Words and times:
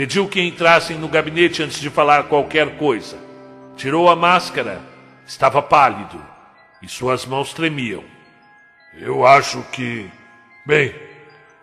Pediu 0.00 0.26
que 0.26 0.40
entrassem 0.40 0.96
no 0.96 1.08
gabinete 1.08 1.62
antes 1.62 1.78
de 1.78 1.90
falar 1.90 2.22
qualquer 2.22 2.78
coisa. 2.78 3.18
Tirou 3.76 4.08
a 4.08 4.16
máscara. 4.16 4.80
Estava 5.26 5.60
pálido 5.60 6.18
e 6.80 6.88
suas 6.88 7.26
mãos 7.26 7.52
tremiam. 7.52 8.02
Eu 8.96 9.26
acho 9.26 9.62
que. 9.72 10.10
Bem, 10.64 10.94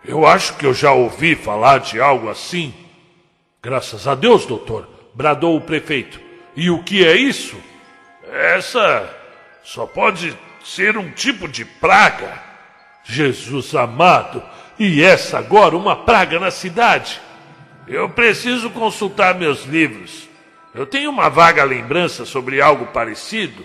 eu 0.04 0.24
acho 0.24 0.54
que 0.54 0.64
eu 0.64 0.72
já 0.72 0.92
ouvi 0.92 1.34
falar 1.34 1.80
de 1.80 2.00
algo 2.00 2.28
assim. 2.28 2.72
Graças 3.60 4.06
a 4.06 4.14
Deus, 4.14 4.46
doutor, 4.46 4.88
bradou 5.14 5.56
o 5.56 5.60
prefeito. 5.60 6.20
E 6.54 6.70
o 6.70 6.84
que 6.84 7.04
é 7.04 7.16
isso? 7.16 7.56
Essa 8.22 9.16
só 9.64 9.84
pode 9.84 10.38
ser 10.64 10.96
um 10.96 11.10
tipo 11.10 11.48
de 11.48 11.64
praga. 11.64 12.40
Jesus 13.02 13.74
amado, 13.74 14.40
e 14.78 15.02
essa 15.02 15.38
agora 15.38 15.76
uma 15.76 15.96
praga 15.96 16.38
na 16.38 16.52
cidade? 16.52 17.20
Eu 17.88 18.08
preciso 18.10 18.68
consultar 18.70 19.34
meus 19.34 19.64
livros. 19.64 20.28
Eu 20.74 20.86
tenho 20.86 21.10
uma 21.10 21.30
vaga 21.30 21.64
lembrança 21.64 22.26
sobre 22.26 22.60
algo 22.60 22.86
parecido. 22.88 23.64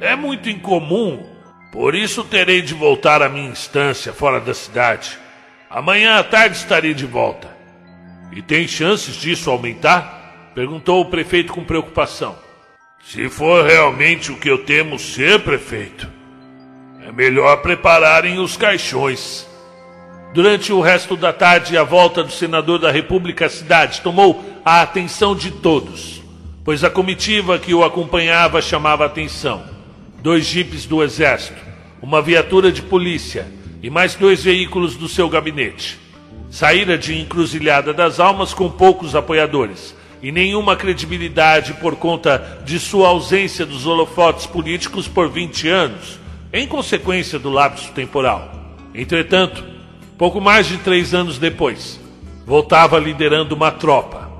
É 0.00 0.14
muito 0.14 0.48
incomum, 0.48 1.26
por 1.72 1.94
isso 1.94 2.22
terei 2.22 2.62
de 2.62 2.72
voltar 2.72 3.20
à 3.20 3.28
minha 3.28 3.50
instância 3.50 4.12
fora 4.12 4.40
da 4.40 4.54
cidade. 4.54 5.18
Amanhã 5.68 6.18
à 6.18 6.22
tarde 6.22 6.56
estarei 6.56 6.94
de 6.94 7.04
volta. 7.04 7.48
E 8.30 8.40
tem 8.40 8.66
chances 8.68 9.16
disso 9.16 9.50
aumentar? 9.50 10.52
Perguntou 10.54 11.00
o 11.00 11.10
prefeito 11.10 11.52
com 11.52 11.64
preocupação. 11.64 12.38
Se 13.04 13.28
for 13.28 13.66
realmente 13.66 14.30
o 14.30 14.36
que 14.36 14.48
eu 14.48 14.64
temo 14.64 14.98
ser, 14.98 15.40
prefeito, 15.40 16.08
é 17.06 17.10
melhor 17.10 17.56
prepararem 17.56 18.38
os 18.38 18.56
caixões. 18.56 19.48
Durante 20.34 20.72
o 20.72 20.80
resto 20.80 21.16
da 21.16 21.32
tarde, 21.32 21.78
a 21.78 21.84
volta 21.84 22.24
do 22.24 22.32
senador 22.32 22.80
da 22.80 22.90
República 22.90 23.46
à 23.46 23.48
cidade 23.48 24.00
tomou 24.00 24.44
a 24.64 24.82
atenção 24.82 25.32
de 25.32 25.52
todos, 25.52 26.20
pois 26.64 26.82
a 26.82 26.90
comitiva 26.90 27.56
que 27.56 27.72
o 27.72 27.84
acompanhava 27.84 28.60
chamava 28.60 29.06
atenção. 29.06 29.62
Dois 30.20 30.44
jipes 30.44 30.86
do 30.86 31.04
exército, 31.04 31.62
uma 32.02 32.20
viatura 32.20 32.72
de 32.72 32.82
polícia 32.82 33.46
e 33.80 33.88
mais 33.88 34.16
dois 34.16 34.42
veículos 34.42 34.96
do 34.96 35.06
seu 35.06 35.28
gabinete. 35.28 36.00
Saíra 36.50 36.98
de 36.98 37.16
Encruzilhada 37.16 37.94
das 37.94 38.18
Almas 38.18 38.52
com 38.52 38.68
poucos 38.68 39.14
apoiadores 39.14 39.94
e 40.20 40.32
nenhuma 40.32 40.74
credibilidade 40.74 41.74
por 41.74 41.94
conta 41.94 42.60
de 42.64 42.80
sua 42.80 43.06
ausência 43.06 43.64
dos 43.64 43.86
holofotes 43.86 44.46
políticos 44.46 45.06
por 45.06 45.30
20 45.30 45.68
anos, 45.68 46.18
em 46.52 46.66
consequência 46.66 47.38
do 47.38 47.50
lapso 47.50 47.92
temporal. 47.92 48.50
Entretanto, 48.92 49.73
pouco 50.16 50.40
mais 50.40 50.66
de 50.66 50.78
três 50.78 51.12
anos 51.12 51.38
depois, 51.38 52.00
voltava 52.46 52.98
liderando 52.98 53.54
uma 53.54 53.70
tropa. 53.70 54.30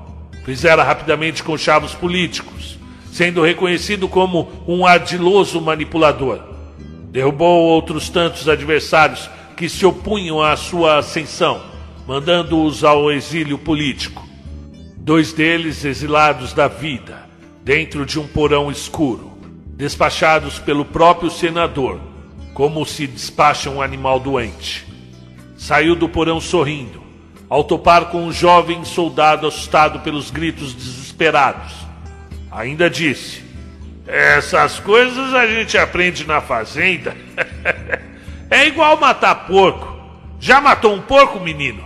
Fizera 0.45 0.83
rapidamente 0.83 1.43
com 1.43 1.57
chavos 1.57 1.93
políticos, 1.93 2.77
sendo 3.11 3.41
reconhecido 3.41 4.07
como 4.07 4.47
um 4.67 4.85
ardiloso 4.85 5.59
manipulador. 5.59 6.39
Derrubou 7.11 7.63
outros 7.63 8.09
tantos 8.09 8.47
adversários 8.47 9.29
que 9.55 9.67
se 9.67 9.85
opunham 9.85 10.41
à 10.41 10.55
sua 10.55 10.99
ascensão, 10.99 11.61
mandando-os 12.07 12.83
ao 12.83 13.11
exílio 13.11 13.57
político. 13.57 14.25
Dois 14.97 15.33
deles 15.33 15.83
exilados 15.83 16.53
da 16.53 16.67
vida, 16.67 17.27
dentro 17.63 18.05
de 18.05 18.19
um 18.19 18.27
porão 18.27 18.69
escuro, 18.69 19.31
despachados 19.75 20.59
pelo 20.59 20.85
próprio 20.85 21.31
senador, 21.31 21.99
como 22.53 22.85
se 22.85 23.07
despacha 23.07 23.69
um 23.69 23.81
animal 23.81 24.19
doente. 24.19 24.85
Saiu 25.65 25.95
do 25.95 26.07
porão 26.07 26.39
sorrindo, 26.39 27.01
ao 27.49 27.63
topar 27.63 28.11
com 28.11 28.23
um 28.23 28.31
jovem 28.31 28.85
soldado 28.85 29.47
assustado 29.47 29.99
pelos 30.01 30.29
gritos 30.29 30.75
desesperados. 30.75 31.73
Ainda 32.51 32.87
disse: 32.87 33.43
Essas 34.05 34.79
coisas 34.79 35.33
a 35.33 35.47
gente 35.47 35.75
aprende 35.75 36.23
na 36.23 36.39
fazenda. 36.39 37.17
é 38.47 38.67
igual 38.67 38.95
matar 38.99 39.47
porco. 39.47 39.91
Já 40.39 40.61
matou 40.61 40.93
um 40.93 41.01
porco, 41.01 41.39
menino? 41.39 41.83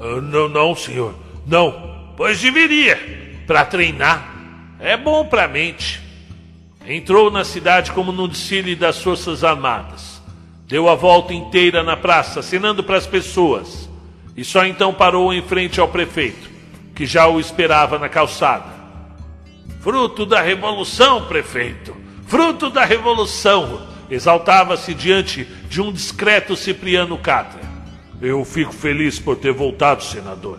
Uh, 0.00 0.22
não, 0.22 0.48
não, 0.48 0.74
senhor. 0.74 1.14
Não. 1.46 2.14
Pois 2.16 2.40
deveria, 2.40 2.96
para 3.46 3.62
treinar. 3.66 4.26
É 4.80 4.96
bom 4.96 5.26
para 5.26 5.44
a 5.44 5.48
mente. 5.48 6.00
Entrou 6.86 7.30
na 7.30 7.44
cidade 7.44 7.92
como 7.92 8.10
no 8.10 8.26
desfile 8.26 8.74
das 8.74 9.02
Forças 9.02 9.44
Armadas. 9.44 10.07
Deu 10.68 10.86
a 10.86 10.94
volta 10.94 11.32
inteira 11.32 11.82
na 11.82 11.96
praça, 11.96 12.40
assinando 12.40 12.84
para 12.84 12.98
as 12.98 13.06
pessoas, 13.06 13.88
e 14.36 14.44
só 14.44 14.66
então 14.66 14.92
parou 14.92 15.32
em 15.32 15.40
frente 15.40 15.80
ao 15.80 15.88
prefeito, 15.88 16.50
que 16.94 17.06
já 17.06 17.26
o 17.26 17.40
esperava 17.40 17.98
na 17.98 18.06
calçada. 18.06 18.66
Fruto 19.80 20.26
da 20.26 20.42
revolução, 20.42 21.24
prefeito! 21.24 21.96
Fruto 22.26 22.68
da 22.68 22.84
revolução! 22.84 23.88
Exaltava-se 24.10 24.92
diante 24.92 25.46
de 25.70 25.80
um 25.80 25.90
discreto 25.90 26.54
Cipriano 26.54 27.16
Catra. 27.16 27.62
Eu 28.20 28.44
fico 28.44 28.72
feliz 28.72 29.18
por 29.18 29.36
ter 29.36 29.52
voltado, 29.52 30.04
senador. 30.04 30.58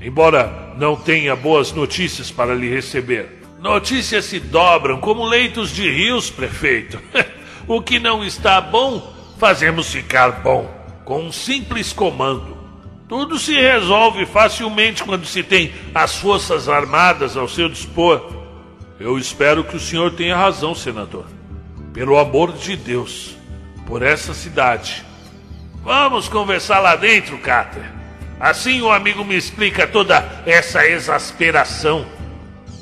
Embora 0.00 0.74
não 0.76 0.96
tenha 0.96 1.36
boas 1.36 1.70
notícias 1.70 2.28
para 2.28 2.56
lhe 2.56 2.68
receber. 2.68 3.40
Notícias 3.60 4.24
se 4.24 4.40
dobram 4.40 4.98
como 4.98 5.24
leitos 5.24 5.70
de 5.70 5.88
rios, 5.88 6.28
prefeito. 6.28 7.00
o 7.68 7.80
que 7.80 8.00
não 8.00 8.24
está 8.24 8.60
bom 8.60 9.13
fazemos 9.38 9.90
ficar 9.90 10.42
bom 10.42 10.68
com 11.04 11.24
um 11.24 11.32
simples 11.32 11.92
comando. 11.92 12.56
Tudo 13.08 13.38
se 13.38 13.54
resolve 13.54 14.24
facilmente 14.26 15.04
quando 15.04 15.26
se 15.26 15.42
tem 15.42 15.72
as 15.94 16.16
forças 16.16 16.68
armadas 16.68 17.36
ao 17.36 17.46
seu 17.46 17.68
dispor. 17.68 18.32
Eu 18.98 19.18
espero 19.18 19.64
que 19.64 19.76
o 19.76 19.80
senhor 19.80 20.12
tenha 20.12 20.36
razão, 20.36 20.74
senador. 20.74 21.26
Pelo 21.92 22.18
amor 22.18 22.52
de 22.52 22.76
Deus, 22.76 23.36
por 23.86 24.02
essa 24.02 24.32
cidade. 24.32 25.04
Vamos 25.82 26.28
conversar 26.28 26.80
lá 26.80 26.96
dentro, 26.96 27.36
Carter. 27.38 27.84
Assim 28.40 28.80
o 28.80 28.90
amigo 28.90 29.24
me 29.24 29.36
explica 29.36 29.86
toda 29.86 30.42
essa 30.46 30.86
exasperação. 30.86 32.06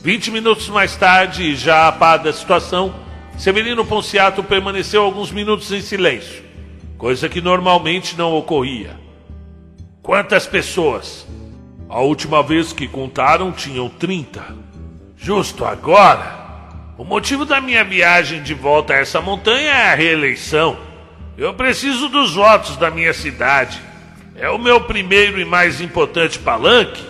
Vinte 0.03 0.31
minutos 0.31 0.69
mais 0.69 0.97
tarde, 0.97 1.55
já 1.57 1.89
a 1.89 1.93
par 1.93 2.19
da 2.19 2.33
situação, 2.33 2.95
Severino 3.43 3.85
Ponciato 3.85 4.41
permaneceu 4.45 5.03
alguns 5.03 5.33
minutos 5.33 5.73
em 5.73 5.81
silêncio, 5.81 6.45
coisa 6.97 7.29
que 7.29 7.41
normalmente 7.41 8.17
não 8.17 8.33
ocorria. 8.35 8.97
Quantas 10.01 10.47
pessoas? 10.47 11.27
A 11.89 11.99
última 11.99 12.41
vez 12.41 12.73
que 12.73 12.87
contaram 12.87 13.51
tinham 13.51 13.89
30. 13.89 14.45
Justo 15.17 15.65
agora? 15.65 16.95
O 16.97 17.03
motivo 17.03 17.45
da 17.45 17.61
minha 17.61 17.83
viagem 17.83 18.45
de 18.45 18.55
volta 18.55 18.93
a 18.93 18.99
essa 18.99 19.21
montanha 19.21 19.73
é 19.73 19.91
a 19.91 19.97
reeleição. 19.97 20.79
Eu 21.37 21.53
preciso 21.53 22.09
dos 22.09 22.35
votos 22.35 22.77
da 22.77 22.93
minha 22.93 23.13
cidade. 23.13 23.81
É 24.37 24.49
o 24.51 24.57
meu 24.57 24.83
primeiro 24.83 25.41
e 25.41 25.45
mais 25.45 25.81
importante 25.81 26.39
palanque. 26.39 27.05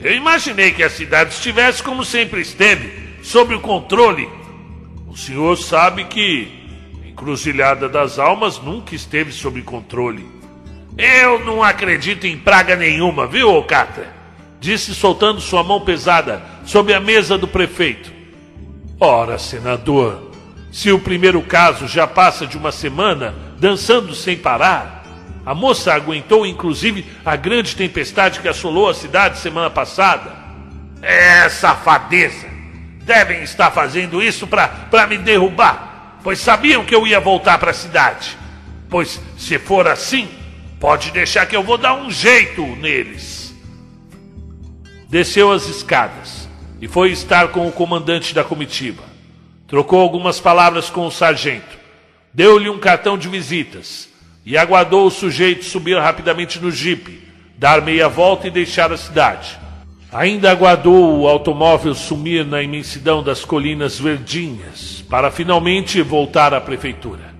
Eu 0.00 0.12
imaginei 0.12 0.72
que 0.72 0.82
a 0.82 0.90
cidade 0.90 1.34
estivesse 1.34 1.84
como 1.84 2.04
sempre 2.04 2.40
esteve, 2.40 2.90
sob 3.22 3.54
o 3.54 3.60
controle 3.60 4.37
senhor 5.18 5.56
sabe 5.56 6.04
que 6.04 6.48
Encruzilhada 7.04 7.88
das 7.88 8.18
Almas 8.18 8.58
nunca 8.60 8.94
esteve 8.94 9.32
sob 9.32 9.60
controle. 9.62 10.24
Eu 10.96 11.44
não 11.44 11.62
acredito 11.62 12.26
em 12.26 12.38
praga 12.38 12.76
nenhuma, 12.76 13.26
viu, 13.26 13.52
Ocatra? 13.56 14.14
Disse 14.60 14.94
soltando 14.94 15.40
sua 15.40 15.64
mão 15.64 15.80
pesada 15.80 16.40
sobre 16.64 16.94
a 16.94 17.00
mesa 17.00 17.36
do 17.36 17.48
prefeito. 17.48 18.12
Ora, 19.00 19.38
senador, 19.38 20.30
se 20.70 20.92
o 20.92 21.00
primeiro 21.00 21.42
caso 21.42 21.88
já 21.88 22.06
passa 22.06 22.46
de 22.46 22.56
uma 22.56 22.70
semana 22.70 23.34
dançando 23.58 24.14
sem 24.14 24.36
parar, 24.36 25.04
a 25.44 25.54
moça 25.54 25.92
aguentou 25.92 26.46
inclusive 26.46 27.04
a 27.24 27.34
grande 27.34 27.74
tempestade 27.74 28.38
que 28.38 28.48
assolou 28.48 28.88
a 28.88 28.94
cidade 28.94 29.38
semana 29.38 29.70
passada. 29.70 30.32
É 31.02 31.48
safadeza! 31.48 32.57
Devem 33.08 33.42
estar 33.42 33.70
fazendo 33.70 34.22
isso 34.22 34.46
para 34.46 35.06
me 35.08 35.16
derrubar, 35.16 36.18
pois 36.22 36.38
sabiam 36.38 36.84
que 36.84 36.94
eu 36.94 37.06
ia 37.06 37.18
voltar 37.18 37.56
para 37.56 37.70
a 37.70 37.74
cidade. 37.74 38.36
Pois 38.90 39.18
se 39.38 39.58
for 39.58 39.88
assim, 39.88 40.28
pode 40.78 41.10
deixar 41.10 41.46
que 41.46 41.56
eu 41.56 41.62
vou 41.62 41.78
dar 41.78 41.94
um 41.94 42.10
jeito 42.10 42.62
neles. 42.76 43.54
Desceu 45.08 45.50
as 45.50 45.66
escadas 45.66 46.46
e 46.82 46.86
foi 46.86 47.10
estar 47.10 47.48
com 47.48 47.66
o 47.66 47.72
comandante 47.72 48.34
da 48.34 48.44
comitiva. 48.44 49.02
Trocou 49.66 50.00
algumas 50.00 50.38
palavras 50.38 50.90
com 50.90 51.06
o 51.06 51.10
sargento. 51.10 51.78
Deu-lhe 52.32 52.68
um 52.68 52.78
cartão 52.78 53.16
de 53.16 53.26
visitas 53.26 54.06
e 54.44 54.58
aguardou 54.58 55.06
o 55.06 55.10
sujeito 55.10 55.64
subir 55.64 55.98
rapidamente 55.98 56.60
no 56.60 56.70
jipe, 56.70 57.26
dar 57.56 57.80
meia 57.80 58.06
volta 58.06 58.48
e 58.48 58.50
deixar 58.50 58.92
a 58.92 58.98
cidade. 58.98 59.58
Ainda 60.10 60.50
aguardou 60.50 61.20
o 61.20 61.28
automóvel 61.28 61.94
sumir 61.94 62.44
na 62.44 62.62
imensidão 62.62 63.22
das 63.22 63.44
colinas 63.44 64.00
verdinhas 64.00 65.04
para 65.08 65.30
finalmente 65.30 66.00
voltar 66.00 66.54
à 66.54 66.60
prefeitura. 66.60 67.34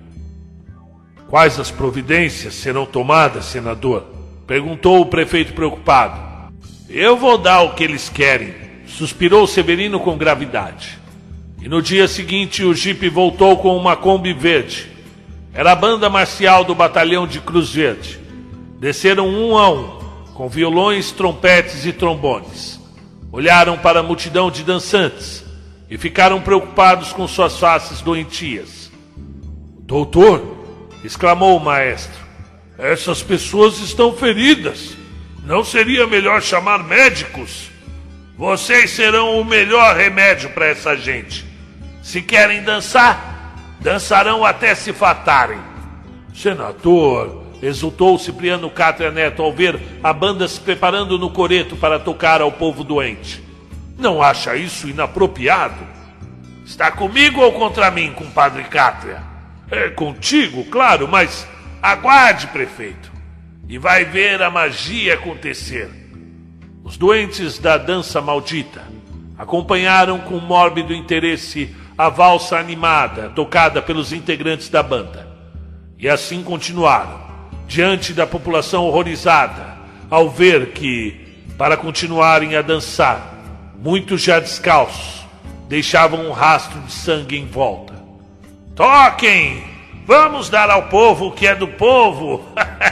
Quais 1.27 1.59
as 1.59 1.71
providências 1.71 2.53
serão 2.53 2.85
tomadas, 2.85 3.45
senador? 3.45 4.05
perguntou 4.45 5.01
o 5.01 5.05
prefeito 5.05 5.53
preocupado. 5.53 6.19
Eu 6.87 7.17
vou 7.17 7.37
dar 7.37 7.61
o 7.61 7.73
que 7.73 7.83
eles 7.83 8.09
querem, 8.09 8.53
suspirou 8.87 9.45
Severino 9.45 9.99
com 9.99 10.17
gravidade. 10.17 10.97
E 11.61 11.67
no 11.67 11.81
dia 11.81 12.07
seguinte 12.07 12.63
o 12.63 12.73
jipe 12.73 13.09
voltou 13.09 13.57
com 13.57 13.75
uma 13.75 13.95
Kombi 13.95 14.33
verde. 14.33 14.89
Era 15.53 15.71
a 15.71 15.75
banda 15.75 16.09
marcial 16.09 16.63
do 16.63 16.73
batalhão 16.73 17.27
de 17.27 17.39
Cruz 17.41 17.69
Verde. 17.69 18.19
Desceram 18.79 19.27
um 19.27 19.57
a 19.57 19.69
um, 19.69 19.98
com 20.39 20.47
violões, 20.47 21.11
trompetes 21.11 21.85
e 21.85 21.91
trombones. 21.91 22.79
Olharam 23.29 23.77
para 23.77 23.99
a 23.99 24.03
multidão 24.03 24.49
de 24.49 24.63
dançantes 24.63 25.43
e 25.89 25.97
ficaram 25.97 26.39
preocupados 26.39 27.11
com 27.11 27.27
suas 27.27 27.59
faces 27.59 27.99
doentias. 27.99 28.89
Doutor, 29.81 30.41
exclamou 31.03 31.57
o 31.57 31.59
maestro, 31.59 32.17
essas 32.77 33.21
pessoas 33.21 33.79
estão 33.79 34.15
feridas. 34.15 34.95
Não 35.43 35.61
seria 35.61 36.07
melhor 36.07 36.41
chamar 36.41 36.85
médicos? 36.85 37.69
Vocês 38.37 38.91
serão 38.91 39.41
o 39.41 39.43
melhor 39.43 39.93
remédio 39.97 40.51
para 40.51 40.67
essa 40.67 40.95
gente. 40.95 41.45
Se 42.01 42.21
querem 42.21 42.63
dançar, 42.63 43.57
dançarão 43.81 44.45
até 44.45 44.73
se 44.73 44.93
fatarem. 44.93 45.59
Senador, 46.33 47.38
exultou 47.61 48.17
Cipriano 48.17 48.69
Cátria 48.69 49.11
Neto 49.11 49.41
ao 49.41 49.51
ver 49.51 49.79
a 50.03 50.13
banda 50.13 50.47
se 50.47 50.59
preparando 50.59 51.17
no 51.17 51.29
coreto 51.29 51.75
para 51.75 51.99
tocar 51.99 52.41
ao 52.41 52.51
povo 52.51 52.83
doente. 52.83 53.43
Não 53.97 54.21
acha 54.21 54.55
isso 54.55 54.87
inapropriado? 54.87 55.87
Está 56.65 56.91
comigo 56.91 57.41
ou 57.41 57.51
contra 57.51 57.91
mim, 57.91 58.11
compadre 58.13 58.63
Cátria? 58.63 59.21
É 59.69 59.89
contigo, 59.89 60.63
claro, 60.65 61.07
mas 61.07 61.47
aguarde, 61.81 62.47
prefeito 62.47 63.09
e 63.69 63.77
vai 63.77 64.03
ver 64.03 64.41
a 64.41 64.49
magia 64.49 65.13
acontecer. 65.13 65.87
Os 66.83 66.97
doentes 66.97 67.59
da 67.59 67.77
dança 67.77 68.19
maldita 68.19 68.81
acompanharam 69.37 70.17
com 70.17 70.39
mórbido 70.39 70.91
interesse 70.91 71.75
a 71.95 72.09
valsa 72.09 72.57
animada 72.57 73.29
tocada 73.29 73.79
pelos 73.79 74.11
integrantes 74.11 74.69
da 74.69 74.81
banda. 74.81 75.29
E 75.99 76.09
assim 76.09 76.41
continuaram, 76.41 77.28
diante 77.69 78.13
da 78.13 78.25
população 78.25 78.83
horrorizada, 78.85 79.77
ao 80.09 80.27
ver 80.27 80.71
que, 80.71 81.15
para 81.55 81.77
continuarem 81.77 82.55
a 82.55 82.63
dançar, 82.63 83.35
muitos 83.77 84.21
já 84.21 84.39
descalços 84.39 85.19
deixavam 85.69 86.27
um 86.27 86.31
rastro 86.31 86.81
de 86.81 86.91
sangue 86.91 87.37
em 87.37 87.45
volta. 87.45 87.93
Toquem! 88.75 89.63
Vamos 90.07 90.49
dar 90.49 90.71
ao 90.71 90.87
povo 90.87 91.27
o 91.27 91.31
que 91.31 91.45
é 91.45 91.53
do 91.53 91.67
povo! 91.67 92.43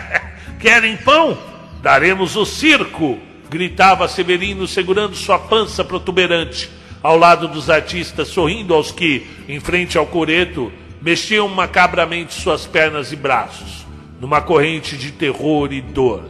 Querem 0.61 0.95
pão? 0.95 1.35
Daremos 1.81 2.35
o 2.35 2.45
circo! 2.45 3.17
gritava 3.49 4.07
Severino, 4.07 4.67
segurando 4.67 5.15
sua 5.15 5.39
pança 5.39 5.83
protuberante, 5.83 6.69
ao 7.01 7.17
lado 7.17 7.47
dos 7.47 7.69
artistas, 7.69 8.27
sorrindo 8.27 8.75
aos 8.75 8.91
que, 8.91 9.25
em 9.47 9.59
frente 9.59 9.97
ao 9.97 10.05
coreto, 10.05 10.71
mexiam 11.01 11.47
macabramente 11.47 12.33
suas 12.33 12.67
pernas 12.67 13.11
e 13.11 13.15
braços, 13.15 13.86
numa 14.19 14.41
corrente 14.41 14.97
de 14.97 15.11
terror 15.11 15.71
e 15.71 15.81
dor. 15.81 16.29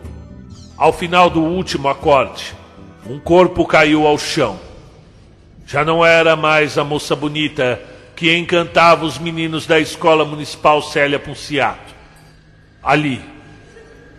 Ao 0.77 0.93
final 0.93 1.29
do 1.29 1.41
último 1.41 1.87
acorde, 1.87 2.53
um 3.05 3.19
corpo 3.19 3.65
caiu 3.65 4.05
ao 4.05 4.17
chão. 4.17 4.59
Já 5.65 5.83
não 5.83 6.05
era 6.05 6.35
mais 6.35 6.77
a 6.77 6.83
moça 6.83 7.15
bonita 7.15 7.81
que 8.15 8.35
encantava 8.35 9.05
os 9.05 9.17
meninos 9.17 9.65
da 9.65 9.79
escola 9.79 10.25
municipal 10.25 10.81
Célia 10.81 11.19
Punciato. 11.19 11.95
Ali, 12.81 13.21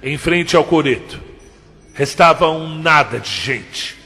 em 0.02 0.16
frente 0.16 0.56
ao 0.56 0.64
coreto, 0.64 1.20
restava 1.94 2.48
um 2.48 2.80
nada 2.80 3.18
de 3.18 3.30
gente, 3.30 3.96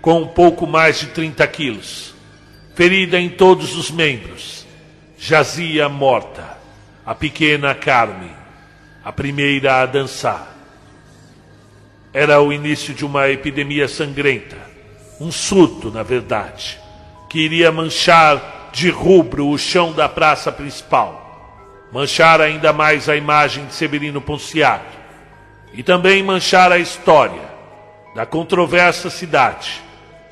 com 0.00 0.22
um 0.22 0.26
pouco 0.26 0.66
mais 0.66 0.98
de 0.98 1.06
30 1.06 1.46
quilos, 1.46 2.14
ferida 2.74 3.20
em 3.20 3.28
todos 3.28 3.76
os 3.76 3.90
membros, 3.90 4.66
jazia 5.16 5.88
morta, 5.88 6.58
a 7.04 7.14
pequena 7.14 7.74
Carmen, 7.74 8.32
a 9.06 9.12
primeira 9.12 9.82
a 9.82 9.86
dançar. 9.86 10.48
Era 12.12 12.40
o 12.40 12.52
início 12.52 12.92
de 12.92 13.06
uma 13.06 13.28
epidemia 13.28 13.86
sangrenta, 13.86 14.56
um 15.20 15.30
surto, 15.30 15.92
na 15.92 16.02
verdade, 16.02 16.76
que 17.30 17.38
iria 17.38 17.70
manchar 17.70 18.70
de 18.72 18.90
rubro 18.90 19.46
o 19.48 19.56
chão 19.56 19.92
da 19.92 20.08
praça 20.08 20.50
principal, 20.50 21.86
manchar 21.92 22.40
ainda 22.40 22.72
mais 22.72 23.08
a 23.08 23.14
imagem 23.14 23.66
de 23.66 23.74
Severino 23.74 24.20
Ponciato, 24.20 24.98
e 25.72 25.84
também 25.84 26.20
manchar 26.20 26.72
a 26.72 26.78
história 26.78 27.48
da 28.12 28.26
controversa 28.26 29.08
cidade 29.08 29.80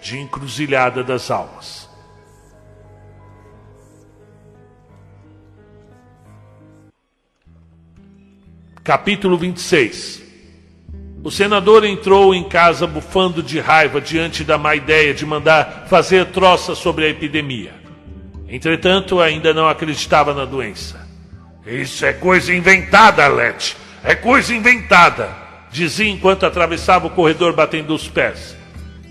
de 0.03 0.19
Encruzilhada 0.19 1.05
das 1.05 1.31
Almas. 1.31 1.84
Capítulo 8.85 9.39
26 9.39 10.23
O 11.23 11.31
senador 11.31 11.87
entrou 11.87 12.35
em 12.35 12.45
casa 12.45 12.87
bufando 12.87 13.43
de 13.43 13.59
raiva 13.59 13.99
diante 13.99 14.45
da 14.45 14.59
má 14.59 14.77
ideia 14.77 15.15
de 15.15 15.25
mandar 15.25 15.87
fazer 15.89 16.27
troça 16.27 16.75
sobre 16.75 17.07
a 17.07 17.09
epidemia. 17.09 17.73
Entretanto, 18.47 19.23
ainda 19.23 19.55
não 19.55 19.67
acreditava 19.67 20.35
na 20.35 20.45
doença. 20.45 21.09
Isso 21.67 22.05
é 22.05 22.13
coisa 22.13 22.55
inventada, 22.55 23.27
Lete. 23.27 23.75
É 24.05 24.15
coisa 24.15 24.55
inventada, 24.55 25.35
dizia 25.73 26.11
enquanto 26.11 26.45
atravessava 26.45 27.07
o 27.07 27.11
corredor 27.11 27.55
batendo 27.55 27.95
os 27.95 28.07
pés. 28.07 28.55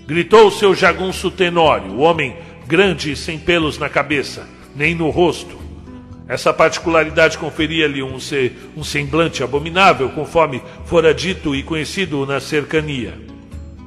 Gritou 0.06 0.46
o 0.46 0.52
seu 0.52 0.72
jagunço 0.72 1.32
Tenório, 1.32 1.90
o 1.94 1.98
homem 1.98 2.36
grande 2.64 3.10
e 3.10 3.16
sem 3.16 3.40
pelos 3.40 3.76
na 3.76 3.88
cabeça, 3.88 4.46
nem 4.76 4.94
no 4.94 5.10
rosto. 5.10 5.63
Essa 6.26 6.54
particularidade 6.54 7.36
conferia-lhe 7.36 8.02
um, 8.02 8.16
um 8.76 8.82
semblante 8.82 9.42
abominável, 9.42 10.08
conforme 10.08 10.62
fora 10.86 11.12
dito 11.12 11.54
e 11.54 11.62
conhecido 11.62 12.24
na 12.24 12.40
cercania. 12.40 13.18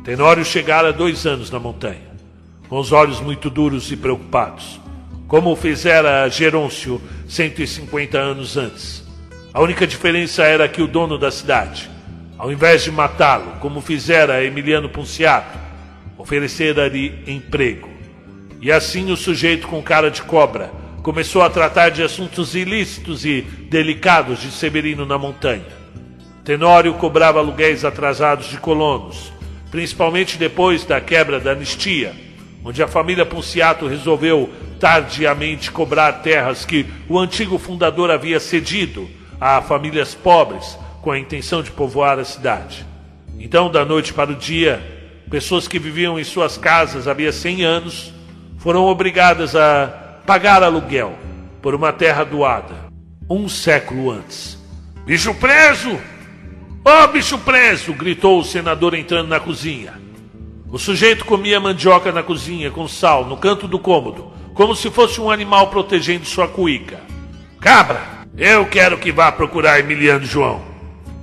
Tenório 0.04 0.46
chegara 0.46 0.94
dois 0.94 1.26
anos 1.26 1.50
na 1.50 1.60
montanha, 1.60 2.08
com 2.70 2.78
os 2.78 2.92
olhos 2.92 3.20
muito 3.20 3.50
duros 3.50 3.92
e 3.92 3.98
preocupados, 3.98 4.80
como 5.28 5.52
o 5.52 5.56
fizera 5.56 6.30
Gerôncio 6.30 7.02
150 7.28 8.20
anos 8.20 8.56
antes. 8.56 9.04
A 9.52 9.60
única 9.60 9.88
diferença 9.88 10.44
era 10.44 10.70
que 10.70 10.82
o 10.82 10.88
dono 10.88 11.18
da 11.18 11.32
cidade, 11.32 11.90
ao 12.38 12.52
invés 12.52 12.84
de 12.84 12.92
matá-lo, 12.92 13.54
como 13.60 13.82
fizera 13.82 14.44
Emiliano 14.44 14.88
Punciato, 14.88 15.58
oferecera-lhe 16.16 17.24
emprego. 17.26 17.90
E 18.62 18.72
assim 18.72 19.12
o 19.12 19.18
sujeito 19.18 19.68
com 19.68 19.82
cara 19.82 20.12
de 20.12 20.22
cobra 20.22 20.72
começou 21.08 21.42
a 21.42 21.50
tratar 21.50 21.88
de 21.88 22.04
assuntos 22.04 22.54
ilícitos 22.54 23.24
e 23.24 23.40
delicados 23.70 24.42
de 24.42 24.52
Severino 24.52 25.06
na 25.06 25.18
montanha. 25.18 25.64
Tenório 26.44 26.94
cobrava 26.96 27.40
aluguéis 27.40 27.86
atrasados 27.86 28.48
de 28.48 28.58
colonos, 28.58 29.32
principalmente 29.72 30.38
depois 30.38 30.84
da 30.84 31.00
quebra 31.00 31.40
da 31.40 31.52
anistia, 31.52 32.14
onde 32.62 32.84
a 32.84 32.90
família 32.90 33.26
Punciato 33.26 33.88
resolveu 33.88 34.50
tardiamente 34.82 35.72
cobrar 35.72 36.12
terras 36.12 36.66
que 36.66 36.86
o 37.08 37.18
antigo 37.18 37.58
fundador 37.58 38.12
havia 38.12 38.38
cedido 38.38 39.08
a 39.40 39.62
famílias 39.62 40.14
pobres 40.14 40.78
com 41.02 41.10
a 41.10 41.18
intenção 41.18 41.64
de 41.64 41.72
povoar 41.72 42.20
a 42.20 42.26
cidade. 42.26 42.86
Então, 43.40 43.72
da 43.72 43.86
noite 43.86 44.14
para 44.14 44.34
o 44.34 44.36
dia, 44.36 44.82
pessoas 45.30 45.70
que 45.70 45.80
viviam 45.80 46.20
em 46.20 46.24
suas 46.26 46.58
casas 46.58 47.08
havia 47.08 47.32
100 47.32 47.64
anos 47.64 48.14
foram 48.58 48.84
obrigadas 48.84 49.56
a 49.56 50.07
pagar 50.28 50.62
aluguel 50.62 51.18
por 51.62 51.74
uma 51.74 51.94
terra 51.94 52.26
doada 52.26 52.76
um 53.30 53.48
século 53.48 54.12
antes. 54.12 54.58
Bicho 55.06 55.34
preso! 55.34 55.98
Oh, 56.84 57.08
bicho 57.08 57.38
preso! 57.38 57.94
gritou 57.94 58.42
o 58.42 58.44
senador 58.44 58.94
entrando 58.94 59.30
na 59.30 59.40
cozinha. 59.40 59.94
O 60.70 60.78
sujeito 60.78 61.24
comia 61.24 61.62
mandioca 61.62 62.12
na 62.12 62.22
cozinha 62.22 62.70
com 62.70 62.90
sal 62.90 63.24
no 63.24 63.38
canto 63.38 63.70
do 63.70 63.80
cômodo, 63.80 64.34
como 64.54 64.76
se 64.76 64.92
fosse 64.92 65.22
um 65.22 65.32
animal 65.32 65.68
protegendo 65.68 66.26
sua 66.26 66.48
cuíca. 66.50 67.00
Cabra! 67.62 68.02
Eu 68.38 68.66
quero 68.66 68.98
que 68.98 69.14
vá 69.14 69.32
procurar 69.32 69.80
Emiliano 69.80 70.26
João. 70.26 70.62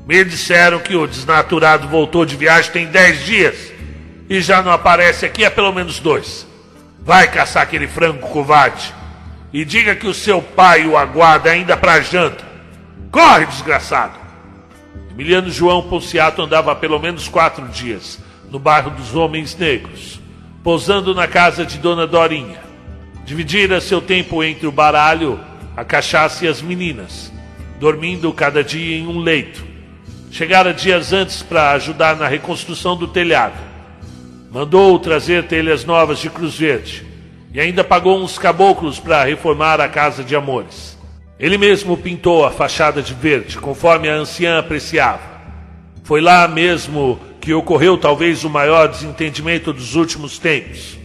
Me 0.06 0.24
disseram 0.24 0.78
que 0.78 0.96
o 0.96 1.06
desnaturado 1.06 1.88
voltou 1.88 2.24
de 2.24 2.36
viagem 2.36 2.72
tem 2.72 2.86
dez 2.86 3.22
dias 3.22 3.70
e 4.30 4.40
já 4.40 4.62
não 4.62 4.72
aparece 4.72 5.26
aqui 5.26 5.44
há 5.44 5.50
pelo 5.50 5.72
menos 5.72 6.00
dois. 6.00 6.53
Vai 7.04 7.30
caçar 7.30 7.62
aquele 7.62 7.86
frango 7.86 8.26
covarde 8.28 8.94
e 9.52 9.64
diga 9.64 9.94
que 9.94 10.06
o 10.06 10.14
seu 10.14 10.40
pai 10.40 10.86
o 10.86 10.96
aguarda 10.96 11.50
ainda 11.50 11.76
para 11.76 12.00
janta. 12.00 12.44
Corre, 13.10 13.46
desgraçado! 13.46 14.18
Emiliano 15.10 15.50
João 15.50 15.82
Ponciato 15.82 16.42
andava 16.42 16.72
há 16.72 16.74
pelo 16.74 16.98
menos 16.98 17.28
quatro 17.28 17.68
dias 17.68 18.18
no 18.50 18.58
bairro 18.58 18.90
dos 18.90 19.14
Homens 19.14 19.56
Negros, 19.56 20.20
posando 20.62 21.14
na 21.14 21.28
casa 21.28 21.64
de 21.64 21.78
Dona 21.78 22.06
Dorinha. 22.06 22.58
Dividira 23.24 23.80
seu 23.80 24.00
tempo 24.00 24.42
entre 24.42 24.66
o 24.66 24.72
baralho 24.72 25.38
a 25.76 25.84
cachaça 25.84 26.44
e 26.44 26.48
as 26.48 26.62
meninas, 26.62 27.32
dormindo 27.80 28.32
cada 28.32 28.62
dia 28.62 28.96
em 28.96 29.06
um 29.06 29.18
leito. 29.18 29.64
Chegara 30.30 30.72
dias 30.72 31.12
antes 31.12 31.42
para 31.42 31.72
ajudar 31.72 32.16
na 32.16 32.28
reconstrução 32.28 32.96
do 32.96 33.08
telhado. 33.08 33.73
Mandou 34.54 34.96
trazer 35.00 35.48
telhas 35.48 35.84
novas 35.84 36.20
de 36.20 36.30
Cruz 36.30 36.56
Verde 36.56 37.04
e 37.52 37.58
ainda 37.58 37.82
pagou 37.82 38.22
uns 38.22 38.38
caboclos 38.38 39.00
para 39.00 39.24
reformar 39.24 39.80
a 39.80 39.88
casa 39.88 40.22
de 40.22 40.36
amores. 40.36 40.96
Ele 41.40 41.58
mesmo 41.58 41.96
pintou 41.96 42.44
a 42.44 42.52
fachada 42.52 43.02
de 43.02 43.12
verde, 43.14 43.58
conforme 43.58 44.08
a 44.08 44.14
anciã 44.14 44.60
apreciava. 44.60 45.22
Foi 46.04 46.20
lá 46.20 46.46
mesmo 46.46 47.18
que 47.40 47.52
ocorreu 47.52 47.98
talvez 47.98 48.44
o 48.44 48.48
maior 48.48 48.86
desentendimento 48.86 49.72
dos 49.72 49.96
últimos 49.96 50.38
tempos. 50.38 50.96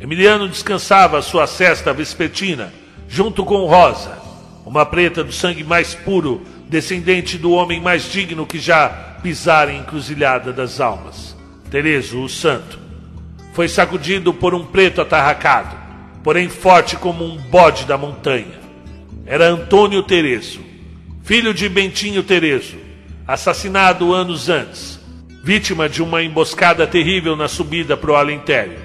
Emiliano 0.00 0.48
descansava 0.48 1.16
a 1.16 1.22
sua 1.22 1.46
cesta 1.46 1.92
vespertina, 1.92 2.74
junto 3.08 3.44
com 3.44 3.66
Rosa, 3.66 4.18
uma 4.66 4.84
preta 4.84 5.22
do 5.22 5.30
sangue 5.30 5.62
mais 5.62 5.94
puro, 5.94 6.42
descendente 6.68 7.38
do 7.38 7.52
homem 7.52 7.80
mais 7.80 8.10
digno 8.10 8.44
que 8.44 8.58
já 8.58 8.88
pisara 9.22 9.72
em 9.72 9.78
encruzilhada 9.78 10.52
das 10.52 10.80
almas, 10.80 11.29
Tereso, 11.70 12.20
o 12.20 12.28
santo. 12.28 12.80
Foi 13.52 13.68
sacudido 13.68 14.34
por 14.34 14.54
um 14.54 14.64
preto 14.64 15.00
atarracado, 15.00 15.76
porém 16.24 16.48
forte 16.48 16.96
como 16.96 17.24
um 17.24 17.36
bode 17.36 17.84
da 17.84 17.96
montanha. 17.96 18.58
Era 19.24 19.46
Antônio 19.48 20.02
Tereso, 20.02 20.60
filho 21.22 21.54
de 21.54 21.68
Bentinho 21.68 22.24
Tereso, 22.24 22.76
assassinado 23.24 24.12
anos 24.12 24.48
antes, 24.48 24.98
vítima 25.44 25.88
de 25.88 26.02
uma 26.02 26.24
emboscada 26.24 26.88
terrível 26.88 27.36
na 27.36 27.46
subida 27.46 27.96
para 27.96 28.10
o 28.10 28.16
Alentério. 28.16 28.78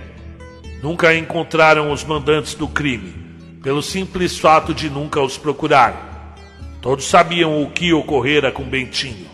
Nunca 0.83 1.15
encontraram 1.15 1.91
os 1.91 2.03
mandantes 2.03 2.53
do 2.53 2.67
crime, 2.67 3.15
pelo 3.63 3.81
simples 3.81 4.37
fato 4.37 4.75
de 4.75 4.91
nunca 4.91 5.19
os 5.19 5.39
procurarem. 5.39 5.97
Todos 6.81 7.05
sabiam 7.05 7.63
o 7.63 7.71
que 7.71 7.91
ocorrera 7.91 8.51
com 8.51 8.63
Bentinho, 8.63 9.25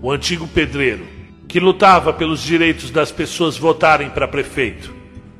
o 0.00 0.12
antigo 0.12 0.46
pedreiro, 0.46 1.04
que 1.54 1.60
lutava 1.60 2.12
pelos 2.12 2.42
direitos 2.42 2.90
das 2.90 3.12
pessoas 3.12 3.56
votarem 3.56 4.10
para 4.10 4.26
prefeito, 4.26 4.92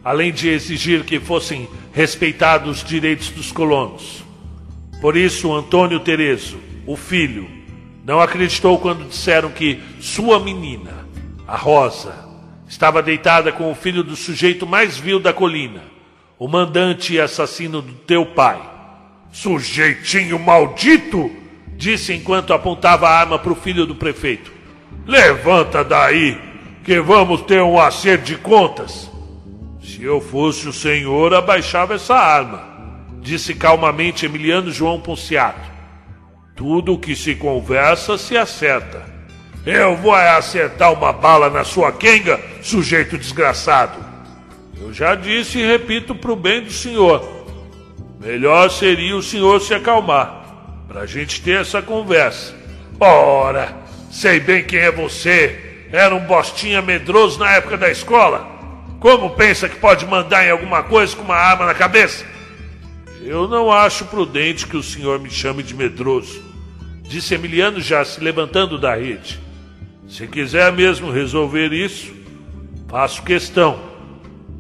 além 0.05 0.33
de 0.33 0.49
exigir 0.49 1.03
que 1.03 1.19
fossem 1.19 1.69
respeitados 1.93 2.83
os 2.83 2.89
direitos 2.89 3.31
dos 3.31 3.51
colonos. 3.51 4.25
Por 5.01 5.17
isso, 5.17 5.53
Antônio 5.53 5.99
Tereso, 5.99 6.57
o 6.87 6.97
filho, 6.97 7.51
não 8.05 8.21
acreditou 8.21 8.79
quando 8.79 9.09
disseram 9.09 9.51
que 9.51 9.81
sua 9.99 10.39
menina, 10.39 11.05
a 11.49 11.57
Rosa, 11.57 12.15
Estava 12.69 13.03
deitada 13.03 13.51
com 13.51 13.71
o 13.71 13.75
filho 13.75 14.05
do 14.05 14.15
sujeito 14.15 14.65
mais 14.65 14.97
vil 14.97 15.19
da 15.19 15.33
colina, 15.33 15.83
o 16.39 16.47
mandante 16.47 17.15
e 17.15 17.21
assassino 17.21 17.83
do 17.83 17.93
teu 17.93 18.25
pai. 18.25 18.61
Sujeitinho 19.33 20.39
maldito! 20.39 21.29
Disse 21.77 22.13
enquanto 22.13 22.53
apontava 22.53 23.09
a 23.09 23.19
arma 23.19 23.37
para 23.37 23.53
o 23.53 23.57
filho 23.57 23.85
do 23.85 23.97
prefeito. 23.97 24.54
Levanta 25.07 25.85
daí, 25.85 26.39
que 26.83 26.99
vamos 27.01 27.43
ter 27.43 27.63
um 27.63 27.79
acerto 27.79 28.25
de 28.25 28.37
contas. 28.37 29.11
Se 29.83 30.03
eu 30.03 30.21
fosse 30.21 30.67
o 30.67 30.73
senhor, 30.73 31.35
abaixava 31.35 31.95
essa 31.95 32.15
arma, 32.15 32.63
disse 33.21 33.55
calmamente 33.55 34.25
Emiliano 34.27 34.71
João 34.71 35.01
Ponciato. 35.01 35.73
Tudo 36.57 36.95
o 36.95 36.99
que 36.99 37.15
se 37.15 37.35
conversa 37.35 38.17
se 38.17 38.37
acerta. 38.37 39.03
Eu 39.67 39.97
vou 39.97 40.15
acertar 40.15 40.93
uma 40.93 41.13
bala 41.13 41.51
na 41.51 41.65
sua 41.65 41.91
quenga, 41.91 42.41
sujeito 42.63 43.19
desgraçado. 43.19 43.99
Eu 44.81 44.93
já 44.93 45.15
disse 45.15 45.59
e 45.59 45.67
repito 45.67 46.15
para 46.15 46.33
o 46.33 46.37
bem 46.37 46.63
do 46.63 46.71
senhor. 46.71 47.47
Melhor 48.21 48.71
seria 48.71 49.17
o 49.17 49.23
senhor 49.23 49.61
se 49.61 49.75
acalmar, 49.75 50.45
para 50.89 51.03
a 51.03 51.07
gente 51.07 51.43
ter 51.43 51.61
essa 51.61 51.83
conversa. 51.83 52.55
Ora, 53.01 53.84
sei 54.15 54.39
bem 54.39 54.63
quem 54.63 54.79
é 54.79 54.93
você. 54.93 55.87
Era 55.91 56.15
um 56.15 56.21
bostinha 56.21 56.81
medroso 56.81 57.39
na 57.39 57.51
época 57.51 57.77
da 57.77 57.91
escola. 57.91 58.49
Como 59.01 59.31
pensa 59.31 59.69
que 59.69 59.77
pode 59.77 60.07
mandar 60.07 60.47
em 60.47 60.51
alguma 60.51 60.83
coisa 60.83 61.15
com 61.15 61.23
uma 61.23 61.35
arma 61.35 61.67
na 61.67 61.75
cabeça? 61.75 62.25
Eu 63.23 63.49
não 63.49 63.73
acho 63.73 64.05
prudente 64.07 64.67
que 64.67 64.77
o 64.77 64.83
senhor 64.83 65.19
me 65.19 65.31
chame 65.31 65.63
de 65.63 65.75
medroso, 65.75 66.43
disse 67.03 67.35
Emiliano 67.35 67.81
já 67.81 68.05
se 68.05 68.21
levantando 68.21 68.79
da 68.79 68.95
rede. 68.95 69.41
Se 70.09 70.27
quiser 70.27 70.71
mesmo 70.73 71.11
resolver 71.11 71.73
isso, 71.73 72.13
faço 72.89 73.23
questão. 73.23 73.81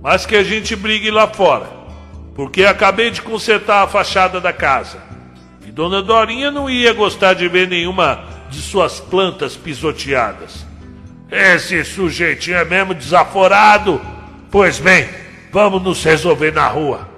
Mas 0.02 0.26
que 0.26 0.34
a 0.34 0.42
gente 0.42 0.74
brigue 0.74 1.10
lá 1.10 1.26
fora, 1.28 1.70
porque 2.34 2.64
acabei 2.64 3.10
de 3.10 3.22
consertar 3.22 3.82
a 3.82 3.86
fachada 3.86 4.40
da 4.40 4.52
casa. 4.52 5.02
E 5.66 5.70
Dona 5.70 6.02
Dorinha 6.02 6.50
não 6.50 6.68
ia 6.68 6.92
gostar 6.92 7.34
de 7.34 7.46
ver 7.48 7.68
nenhuma 7.68 8.33
de 8.54 8.62
suas 8.62 9.00
plantas 9.00 9.56
pisoteadas. 9.56 10.64
Esse 11.30 11.84
sujeitinho 11.84 12.56
é 12.56 12.64
mesmo 12.64 12.94
desaforado. 12.94 14.00
Pois 14.50 14.78
bem, 14.78 15.08
vamos 15.52 15.82
nos 15.82 16.04
resolver 16.04 16.52
na 16.52 16.68
rua. 16.68 17.08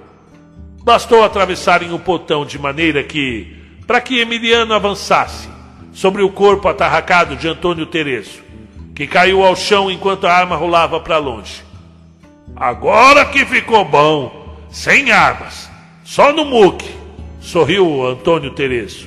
Bastou 0.83 1.23
atravessarem 1.23 1.93
o 1.93 1.99
portão 1.99 2.45
de 2.45 2.57
maneira 2.57 3.03
que, 3.03 3.55
para 3.85 4.01
que 4.01 4.19
Emiliano 4.19 4.73
avançasse, 4.73 5.49
sobre 5.93 6.21
o 6.21 6.29
corpo 6.29 6.67
atarracado 6.67 7.35
de 7.35 7.47
Antônio 7.47 7.85
Tereso, 7.85 8.41
que 8.95 9.05
caiu 9.05 9.43
ao 9.43 9.55
chão 9.55 9.91
enquanto 9.91 10.25
a 10.25 10.33
arma 10.33 10.55
rolava 10.55 10.99
para 10.99 11.17
longe. 11.17 11.63
Agora 12.55 13.25
que 13.25 13.45
ficou 13.45 13.83
bom, 13.83 14.57
sem 14.69 15.11
armas, 15.11 15.69
só 16.03 16.31
no 16.31 16.45
muque, 16.45 16.89
sorriu 17.39 18.07
Antônio 18.07 18.51
Tereso. 18.51 19.06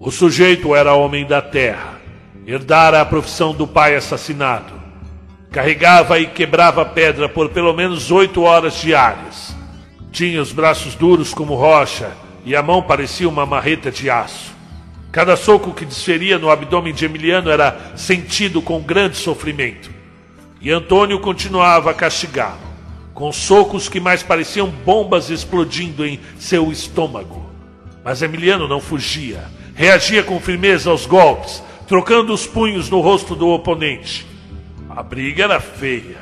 O 0.00 0.12
sujeito 0.12 0.76
era 0.76 0.94
homem 0.94 1.26
da 1.26 1.42
terra, 1.42 2.00
herdara 2.46 3.00
a 3.00 3.04
profissão 3.04 3.52
do 3.52 3.66
pai 3.66 3.96
assassinado. 3.96 4.72
Carregava 5.50 6.20
e 6.20 6.26
quebrava 6.28 6.84
pedra 6.84 7.28
por 7.28 7.48
pelo 7.48 7.72
menos 7.72 8.12
oito 8.12 8.42
horas 8.42 8.80
diárias. 8.80 9.56
Tinha 10.12 10.40
os 10.40 10.52
braços 10.52 10.94
duros 10.94 11.34
como 11.34 11.56
rocha 11.56 12.12
e 12.44 12.54
a 12.54 12.62
mão 12.62 12.80
parecia 12.80 13.28
uma 13.28 13.44
marreta 13.44 13.90
de 13.90 14.08
aço. 14.08 14.54
Cada 15.10 15.34
soco 15.34 15.72
que 15.72 15.84
desferia 15.84 16.38
no 16.38 16.48
abdômen 16.48 16.94
de 16.94 17.04
Emiliano 17.04 17.50
era 17.50 17.92
sentido 17.96 18.62
com 18.62 18.80
grande 18.80 19.16
sofrimento. 19.16 19.90
E 20.60 20.70
Antônio 20.70 21.18
continuava 21.18 21.90
a 21.90 21.94
castigá-lo, 21.94 22.60
com 23.12 23.32
socos 23.32 23.88
que 23.88 23.98
mais 23.98 24.22
pareciam 24.22 24.68
bombas 24.68 25.28
explodindo 25.28 26.06
em 26.06 26.20
seu 26.38 26.70
estômago. 26.70 27.50
Mas 28.04 28.22
Emiliano 28.22 28.68
não 28.68 28.80
fugia, 28.80 29.57
reagia 29.78 30.22
com 30.22 30.38
firmeza 30.38 30.90
aos 30.90 31.06
golpes, 31.06 31.62
trocando 31.86 32.34
os 32.34 32.46
punhos 32.46 32.90
no 32.90 33.00
rosto 33.00 33.34
do 33.34 33.48
oponente. 33.48 34.26
A 34.90 35.02
briga 35.02 35.44
era 35.44 35.58
feia, 35.58 36.18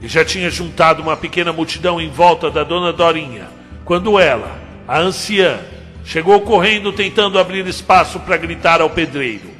e 0.00 0.08
já 0.08 0.24
tinha 0.24 0.48
juntado 0.48 1.02
uma 1.02 1.18
pequena 1.18 1.52
multidão 1.52 2.00
em 2.00 2.08
volta 2.08 2.50
da 2.50 2.64
dona 2.64 2.94
Dorinha, 2.94 3.48
quando 3.84 4.18
ela, 4.18 4.58
a 4.88 4.98
anciã, 4.98 5.58
Chegou 6.04 6.40
correndo 6.40 6.92
tentando 6.92 7.38
abrir 7.38 7.66
espaço 7.66 8.18
para 8.20 8.36
gritar 8.36 8.80
ao 8.80 8.90
pedreiro, 8.90 9.50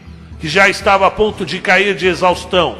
que 0.40 0.49
já 0.49 0.68
estava 0.68 1.06
a 1.06 1.11
ponto 1.11 1.46
de 1.46 1.61
cair 1.61 1.94
de 1.94 2.06
exaustão, 2.06 2.76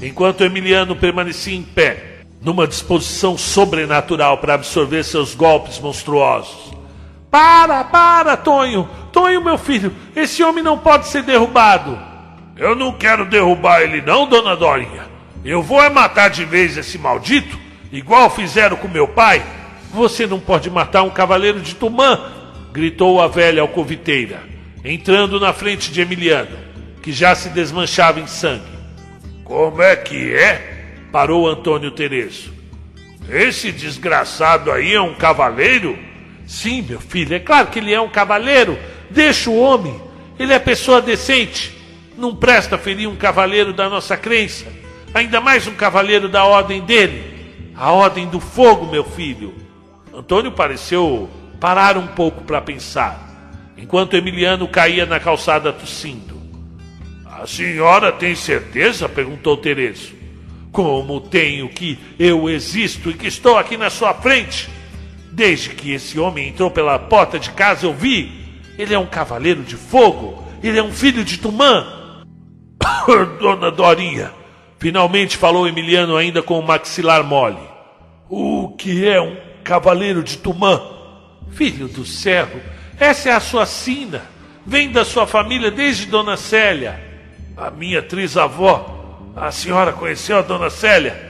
enquanto 0.00 0.44
Emiliano 0.44 0.94
permanecia 0.94 1.56
em 1.56 1.62
pé, 1.62 2.20
numa 2.40 2.66
disposição 2.66 3.36
sobrenatural 3.36 4.38
para 4.38 4.54
absorver 4.54 5.02
seus 5.02 5.34
golpes 5.34 5.78
monstruosos. 5.80 6.72
Para, 7.30 7.84
para, 7.84 8.36
Tonho! 8.36 8.88
Tonho, 9.12 9.42
meu 9.42 9.58
filho, 9.58 9.92
esse 10.14 10.42
homem 10.42 10.62
não 10.62 10.78
pode 10.78 11.08
ser 11.08 11.22
derrubado. 11.22 11.98
Eu 12.56 12.74
não 12.74 12.92
quero 12.92 13.24
derrubar 13.24 13.82
ele, 13.82 14.02
não, 14.02 14.26
dona 14.26 14.54
Dorinha. 14.54 15.08
Eu 15.44 15.62
vou 15.62 15.82
é 15.82 15.88
matar 15.88 16.28
de 16.28 16.44
vez 16.44 16.76
esse 16.76 16.98
maldito, 16.98 17.58
igual 17.90 18.28
fizeram 18.28 18.76
com 18.76 18.88
meu 18.88 19.08
pai. 19.08 19.42
Você 19.92 20.26
não 20.26 20.38
pode 20.38 20.70
matar 20.70 21.02
um 21.02 21.10
cavaleiro 21.10 21.60
de 21.60 21.74
Tumã, 21.74 22.20
gritou 22.72 23.20
a 23.20 23.26
velha 23.28 23.62
alcoviteira, 23.62 24.42
entrando 24.84 25.40
na 25.40 25.52
frente 25.52 25.90
de 25.90 26.00
Emiliano, 26.00 26.56
que 27.02 27.12
já 27.12 27.34
se 27.34 27.48
desmanchava 27.48 28.20
em 28.20 28.26
sangue. 28.26 28.70
Como 29.44 29.82
é 29.82 29.96
que 29.96 30.34
é? 30.34 30.78
parou 31.10 31.48
Antônio 31.48 31.90
Tereso. 31.90 32.52
Esse 33.28 33.72
desgraçado 33.72 34.70
aí 34.70 34.94
é 34.94 35.00
um 35.00 35.14
cavaleiro? 35.14 35.98
Sim, 36.46 36.82
meu 36.82 37.00
filho, 37.00 37.34
é 37.34 37.38
claro 37.38 37.68
que 37.68 37.78
ele 37.78 37.92
é 37.92 38.00
um 38.00 38.08
cavaleiro. 38.08 38.78
Deixa 39.10 39.50
o 39.50 39.58
homem. 39.58 40.00
Ele 40.38 40.52
é 40.52 40.58
pessoa 40.58 41.02
decente. 41.02 41.76
Não 42.16 42.34
presta 42.34 42.78
ferir 42.78 43.08
um 43.08 43.16
cavaleiro 43.16 43.72
da 43.72 43.88
nossa 43.88 44.16
crença. 44.16 44.66
Ainda 45.12 45.40
mais 45.40 45.66
um 45.66 45.74
cavaleiro 45.74 46.28
da 46.28 46.44
ordem 46.44 46.82
dele. 46.82 47.72
A 47.74 47.92
ordem 47.92 48.28
do 48.28 48.40
fogo, 48.40 48.86
meu 48.86 49.04
filho. 49.04 49.54
Antônio 50.14 50.52
pareceu 50.52 51.28
parar 51.60 51.96
um 51.96 52.06
pouco 52.06 52.42
para 52.42 52.60
pensar, 52.60 53.72
enquanto 53.76 54.14
Emiliano 54.14 54.66
caía 54.66 55.06
na 55.06 55.20
calçada 55.20 55.72
tossindo. 55.72 56.40
A 57.26 57.46
senhora 57.46 58.10
tem 58.12 58.34
certeza? 58.34 59.08
perguntou 59.08 59.56
Tereso. 59.56 60.12
Como 60.72 61.20
tenho 61.20 61.68
que 61.68 61.98
eu 62.18 62.48
existo 62.48 63.10
e 63.10 63.14
que 63.14 63.26
estou 63.26 63.56
aqui 63.56 63.76
na 63.76 63.90
sua 63.90 64.14
frente? 64.14 64.68
Desde 65.32 65.70
que 65.70 65.92
esse 65.92 66.18
homem 66.18 66.48
entrou 66.48 66.70
pela 66.70 66.98
porta 66.98 67.38
de 67.38 67.50
casa, 67.50 67.86
eu 67.86 67.94
vi. 67.94 68.39
Ele 68.80 68.94
é 68.94 68.98
um 68.98 69.06
cavaleiro 69.06 69.62
de 69.62 69.76
fogo. 69.76 70.44
Ele 70.62 70.78
é 70.78 70.82
um 70.82 70.92
filho 70.92 71.24
de 71.24 71.38
Tumã. 71.38 71.86
Dona 73.40 73.70
Dorinha, 73.70 74.32
Finalmente 74.80 75.36
falou 75.36 75.68
Emiliano 75.68 76.16
ainda 76.16 76.42
com 76.42 76.58
o 76.58 76.66
maxilar 76.66 77.22
mole. 77.22 77.60
O 78.30 78.74
que 78.78 79.06
é 79.06 79.20
um 79.20 79.36
cavaleiro 79.62 80.22
de 80.24 80.38
Tumã? 80.38 80.80
Filho 81.50 81.86
do 81.86 82.06
céu, 82.06 82.48
essa 82.98 83.28
é 83.28 83.32
a 83.32 83.40
sua 83.40 83.66
sina. 83.66 84.22
Vem 84.64 84.90
da 84.90 85.04
sua 85.04 85.26
família 85.26 85.70
desde 85.70 86.06
Dona 86.06 86.34
Célia. 86.38 86.98
A 87.58 87.70
minha 87.70 88.00
trisavó. 88.00 88.96
A 89.36 89.52
senhora 89.52 89.92
conheceu 89.92 90.38
a 90.38 90.42
Dona 90.42 90.70
Célia? 90.70 91.28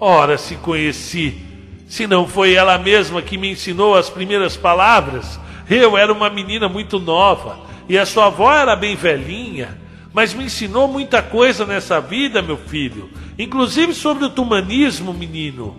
Ora, 0.00 0.38
se 0.38 0.54
conheci. 0.56 1.42
Se 1.86 2.06
não 2.06 2.26
foi 2.26 2.54
ela 2.54 2.78
mesma 2.78 3.20
que 3.20 3.36
me 3.36 3.50
ensinou 3.50 3.94
as 3.94 4.08
primeiras 4.08 4.56
palavras, 4.56 5.38
eu 5.68 5.96
era 5.96 6.12
uma 6.12 6.30
menina 6.30 6.68
muito 6.68 6.98
nova 6.98 7.58
e 7.88 7.98
a 7.98 8.06
sua 8.06 8.26
avó 8.26 8.52
era 8.52 8.76
bem 8.76 8.96
velhinha 8.96 9.82
mas 10.12 10.34
me 10.34 10.44
ensinou 10.44 10.86
muita 10.86 11.22
coisa 11.22 11.64
nessa 11.64 12.00
vida, 12.00 12.42
meu 12.42 12.56
filho, 12.56 13.08
inclusive 13.38 13.94
sobre 13.94 14.24
o 14.24 14.30
tumanismo, 14.30 15.12
menino. 15.12 15.76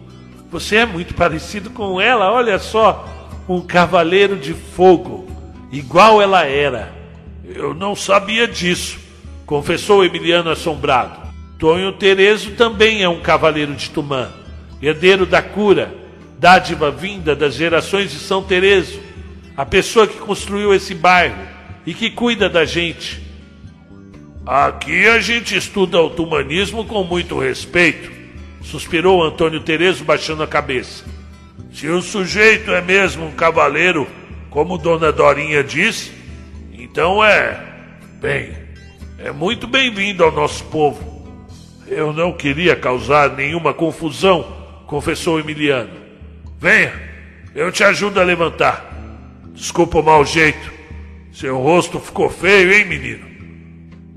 Você 0.49 0.77
é 0.77 0.85
muito 0.85 1.13
parecido 1.15 1.69
com 1.69 2.01
ela, 2.01 2.31
olha 2.31 2.57
só, 2.57 3.07
um 3.47 3.61
cavaleiro 3.61 4.35
de 4.35 4.53
fogo, 4.53 5.27
igual 5.71 6.21
ela 6.21 6.45
era. 6.45 6.91
Eu 7.45 7.73
não 7.73 7.95
sabia 7.95 8.47
disso, 8.47 8.99
confessou 9.45 10.03
Emiliano 10.03 10.49
assombrado. 10.49 11.21
Tonho 11.59 11.93
Terezo 11.93 12.51
também 12.51 13.03
é 13.03 13.09
um 13.09 13.21
cavaleiro 13.21 13.73
de 13.75 13.89
Tumã, 13.89 14.29
herdeiro 14.81 15.25
da 15.25 15.41
cura, 15.41 15.93
dádiva 16.39 16.89
vinda 16.89 17.35
das 17.35 17.53
gerações 17.53 18.11
de 18.11 18.17
São 18.17 18.41
Terezo, 18.41 18.99
a 19.55 19.65
pessoa 19.65 20.07
que 20.07 20.17
construiu 20.17 20.74
esse 20.74 20.95
bairro 20.95 21.38
e 21.86 21.93
que 21.93 22.10
cuida 22.10 22.50
da 22.50 22.65
gente. 22.65 23.22
Aqui 24.45 25.07
a 25.07 25.19
gente 25.19 25.55
estuda 25.55 26.01
o 26.01 26.10
tumanismo 26.10 26.83
com 26.86 27.03
muito 27.03 27.39
respeito, 27.39 28.12
suspirou 28.62 29.24
Antônio 29.24 29.62
Terezo 29.62 30.03
baixando 30.03 30.43
a 30.43 30.48
cabeça. 30.48 31.05
Se 31.72 31.88
o 31.88 32.01
sujeito 32.01 32.72
é 32.72 32.81
mesmo 32.81 33.25
um 33.25 33.31
cavaleiro, 33.31 34.07
como 34.50 34.77
Dona 34.77 35.12
Dorinha 35.12 35.63
disse, 35.63 36.12
então 36.74 37.24
é. 37.24 37.60
Bem, 38.19 38.51
é 39.17 39.31
muito 39.31 39.67
bem-vindo 39.67 40.24
ao 40.24 40.31
nosso 40.31 40.63
povo. 40.65 41.13
Eu 41.88 42.13
não 42.13 42.33
queria 42.33 42.75
causar 42.75 43.29
nenhuma 43.31 43.74
confusão, 43.74 44.45
confessou 44.88 45.39
Emiliano. 45.39 45.91
Venha, 46.60 46.93
eu 47.55 47.72
te 47.72 47.83
ajudo 47.83 48.19
a 48.19 48.24
levantar. 48.24 48.92
Desculpa 49.53 50.00
o 50.00 50.03
mau 50.03 50.25
jeito. 50.25 50.74
Seu 51.31 51.60
rosto 51.60 52.00
ficou 52.00 52.29
feio, 52.29 52.74
hein, 52.74 52.86
menino? 52.86 53.25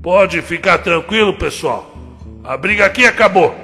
Pode 0.02 0.40
ficar 0.40 0.78
tranquilo, 0.78 1.34
pessoal. 1.34 1.94
A 2.42 2.56
briga 2.56 2.86
aqui 2.86 3.04
acabou. 3.04 3.54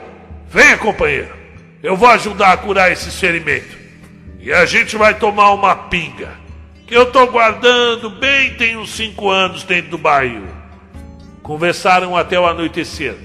Venha, 0.48 0.76
companheiro. 0.76 1.34
Eu 1.82 1.96
vou 1.96 2.08
ajudar 2.10 2.52
a 2.52 2.56
curar 2.56 2.92
esse 2.92 3.10
ferimento. 3.10 3.76
E 4.38 4.52
a 4.52 4.66
gente 4.66 4.96
vai 4.96 5.14
tomar 5.14 5.52
uma 5.52 5.74
pinga. 5.74 6.30
Que 6.86 6.94
eu 6.94 7.06
tô 7.10 7.26
guardando 7.26 8.10
bem 8.10 8.54
tem 8.54 8.76
uns 8.76 8.90
cinco 8.90 9.30
anos 9.30 9.64
dentro 9.64 9.92
do 9.92 9.98
barril. 9.98 10.46
Conversaram 11.42 12.16
até 12.16 12.38
o 12.38 12.46
anoitecer, 12.46 13.16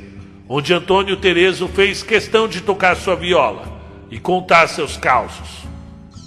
onde 0.48 0.74
Antônio 0.74 1.18
Terezo 1.18 1.68
fez 1.68 2.02
questão 2.02 2.48
de 2.48 2.62
tocar 2.62 2.96
sua 2.96 3.16
viola 3.16 3.68
e 4.10 4.20
contar 4.20 4.68
seus 4.68 4.96
causos. 4.96 5.68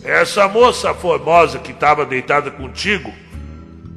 Essa 0.03 0.49
moça 0.49 0.95
formosa 0.95 1.59
que 1.59 1.73
estava 1.73 2.07
deitada 2.07 2.51
contigo 2.51 3.13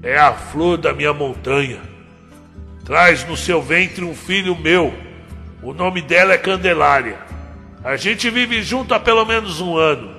é 0.02 0.18
a 0.18 0.34
flor 0.34 0.78
da 0.78 0.94
minha 0.94 1.14
montanha. 1.14 1.80
Traz 2.84 3.26
no 3.26 3.38
seu 3.38 3.62
ventre 3.62 4.04
um 4.04 4.14
filho 4.14 4.56
meu. 4.56 4.94
O 5.62 5.74
nome 5.74 6.02
dela 6.02 6.34
é 6.34 6.38
Candelária. 6.38 7.18
A 7.82 7.96
gente 7.96 8.30
vive 8.30 8.62
junto 8.62 8.94
há 8.94 9.00
pelo 9.00 9.24
menos 9.24 9.62
um 9.62 9.78
ano. 9.78 10.12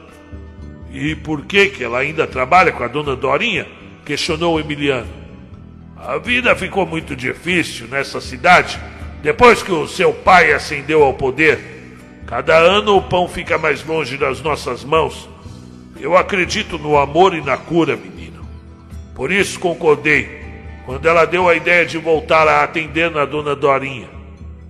E 0.90 1.14
por 1.14 1.44
que 1.44 1.68
que 1.68 1.84
ela 1.84 1.98
ainda 1.98 2.26
trabalha 2.26 2.72
com 2.72 2.82
a 2.82 2.88
dona 2.88 3.14
Dorinha? 3.14 3.66
Questionou 4.06 4.58
Emiliano. 4.58 5.08
A 5.96 6.16
vida 6.16 6.56
ficou 6.56 6.86
muito 6.86 7.14
difícil 7.14 7.88
nessa 7.88 8.20
cidade 8.20 8.78
depois 9.22 9.62
que 9.62 9.72
o 9.72 9.86
seu 9.86 10.12
pai 10.12 10.52
ascendeu 10.52 11.02
ao 11.02 11.12
poder. 11.12 11.58
Cada 12.26 12.56
ano 12.56 12.96
o 12.96 13.02
pão 13.02 13.28
fica 13.28 13.58
mais 13.58 13.84
longe 13.84 14.16
das 14.16 14.40
nossas 14.40 14.82
mãos. 14.82 15.33
Eu 16.00 16.16
acredito 16.16 16.78
no 16.78 16.98
amor 16.98 17.34
e 17.34 17.40
na 17.40 17.56
cura, 17.56 17.96
menino. 17.96 18.46
Por 19.14 19.30
isso 19.30 19.58
concordei 19.60 20.42
quando 20.84 21.06
ela 21.06 21.24
deu 21.24 21.48
a 21.48 21.54
ideia 21.54 21.86
de 21.86 21.98
voltar 21.98 22.46
a 22.46 22.62
atender 22.62 23.10
na 23.10 23.24
dona 23.24 23.54
Dorinha. 23.54 24.08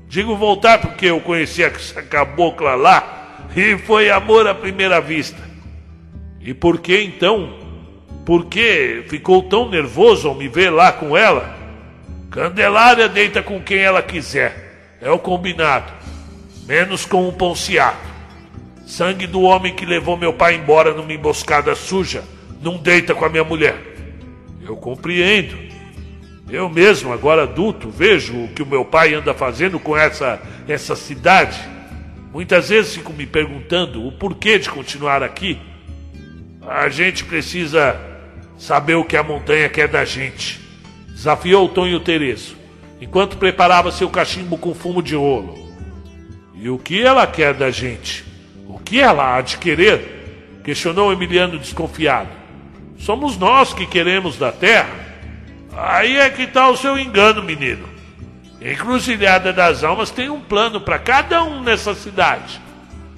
Digo 0.08 0.36
voltar 0.36 0.78
porque 0.78 1.06
eu 1.06 1.20
conheci 1.20 1.62
essa 1.62 2.02
cabocla 2.02 2.74
lá 2.74 3.46
e 3.56 3.76
foi 3.78 4.10
amor 4.10 4.46
à 4.46 4.54
primeira 4.54 5.00
vista. 5.00 5.42
E 6.40 6.52
por 6.52 6.78
que 6.78 7.02
então? 7.02 7.58
Por 8.24 8.46
que 8.46 9.04
ficou 9.08 9.42
tão 9.42 9.68
nervoso 9.68 10.28
ao 10.28 10.34
me 10.34 10.46
ver 10.46 10.70
lá 10.70 10.92
com 10.92 11.16
ela? 11.16 11.56
Candelária 12.30 13.08
deita 13.08 13.42
com 13.42 13.60
quem 13.60 13.78
ela 13.78 14.02
quiser, 14.02 14.96
é 15.00 15.10
o 15.10 15.18
combinado, 15.18 15.92
menos 16.66 17.04
com 17.06 17.28
um 17.28 17.32
ponciado. 17.32 18.13
Sangue 18.86 19.26
do 19.26 19.42
homem 19.42 19.74
que 19.74 19.86
levou 19.86 20.16
meu 20.16 20.32
pai 20.32 20.54
embora 20.54 20.92
numa 20.92 21.12
emboscada 21.12 21.74
suja 21.74 22.22
não 22.64 22.78
deita 22.78 23.14
com 23.14 23.24
a 23.24 23.28
minha 23.28 23.44
mulher. 23.44 23.76
Eu 24.62 24.74
compreendo. 24.76 25.56
Eu 26.48 26.68
mesmo, 26.68 27.12
agora 27.12 27.42
adulto, 27.42 27.90
vejo 27.90 28.44
o 28.44 28.48
que 28.48 28.62
o 28.62 28.66
meu 28.66 28.84
pai 28.84 29.14
anda 29.14 29.34
fazendo 29.34 29.78
com 29.78 29.96
essa, 29.96 30.40
essa 30.66 30.96
cidade. 30.96 31.60
Muitas 32.32 32.70
vezes 32.70 32.94
fico 32.94 33.12
me 33.12 33.26
perguntando 33.26 34.06
o 34.06 34.12
porquê 34.12 34.58
de 34.58 34.70
continuar 34.70 35.22
aqui. 35.22 35.58
A 36.66 36.88
gente 36.88 37.24
precisa 37.24 38.00
saber 38.58 38.94
o 38.94 39.04
que 39.04 39.16
a 39.16 39.22
montanha 39.22 39.68
quer 39.68 39.88
da 39.88 40.04
gente. 40.04 40.60
Desafiou 41.08 41.68
Tonho 41.68 42.00
Terezo, 42.00 42.56
enquanto 43.00 43.36
preparava 43.36 43.92
seu 43.92 44.08
cachimbo 44.08 44.56
com 44.56 44.74
fumo 44.74 45.02
de 45.02 45.14
rolo. 45.14 45.72
E 46.54 46.68
o 46.68 46.78
que 46.78 47.02
ela 47.02 47.26
quer 47.26 47.54
da 47.54 47.70
gente? 47.70 48.24
Que 48.84 49.00
ela 49.00 49.36
há 49.36 49.40
de 49.40 49.58
querer? 49.58 50.60
Questionou 50.62 51.12
Emiliano 51.12 51.58
desconfiado. 51.58 52.30
Somos 52.98 53.36
nós 53.36 53.72
que 53.72 53.86
queremos 53.86 54.36
da 54.38 54.52
terra. 54.52 55.04
Aí 55.76 56.16
é 56.16 56.30
que 56.30 56.42
está 56.42 56.68
o 56.68 56.76
seu 56.76 56.98
engano, 56.98 57.42
menino. 57.42 57.88
Encruzilhada 58.60 59.52
das 59.52 59.84
Almas 59.84 60.10
tem 60.10 60.30
um 60.30 60.40
plano 60.40 60.80
para 60.80 60.98
cada 60.98 61.42
um 61.42 61.62
nessa 61.62 61.94
cidade. 61.94 62.60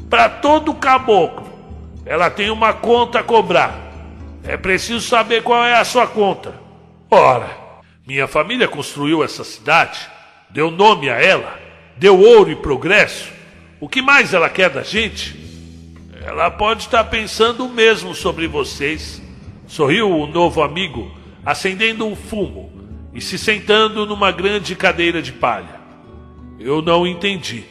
Para 0.09 0.29
todo 0.29 0.75
caboclo. 0.75 1.47
Ela 2.05 2.31
tem 2.31 2.51
uma 2.51 2.73
conta 2.73 3.21
a 3.21 3.23
cobrar. 3.23 3.79
É 4.43 4.57
preciso 4.57 5.01
saber 5.01 5.43
qual 5.43 5.65
é 5.65 5.75
a 5.75 5.85
sua 5.85 6.07
conta. 6.07 6.55
Ora, 7.11 7.51
minha 8.07 8.29
família 8.29 8.69
construiu 8.69 9.25
essa 9.25 9.43
cidade, 9.43 9.99
deu 10.51 10.71
nome 10.71 11.11
a 11.11 11.21
ela, 11.21 11.59
deu 11.97 12.19
ouro 12.19 12.51
e 12.51 12.57
progresso. 12.57 13.33
O 13.81 13.89
que 13.89 14.01
mais 14.01 14.33
ela 14.33 14.49
quer 14.49 14.71
da 14.71 14.83
gente? 14.83 15.46
Ela 16.27 16.51
pode 16.51 16.83
estar 16.83 17.05
pensando 17.05 17.65
o 17.65 17.69
mesmo 17.69 18.13
sobre 18.13 18.49
vocês. 18.49 19.23
Sorriu 19.65 20.11
o 20.11 20.27
novo 20.27 20.61
amigo 20.61 21.09
acendendo 21.45 22.05
um 22.05 22.17
fumo 22.17 22.73
e 23.15 23.21
se 23.21 23.39
sentando 23.39 24.05
numa 24.05 24.33
grande 24.33 24.75
cadeira 24.75 25.23
de 25.23 25.31
palha. 25.33 25.81
Eu 26.59 26.83
não 26.83 27.07
entendi. 27.07 27.63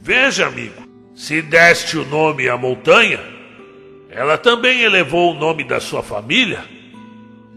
Veja, 0.00 0.48
amigo, 0.48 0.82
se 1.14 1.40
deste 1.40 1.96
o 1.96 2.04
nome 2.04 2.48
à 2.48 2.56
montanha, 2.56 3.20
ela 4.10 4.36
também 4.36 4.80
elevou 4.80 5.30
o 5.30 5.38
nome 5.38 5.62
da 5.62 5.78
sua 5.78 6.02
família. 6.02 6.64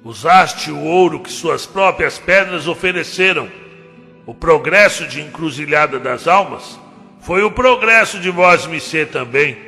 Usaste 0.04 0.70
o 0.70 0.84
ouro 0.84 1.20
que 1.20 1.32
suas 1.32 1.66
próprias 1.66 2.20
pedras 2.20 2.68
ofereceram. 2.68 3.50
O 4.24 4.36
progresso 4.36 5.08
de 5.08 5.20
encruzilhada 5.20 6.00
das 6.00 6.28
almas 6.28 6.80
foi 7.22 7.42
o 7.42 7.50
progresso 7.50 8.20
de 8.20 8.30
vós 8.30 8.70
ser 8.84 9.08
também. 9.08 9.67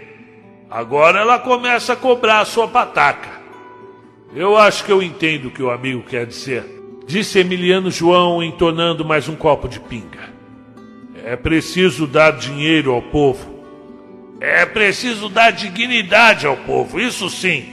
Agora 0.69 1.19
ela 1.19 1.39
começa 1.39 1.93
a 1.93 1.95
cobrar 1.95 2.41
a 2.41 2.45
sua 2.45 2.67
pataca. 2.67 3.39
Eu 4.35 4.55
acho 4.55 4.83
que 4.85 4.91
eu 4.91 5.01
entendo 5.01 5.47
o 5.47 5.51
que 5.51 5.63
o 5.63 5.71
amigo 5.71 6.03
quer 6.03 6.27
dizer, 6.27 6.63
disse 7.07 7.39
Emiliano 7.39 7.89
João, 7.89 8.43
entonando 8.43 9.03
mais 9.03 9.27
um 9.27 9.35
copo 9.35 9.67
de 9.67 9.79
pinga. 9.79 10.29
É 11.23 11.35
preciso 11.35 12.05
dar 12.05 12.33
dinheiro 12.33 12.91
ao 12.91 13.01
povo. 13.01 13.59
É 14.39 14.63
preciso 14.65 15.27
dar 15.27 15.51
dignidade 15.51 16.45
ao 16.45 16.55
povo, 16.55 16.99
isso 16.99 17.29
sim. 17.31 17.65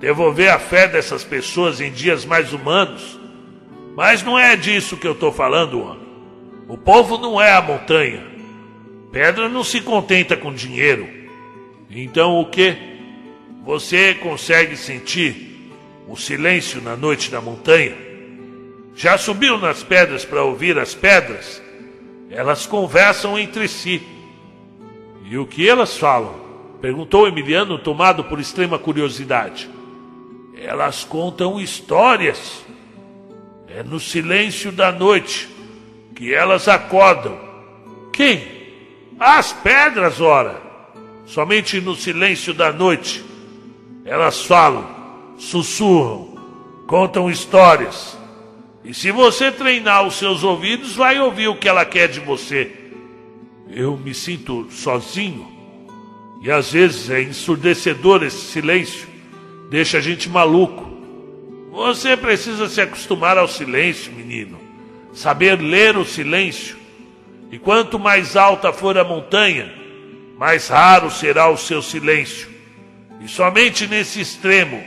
Devolver 0.00 0.52
a 0.52 0.58
fé 0.58 0.88
dessas 0.88 1.22
pessoas 1.22 1.80
em 1.80 1.92
dias 1.92 2.24
mais 2.24 2.52
humanos. 2.52 3.18
Mas 3.96 4.24
não 4.24 4.36
é 4.36 4.56
disso 4.56 4.96
que 4.96 5.06
eu 5.06 5.12
estou 5.12 5.30
falando, 5.30 5.80
homem. 5.80 6.06
O 6.68 6.76
povo 6.76 7.16
não 7.16 7.40
é 7.40 7.52
a 7.52 7.62
montanha. 7.62 8.26
Pedra 9.12 9.48
não 9.48 9.62
se 9.62 9.80
contenta 9.80 10.36
com 10.36 10.52
dinheiro. 10.52 11.15
Então 11.98 12.38
o 12.38 12.44
que? 12.44 12.76
Você 13.64 14.12
consegue 14.16 14.76
sentir 14.76 15.72
o 16.06 16.14
silêncio 16.14 16.82
na 16.82 16.94
noite 16.94 17.30
da 17.30 17.40
montanha? 17.40 17.96
Já 18.94 19.16
subiu 19.16 19.56
nas 19.56 19.82
pedras 19.82 20.22
para 20.22 20.44
ouvir 20.44 20.78
as 20.78 20.94
pedras? 20.94 21.62
Elas 22.30 22.66
conversam 22.66 23.38
entre 23.38 23.66
si. 23.66 24.02
E 25.24 25.38
o 25.38 25.46
que 25.46 25.66
elas 25.66 25.96
falam? 25.96 26.34
Perguntou 26.82 27.26
Emiliano, 27.26 27.78
tomado 27.78 28.24
por 28.24 28.38
extrema 28.38 28.78
curiosidade. 28.78 29.66
Elas 30.54 31.02
contam 31.02 31.58
histórias. 31.58 32.62
É 33.68 33.82
no 33.82 33.98
silêncio 33.98 34.70
da 34.70 34.92
noite 34.92 35.48
que 36.14 36.34
elas 36.34 36.68
acordam. 36.68 37.38
Quem? 38.12 38.46
As 39.18 39.54
pedras, 39.54 40.20
ora. 40.20 40.65
Somente 41.26 41.80
no 41.80 41.94
silêncio 41.94 42.54
da 42.54 42.72
noite 42.72 43.22
elas 44.06 44.44
falam, 44.44 44.88
sussurram, 45.36 46.38
contam 46.86 47.28
histórias. 47.28 48.16
E 48.84 48.94
se 48.94 49.10
você 49.10 49.50
treinar 49.50 50.06
os 50.06 50.14
seus 50.14 50.44
ouvidos, 50.44 50.94
vai 50.94 51.18
ouvir 51.18 51.48
o 51.48 51.56
que 51.56 51.68
ela 51.68 51.84
quer 51.84 52.06
de 52.06 52.20
você. 52.20 52.70
Eu 53.68 53.96
me 53.96 54.14
sinto 54.14 54.68
sozinho. 54.70 55.54
E 56.40 56.50
às 56.52 56.70
vezes 56.70 57.10
é 57.10 57.20
ensurdecedor 57.20 58.22
esse 58.22 58.52
silêncio. 58.52 59.08
Deixa 59.68 59.98
a 59.98 60.00
gente 60.00 60.28
maluco. 60.28 60.86
Você 61.72 62.16
precisa 62.16 62.68
se 62.68 62.80
acostumar 62.80 63.36
ao 63.36 63.48
silêncio, 63.48 64.12
menino. 64.12 64.56
Saber 65.12 65.60
ler 65.60 65.96
o 65.96 66.04
silêncio. 66.04 66.76
E 67.50 67.58
quanto 67.58 67.98
mais 67.98 68.36
alta 68.36 68.72
for 68.72 68.96
a 68.96 69.02
montanha, 69.02 69.72
mais 70.36 70.68
raro 70.68 71.10
será 71.10 71.48
o 71.48 71.56
seu 71.56 71.80
silêncio. 71.80 72.48
E 73.20 73.28
somente 73.28 73.86
nesse 73.86 74.20
extremo 74.20 74.82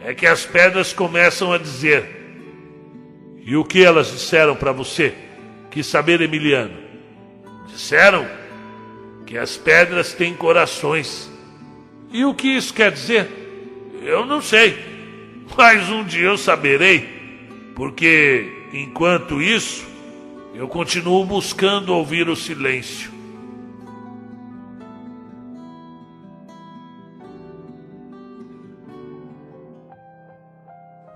é 0.00 0.14
que 0.14 0.26
as 0.26 0.46
pedras 0.46 0.92
começam 0.92 1.52
a 1.52 1.58
dizer: 1.58 2.18
e 3.48 3.56
o 3.56 3.64
que 3.64 3.82
elas 3.82 4.10
disseram 4.10 4.54
para 4.54 4.72
você? 4.72 5.14
Quis 5.70 5.86
saber, 5.86 6.20
Emiliano. 6.20 6.76
Disseram 7.66 8.26
que 9.26 9.38
as 9.38 9.56
pedras 9.56 10.12
têm 10.12 10.34
corações. 10.34 11.30
E 12.10 12.24
o 12.24 12.34
que 12.34 12.48
isso 12.48 12.72
quer 12.72 12.90
dizer? 12.90 13.26
Eu 14.02 14.24
não 14.24 14.40
sei. 14.40 14.76
Mas 15.56 15.88
um 15.88 16.04
dia 16.04 16.28
eu 16.28 16.38
saberei. 16.38 17.08
Porque 17.74 18.50
enquanto 18.72 19.40
isso, 19.40 19.86
eu 20.54 20.68
continuo 20.68 21.24
buscando 21.24 21.94
ouvir 21.94 22.28
o 22.28 22.36
silêncio. 22.36 23.17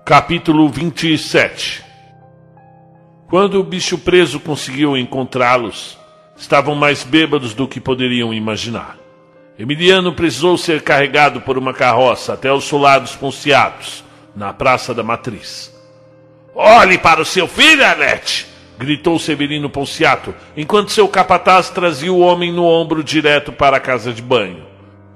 Capítulo 0.05 0.67
27 0.67 1.83
quando 3.33 3.59
o 3.59 3.63
bicho 3.63 3.97
preso 3.97 4.39
conseguiu 4.39 4.95
encontrá-los, 4.95 5.97
estavam 6.37 6.75
mais 6.75 7.03
bêbados 7.03 7.55
do 7.55 7.67
que 7.67 7.79
poderiam 7.79 8.31
imaginar. 8.31 8.95
Emiliano 9.57 10.13
precisou 10.13 10.55
ser 10.55 10.83
carregado 10.83 11.41
por 11.41 11.57
uma 11.57 11.73
carroça 11.73 12.33
até 12.33 12.53
os 12.53 12.65
solados 12.65 13.15
ponciados, 13.15 14.03
na 14.35 14.53
Praça 14.53 14.93
da 14.93 15.01
Matriz. 15.01 15.73
Olhe 16.53 16.99
para 16.99 17.21
o 17.21 17.25
seu 17.25 17.47
filho, 17.47 17.83
Anete! 17.83 18.45
gritou 18.77 19.17
Severino 19.17 19.67
Ponciato, 19.67 20.31
enquanto 20.55 20.91
seu 20.91 21.07
capataz 21.07 21.71
trazia 21.71 22.13
o 22.13 22.19
homem 22.19 22.51
no 22.51 22.65
ombro 22.65 23.03
direto 23.03 23.51
para 23.51 23.77
a 23.77 23.79
casa 23.79 24.13
de 24.13 24.21
banho. 24.21 24.63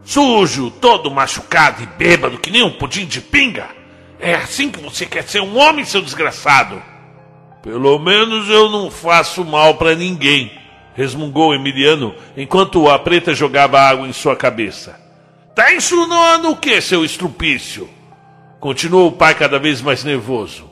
Sujo, 0.03 0.71
todo 0.71 1.11
machucado 1.11 1.83
e 1.83 1.85
bêbado, 1.85 2.39
que 2.39 2.49
nem 2.49 2.63
um 2.63 2.71
pudim 2.71 3.05
de 3.05 3.21
pinga! 3.21 3.76
É 4.19 4.33
assim 4.33 4.69
que 4.69 4.79
você 4.79 5.05
quer 5.05 5.23
ser 5.23 5.41
um 5.41 5.57
homem, 5.57 5.85
seu 5.85 6.01
desgraçado! 6.01 6.81
Pelo 7.61 7.99
menos 7.99 8.49
eu 8.49 8.69
não 8.69 8.89
faço 8.89 9.43
mal 9.43 9.75
para 9.75 9.95
ninguém, 9.95 10.51
resmungou 10.95 11.53
Emiliano 11.53 12.15
enquanto 12.35 12.89
a 12.89 12.97
preta 12.97 13.33
jogava 13.33 13.79
água 13.79 14.07
em 14.07 14.13
sua 14.13 14.35
cabeça. 14.35 14.99
Tá 15.53 15.73
insinuando 15.73 16.51
o 16.51 16.55
que, 16.55 16.79
seu 16.81 17.03
estrupício? 17.03 17.89
Continuou 18.59 19.07
o 19.07 19.11
pai 19.11 19.35
cada 19.35 19.59
vez 19.59 19.81
mais 19.81 20.03
nervoso. 20.03 20.69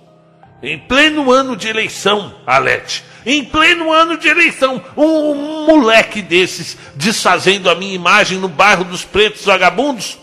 Em 0.64 0.80
pleno 0.80 1.32
ano 1.32 1.56
de 1.56 1.68
eleição, 1.68 2.34
Alete, 2.48 3.04
em 3.26 3.44
pleno 3.44 3.92
ano 3.92 4.18
de 4.18 4.28
eleição, 4.28 4.82
um, 4.96 5.04
um 5.04 5.66
moleque 5.66 6.22
desses 6.22 6.78
desfazendo 6.96 7.70
a 7.70 7.76
minha 7.76 7.94
imagem 7.94 8.38
no 8.40 8.48
bairro 8.48 8.84
dos 8.84 9.04
pretos 9.04 9.46
vagabundos? 9.46 10.18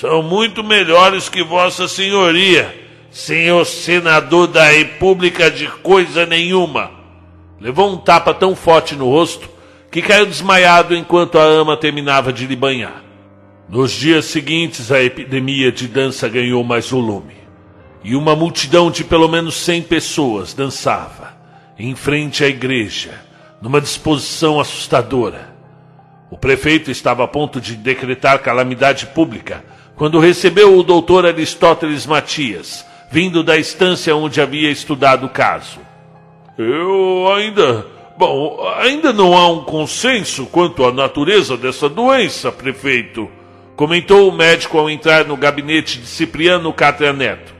São 0.00 0.22
muito 0.22 0.62
melhores 0.62 1.28
que 1.28 1.42
Vossa 1.42 1.88
Senhoria 1.88 2.72
senhor 3.10 3.64
senador 3.64 4.46
da 4.46 4.62
República 4.68 5.50
de 5.50 5.66
coisa 5.66 6.24
nenhuma. 6.24 6.92
Levou 7.60 7.92
um 7.92 7.96
tapa 7.96 8.32
tão 8.32 8.54
forte 8.54 8.94
no 8.94 9.10
rosto 9.10 9.50
que 9.90 10.00
caiu 10.00 10.24
desmaiado 10.24 10.94
enquanto 10.94 11.36
a 11.36 11.42
ama 11.42 11.76
terminava 11.76 12.32
de 12.32 12.46
lhe 12.46 12.54
banhar. 12.54 13.02
Nos 13.68 13.90
dias 13.90 14.26
seguintes, 14.26 14.92
a 14.92 15.02
epidemia 15.02 15.72
de 15.72 15.88
dança 15.88 16.28
ganhou 16.28 16.62
mais 16.62 16.88
volume. 16.88 17.34
E 18.04 18.14
uma 18.14 18.36
multidão 18.36 18.92
de 18.92 19.02
pelo 19.02 19.26
menos 19.26 19.56
cem 19.56 19.82
pessoas 19.82 20.54
dançava, 20.54 21.36
em 21.76 21.96
frente 21.96 22.44
à 22.44 22.46
igreja, 22.46 23.20
numa 23.60 23.80
disposição 23.80 24.60
assustadora. 24.60 25.52
O 26.30 26.38
prefeito 26.38 26.88
estava 26.88 27.24
a 27.24 27.26
ponto 27.26 27.60
de 27.60 27.74
decretar 27.74 28.38
calamidade 28.38 29.06
pública 29.06 29.64
quando 29.98 30.20
recebeu 30.20 30.78
o 30.78 30.84
doutor 30.84 31.26
Aristóteles 31.26 32.06
Matias, 32.06 32.86
vindo 33.10 33.42
da 33.42 33.58
estância 33.58 34.14
onde 34.14 34.40
havia 34.40 34.70
estudado 34.70 35.26
o 35.26 35.28
caso. 35.28 35.80
Eu 36.56 37.30
ainda. 37.34 37.84
Bom, 38.16 38.64
ainda 38.78 39.12
não 39.12 39.36
há 39.36 39.48
um 39.48 39.64
consenso 39.64 40.46
quanto 40.46 40.84
à 40.84 40.92
natureza 40.92 41.56
dessa 41.56 41.88
doença, 41.88 42.50
prefeito, 42.50 43.28
comentou 43.76 44.28
o 44.28 44.32
médico 44.32 44.78
ao 44.78 44.88
entrar 44.88 45.24
no 45.24 45.36
gabinete 45.36 45.98
de 45.98 46.06
Cipriano 46.06 46.72
Cátria 46.72 47.12
Neto. 47.12 47.54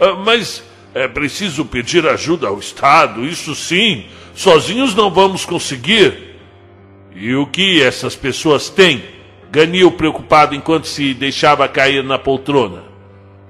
Ah, 0.00 0.14
mas 0.14 0.64
é 0.94 1.06
preciso 1.06 1.64
pedir 1.64 2.06
ajuda 2.06 2.48
ao 2.48 2.58
Estado, 2.58 3.24
isso 3.24 3.54
sim. 3.54 4.06
Sozinhos 4.34 4.94
não 4.94 5.10
vamos 5.10 5.44
conseguir. 5.44 6.36
E 7.14 7.34
o 7.34 7.46
que 7.46 7.82
essas 7.82 8.16
pessoas 8.16 8.68
têm? 8.68 9.02
Ganil 9.50 9.90
preocupado 9.92 10.54
enquanto 10.54 10.86
se 10.86 11.12
deixava 11.12 11.66
cair 11.68 12.04
na 12.04 12.18
poltrona. 12.18 12.84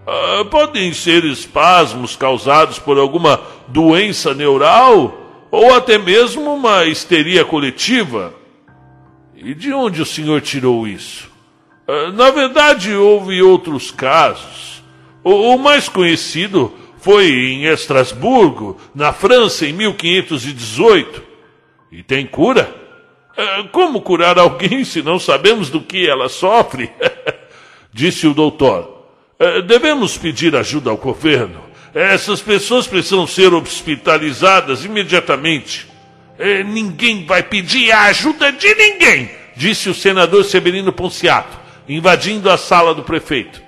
Ah, 0.06 0.44
podem 0.50 0.92
ser 0.92 1.24
espasmos 1.24 2.16
causados 2.16 2.78
por 2.78 2.98
alguma 2.98 3.40
doença 3.68 4.34
neural 4.34 5.46
ou 5.50 5.74
até 5.74 5.98
mesmo 5.98 6.54
uma 6.54 6.84
histeria 6.84 7.44
coletiva. 7.44 8.34
E 9.36 9.54
de 9.54 9.72
onde 9.72 10.00
o 10.00 10.06
senhor 10.06 10.40
tirou 10.40 10.88
isso? 10.88 11.30
Ah, 11.86 12.10
na 12.12 12.30
verdade, 12.30 12.94
houve 12.94 13.42
outros 13.42 13.90
casos. 13.90 14.82
O, 15.22 15.54
o 15.54 15.58
mais 15.58 15.88
conhecido 15.88 16.72
foi 16.98 17.28
em 17.30 17.64
Estrasburgo, 17.64 18.78
na 18.94 19.12
França, 19.12 19.66
em 19.66 19.72
1518. 19.72 21.22
E 21.92 22.02
tem 22.02 22.26
cura? 22.26 22.79
Ah, 23.40 23.64
como 23.72 24.03
curar 24.03 24.38
alguém 24.38 24.85
se 24.85 25.03
não 25.03 25.18
sabemos 25.18 25.70
do 25.70 25.81
que 25.81 26.07
ela 26.07 26.29
sofre? 26.29 26.90
Disse 27.90 28.26
o 28.26 28.35
doutor. 28.35 29.07
É, 29.38 29.62
devemos 29.62 30.18
pedir 30.18 30.55
ajuda 30.55 30.90
ao 30.90 30.98
governo. 30.98 31.62
Essas 31.94 32.42
pessoas 32.42 32.87
precisam 32.87 33.26
ser 33.26 33.55
hospitalizadas 33.55 34.85
imediatamente. 34.85 35.88
É, 36.38 36.62
ninguém 36.62 37.24
vai 37.24 37.42
pedir 37.42 37.90
a 37.90 38.05
ajuda 38.05 38.53
de 38.53 38.74
ninguém, 38.74 39.31
disse 39.57 39.88
o 39.88 39.94
senador 39.94 40.44
Severino 40.44 40.92
Ponciato, 40.92 41.59
invadindo 41.88 42.50
a 42.50 42.57
sala 42.57 42.94
do 42.94 43.03
prefeito. 43.03 43.61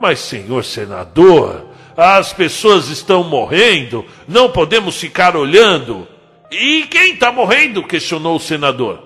Mas, 0.00 0.18
senhor 0.18 0.64
senador, 0.64 1.66
as 1.96 2.32
pessoas 2.32 2.88
estão 2.88 3.22
morrendo, 3.22 4.04
não 4.26 4.50
podemos 4.50 4.96
ficar 4.96 5.36
olhando. 5.36 6.06
E 6.50 6.86
quem 6.90 7.14
está 7.14 7.32
morrendo? 7.32 7.82
questionou 7.82 8.36
o 8.36 8.40
senador. 8.40 9.02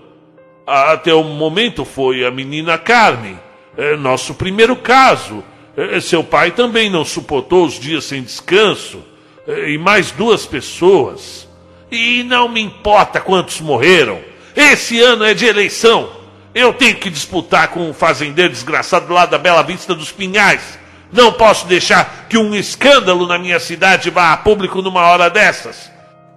Até 0.67 1.15
o 1.15 1.25
momento 1.25 1.85
foi 1.85 2.25
a 2.25 2.31
menina 2.31 2.77
Carmen, 2.77 3.39
é 3.77 3.97
nosso 3.97 4.35
primeiro 4.35 4.77
caso. 4.77 5.43
É, 5.77 6.01
seu 6.01 6.25
pai 6.25 6.51
também 6.51 6.91
não 6.91 7.05
suportou 7.05 7.65
os 7.65 7.79
dias 7.79 8.05
sem 8.05 8.23
descanso. 8.23 9.03
É, 9.47 9.71
e 9.71 9.79
mais 9.79 10.11
duas 10.11 10.45
pessoas. 10.45 11.49
E 11.91 12.23
não 12.25 12.49
me 12.49 12.61
importa 12.61 13.21
quantos 13.21 13.61
morreram. 13.61 14.21
Esse 14.55 15.01
ano 15.01 15.25
é 15.25 15.33
de 15.33 15.47
eleição. 15.47 16.11
Eu 16.55 16.73
tenho 16.73 16.97
que 16.97 17.09
disputar 17.09 17.69
com 17.69 17.89
um 17.89 17.95
fazendeiro 17.95 18.53
desgraçado 18.53 19.13
lá 19.13 19.25
da 19.25 19.39
Bela 19.39 19.63
Vista 19.63 19.95
dos 19.95 20.11
Pinhais. 20.11 20.79
Não 21.13 21.33
posso 21.33 21.67
deixar 21.67 22.27
que 22.29 22.37
um 22.37 22.55
escândalo 22.55 23.27
na 23.27 23.39
minha 23.39 23.61
cidade 23.61 24.11
vá 24.11 24.33
a 24.33 24.37
público 24.37 24.83
numa 24.83 25.03
hora 25.03 25.31
dessas. 25.31 25.91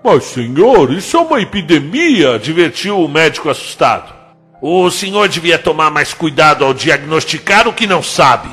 Mas, 0.03 0.23
senhor, 0.25 0.91
isso 0.91 1.15
é 1.15 1.19
uma 1.19 1.41
epidemia, 1.41 2.35
advertiu 2.35 2.99
o 2.99 3.07
médico 3.07 3.49
assustado. 3.49 4.11
O 4.61 4.89
senhor 4.89 5.27
devia 5.27 5.59
tomar 5.59 5.91
mais 5.91 6.13
cuidado 6.13 6.65
ao 6.65 6.73
diagnosticar 6.73 7.67
o 7.67 7.73
que 7.73 7.85
não 7.85 8.01
sabe. 8.01 8.49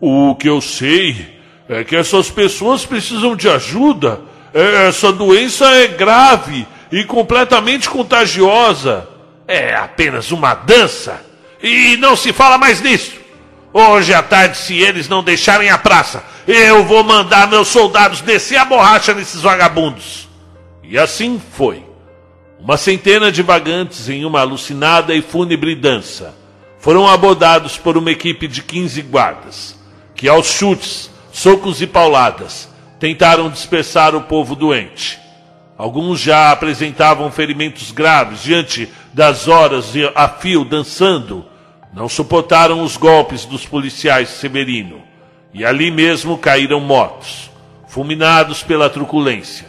O 0.00 0.34
que 0.36 0.48
eu 0.48 0.60
sei 0.60 1.38
é 1.68 1.84
que 1.84 1.96
essas 1.96 2.30
pessoas 2.30 2.84
precisam 2.84 3.34
de 3.34 3.48
ajuda. 3.48 4.20
É, 4.54 4.88
essa 4.88 5.12
doença 5.12 5.66
é 5.66 5.88
grave 5.88 6.66
e 6.92 7.04
completamente 7.04 7.88
contagiosa. 7.88 9.08
É 9.46 9.74
apenas 9.74 10.30
uma 10.30 10.54
dança. 10.54 11.22
E 11.62 11.96
não 11.96 12.14
se 12.14 12.32
fala 12.32 12.58
mais 12.58 12.80
nisso. 12.80 13.12
Hoje 13.72 14.14
à 14.14 14.22
tarde, 14.22 14.56
se 14.56 14.78
eles 14.78 15.08
não 15.08 15.22
deixarem 15.22 15.70
a 15.70 15.78
praça, 15.78 16.22
eu 16.46 16.84
vou 16.84 17.04
mandar 17.04 17.48
meus 17.48 17.68
soldados 17.68 18.20
descer 18.20 18.56
a 18.56 18.64
borracha 18.64 19.12
nesses 19.12 19.40
vagabundos. 19.40 20.27
E 20.90 20.98
assim 20.98 21.38
foi. 21.52 21.84
Uma 22.58 22.78
centena 22.78 23.30
de 23.30 23.42
vagantes 23.42 24.08
em 24.08 24.24
uma 24.24 24.40
alucinada 24.40 25.14
e 25.14 25.20
fúnebre 25.20 25.74
dança 25.74 26.34
foram 26.78 27.06
abordados 27.06 27.76
por 27.76 27.98
uma 27.98 28.10
equipe 28.10 28.48
de 28.48 28.62
15 28.62 29.02
guardas, 29.02 29.78
que 30.14 30.26
aos 30.26 30.46
chutes, 30.46 31.10
socos 31.30 31.82
e 31.82 31.86
pauladas 31.86 32.70
tentaram 32.98 33.50
dispersar 33.50 34.14
o 34.16 34.22
povo 34.22 34.56
doente. 34.56 35.20
Alguns 35.76 36.20
já 36.20 36.50
apresentavam 36.50 37.30
ferimentos 37.30 37.90
graves 37.90 38.42
diante 38.42 38.88
das 39.12 39.46
horas 39.46 39.92
a 40.14 40.26
fio 40.26 40.64
dançando. 40.64 41.44
Não 41.92 42.08
suportaram 42.08 42.82
os 42.82 42.96
golpes 42.96 43.44
dos 43.44 43.66
policiais 43.66 44.30
Severino 44.30 45.02
e 45.52 45.66
ali 45.66 45.90
mesmo 45.90 46.38
caíram 46.38 46.80
mortos, 46.80 47.50
fulminados 47.86 48.62
pela 48.62 48.88
truculência. 48.88 49.67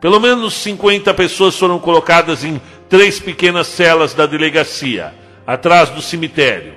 Pelo 0.00 0.20
menos 0.20 0.54
50 0.54 1.12
pessoas 1.14 1.58
foram 1.58 1.78
colocadas 1.78 2.44
em 2.44 2.60
três 2.88 3.18
pequenas 3.18 3.66
celas 3.66 4.14
da 4.14 4.26
delegacia, 4.26 5.12
atrás 5.46 5.90
do 5.90 6.00
cemitério, 6.00 6.74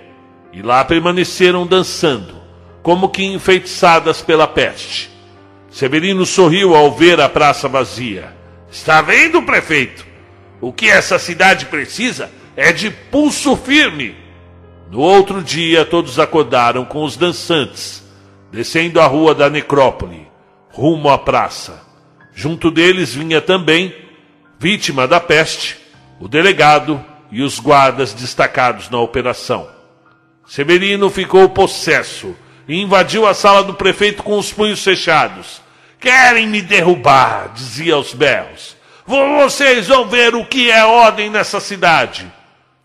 e 0.51 0.61
lá 0.61 0.83
permaneceram 0.83 1.67
dançando, 1.67 2.41
como 2.81 3.09
que 3.09 3.23
enfeitiçadas 3.23 4.21
pela 4.21 4.47
peste. 4.47 5.11
Severino 5.69 6.25
sorriu 6.25 6.75
ao 6.75 6.91
ver 6.91 7.21
a 7.21 7.29
praça 7.29 7.67
vazia. 7.67 8.35
Está 8.71 9.01
vendo, 9.01 9.43
prefeito? 9.43 10.05
O 10.59 10.73
que 10.73 10.89
essa 10.89 11.19
cidade 11.19 11.67
precisa 11.67 12.29
é 12.55 12.73
de 12.73 12.89
pulso 12.89 13.55
firme. 13.55 14.15
No 14.89 14.99
outro 14.99 15.41
dia, 15.41 15.85
todos 15.85 16.19
acordaram 16.19 16.83
com 16.83 17.03
os 17.03 17.15
dançantes, 17.15 18.03
descendo 18.51 18.99
a 18.99 19.05
rua 19.05 19.33
da 19.33 19.49
necrópole, 19.49 20.27
rumo 20.71 21.09
à 21.09 21.17
praça. 21.17 21.90
Junto 22.33 22.71
deles 22.71 23.13
vinha 23.13 23.41
também, 23.41 23.93
vítima 24.59 25.07
da 25.07 25.19
peste, 25.19 25.77
o 26.19 26.27
delegado 26.27 27.03
e 27.31 27.41
os 27.41 27.59
guardas 27.59 28.13
destacados 28.13 28.89
na 28.89 28.99
operação. 28.99 29.67
Severino 30.45 31.09
ficou 31.09 31.49
possesso 31.49 32.35
e 32.67 32.81
invadiu 32.81 33.25
a 33.25 33.33
sala 33.33 33.63
do 33.63 33.73
prefeito 33.73 34.23
com 34.23 34.37
os 34.37 34.51
punhos 34.51 34.83
fechados. 34.83 35.61
Querem 35.99 36.47
me 36.47 36.61
derrubar, 36.61 37.53
dizia 37.53 37.95
aos 37.95 38.13
berros. 38.13 38.75
Vocês 39.05 39.87
vão 39.87 40.07
ver 40.07 40.35
o 40.35 40.45
que 40.45 40.69
é 40.71 40.83
ordem 40.83 41.29
nessa 41.29 41.59
cidade. 41.59 42.31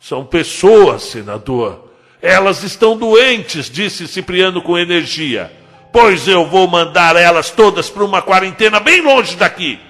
São 0.00 0.24
pessoas, 0.24 1.02
senador. 1.02 1.90
Elas 2.20 2.62
estão 2.62 2.96
doentes, 2.96 3.70
disse 3.70 4.08
Cipriano 4.08 4.62
com 4.62 4.78
energia. 4.78 5.52
Pois 5.98 6.28
eu 6.28 6.44
vou 6.44 6.68
mandar 6.68 7.16
elas 7.16 7.48
todas 7.48 7.88
para 7.88 8.04
uma 8.04 8.20
quarentena 8.20 8.78
bem 8.78 9.00
longe 9.00 9.34
daqui. 9.34 9.80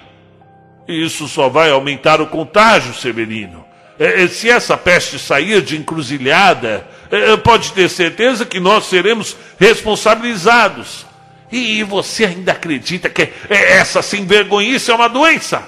Isso 0.87 1.27
só 1.27 1.49
vai 1.49 1.69
aumentar 1.69 2.21
o 2.21 2.27
contágio, 2.27 2.93
Severino. 2.93 3.65
É, 3.99 4.23
é, 4.23 4.27
se 4.29 4.49
essa 4.49 4.77
peste 4.77 5.19
sair 5.19 5.61
de 5.61 5.75
encruzilhada, 5.75 6.87
é, 7.11 7.35
pode 7.35 7.73
ter 7.73 7.89
certeza 7.89 8.45
que 8.45 8.57
nós 8.57 8.85
seremos 8.85 9.35
responsabilizados. 9.59 11.05
E 11.51 11.83
você 11.83 12.23
ainda 12.23 12.53
acredita 12.53 13.09
que 13.09 13.27
essa 13.49 14.01
sem 14.01 14.25
vergonhice 14.25 14.89
é 14.89 14.95
uma 14.95 15.09
doença? 15.09 15.61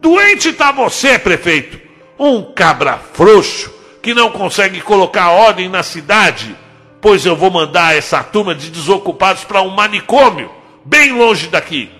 Doente 0.00 0.48
está 0.48 0.72
você, 0.72 1.16
prefeito. 1.16 1.80
Um 2.18 2.42
cabra 2.42 2.98
frouxo 3.12 3.72
que 4.02 4.12
não 4.12 4.32
consegue 4.32 4.80
colocar 4.80 5.30
ordem 5.30 5.68
na 5.68 5.84
cidade. 5.84 6.56
Pois 7.00 7.24
eu 7.24 7.36
vou 7.36 7.50
mandar 7.50 7.96
essa 7.96 8.22
turma 8.22 8.54
de 8.54 8.70
desocupados 8.70 9.44
para 9.44 9.62
um 9.62 9.70
manicômio, 9.70 10.50
bem 10.84 11.12
longe 11.12 11.48
daqui. 11.48 11.90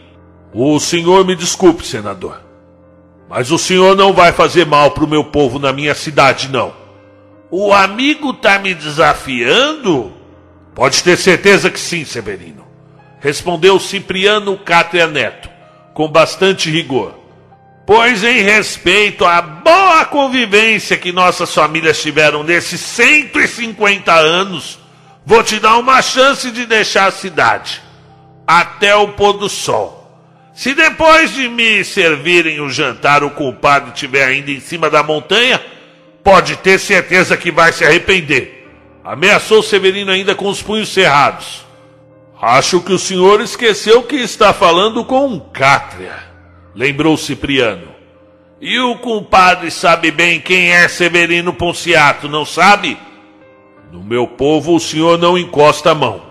O 0.52 0.78
senhor 0.80 1.24
me 1.24 1.36
desculpe, 1.36 1.86
senador. 1.86 2.40
Mas 3.28 3.50
o 3.50 3.58
senhor 3.58 3.96
não 3.96 4.12
vai 4.12 4.32
fazer 4.32 4.64
mal 4.64 4.92
para 4.92 5.04
o 5.04 5.08
meu 5.08 5.24
povo 5.24 5.58
na 5.58 5.72
minha 5.72 5.94
cidade, 5.94 6.48
não. 6.48 6.72
O 7.50 7.72
amigo 7.72 8.30
está 8.30 8.58
me 8.58 8.74
desafiando? 8.74 10.12
Pode 10.74 11.02
ter 11.02 11.16
certeza 11.16 11.70
que 11.70 11.80
sim, 11.80 12.04
Severino. 12.04 12.66
Respondeu 13.20 13.78
Cipriano 13.80 14.56
Cátria 14.58 15.06
Neto, 15.06 15.48
com 15.94 16.08
bastante 16.08 16.70
rigor. 16.70 17.14
Pois, 17.86 18.24
em 18.24 18.42
respeito 18.42 19.24
à 19.24 19.40
boa 19.40 20.04
convivência 20.06 20.96
que 20.96 21.12
nossas 21.12 21.54
famílias 21.54 22.00
tiveram 22.02 22.42
nesses 22.42 22.80
150 22.80 24.12
anos, 24.12 24.78
vou 25.26 25.42
te 25.42 25.58
dar 25.58 25.76
uma 25.76 26.00
chance 26.00 26.52
de 26.52 26.64
deixar 26.64 27.08
a 27.08 27.10
cidade 27.10 27.82
até 28.46 28.94
o 28.94 29.08
pôr 29.08 29.32
do 29.32 29.48
sol. 29.48 30.04
Se 30.54 30.72
depois 30.72 31.34
de 31.34 31.48
me 31.48 31.84
servirem 31.84 32.60
o 32.60 32.70
jantar 32.70 33.24
o 33.24 33.30
culpado 33.30 33.90
estiver 33.92 34.24
ainda 34.24 34.50
em 34.52 34.60
cima 34.60 34.88
da 34.88 35.02
montanha, 35.02 35.60
pode 36.22 36.56
ter 36.56 36.78
certeza 36.78 37.36
que 37.36 37.50
vai 37.50 37.72
se 37.72 37.84
arrepender. 37.84 38.66
Ameaçou 39.04 39.62
Severino 39.62 40.10
ainda 40.10 40.34
com 40.34 40.48
os 40.48 40.62
punhos 40.62 40.88
cerrados. 40.88 41.66
Acho 42.40 42.80
que 42.80 42.92
o 42.92 42.98
senhor 42.98 43.40
esqueceu 43.40 44.02
que 44.02 44.16
está 44.16 44.52
falando 44.52 45.04
com 45.04 45.26
um 45.26 45.40
cátria, 45.40 46.16
lembrou 46.74 47.16
Cipriano. 47.16 47.88
E 48.60 48.78
o 48.78 48.96
compadre 48.96 49.70
sabe 49.70 50.10
bem 50.10 50.40
quem 50.40 50.70
é 50.70 50.88
Severino 50.88 51.52
Ponciato, 51.52 52.28
não 52.28 52.44
sabe? 52.44 52.96
No 53.90 54.02
meu 54.02 54.26
povo 54.26 54.74
o 54.74 54.80
senhor 54.80 55.18
não 55.18 55.38
encosta 55.38 55.92
a 55.92 55.94
mão. 55.94 56.22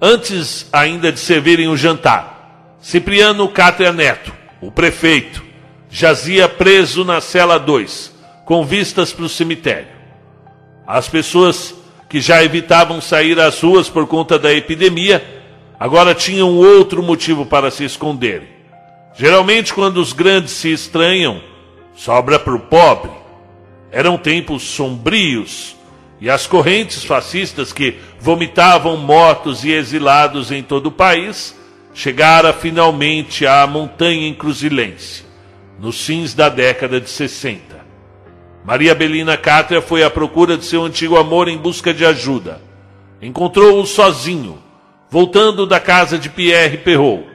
Antes 0.00 0.68
ainda 0.72 1.10
de 1.10 1.18
servirem 1.18 1.68
o 1.68 1.76
jantar, 1.76 2.76
Cipriano 2.80 3.48
Cátria 3.48 3.92
Neto, 3.92 4.32
o 4.60 4.70
prefeito, 4.70 5.42
jazia 5.88 6.48
preso 6.48 7.04
na 7.04 7.20
cela 7.20 7.58
2, 7.58 8.14
com 8.44 8.64
vistas 8.64 9.12
para 9.12 9.24
o 9.24 9.28
cemitério. 9.28 9.88
As 10.86 11.08
pessoas 11.08 11.74
que 12.10 12.20
já 12.20 12.44
evitavam 12.44 13.00
sair 13.00 13.40
às 13.40 13.60
ruas 13.62 13.88
por 13.88 14.06
conta 14.06 14.38
da 14.38 14.52
epidemia, 14.52 15.24
agora 15.80 16.14
tinham 16.14 16.54
outro 16.54 17.02
motivo 17.02 17.46
para 17.46 17.70
se 17.70 17.84
esconderem. 17.84 18.48
Geralmente, 19.16 19.72
quando 19.72 19.96
os 19.96 20.12
grandes 20.12 20.52
se 20.52 20.70
estranham, 20.70 21.40
sobra 21.94 22.38
para 22.38 22.54
o 22.54 22.60
pobre. 22.60 23.10
Eram 23.90 24.18
tempos 24.18 24.62
sombrios 24.62 25.74
e 26.20 26.30
as 26.30 26.46
correntes 26.46 27.04
fascistas 27.04 27.72
que 27.72 27.96
vomitavam 28.20 28.96
mortos 28.96 29.64
e 29.64 29.72
exilados 29.72 30.50
em 30.50 30.62
todo 30.62 30.86
o 30.86 30.92
país 30.92 31.54
chegara 31.92 32.52
finalmente 32.52 33.46
à 33.46 33.66
montanha 33.66 34.28
encruzilhense, 34.28 35.24
nos 35.78 36.04
fins 36.04 36.34
da 36.34 36.48
década 36.48 37.00
de 37.00 37.08
60. 37.08 37.84
Maria 38.64 38.94
Belina 38.94 39.36
Cátria 39.36 39.82
foi 39.82 40.02
à 40.02 40.10
procura 40.10 40.56
de 40.56 40.64
seu 40.64 40.84
antigo 40.84 41.16
amor 41.16 41.48
em 41.48 41.58
busca 41.58 41.92
de 41.92 42.04
ajuda. 42.04 42.60
Encontrou-o 43.20 43.86
sozinho, 43.86 44.58
voltando 45.10 45.66
da 45.66 45.78
casa 45.78 46.18
de 46.18 46.28
Pierre 46.28 46.78
Perrault. 46.78 47.26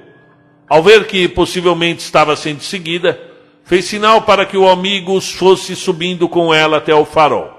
Ao 0.67 0.83
ver 0.83 1.05
que 1.05 1.27
possivelmente 1.27 2.01
estava 2.01 2.35
sendo 2.35 2.61
seguida, 2.61 3.19
fez 3.63 3.85
sinal 3.85 4.23
para 4.23 4.45
que 4.45 4.57
o 4.57 4.67
amigo 4.67 5.21
fosse 5.21 5.75
subindo 5.75 6.27
com 6.27 6.53
ela 6.53 6.77
até 6.77 6.93
o 6.93 7.05
farol. 7.05 7.58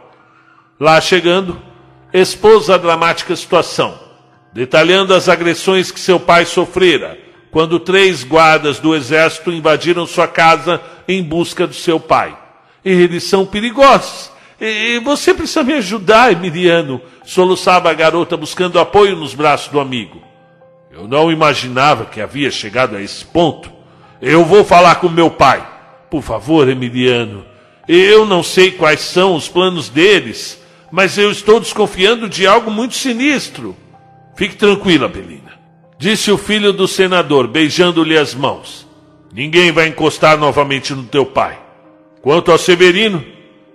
Lá 0.80 1.00
chegando, 1.00 1.60
expôs 2.12 2.70
a 2.70 2.78
dramática 2.78 3.36
situação 3.36 4.10
detalhando 4.52 5.14
as 5.14 5.28
agressões 5.28 5.90
que 5.90 6.00
seu 6.00 6.18
pai 6.18 6.44
sofrera 6.44 7.18
quando 7.50 7.80
três 7.80 8.22
guardas 8.22 8.78
do 8.78 8.94
exército 8.94 9.50
invadiram 9.50 10.06
sua 10.06 10.28
casa 10.28 10.80
em 11.08 11.22
busca 11.22 11.66
do 11.66 11.74
seu 11.74 11.98
pai. 11.98 12.36
Eles 12.84 13.24
são 13.24 13.44
perigosos. 13.44 14.30
E 14.60 15.00
você 15.00 15.34
precisa 15.34 15.64
me 15.64 15.72
ajudar, 15.74 16.32
Emiliano, 16.32 17.00
soluçava 17.24 17.90
a 17.90 17.94
garota 17.94 18.36
buscando 18.36 18.78
apoio 18.78 19.16
nos 19.16 19.34
braços 19.34 19.68
do 19.68 19.80
amigo. 19.80 20.22
Eu 20.92 21.08
não 21.08 21.32
imaginava 21.32 22.04
que 22.04 22.20
havia 22.20 22.50
chegado 22.50 22.94
a 22.94 23.02
esse 23.02 23.24
ponto. 23.24 23.72
Eu 24.22 24.44
vou 24.44 24.64
falar 24.64 24.96
com 24.96 25.08
meu 25.08 25.30
pai. 25.30 25.66
Por 26.08 26.22
favor, 26.22 26.68
Emiliano. 26.68 27.44
Eu 27.88 28.26
não 28.26 28.42
sei 28.42 28.70
quais 28.70 29.00
são 29.00 29.34
os 29.34 29.48
planos 29.48 29.88
deles, 29.88 30.59
mas 30.90 31.16
eu 31.16 31.30
estou 31.30 31.60
desconfiando 31.60 32.28
de 32.28 32.46
algo 32.46 32.70
muito 32.70 32.94
sinistro. 32.94 33.76
Fique 34.34 34.56
tranquila, 34.56 35.08
Belina, 35.08 35.58
disse 35.98 36.30
o 36.30 36.38
filho 36.38 36.72
do 36.72 36.88
senador, 36.88 37.46
beijando-lhe 37.46 38.16
as 38.16 38.34
mãos. 38.34 38.86
Ninguém 39.32 39.70
vai 39.70 39.88
encostar 39.88 40.36
novamente 40.36 40.94
no 40.94 41.04
teu 41.04 41.24
pai. 41.24 41.58
Quanto 42.20 42.50
ao 42.50 42.58
Severino, 42.58 43.24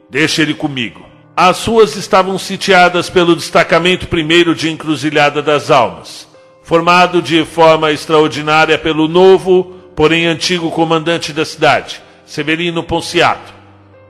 deixa 0.10 0.41
ele 0.41 0.54
comigo. 0.54 1.06
As 1.36 1.65
ruas 1.65 1.95
estavam 1.95 2.38
sitiadas 2.38 3.10
pelo 3.10 3.36
destacamento 3.36 4.08
primeiro 4.08 4.56
de 4.56 4.69
Encruzilhada 4.69 5.41
das 5.41 5.69
Almas, 5.69 6.28
formado 6.63 7.21
de 7.21 7.43
forma 7.43 7.91
extraordinária 7.91 8.78
pelo 8.78 9.08
novo, 9.08 9.75
porém 9.95 10.25
antigo 10.25 10.71
comandante 10.71 11.34
da 11.34 11.43
cidade, 11.45 12.01
Severino 12.25 12.84
Ponciato. 12.84 13.54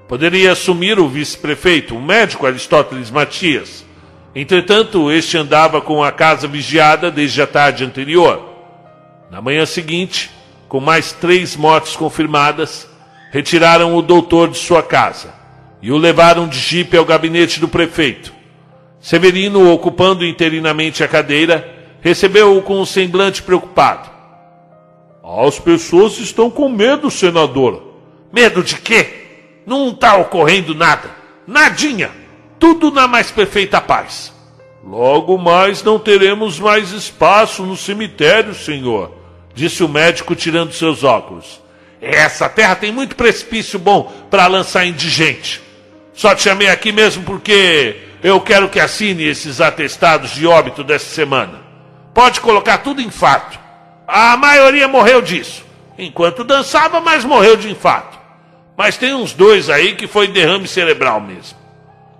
Poderia 0.08 0.52
assumir 0.52 1.00
o 1.00 1.08
vice-prefeito, 1.08 1.96
o 1.96 2.02
médico 2.02 2.46
Aristóteles 2.46 3.10
Matias. 3.10 3.84
Entretanto, 4.36 5.12
este 5.12 5.38
andava 5.38 5.82
com 5.82 6.04
a 6.04 6.12
casa 6.12 6.48
vigiada 6.48 7.10
desde 7.10 7.41
a 7.41 7.48
tarde 7.48 7.84
anterior. 7.84 8.54
Na 9.32 9.41
manhã 9.41 9.65
seguinte, 9.65 10.30
com 10.68 10.80
mais 10.80 11.12
três 11.12 11.56
mortes 11.56 11.96
confirmadas, 11.96 12.88
retiraram 13.32 13.96
o 13.96 14.02
doutor 14.02 14.50
de 14.50 14.58
sua 14.58 14.84
casa 14.84 15.34
e 15.82 15.91
o 15.91 15.98
levaram 15.98 16.48
de 16.48 16.60
jipe 16.60 16.96
ao 16.96 17.06
gabinete 17.06 17.60
do 17.60 17.68
prefeito. 17.68 18.32
Severino, 19.00 19.72
ocupando 19.72 20.26
interinamente 20.26 21.04
a 21.04 21.08
cadeira, 21.08 21.74
recebeu-o 22.02 22.62
com 22.62 22.80
um 22.80 22.86
semblante 22.86 23.41
preocupado. 23.41 24.10
As 25.24 25.58
pessoas 25.58 26.20
estão 26.20 26.52
com 26.52 26.70
medo, 26.70 27.10
senador. 27.10 27.96
Medo 28.32 28.63
de 28.63 28.76
quê? 28.76 29.14
Não 29.65 29.89
está 29.89 30.15
ocorrendo 30.15 30.75
nada. 30.75 31.10
Nadinha. 31.47 32.12
Tudo 32.60 32.91
na 32.91 33.08
mais 33.08 33.32
perfeita 33.32 33.82
paz. 33.82 34.34
Logo 34.84 35.38
mais 35.38 35.82
não 35.82 35.97
teremos 35.97 36.60
mais 36.60 36.91
espaço 36.91 37.63
no 37.63 37.75
cemitério, 37.75 38.54
senhor, 38.54 39.12
disse 39.54 39.84
o 39.84 39.89
médico 39.89 40.36
tirando 40.36 40.73
seus 40.73 41.04
óculos. 41.04 41.60
Essa 41.99 42.47
terra 42.47 42.75
tem 42.75 42.91
muito 42.91 43.15
precipício 43.15 43.80
bom 43.80 44.13
para 44.30 44.45
lançar 44.45 44.86
indigente. 44.86 45.60
Só 46.13 46.36
te 46.36 46.43
chamei 46.43 46.69
aqui 46.69 46.91
mesmo 46.91 47.23
porque 47.23 47.97
eu 48.21 48.39
quero 48.39 48.69
que 48.69 48.80
assine 48.80 49.23
esses 49.23 49.60
atestados 49.60 50.32
de 50.32 50.45
óbito 50.45 50.84
dessa 50.84 51.08
semana. 51.08 51.62
Pode 52.13 52.39
colocar 52.39 52.78
tudo 52.78 53.01
em 53.01 53.10
fato. 53.10 53.60
A 54.08 54.38
maioria 54.38 54.88
morreu 54.88 55.21
disso. 55.21 55.65
Enquanto 55.97 56.43
dançava, 56.43 57.01
mas 57.01 57.25
morreu 57.25 57.58
de 57.58 57.71
infarto. 57.71 58.14
Mas 58.78 58.98
tem 58.98 59.14
uns 59.14 59.34
dois 59.34 59.70
aí 59.70 59.96
que 59.96 60.08
foi 60.08 60.28
derrame 60.28 60.68
cerebral 60.68 61.22
mesmo. 61.22 61.58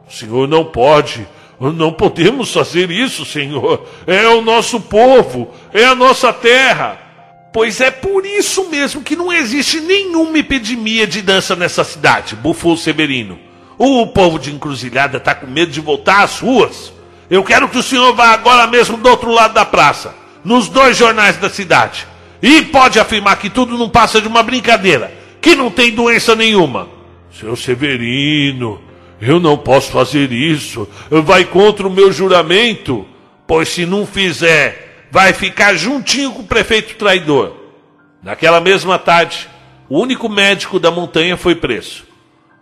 O 0.08 0.12
senhor 0.12 0.48
não 0.48 0.63
pode. 0.63 1.28
Não 1.60 1.91
podemos 1.91 2.52
fazer 2.54 2.91
isso, 2.91 3.26
senhor. 3.26 3.88
É 4.08 4.28
o 4.28 4.41
nosso 4.41 4.80
povo. 4.80 5.52
É 5.74 5.86
a 5.86 5.96
nossa 5.96 6.32
terra. 6.32 7.06
Pois 7.56 7.80
é 7.80 7.89
por 7.89 8.26
isso 8.26 8.70
mesmo 8.70 9.02
que 9.02 9.15
não 9.15 9.32
existe 9.32 9.80
nenhuma 9.80 10.38
epidemia 10.38 11.08
de 11.08 11.22
dança 11.22 11.56
nessa 11.56 11.86
cidade, 11.86 12.36
bufou 12.36 12.76
Severino. 12.76 13.39
O 13.78 14.08
povo 14.08 14.38
de 14.38 14.52
encruzilhada 14.54 15.18
está 15.18 15.34
com 15.34 15.48
medo 15.48 15.72
de 15.72 15.80
voltar 15.80 16.24
às 16.24 16.39
ruas. 16.39 16.91
Eu 17.30 17.46
quero 17.46 17.70
que 17.70 17.78
o 17.78 17.84
senhor 17.84 18.13
vá 18.13 18.32
agora 18.32 18.68
mesmo 18.68 18.98
do 18.98 19.10
outro 19.10 19.32
lado 19.32 19.54
da 19.54 19.63
praça, 19.63 20.13
nos 20.44 20.68
dois 20.68 20.98
jornais 20.98 21.38
da 21.38 21.50
cidade. 21.50 22.06
E 22.41 22.62
pode 22.63 23.00
afirmar 23.00 23.38
que 23.38 23.50
tudo 23.50 23.78
não 23.78 23.89
passa 23.89 24.20
de 24.20 24.28
uma 24.28 24.44
brincadeira, 24.44 25.13
que 25.45 25.55
não 25.55 25.69
tem 25.69 25.91
doença 25.91 26.36
nenhuma. 26.36 26.89
Seu 27.31 27.55
Severino, 27.55 28.81
eu 29.21 29.39
não 29.39 29.55
posso 29.55 29.91
fazer 29.91 30.31
isso. 30.31 30.89
Vai 31.08 31.45
contra 31.45 31.88
o 31.88 31.91
meu 31.91 32.12
juramento. 32.12 33.05
Pois 33.45 33.69
se 33.69 33.86
não 33.86 34.08
fizer, 34.08 35.05
vai 35.12 35.34
ficar 35.34 35.75
juntinho 35.75 36.31
com 36.31 36.41
o 36.41 36.47
prefeito 36.47 36.95
traidor. 36.95 37.55
Naquela 38.23 38.60
mesma 38.60 38.97
tarde, 38.97 39.47
o 39.88 39.99
único 39.99 40.27
médico 40.27 40.79
da 40.79 40.89
montanha 40.89 41.38
foi 41.38 41.53
preso. 41.53 42.05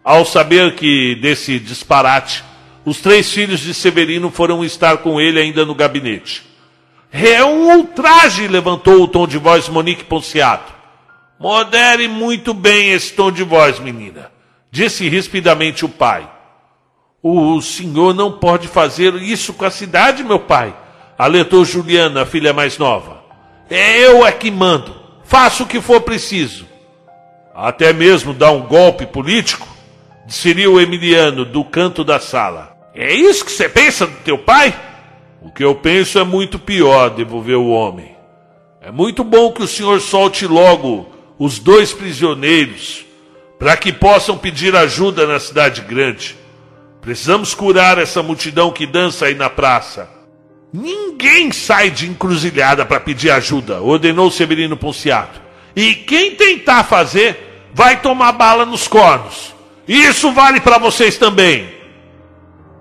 Ao 0.03 0.25
saber 0.25 0.75
que 0.75 1.15
desse 1.15 1.59
disparate, 1.59 2.43
os 2.83 2.97
três 2.99 3.31
filhos 3.31 3.61
de 3.61 3.73
Severino 3.73 4.29
foram 4.29 4.61
estar 4.61 4.97
com 4.97 5.21
ele 5.21 5.39
ainda 5.39 5.65
no 5.65 5.73
gabinete. 5.73 6.43
É 7.13 7.41
um 7.45 7.77
ultraje, 7.77 8.45
levantou 8.45 9.03
o 9.03 9.07
tom 9.07 9.25
de 9.25 9.37
voz 9.37 9.69
Monique 9.69 10.03
Ponciato. 10.03 10.82
Modere 11.43 12.07
muito 12.07 12.53
bem 12.53 12.93
esse 12.93 13.11
tom 13.11 13.29
de 13.29 13.43
voz, 13.43 13.77
menina, 13.77 14.31
disse 14.71 15.09
rispidamente 15.09 15.83
o 15.83 15.89
pai. 15.89 16.25
O 17.21 17.59
senhor 17.59 18.15
não 18.15 18.31
pode 18.31 18.69
fazer 18.69 19.13
isso 19.15 19.51
com 19.51 19.65
a 19.65 19.69
cidade, 19.69 20.23
meu 20.23 20.39
pai, 20.39 20.73
alertou 21.17 21.65
Juliana, 21.65 22.21
a 22.21 22.25
filha 22.25 22.53
mais 22.53 22.77
nova. 22.77 23.21
É 23.69 23.99
eu 24.05 24.25
é 24.25 24.31
que 24.31 24.49
mando. 24.49 24.95
Faça 25.25 25.63
o 25.63 25.67
que 25.67 25.81
for 25.81 25.99
preciso. 25.99 26.65
Até 27.53 27.91
mesmo 27.91 28.33
dar 28.33 28.51
um 28.51 28.61
golpe 28.61 29.05
político? 29.05 29.67
O 30.71 30.79
Emiliano, 30.79 31.43
do 31.43 31.65
canto 31.65 32.05
da 32.05 32.21
sala. 32.21 32.73
É 32.95 33.13
isso 33.13 33.43
que 33.43 33.51
você 33.51 33.67
pensa 33.67 34.07
do 34.07 34.15
teu 34.19 34.37
pai? 34.37 34.73
O 35.41 35.51
que 35.51 35.65
eu 35.65 35.75
penso 35.75 36.17
é 36.17 36.23
muito 36.23 36.57
pior, 36.57 37.09
devolveu 37.09 37.65
o 37.65 37.71
homem. 37.71 38.15
É 38.79 38.89
muito 38.93 39.25
bom 39.25 39.51
que 39.51 39.61
o 39.61 39.67
senhor 39.67 39.99
solte 39.99 40.47
logo 40.47 41.11
os 41.37 41.59
dois 41.59 41.93
prisioneiros, 41.93 43.05
para 43.59 43.77
que 43.77 43.91
possam 43.91 44.37
pedir 44.37 44.75
ajuda 44.75 45.25
na 45.25 45.39
cidade 45.39 45.81
grande. 45.81 46.35
Precisamos 47.01 47.53
curar 47.53 47.97
essa 47.97 48.23
multidão 48.23 48.71
que 48.71 48.85
dança 48.85 49.25
aí 49.25 49.35
na 49.35 49.49
praça. 49.49 50.09
Ninguém 50.71 51.51
sai 51.51 51.91
de 51.91 52.07
encruzilhada 52.07 52.85
para 52.85 52.99
pedir 52.99 53.29
ajuda, 53.29 53.81
ordenou 53.81 54.31
Severino 54.31 54.75
Ponciato. 54.75 55.41
E 55.75 55.93
quem 55.93 56.35
tentar 56.35 56.83
fazer, 56.83 57.69
vai 57.73 58.01
tomar 58.01 58.31
bala 58.31 58.65
nos 58.65 58.87
cornos. 58.87 59.53
Isso 59.87 60.31
vale 60.31 60.61
para 60.61 60.77
vocês 60.77 61.17
também. 61.17 61.69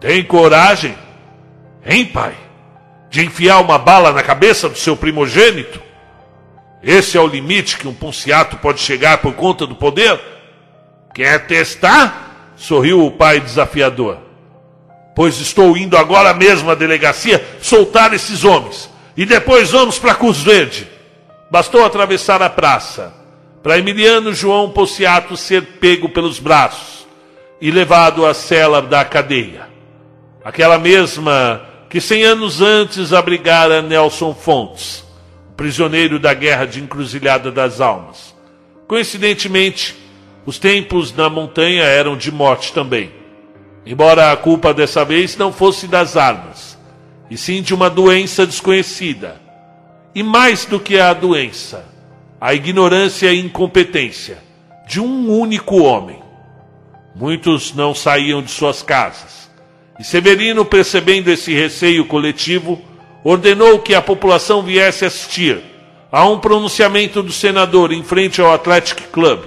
Tem 0.00 0.22
coragem, 0.24 0.94
hein, 1.84 2.04
pai, 2.06 2.34
de 3.10 3.24
enfiar 3.24 3.60
uma 3.60 3.78
bala 3.78 4.12
na 4.12 4.22
cabeça 4.22 4.68
do 4.68 4.78
seu 4.78 4.96
primogênito? 4.96 5.80
Esse 6.82 7.16
é 7.16 7.20
o 7.20 7.26
limite 7.26 7.78
que 7.78 7.86
um 7.86 7.94
ponciato 7.94 8.56
pode 8.56 8.80
chegar 8.80 9.18
por 9.18 9.34
conta 9.34 9.66
do 9.66 9.74
poder? 9.74 10.20
Quer 11.14 11.46
testar? 11.46 12.30
sorriu 12.56 13.04
o 13.04 13.10
pai 13.10 13.40
desafiador. 13.40 14.18
Pois 15.16 15.38
estou 15.40 15.76
indo 15.76 15.96
agora 15.96 16.32
mesmo 16.32 16.70
à 16.70 16.74
delegacia 16.74 17.44
soltar 17.60 18.14
esses 18.14 18.44
homens. 18.44 18.88
E 19.16 19.26
depois 19.26 19.70
vamos 19.70 19.98
para 19.98 20.14
Cruz 20.14 20.38
Verde. 20.38 20.88
Bastou 21.50 21.84
atravessar 21.84 22.40
a 22.40 22.48
praça 22.48 23.12
para 23.62 23.78
Emiliano 23.78 24.32
João 24.32 24.70
Ponciato 24.70 25.36
ser 25.36 25.62
pego 25.80 26.08
pelos 26.08 26.38
braços 26.38 27.06
e 27.60 27.70
levado 27.70 28.24
à 28.24 28.32
cela 28.32 28.80
da 28.80 29.04
cadeia. 29.04 29.68
Aquela 30.44 30.78
mesma 30.78 31.62
que 31.90 32.00
cem 32.00 32.24
anos 32.24 32.62
antes 32.62 33.12
abrigara 33.12 33.82
Nelson 33.82 34.34
Fontes, 34.34 35.04
prisioneiro 35.56 36.18
da 36.18 36.34
guerra 36.34 36.66
de 36.66 36.80
encruzilhada 36.80 37.50
das 37.50 37.80
almas. 37.80 38.34
Coincidentemente, 38.86 39.96
os 40.44 40.58
tempos 40.58 41.14
na 41.14 41.30
montanha 41.30 41.84
eram 41.84 42.16
de 42.16 42.32
morte 42.32 42.72
também. 42.72 43.12
Embora 43.86 44.32
a 44.32 44.36
culpa 44.36 44.72
dessa 44.72 45.04
vez 45.04 45.36
não 45.36 45.52
fosse 45.52 45.86
das 45.86 46.16
armas, 46.16 46.78
e 47.30 47.36
sim 47.36 47.62
de 47.62 47.74
uma 47.74 47.88
doença 47.88 48.46
desconhecida. 48.46 49.40
E 50.14 50.22
mais 50.22 50.66
do 50.66 50.78
que 50.78 50.98
a 50.98 51.12
doença, 51.14 51.84
a 52.40 52.52
ignorância 52.54 53.32
e 53.32 53.40
incompetência 53.40 54.38
de 54.86 55.00
um 55.00 55.30
único 55.30 55.78
homem. 55.82 56.20
Muitos 57.14 57.74
não 57.74 57.94
saíam 57.94 58.42
de 58.42 58.50
suas 58.50 58.82
casas. 58.82 59.50
E 59.98 60.04
Severino, 60.04 60.64
percebendo 60.64 61.28
esse 61.28 61.54
receio 61.54 62.04
coletivo, 62.04 62.82
ordenou 63.24 63.78
que 63.78 63.94
a 63.94 64.02
população 64.02 64.62
viesse 64.62 65.04
assistir 65.04 65.62
a 66.10 66.26
um 66.28 66.38
pronunciamento 66.38 67.22
do 67.22 67.32
senador 67.32 67.92
em 67.92 68.02
frente 68.02 68.40
ao 68.40 68.52
Athletic 68.52 69.08
Club, 69.10 69.40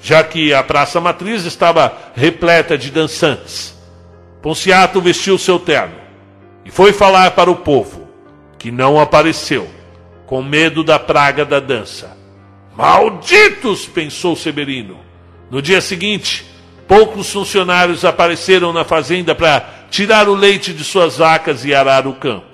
já 0.00 0.24
que 0.24 0.54
a 0.54 0.62
Praça 0.62 1.00
Matriz 1.00 1.44
estava 1.44 1.92
repleta 2.14 2.78
de 2.78 2.90
dançantes. 2.90 3.78
Ponciato 4.40 5.00
vestiu 5.00 5.36
seu 5.36 5.58
terno 5.58 5.94
e 6.64 6.70
foi 6.70 6.92
falar 6.92 7.32
para 7.32 7.50
o 7.50 7.56
povo, 7.56 8.08
que 8.58 8.70
não 8.70 8.98
apareceu, 8.98 9.68
com 10.26 10.42
medo 10.42 10.82
da 10.82 10.98
praga 10.98 11.44
da 11.44 11.60
dança. 11.60 12.16
Malditos! 12.74 13.84
pensou 13.86 14.34
Severino. 14.34 14.98
No 15.50 15.60
dia 15.60 15.80
seguinte, 15.82 16.46
poucos 16.88 17.30
funcionários 17.30 18.04
apareceram 18.04 18.72
na 18.72 18.84
fazenda 18.84 19.34
para 19.34 19.68
tirar 19.90 20.28
o 20.28 20.34
leite 20.34 20.72
de 20.72 20.84
suas 20.84 21.18
vacas 21.18 21.64
e 21.64 21.74
arar 21.74 22.06
o 22.06 22.14
campo. 22.14 22.49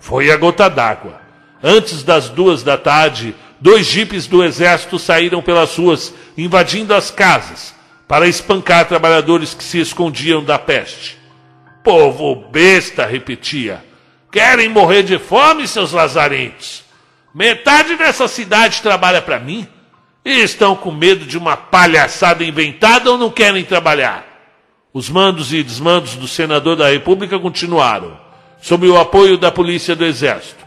Foi 0.00 0.30
a 0.30 0.36
gota 0.36 0.68
d'água. 0.68 1.20
Antes 1.62 2.02
das 2.02 2.30
duas 2.30 2.62
da 2.62 2.78
tarde, 2.78 3.34
dois 3.60 3.86
jipes 3.86 4.26
do 4.26 4.42
exército 4.42 4.98
saíram 4.98 5.42
pelas 5.42 5.76
ruas, 5.76 6.12
invadindo 6.36 6.94
as 6.94 7.10
casas, 7.10 7.74
para 8.08 8.26
espancar 8.26 8.88
trabalhadores 8.88 9.54
que 9.54 9.62
se 9.62 9.78
escondiam 9.78 10.42
da 10.42 10.58
peste. 10.58 11.18
Povo 11.84 12.34
besta, 12.50 13.06
repetia. 13.06 13.84
Querem 14.32 14.68
morrer 14.68 15.02
de 15.02 15.18
fome, 15.18 15.68
seus 15.68 15.92
lazarentos? 15.92 16.82
Metade 17.34 17.94
dessa 17.96 18.26
cidade 18.26 18.82
trabalha 18.82 19.22
para 19.22 19.38
mim 19.38 19.68
e 20.24 20.40
estão 20.40 20.74
com 20.74 20.90
medo 20.90 21.24
de 21.24 21.38
uma 21.38 21.56
palhaçada 21.56 22.42
inventada 22.42 23.10
ou 23.10 23.18
não 23.18 23.30
querem 23.30 23.64
trabalhar. 23.64 24.26
Os 24.92 25.08
mandos 25.08 25.52
e 25.52 25.62
desmandos 25.62 26.16
do 26.16 26.26
senador 26.26 26.76
da 26.76 26.88
República 26.88 27.38
continuaram, 27.38 28.18
sob 28.60 28.86
o 28.88 28.98
apoio 28.98 29.38
da 29.38 29.50
polícia 29.50 29.96
do 29.96 30.04
Exército. 30.04 30.64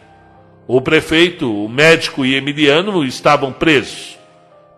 O 0.66 0.80
prefeito, 0.80 1.64
o 1.64 1.68
médico 1.68 2.24
e 2.24 2.34
Emiliano 2.34 3.04
estavam 3.04 3.52
presos. 3.52 4.18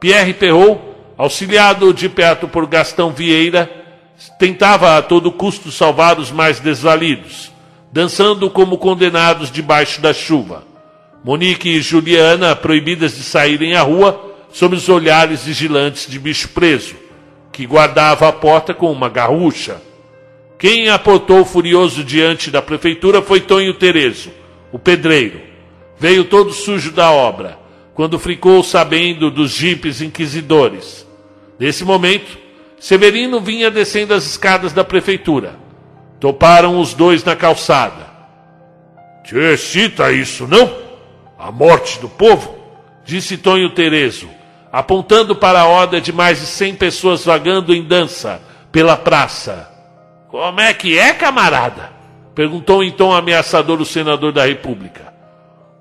Pierre 0.00 0.34
Perrault 0.34 0.96
auxiliado 1.16 1.92
de 1.94 2.08
perto 2.08 2.46
por 2.46 2.66
Gastão 2.66 3.10
Vieira, 3.10 3.70
tentava 4.38 4.96
a 4.96 5.02
todo 5.02 5.32
custo 5.32 5.72
salvar 5.72 6.18
os 6.18 6.30
mais 6.30 6.60
desvalidos, 6.60 7.52
dançando 7.90 8.50
como 8.50 8.78
condenados 8.78 9.50
debaixo 9.50 10.00
da 10.00 10.12
chuva. 10.12 10.64
Monique 11.24 11.70
e 11.70 11.80
Juliana, 11.80 12.54
proibidas 12.54 13.16
de 13.16 13.22
saírem 13.22 13.74
à 13.74 13.82
rua, 13.82 14.34
sob 14.52 14.76
os 14.76 14.88
olhares 14.88 15.44
vigilantes 15.44 16.06
de 16.08 16.18
bicho 16.18 16.50
preso, 16.50 16.94
que 17.50 17.66
guardava 17.66 18.28
a 18.28 18.32
porta 18.32 18.74
com 18.74 18.92
uma 18.92 19.08
garrucha. 19.08 19.80
Quem 20.59 20.88
aportou 20.88 21.44
furioso 21.44 22.02
diante 22.02 22.50
da 22.50 22.62
prefeitura 22.62 23.20
foi 23.20 23.40
Tonho 23.40 23.74
Terezo, 23.74 24.30
o 24.72 24.78
pedreiro. 24.78 25.40
Veio 25.98 26.24
todo 26.24 26.52
sujo 26.52 26.92
da 26.92 27.11
obra, 27.11 27.59
quando 27.94 28.18
ficou 28.18 28.62
sabendo 28.62 29.30
dos 29.30 29.50
jipes 29.50 30.00
inquisidores. 30.00 31.07
Nesse 31.59 31.84
momento, 31.84 32.38
Severino 32.78 33.40
vinha 33.40 33.70
descendo 33.70 34.14
as 34.14 34.24
escadas 34.24 34.72
da 34.72 34.82
prefeitura. 34.82 35.59
Toparam 36.18 36.80
os 36.80 36.94
dois 36.94 37.22
na 37.22 37.36
calçada. 37.36 38.07
Te 39.24 39.36
excita 39.36 40.11
isso, 40.11 40.46
não? 40.46 40.74
A 41.38 41.52
morte 41.52 41.98
do 42.00 42.09
povo? 42.09 42.57
Disse 43.04 43.36
Tonho 43.36 43.70
Terezo, 43.70 44.28
apontando 44.72 45.36
para 45.36 45.61
a 45.61 45.66
horda 45.66 46.00
de 46.00 46.12
mais 46.12 46.40
de 46.40 46.46
cem 46.46 46.74
pessoas 46.74 47.24
vagando 47.24 47.74
em 47.74 47.82
dança 47.82 48.40
pela 48.72 48.96
praça. 48.96 49.76
Como 50.37 50.61
é 50.61 50.74
que 50.74 50.99
é, 50.99 51.14
camarada? 51.14 51.91
Perguntou 52.34 52.84
em 52.84 52.91
tom 52.91 53.11
ameaçador 53.11 53.80
o 53.80 53.87
senador 53.87 54.32
da 54.32 54.45
República. 54.45 55.11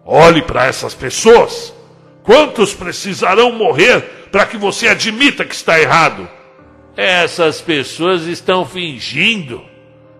Olhe 0.05 0.41
para 0.41 0.65
essas 0.65 0.93
pessoas. 0.93 1.73
Quantos 2.23 2.73
precisarão 2.73 3.51
morrer 3.51 3.99
para 4.31 4.45
que 4.45 4.55
você 4.55 4.87
admita 4.87 5.43
que 5.43 5.53
está 5.53 5.77
errado? 5.77 6.29
Essas 6.95 7.59
pessoas 7.59 8.27
estão 8.27 8.65
fingindo, 8.65 9.61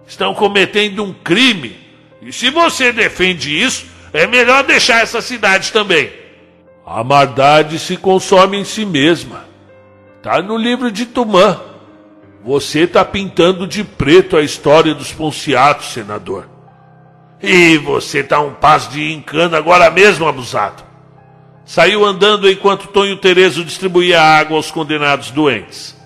estão 0.05 0.33
cometendo 0.33 1.01
um 1.01 1.13
crime. 1.13 1.77
E 2.21 2.33
se 2.33 2.49
você 2.49 2.91
defende 2.91 3.57
isso, 3.57 3.85
é 4.11 4.27
melhor 4.27 4.65
deixar 4.65 5.01
essa 5.01 5.21
cidade 5.21 5.71
também. 5.71 6.11
A 6.85 7.05
maldade 7.05 7.79
se 7.79 7.95
consome 7.95 8.57
em 8.57 8.65
si 8.65 8.85
mesma. 8.85 9.45
Está 10.17 10.41
no 10.41 10.57
livro 10.57 10.91
de 10.91 11.05
Tumã. 11.05 11.74
Você 12.45 12.81
está 12.81 13.03
pintando 13.03 13.65
de 13.65 13.83
preto 13.83 14.37
a 14.37 14.43
história 14.43 14.93
dos 14.93 15.11
Ponciatos, 15.11 15.87
senador. 15.87 16.47
E 17.41 17.75
você 17.79 18.19
está 18.19 18.39
um 18.39 18.53
passo 18.53 18.91
de 18.91 19.11
encana 19.11 19.57
agora 19.57 19.89
mesmo, 19.89 20.27
abusado. 20.27 20.83
Saiu 21.65 22.05
andando 22.05 22.47
enquanto 22.47 22.89
Tonho 22.89 23.17
Terezo 23.17 23.65
distribuía 23.65 24.21
água 24.21 24.57
aos 24.57 24.69
condenados 24.69 25.31
doentes. 25.31 25.97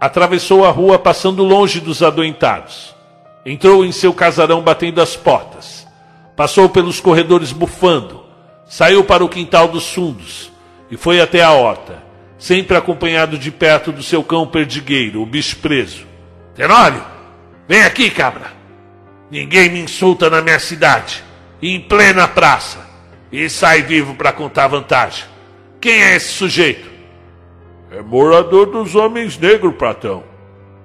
Atravessou 0.00 0.64
a 0.64 0.70
rua 0.70 0.98
passando 0.98 1.44
longe 1.44 1.78
dos 1.78 2.02
adoentados. 2.02 2.96
Entrou 3.44 3.84
em 3.84 3.92
seu 3.92 4.14
casarão 4.14 4.62
batendo 4.62 4.98
as 4.98 5.14
portas. 5.14 5.86
Passou 6.34 6.70
pelos 6.70 7.00
corredores 7.00 7.52
bufando. 7.52 8.24
Saiu 8.64 9.04
para 9.04 9.22
o 9.22 9.28
quintal 9.28 9.68
dos 9.68 9.92
fundos 9.92 10.50
e 10.90 10.96
foi 10.96 11.20
até 11.20 11.42
a 11.42 11.52
horta 11.52 12.11
sempre 12.42 12.76
acompanhado 12.76 13.38
de 13.38 13.52
perto 13.52 13.92
do 13.92 14.02
seu 14.02 14.24
cão 14.24 14.48
perdigueiro, 14.48 15.22
o 15.22 15.26
bicho 15.26 15.58
preso. 15.58 16.04
Tenório, 16.56 17.00
vem 17.68 17.84
aqui, 17.84 18.10
cabra. 18.10 18.52
Ninguém 19.30 19.70
me 19.70 19.78
insulta 19.78 20.28
na 20.28 20.42
minha 20.42 20.58
cidade, 20.58 21.22
em 21.62 21.78
plena 21.78 22.26
praça, 22.26 22.84
e 23.30 23.48
sai 23.48 23.82
vivo 23.82 24.16
para 24.16 24.32
contar 24.32 24.66
vantagem. 24.66 25.24
Quem 25.80 26.02
é 26.02 26.16
esse 26.16 26.32
sujeito? 26.32 26.90
É 27.92 28.02
morador 28.02 28.66
dos 28.66 28.96
homens 28.96 29.38
negros, 29.38 29.76
Platão. 29.76 30.24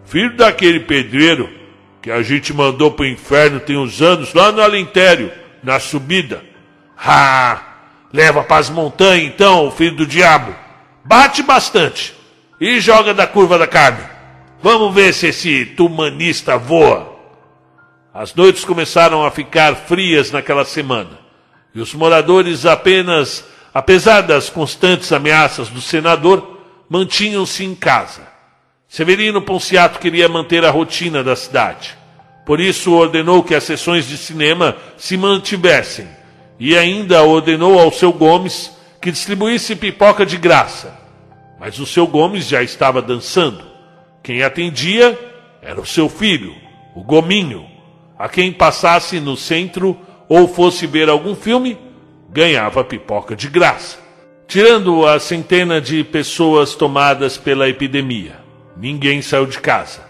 Filho 0.05 0.38
daquele 0.38 0.82
pedreiro 0.82 1.49
que 2.03 2.12
a 2.12 2.22
gente 2.22 2.53
mandou 2.53 2.91
pro 2.91 3.03
inferno 3.03 3.60
tem 3.60 3.76
uns 3.76 3.99
anos 3.99 4.32
lá 4.32 4.51
no 4.51 4.62
Alentério, 4.62 5.32
na 5.64 5.80
subida. 5.80 6.39
Ah, 6.95 7.60
leva 8.14 8.43
pras 8.43 8.70
montanhas 8.70 9.26
então, 9.26 9.72
filho 9.72 9.95
do 9.95 10.05
diabo. 10.05 10.66
Bate 11.08 11.41
bastante 11.41 12.14
e 12.60 12.82
joga 12.82 13.14
da 13.14 13.26
curva 13.26 13.58
da 13.58 13.66
carne. 13.66 14.03
Vamos 14.62 14.93
ver 14.93 15.14
se 15.14 15.28
esse 15.28 15.66
tumanista 15.66 16.58
voa. 16.58 17.16
As 18.14 18.36
noites 18.36 18.66
começaram 18.66 19.24
a 19.24 19.32
ficar 19.32 19.74
frias 19.74 20.32
naquela 20.32 20.66
semana 20.66 21.18
e 21.74 21.80
os 21.80 21.93
moradores 21.93 22.66
apenas, 22.66 23.45
apesar 23.74 24.20
das 24.20 24.49
constantes 24.49 25.14
ameaças 25.14 25.70
do 25.70 25.80
senador, 25.80 26.60
mantinham-se 26.89 27.64
em 27.64 27.74
casa. 27.74 28.28
Severino 28.89 29.41
Ponciato 29.41 29.99
queria 29.99 30.28
manter 30.28 30.66
a 30.66 30.72
rotina 30.72 31.24
da 31.24 31.38
cidade. 31.38 31.97
Por 32.45 32.60
isso 32.60 32.91
ordenou 32.91 33.43
que 33.43 33.55
as 33.55 33.64
sessões 33.64 34.05
de 34.10 34.18
cinema 34.18 34.76
se 34.97 35.16
mantivessem 35.16 36.05
e 36.60 36.78
ainda 36.78 37.24
ordenou 37.24 37.80
ao 37.80 37.93
seu 37.93 38.12
Gomes 38.12 38.76
que 39.08 39.12
distribuísse 39.14 39.74
pipoca 39.74 40.26
de 40.26 40.36
graça. 40.36 40.99
Mas 41.58 41.80
o 41.80 41.86
seu 41.86 42.05
Gomes 42.05 42.45
já 42.45 42.62
estava 42.62 43.01
dançando. 43.01 43.64
Quem 44.22 44.43
atendia 44.43 45.18
era 45.62 45.80
o 45.80 45.86
seu 45.86 46.10
filho, 46.10 46.53
o 46.93 47.01
Gominho, 47.01 47.66
a 48.20 48.28
quem 48.28 48.51
passasse 48.51 49.22
no 49.22 49.38
centro 49.38 49.97
ou 50.28 50.45
fosse 50.45 50.86
ver 50.86 51.08
algum 51.08 51.36
filme, 51.36 51.78
ganhava 52.30 52.84
pipoca 52.84 53.34
de 53.34 53.47
graça. 53.47 53.97
Tirando 54.45 55.08
a 55.08 55.22
centena 55.22 55.80
de 55.80 56.03
pessoas 56.03 56.76
tomadas 56.76 57.38
pela 57.38 57.70
epidemia, 57.70 58.41
ninguém 58.76 59.22
saiu 59.22 59.45
de 59.45 59.62
casa. 59.62 60.01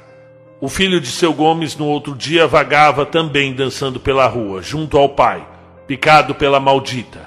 O 0.59 0.67
filho 0.67 0.99
de 0.99 1.11
seu 1.11 1.31
Gomes 1.35 1.75
no 1.75 1.85
outro 1.85 2.15
dia 2.15 2.47
vagava 2.47 3.05
também 3.05 3.53
dançando 3.53 3.99
pela 3.99 4.25
rua, 4.25 4.63
junto 4.63 4.97
ao 4.97 5.09
pai, 5.09 5.47
picado 5.85 6.33
pela 6.33 6.59
maldita. 6.59 7.26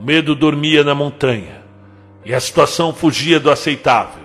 O 0.00 0.02
medo 0.02 0.34
dormia 0.34 0.82
na 0.82 0.94
montanha 0.94 1.62
e 2.24 2.32
a 2.32 2.40
situação 2.40 2.90
fugia 2.90 3.38
do 3.38 3.50
aceitável. 3.50 4.24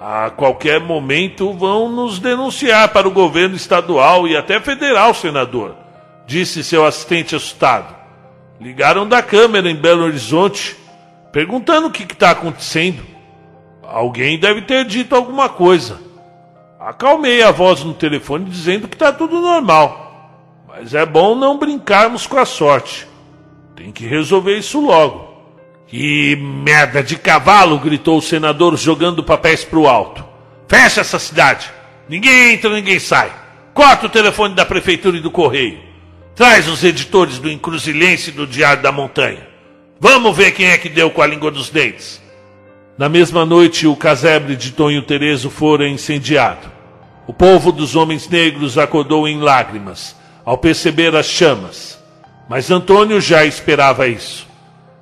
A 0.00 0.30
qualquer 0.30 0.78
momento 0.78 1.52
vão 1.52 1.90
nos 1.90 2.20
denunciar 2.20 2.90
para 2.90 3.08
o 3.08 3.10
governo 3.10 3.56
estadual 3.56 4.28
e 4.28 4.36
até 4.36 4.60
federal, 4.60 5.12
senador, 5.12 5.74
disse 6.24 6.62
seu 6.62 6.86
assistente 6.86 7.34
assustado. 7.34 7.96
Ligaram 8.60 9.08
da 9.08 9.20
câmera 9.20 9.68
em 9.68 9.74
Belo 9.74 10.04
Horizonte, 10.04 10.76
perguntando 11.32 11.88
o 11.88 11.90
que 11.90 12.04
está 12.04 12.30
acontecendo. 12.30 13.02
Alguém 13.82 14.38
deve 14.38 14.62
ter 14.62 14.84
dito 14.84 15.16
alguma 15.16 15.48
coisa. 15.48 15.98
Acalmei 16.78 17.42
a 17.42 17.50
voz 17.50 17.82
no 17.82 17.92
telefone 17.92 18.44
dizendo 18.44 18.86
que 18.86 18.94
está 18.94 19.12
tudo 19.12 19.40
normal. 19.40 20.30
Mas 20.68 20.94
é 20.94 21.04
bom 21.04 21.34
não 21.34 21.58
brincarmos 21.58 22.24
com 22.24 22.38
a 22.38 22.44
sorte. 22.44 23.09
Tem 23.80 23.90
que 23.90 24.06
resolver 24.06 24.58
isso 24.58 24.78
logo. 24.78 25.26
Que 25.86 26.36
merda 26.36 27.02
de 27.02 27.16
cavalo! 27.16 27.78
gritou 27.78 28.18
o 28.18 28.22
senador 28.22 28.76
jogando 28.76 29.24
papéis 29.24 29.64
para 29.64 29.78
o 29.78 29.88
alto. 29.88 30.22
Fecha 30.68 31.00
essa 31.00 31.18
cidade! 31.18 31.72
Ninguém 32.06 32.52
entra, 32.52 32.68
ninguém 32.68 32.98
sai! 32.98 33.32
Corta 33.72 34.04
o 34.04 34.10
telefone 34.10 34.54
da 34.54 34.66
prefeitura 34.66 35.16
e 35.16 35.20
do 35.20 35.30
correio. 35.30 35.78
Traz 36.36 36.68
os 36.68 36.84
editores 36.84 37.38
do 37.38 37.50
Encruzilhense 37.50 38.28
e 38.28 38.34
do 38.34 38.46
Diário 38.46 38.82
da 38.82 38.92
Montanha. 38.92 39.48
Vamos 39.98 40.36
ver 40.36 40.50
quem 40.50 40.66
é 40.66 40.76
que 40.76 40.90
deu 40.90 41.10
com 41.10 41.22
a 41.22 41.26
língua 41.26 41.50
dos 41.50 41.70
dentes. 41.70 42.22
Na 42.98 43.08
mesma 43.08 43.46
noite, 43.46 43.86
o 43.86 43.96
casebre 43.96 44.56
de 44.56 44.72
Tonho 44.72 45.00
Terezo 45.00 45.48
fora 45.48 45.88
incendiado. 45.88 46.70
O 47.26 47.32
povo 47.32 47.72
dos 47.72 47.96
homens 47.96 48.28
negros 48.28 48.76
acordou 48.76 49.26
em 49.26 49.40
lágrimas 49.40 50.14
ao 50.44 50.58
perceber 50.58 51.16
as 51.16 51.24
chamas. 51.24 51.99
Mas 52.50 52.68
Antônio 52.68 53.20
já 53.20 53.44
esperava 53.44 54.08
isso. 54.08 54.44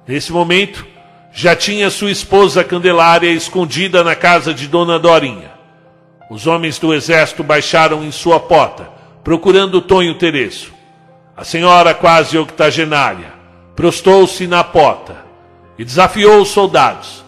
Nesse 0.06 0.30
momento, 0.30 0.86
já 1.32 1.56
tinha 1.56 1.88
sua 1.88 2.10
esposa 2.10 2.62
Candelária 2.62 3.30
escondida 3.30 4.04
na 4.04 4.14
casa 4.14 4.52
de 4.52 4.68
Dona 4.68 4.98
Dorinha. 4.98 5.50
Os 6.30 6.46
homens 6.46 6.78
do 6.78 6.92
exército 6.92 7.42
baixaram 7.42 8.04
em 8.04 8.10
sua 8.10 8.38
porta, 8.38 8.90
procurando 9.24 9.80
Tonho 9.80 10.14
Terezo. 10.16 10.74
A 11.34 11.42
senhora, 11.42 11.94
quase 11.94 12.36
octogenária, 12.36 13.32
prostou-se 13.74 14.46
na 14.46 14.62
porta 14.62 15.24
e 15.78 15.86
desafiou 15.86 16.42
os 16.42 16.48
soldados. 16.48 17.24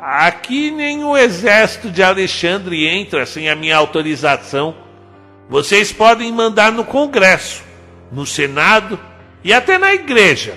Aqui 0.00 0.70
nem 0.70 1.04
o 1.04 1.14
exército 1.14 1.90
de 1.90 2.02
Alexandre 2.02 2.86
entra 2.86 3.26
sem 3.26 3.50
a 3.50 3.54
minha 3.54 3.76
autorização. 3.76 4.74
Vocês 5.50 5.92
podem 5.92 6.32
mandar 6.32 6.72
no 6.72 6.82
Congresso, 6.82 7.62
no 8.10 8.24
Senado 8.24 8.98
e 9.44 9.52
até 9.52 9.78
na 9.78 9.92
igreja. 9.92 10.56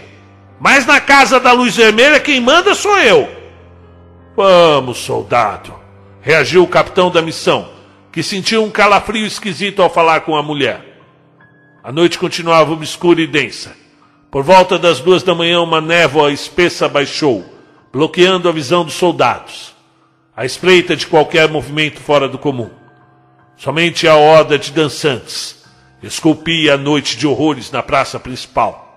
Mas 0.60 0.86
na 0.86 1.00
casa 1.00 1.40
da 1.40 1.52
luz 1.52 1.76
vermelha 1.76 2.20
quem 2.20 2.40
manda 2.40 2.74
sou 2.74 2.98
eu. 2.98 3.30
Vamos, 4.36 5.00
soldado, 5.00 5.76
reagiu 6.22 6.64
o 6.64 6.68
capitão 6.68 7.12
da 7.12 7.22
missão, 7.22 7.70
que 8.12 8.24
sentiu 8.24 8.64
um 8.64 8.72
calafrio 8.72 9.26
esquisito 9.26 9.82
ao 9.82 9.90
falar 9.90 10.22
com 10.22 10.36
a 10.36 10.42
mulher. 10.42 11.02
A 11.84 11.92
noite 11.92 12.18
continuava 12.18 12.72
obscura 12.74 13.22
e 13.22 13.28
densa. 13.28 13.76
Por 14.32 14.44
volta 14.44 14.80
das 14.80 15.00
duas 15.00 15.24
da 15.24 15.36
manhã, 15.36 15.62
uma 15.62 15.80
névoa 15.80 16.32
espessa 16.32 16.90
baixou, 16.90 17.46
bloqueando 17.94 18.50
a 18.50 18.52
visão 18.52 18.84
dos 18.84 18.94
soldados. 18.94 19.76
à 20.36 20.46
espreita 20.46 20.96
de 20.96 21.08
qualquer 21.08 21.50
movimento 21.50 22.00
fora 22.00 22.30
do 22.30 22.38
comum. 22.38 22.70
Somente 23.56 24.08
a 24.08 24.16
horda 24.16 24.60
de 24.60 24.72
dançantes 24.72 25.57
esculpia 26.08 26.74
a 26.76 26.78
noite 26.78 27.18
de 27.18 27.28
horrores 27.28 27.72
na 27.72 27.84
praça 27.84 28.20
principal. 28.20 28.88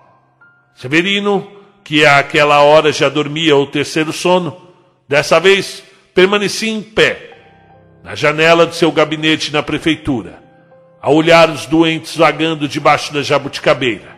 Severino, 0.75 1.47
que 1.83 2.05
àquela 2.05 2.61
hora 2.61 2.91
já 2.91 3.09
dormia 3.09 3.55
o 3.55 3.67
terceiro 3.67 4.13
sono, 4.13 4.55
dessa 5.07 5.39
vez 5.39 5.83
permanecia 6.13 6.71
em 6.71 6.81
pé, 6.81 7.29
na 8.03 8.15
janela 8.15 8.65
de 8.65 8.75
seu 8.75 8.91
gabinete 8.91 9.51
na 9.51 9.61
prefeitura, 9.61 10.41
a 11.01 11.09
olhar 11.11 11.49
os 11.49 11.65
doentes 11.65 12.15
vagando 12.15 12.67
debaixo 12.67 13.13
da 13.13 13.21
jabuticabeira. 13.21 14.15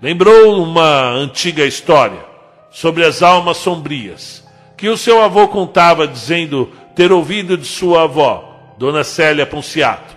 Lembrou 0.00 0.62
uma 0.62 1.10
antiga 1.10 1.64
história 1.64 2.24
sobre 2.70 3.04
as 3.04 3.22
almas 3.22 3.56
sombrias, 3.56 4.44
que 4.76 4.88
o 4.88 4.96
seu 4.96 5.22
avô 5.22 5.48
contava 5.48 6.06
dizendo 6.06 6.70
ter 6.94 7.10
ouvido 7.12 7.56
de 7.56 7.66
sua 7.66 8.02
avó, 8.02 8.74
Dona 8.78 9.04
Célia 9.04 9.46
Ponciato. 9.46 10.13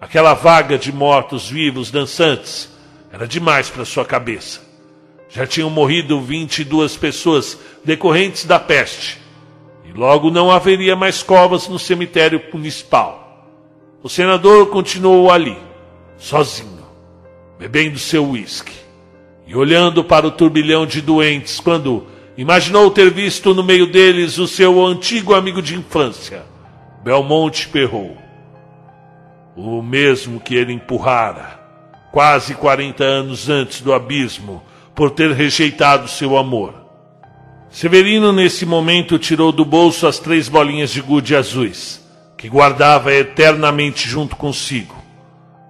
Aquela 0.00 0.32
vaga 0.32 0.78
de 0.78 0.90
mortos-vivos 0.90 1.90
dançantes 1.90 2.70
era 3.12 3.28
demais 3.28 3.68
para 3.68 3.84
sua 3.84 4.04
cabeça. 4.04 4.62
Já 5.28 5.46
tinham 5.46 5.68
morrido 5.68 6.20
22 6.20 6.96
pessoas 6.96 7.58
decorrentes 7.84 8.46
da 8.46 8.58
peste, 8.58 9.20
e 9.84 9.92
logo 9.92 10.30
não 10.30 10.50
haveria 10.50 10.96
mais 10.96 11.22
covas 11.22 11.68
no 11.68 11.78
cemitério 11.78 12.42
municipal. 12.52 13.46
O 14.02 14.08
senador 14.08 14.68
continuou 14.68 15.30
ali, 15.30 15.58
sozinho, 16.16 16.86
bebendo 17.58 17.98
seu 17.98 18.26
uísque 18.26 18.72
e 19.46 19.54
olhando 19.54 20.02
para 20.02 20.26
o 20.26 20.30
turbilhão 20.30 20.86
de 20.86 21.02
doentes 21.02 21.60
quando 21.60 22.06
imaginou 22.38 22.90
ter 22.90 23.10
visto 23.10 23.52
no 23.52 23.62
meio 23.62 23.86
deles 23.86 24.38
o 24.38 24.48
seu 24.48 24.82
antigo 24.86 25.34
amigo 25.34 25.60
de 25.60 25.76
infância, 25.76 26.44
Belmonte 27.04 27.68
Perrou. 27.68 28.29
O 29.56 29.82
mesmo 29.82 30.40
que 30.40 30.54
ele 30.54 30.72
empurrara, 30.72 31.60
quase 32.12 32.54
40 32.54 33.04
anos 33.04 33.48
antes 33.48 33.80
do 33.80 33.92
abismo, 33.92 34.62
por 34.94 35.10
ter 35.10 35.32
rejeitado 35.32 36.08
seu 36.08 36.36
amor. 36.36 36.74
Severino, 37.68 38.32
nesse 38.32 38.64
momento, 38.66 39.18
tirou 39.18 39.52
do 39.52 39.64
bolso 39.64 40.06
as 40.06 40.18
três 40.18 40.48
bolinhas 40.48 40.90
de 40.90 41.00
gude 41.00 41.36
azuis, 41.36 42.00
que 42.36 42.48
guardava 42.48 43.12
eternamente 43.12 44.08
junto 44.08 44.36
consigo. 44.36 44.96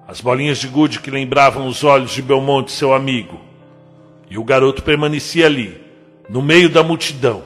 As 0.07 0.21
bolinhas 0.21 0.59
de 0.59 0.69
gude 0.69 1.01
que 1.01 1.11
lembravam 1.11 1.67
os 1.67 1.85
olhos 1.85 2.13
de 2.13 2.23
Belmonte, 2.23 2.73
seu 2.73 2.95
amigo. 2.95 3.41
E 4.31 4.39
o 4.39 4.45
garoto 4.45 4.83
permanecia 4.83 5.47
ali, 5.47 5.81
no 6.29 6.41
meio 6.41 6.69
da 6.69 6.83
multidão, 6.83 7.43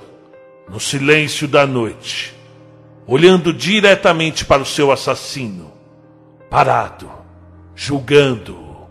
no 0.69 0.79
silêncio 0.79 1.49
da 1.49 1.67
noite 1.67 2.35
olhando 3.07 3.53
diretamente 3.53 4.45
para 4.45 4.63
o 4.63 4.67
seu 4.67 4.91
assassino, 4.91 5.73
parado, 6.55 7.11
julgando-o. 7.75 8.87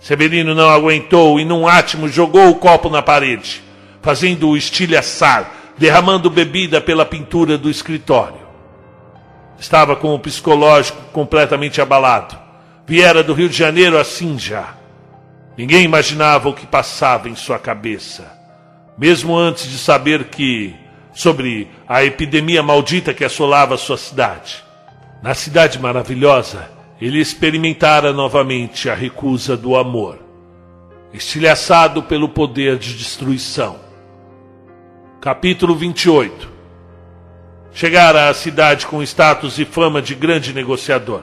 Severino 0.00 0.52
não 0.52 0.68
aguentou 0.68 1.38
e, 1.38 1.44
num 1.44 1.64
átimo, 1.64 2.08
jogou 2.08 2.50
o 2.50 2.56
copo 2.56 2.90
na 2.90 3.00
parede, 3.00 3.62
fazendo-o 4.02 4.56
estilhaçar, 4.56 5.48
derramando 5.78 6.28
bebida 6.28 6.80
pela 6.80 7.06
pintura 7.06 7.56
do 7.56 7.70
escritório. 7.70 8.40
Estava 9.60 9.94
com 9.94 10.12
o 10.12 10.18
psicológico 10.18 11.00
completamente 11.12 11.80
abalado. 11.80 12.36
Viera 12.84 13.22
do 13.22 13.32
Rio 13.32 13.48
de 13.48 13.56
Janeiro 13.56 13.96
assim 13.96 14.36
já. 14.36 14.74
Ninguém 15.56 15.84
imaginava 15.84 16.48
o 16.48 16.54
que 16.54 16.66
passava 16.66 17.28
em 17.28 17.36
sua 17.36 17.60
cabeça. 17.60 18.28
Mesmo 18.98 19.36
antes 19.36 19.70
de 19.70 19.78
saber 19.78 20.24
que 20.24 20.74
sobre 21.14 21.70
a 21.88 22.02
epidemia 22.02 22.60
maldita 22.60 23.14
que 23.14 23.24
assolava 23.24 23.76
sua 23.76 23.96
cidade. 23.96 24.64
Na 25.22 25.32
cidade 25.32 25.78
maravilhosa, 25.78 26.76
ele 27.00 27.20
experimentara 27.20 28.12
novamente 28.12 28.90
a 28.90 28.94
recusa 28.94 29.56
do 29.56 29.76
amor, 29.76 30.18
estilhaçado 31.12 32.02
pelo 32.02 32.28
poder 32.28 32.76
de 32.76 32.94
destruição. 32.94 33.78
Capítulo 35.20 35.74
28 35.76 36.58
Chegara 37.72 38.28
à 38.28 38.34
cidade 38.34 38.86
com 38.88 39.00
status 39.04 39.56
e 39.60 39.64
fama 39.64 40.02
de 40.02 40.12
grande 40.12 40.52
negociador. 40.52 41.22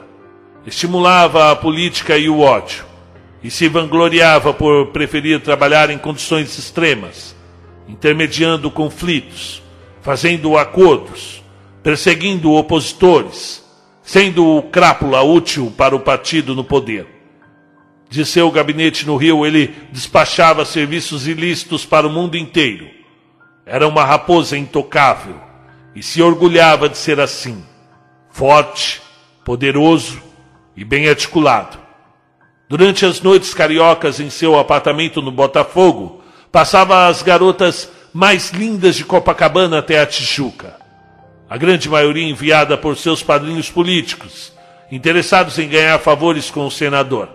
Estimulava 0.66 1.52
a 1.52 1.56
política 1.56 2.18
e 2.18 2.30
o 2.30 2.40
ódio, 2.40 2.86
e 3.44 3.52
se 3.52 3.68
vangloriava 3.68 4.54
por 4.54 4.88
preferir 4.88 5.42
trabalhar 5.42 5.90
em 5.90 5.98
condições 5.98 6.58
extremas, 6.58 7.36
intermediando 7.90 8.72
conflitos, 8.72 9.62
fazendo 10.02 10.58
acordos, 10.58 11.44
perseguindo 11.84 12.54
opositores, 12.54 13.65
sendo 14.06 14.46
o 14.46 14.62
crápula 14.62 15.24
útil 15.24 15.74
para 15.76 15.96
o 15.96 16.00
partido 16.00 16.54
no 16.54 16.64
poder. 16.64 17.08
De 18.08 18.24
seu 18.24 18.50
gabinete 18.52 19.06
no 19.06 19.18
Rio, 19.18 19.46
ele 19.46 19.74
despachava 19.92 20.64
serviços 20.64 21.28
ilícitos 21.28 21.86
para 21.86 22.08
o 22.08 22.10
mundo 22.10 22.38
inteiro. 22.38 22.88
Era 23.66 23.88
uma 23.88 24.06
raposa 24.06 24.56
intocável 24.56 25.36
e 25.96 26.04
se 26.04 26.22
orgulhava 26.22 26.88
de 26.88 27.00
ser 27.00 27.20
assim, 27.20 27.66
forte, 28.30 29.02
poderoso 29.44 30.22
e 30.78 30.86
bem 30.86 31.10
articulado. 31.10 31.80
Durante 32.70 33.08
as 33.08 33.22
noites 33.22 33.56
cariocas 33.56 34.20
em 34.20 34.30
seu 34.30 34.58
apartamento 34.58 35.20
no 35.20 35.32
Botafogo, 35.32 36.22
passava 36.52 37.08
as 37.08 37.24
garotas 37.24 37.90
mais 38.14 38.52
lindas 38.52 38.96
de 38.96 39.04
Copacabana 39.04 39.80
até 39.80 40.00
a 40.00 40.06
Tijuca. 40.06 40.75
A 41.50 41.58
grande 41.58 41.88
maioria 41.88 42.28
enviada 42.28 42.78
por 42.78 42.98
seus 42.98 43.22
padrinhos 43.22 43.70
políticos, 43.70 44.52
interessados 44.92 45.60
em 45.60 45.70
ganhar 45.70 46.00
favores 46.00 46.50
com 46.50 46.66
o 46.66 46.72
senador. 46.72 47.30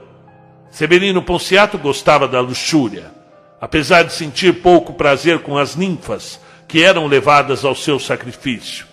Severino 0.71 1.23
Ponciato 1.23 1.79
gostava 1.79 2.27
da 2.27 2.41
luxúria, 2.41 3.13
apesar 3.61 4.03
de 4.03 4.13
sentir 4.13 4.63
pouco 4.63 4.95
prazer 4.95 5.41
com 5.41 5.57
as 5.57 5.77
ninfas 5.77 6.41
que 6.67 6.83
eram 6.83 7.07
levadas 7.07 7.65
ao 7.65 7.75
seu 7.75 7.99
sacrifício. 7.99 8.87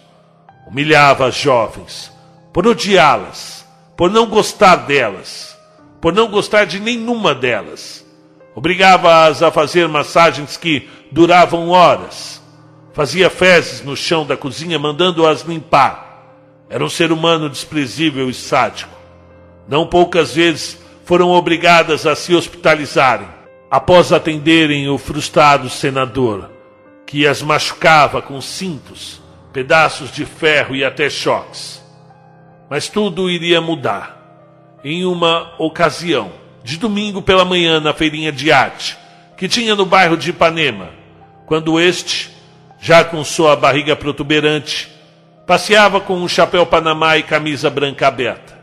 Humilhava 0.68 1.28
as 1.28 1.36
jovens, 1.36 2.12
por 2.52 2.68
odiá-las, 2.68 3.66
por 3.96 4.12
não 4.12 4.28
gostar 4.28 4.76
delas, 4.76 5.58
por 6.02 6.14
não 6.14 6.28
gostar 6.28 6.66
de 6.66 6.80
nenhuma 6.80 7.34
delas. 7.34 8.06
Obrigava-as 8.56 9.44
a 9.44 9.52
fazer 9.52 9.88
massagens 9.88 10.58
que 10.58 10.90
duravam 11.12 11.70
horas. 11.70 12.37
Fazia 12.98 13.30
fezes 13.30 13.84
no 13.84 13.96
chão 13.96 14.26
da 14.26 14.36
cozinha, 14.36 14.80
mandando-as 14.80 15.44
limpar. 15.44 16.34
Era 16.68 16.84
um 16.84 16.90
ser 16.90 17.12
humano 17.12 17.48
desprezível 17.48 18.28
e 18.28 18.34
sádico. 18.34 18.98
Não 19.68 19.86
poucas 19.86 20.34
vezes 20.34 20.80
foram 21.06 21.30
obrigadas 21.30 22.08
a 22.08 22.16
se 22.16 22.34
hospitalizarem, 22.34 23.28
após 23.70 24.12
atenderem 24.12 24.90
o 24.90 24.98
frustrado 24.98 25.70
senador, 25.70 26.50
que 27.06 27.28
as 27.28 27.40
machucava 27.44 28.20
com 28.20 28.42
cintos, 28.42 29.22
pedaços 29.54 30.12
de 30.12 30.26
ferro 30.26 30.76
e 30.76 30.84
até 30.84 31.08
choques. 31.08 31.80
Mas 32.68 32.90
tudo 32.90 33.30
iria 33.30 33.62
mudar. 33.62 34.80
Em 34.84 35.06
uma 35.06 35.54
ocasião, 35.60 36.32
de 36.64 36.78
domingo 36.78 37.22
pela 37.22 37.46
manhã 37.46 37.80
na 37.80 37.94
feirinha 37.94 38.32
de 38.32 38.52
arte, 38.52 38.98
que 39.38 39.48
tinha 39.48 39.76
no 39.76 39.86
bairro 39.86 40.18
de 40.18 40.32
Ipanema, 40.32 40.90
quando 41.46 41.80
este, 41.80 42.36
já 42.88 43.04
com 43.04 43.22
sua 43.22 43.54
barriga 43.54 43.98
protuberante, 43.98 44.90
passeava 45.46 46.00
com 46.00 46.14
um 46.14 46.26
chapéu 46.26 46.66
panamá 46.66 47.18
e 47.18 47.24
camisa 47.24 47.70
branca 47.70 48.08
aberta. 48.08 48.58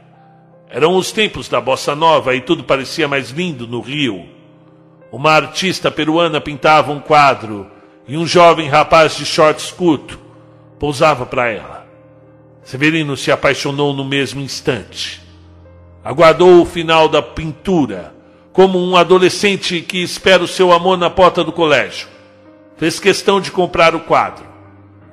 Eram 0.71 0.97
os 0.97 1.13
tempos 1.13 1.47
da 1.47 1.61
bossa 1.61 1.95
nova 1.95 2.35
e 2.35 2.41
tudo 2.41 2.65
parecia 2.65 3.07
mais 3.07 3.29
lindo 3.29 3.67
no 3.67 3.83
Rio. 3.83 4.25
Uma 5.13 5.33
artista 5.33 5.91
peruana 5.91 6.41
pintava 6.41 6.91
um 6.91 7.01
quadro 7.01 7.71
e 8.09 8.17
um 8.17 8.27
jovem 8.27 8.67
rapaz 8.67 9.15
de 9.15 9.27
shorts 9.27 9.71
curto 9.71 10.19
pousava 10.79 11.27
para 11.27 11.51
ela. 11.51 11.87
Severino 12.63 13.19
se 13.19 13.31
apaixonou 13.31 13.93
no 13.93 14.07
mesmo 14.07 14.41
instante. 14.41 15.21
Aguardou 16.03 16.63
o 16.63 16.65
final 16.65 17.11
da 17.11 17.21
pintura 17.21 18.15
como 18.55 18.83
um 18.83 18.97
adolescente 18.97 19.83
que 19.83 20.03
espera 20.03 20.43
o 20.43 20.49
seu 20.49 20.73
amor 20.73 20.97
na 20.97 21.11
porta 21.11 21.45
do 21.45 21.53
colégio. 21.53 22.14
Fez 22.77 22.99
questão 22.99 23.41
de 23.41 23.51
comprar 23.51 23.95
o 23.95 24.01
quadro 24.01 24.45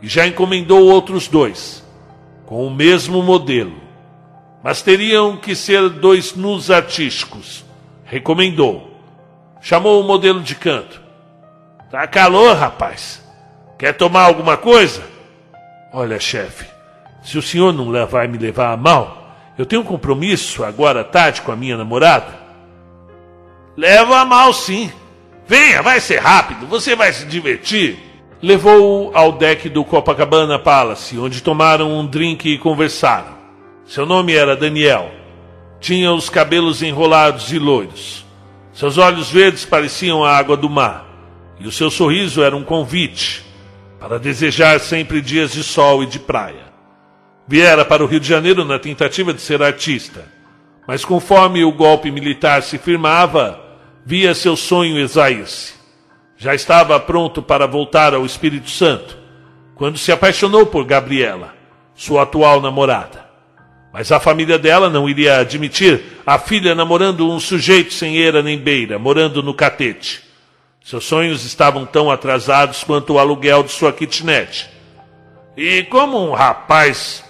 e 0.01 0.07
já 0.07 0.26
encomendou 0.26 0.84
outros 0.86 1.28
dois, 1.28 1.86
com 2.45 2.66
o 2.66 2.72
mesmo 2.72 3.22
modelo. 3.22 3.76
Mas 4.64 4.82
teriam 4.82 5.38
que 5.38 5.55
ser 5.55 5.89
dois 5.89 6.36
nus 6.36 6.70
artísticos. 6.70 7.64
Recomendou. 8.03 8.91
Chamou 9.62 10.01
o 10.01 10.03
modelo 10.03 10.41
de 10.41 10.55
canto. 10.55 11.01
Tá 11.89 12.07
calor, 12.07 12.55
rapaz. 12.55 13.24
Quer 13.78 13.93
tomar 13.93 14.24
alguma 14.24 14.57
coisa? 14.57 15.03
Olha, 15.93 16.20
chefe, 16.20 16.66
se 17.24 17.38
o 17.38 17.41
senhor 17.41 17.74
não 17.74 17.91
vai 18.07 18.28
me 18.28 18.38
levar 18.38 18.72
a 18.72 18.78
mal, 18.78 19.36
eu 19.57 19.66
tenho 19.66 19.82
um 19.82 19.86
compromisso 19.86 20.64
agora 20.64 21.01
à 21.01 21.03
tarde 21.03 21.41
com 21.41 21.51
a 21.51 21.55
minha 21.55 21.78
namorada. 21.78 22.39
Leva 23.76 24.20
a 24.20 24.26
mal 24.26 24.53
sim. 24.53 24.91
Venha, 25.52 25.82
vai 25.82 25.99
ser 25.99 26.20
rápido, 26.22 26.66
você 26.66 26.95
vai 26.95 27.12
se 27.12 27.26
divertir. 27.26 27.99
levou-o 28.41 29.12
ao 29.14 29.34
deck 29.34 29.68
do 29.68 29.84
Copacabana 29.84 30.58
Palace, 30.58 31.20
onde 31.20 31.43
tomaram 31.43 31.91
um 31.91 32.08
drink 32.08 32.47
e 32.47 32.58
conversaram. 32.58 33.38
Seu 33.86 34.06
nome 34.06 34.34
era 34.34 34.56
Daniel. 34.56 35.12
Tinha 35.82 36.14
os 36.14 36.30
cabelos 36.30 36.82
enrolados 36.82 37.52
e 37.52 37.60
loiros. 37.60 38.26
Seus 38.72 38.97
olhos 38.97 39.30
verdes 39.30 39.66
pareciam 39.66 40.24
a 40.24 40.32
água 40.38 40.56
do 40.56 40.70
mar, 40.70 41.06
e 41.60 41.68
o 41.68 41.72
seu 41.72 41.91
sorriso 41.91 42.41
era 42.41 42.56
um 42.56 42.64
convite 42.64 43.45
para 43.99 44.18
desejar 44.18 44.80
sempre 44.80 45.20
dias 45.20 45.52
de 45.52 45.66
sol 45.66 46.02
e 46.02 46.06
de 46.06 46.18
praia. 46.18 46.72
Viera 47.45 47.84
para 47.84 48.02
o 48.02 48.08
Rio 48.08 48.22
de 48.22 48.28
Janeiro 48.30 48.64
na 48.64 48.80
tentativa 48.80 49.34
de 49.34 49.41
ser 49.41 49.62
artista, 49.62 50.24
mas 50.88 51.04
conforme 51.04 51.62
o 51.66 51.74
golpe 51.74 52.10
militar 52.10 52.64
se 52.64 52.78
firmava, 52.78 53.70
via 54.06 54.34
seu 54.34 54.56
sonho 54.56 54.99
esvair-se. 54.99 55.74
Já 56.38 56.56
estava 56.56 56.99
pronto 56.99 57.41
para 57.41 57.68
voltar 57.68 58.14
ao 58.14 58.26
Espírito 58.26 58.70
Santo, 58.70 59.18
quando 59.76 59.97
se 59.97 60.12
apaixonou 60.12 60.66
por 60.66 60.86
Gabriela, 60.86 61.54
sua 61.95 62.24
atual 62.24 62.62
namorada. 62.62 63.30
Mas 63.93 64.12
a 64.12 64.20
família 64.20 64.58
dela 64.58 64.89
não 64.89 65.10
iria 65.10 65.38
admitir 65.38 66.02
a 66.26 66.39
filha 66.39 66.74
namorando 66.74 67.30
um 67.30 67.39
sujeito 67.39 67.93
sem 67.93 68.18
eira 68.18 68.41
nem 68.41 68.58
beira, 68.58 68.97
morando 68.97 69.43
no 69.43 69.54
catete. 69.54 70.24
Seus 70.84 71.06
sonhos 71.06 71.45
estavam 71.45 71.86
tão 71.86 72.10
atrasados 72.10 72.84
quanto 72.84 73.14
o 73.14 73.20
aluguel 73.20 73.64
de 73.64 73.72
sua 73.72 73.93
kitnet. 73.93 74.70
E 75.56 75.84
como 75.84 76.18
um 76.28 76.32
rapaz, 76.32 77.24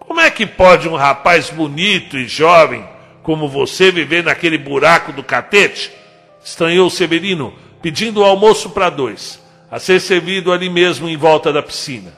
como 0.00 0.20
é 0.20 0.30
que 0.30 0.46
pode 0.46 0.88
um 0.88 0.94
rapaz 0.94 1.50
bonito 1.50 2.16
e 2.16 2.28
jovem 2.28 2.86
como 3.22 3.48
você 3.48 3.90
viver 3.90 4.22
naquele 4.22 4.58
buraco 4.58 5.12
do 5.12 5.22
catete? 5.22 5.90
Estranhou 6.44 6.90
Severino, 6.90 7.54
pedindo 7.80 8.20
o 8.20 8.24
almoço 8.24 8.70
para 8.70 8.90
dois, 8.90 9.42
a 9.70 9.78
ser 9.78 10.00
servido 10.00 10.52
ali 10.52 10.68
mesmo 10.68 11.08
em 11.08 11.16
volta 11.16 11.52
da 11.52 11.62
piscina. 11.62 12.12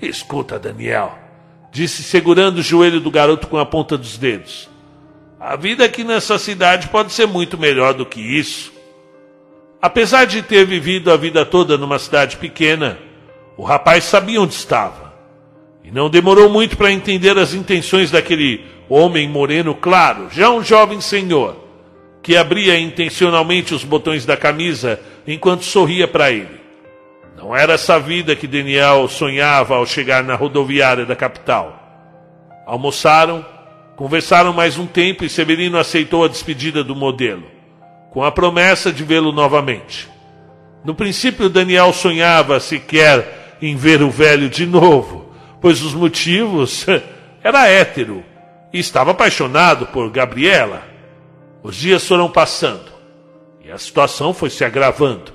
Escuta, 0.00 0.58
Daniel, 0.58 1.18
disse 1.70 2.02
segurando 2.02 2.58
o 2.58 2.62
joelho 2.62 3.00
do 3.00 3.10
garoto 3.10 3.46
com 3.46 3.58
a 3.58 3.66
ponta 3.66 3.96
dos 3.96 4.16
dedos. 4.16 4.68
A 5.38 5.56
vida 5.56 5.84
aqui 5.84 6.04
nessa 6.04 6.38
cidade 6.38 6.88
pode 6.88 7.12
ser 7.12 7.26
muito 7.26 7.56
melhor 7.56 7.94
do 7.94 8.04
que 8.04 8.20
isso. 8.20 8.72
Apesar 9.80 10.26
de 10.26 10.42
ter 10.42 10.66
vivido 10.66 11.10
a 11.10 11.16
vida 11.16 11.46
toda 11.46 11.78
numa 11.78 11.98
cidade 11.98 12.36
pequena, 12.36 12.98
o 13.56 13.64
rapaz 13.64 14.04
sabia 14.04 14.40
onde 14.40 14.54
estava. 14.54 15.14
E 15.82 15.90
não 15.90 16.10
demorou 16.10 16.50
muito 16.50 16.76
para 16.76 16.92
entender 16.92 17.38
as 17.38 17.54
intenções 17.54 18.10
daquele 18.10 18.64
homem 18.88 19.28
moreno 19.28 19.74
claro, 19.74 20.28
já 20.30 20.50
um 20.50 20.62
jovem 20.62 21.00
senhor, 21.00 21.56
que 22.22 22.36
abria 22.36 22.78
intencionalmente 22.78 23.74
os 23.74 23.84
botões 23.84 24.26
da 24.26 24.36
camisa 24.36 25.00
enquanto 25.26 25.64
sorria 25.64 26.06
para 26.06 26.30
ele. 26.30 26.60
Não 27.36 27.56
era 27.56 27.72
essa 27.72 27.98
vida 27.98 28.36
que 28.36 28.46
Daniel 28.46 29.08
sonhava 29.08 29.76
ao 29.76 29.86
chegar 29.86 30.22
na 30.22 30.34
rodoviária 30.34 31.06
da 31.06 31.16
capital. 31.16 31.80
Almoçaram, 32.66 33.44
conversaram 33.96 34.52
mais 34.52 34.78
um 34.78 34.86
tempo 34.86 35.24
e 35.24 35.28
Severino 35.28 35.78
aceitou 35.78 36.24
a 36.24 36.28
despedida 36.28 36.84
do 36.84 36.94
modelo, 36.94 37.44
com 38.10 38.22
a 38.22 38.30
promessa 38.30 38.92
de 38.92 39.02
vê-lo 39.02 39.32
novamente. 39.32 40.08
No 40.84 40.94
princípio, 40.94 41.48
Daniel 41.48 41.92
sonhava 41.92 42.60
sequer 42.60 43.56
em 43.62 43.76
ver 43.76 44.02
o 44.02 44.10
velho 44.10 44.48
de 44.48 44.66
novo, 44.66 45.34
pois 45.60 45.82
os 45.82 45.94
motivos 45.94 46.86
era 47.42 47.68
hétero 47.68 48.22
e 48.72 48.78
estava 48.78 49.10
apaixonado 49.12 49.86
por 49.86 50.10
Gabriela. 50.10 50.89
Os 51.62 51.76
dias 51.76 52.06
foram 52.06 52.30
passando 52.30 52.90
e 53.62 53.70
a 53.70 53.78
situação 53.78 54.32
foi 54.32 54.50
se 54.50 54.64
agravando. 54.64 55.32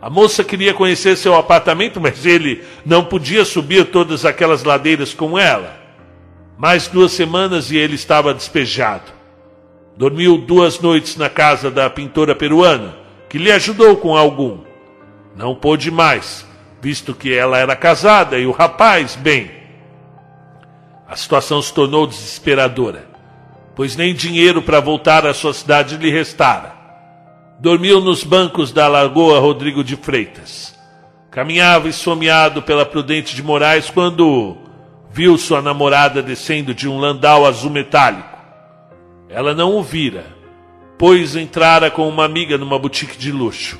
A 0.00 0.10
moça 0.10 0.44
queria 0.44 0.74
conhecer 0.74 1.16
seu 1.16 1.34
apartamento, 1.34 2.00
mas 2.00 2.26
ele 2.26 2.62
não 2.84 3.04
podia 3.04 3.44
subir 3.44 3.86
todas 3.86 4.24
aquelas 4.24 4.62
ladeiras 4.62 5.14
com 5.14 5.38
ela. 5.38 5.76
Mais 6.58 6.86
duas 6.86 7.12
semanas 7.12 7.70
e 7.70 7.76
ele 7.76 7.94
estava 7.94 8.34
despejado. 8.34 9.10
Dormiu 9.96 10.36
duas 10.36 10.78
noites 10.78 11.16
na 11.16 11.30
casa 11.30 11.70
da 11.70 11.88
pintora 11.88 12.34
peruana, 12.34 12.94
que 13.28 13.38
lhe 13.38 13.50
ajudou 13.50 13.96
com 13.96 14.14
algum. 14.14 14.60
Não 15.34 15.54
pôde 15.54 15.90
mais, 15.90 16.46
visto 16.80 17.14
que 17.14 17.34
ela 17.34 17.58
era 17.58 17.74
casada 17.74 18.38
e 18.38 18.46
o 18.46 18.52
rapaz, 18.52 19.16
bem. 19.16 19.50
A 21.08 21.16
situação 21.16 21.62
se 21.62 21.72
tornou 21.72 22.06
desesperadora, 22.06 23.06
pois 23.76 23.94
nem 23.94 24.14
dinheiro 24.14 24.62
para 24.62 24.80
voltar 24.80 25.26
à 25.26 25.34
sua 25.34 25.52
cidade 25.52 25.98
lhe 25.98 26.10
restara. 26.10 26.74
Dormiu 27.60 28.00
nos 28.00 28.24
bancos 28.24 28.72
da 28.72 28.88
Lagoa 28.88 29.38
Rodrigo 29.38 29.84
de 29.84 29.96
Freitas. 29.96 30.74
Caminhava 31.30 31.86
esfomeado 31.86 32.62
pela 32.62 32.86
Prudente 32.86 33.36
de 33.36 33.42
Moraes 33.42 33.90
quando 33.90 34.56
viu 35.10 35.36
sua 35.36 35.60
namorada 35.60 36.22
descendo 36.22 36.74
de 36.74 36.88
um 36.88 36.98
landau 36.98 37.46
azul 37.46 37.70
metálico. 37.70 38.36
Ela 39.28 39.54
não 39.54 39.76
o 39.76 39.82
vira, 39.82 40.24
pois 40.98 41.36
entrara 41.36 41.90
com 41.90 42.08
uma 42.08 42.24
amiga 42.24 42.56
numa 42.56 42.78
boutique 42.78 43.18
de 43.18 43.30
luxo. 43.30 43.78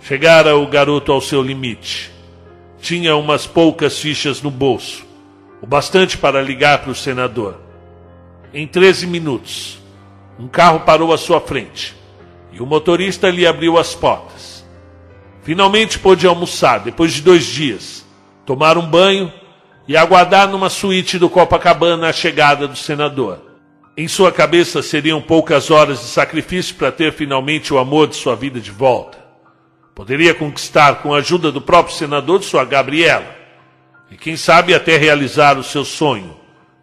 Chegara 0.00 0.56
o 0.56 0.66
garoto 0.66 1.12
ao 1.12 1.20
seu 1.20 1.42
limite. 1.42 2.10
Tinha 2.80 3.16
umas 3.16 3.46
poucas 3.46 3.98
fichas 3.98 4.40
no 4.40 4.50
bolso, 4.50 5.04
o 5.60 5.66
bastante 5.66 6.16
para 6.16 6.40
ligar 6.40 6.78
para 6.78 6.90
o 6.90 6.94
senador. 6.94 7.63
Em 8.56 8.68
13 8.68 9.08
minutos, 9.08 9.80
um 10.38 10.46
carro 10.46 10.78
parou 10.78 11.12
à 11.12 11.18
sua 11.18 11.40
frente 11.40 11.92
e 12.52 12.62
o 12.62 12.66
motorista 12.66 13.28
lhe 13.28 13.44
abriu 13.44 13.76
as 13.76 13.96
portas. 13.96 14.64
Finalmente 15.42 15.98
pôde 15.98 16.24
almoçar, 16.24 16.78
depois 16.78 17.12
de 17.12 17.20
dois 17.20 17.44
dias, 17.46 18.06
tomar 18.46 18.78
um 18.78 18.86
banho 18.86 19.32
e 19.88 19.96
aguardar 19.96 20.48
numa 20.48 20.70
suíte 20.70 21.18
do 21.18 21.28
Copacabana 21.28 22.08
a 22.08 22.12
chegada 22.12 22.68
do 22.68 22.76
senador. 22.76 23.42
Em 23.96 24.06
sua 24.06 24.30
cabeça 24.30 24.82
seriam 24.82 25.20
poucas 25.20 25.68
horas 25.68 25.98
de 25.98 26.06
sacrifício 26.06 26.76
para 26.76 26.92
ter 26.92 27.12
finalmente 27.12 27.74
o 27.74 27.78
amor 27.78 28.06
de 28.06 28.14
sua 28.14 28.36
vida 28.36 28.60
de 28.60 28.70
volta. 28.70 29.18
Poderia 29.96 30.32
conquistar 30.32 31.02
com 31.02 31.12
a 31.12 31.18
ajuda 31.18 31.50
do 31.50 31.60
próprio 31.60 31.96
senador 31.96 32.40
sua 32.44 32.64
Gabriela. 32.64 33.34
E 34.12 34.16
quem 34.16 34.36
sabe 34.36 34.72
até 34.72 34.96
realizar 34.96 35.58
o 35.58 35.64
seu 35.64 35.84
sonho 35.84 36.36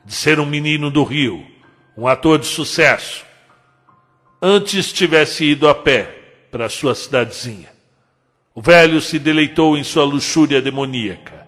de 0.03 0.13
ser 0.13 0.37
um 0.37 0.45
menino 0.45 0.91
do 0.91 1.05
Rio, 1.05 1.50
um 1.97 2.07
ator 2.07 2.39
de 2.39 2.47
sucesso, 2.47 3.25
antes 4.41 4.91
tivesse 4.91 5.45
ido 5.45 5.67
a 5.67 5.75
pé 5.75 6.09
para 6.49 6.69
sua 6.69 6.95
cidadezinha. 6.95 7.69
O 8.53 8.61
velho 8.61 8.99
se 8.99 9.17
deleitou 9.19 9.77
em 9.77 9.83
sua 9.83 10.03
luxúria 10.03 10.61
demoníaca. 10.61 11.45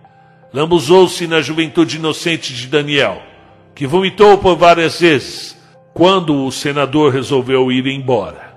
Lambuzou-se 0.53 1.25
na 1.27 1.41
juventude 1.41 1.97
inocente 1.97 2.53
de 2.53 2.67
Daniel, 2.67 3.21
que 3.73 3.87
vomitou 3.87 4.37
por 4.37 4.55
várias 4.55 4.99
vezes 4.99 5.57
quando 5.93 6.45
o 6.45 6.51
senador 6.51 7.11
resolveu 7.11 7.71
ir 7.71 7.87
embora. 7.87 8.53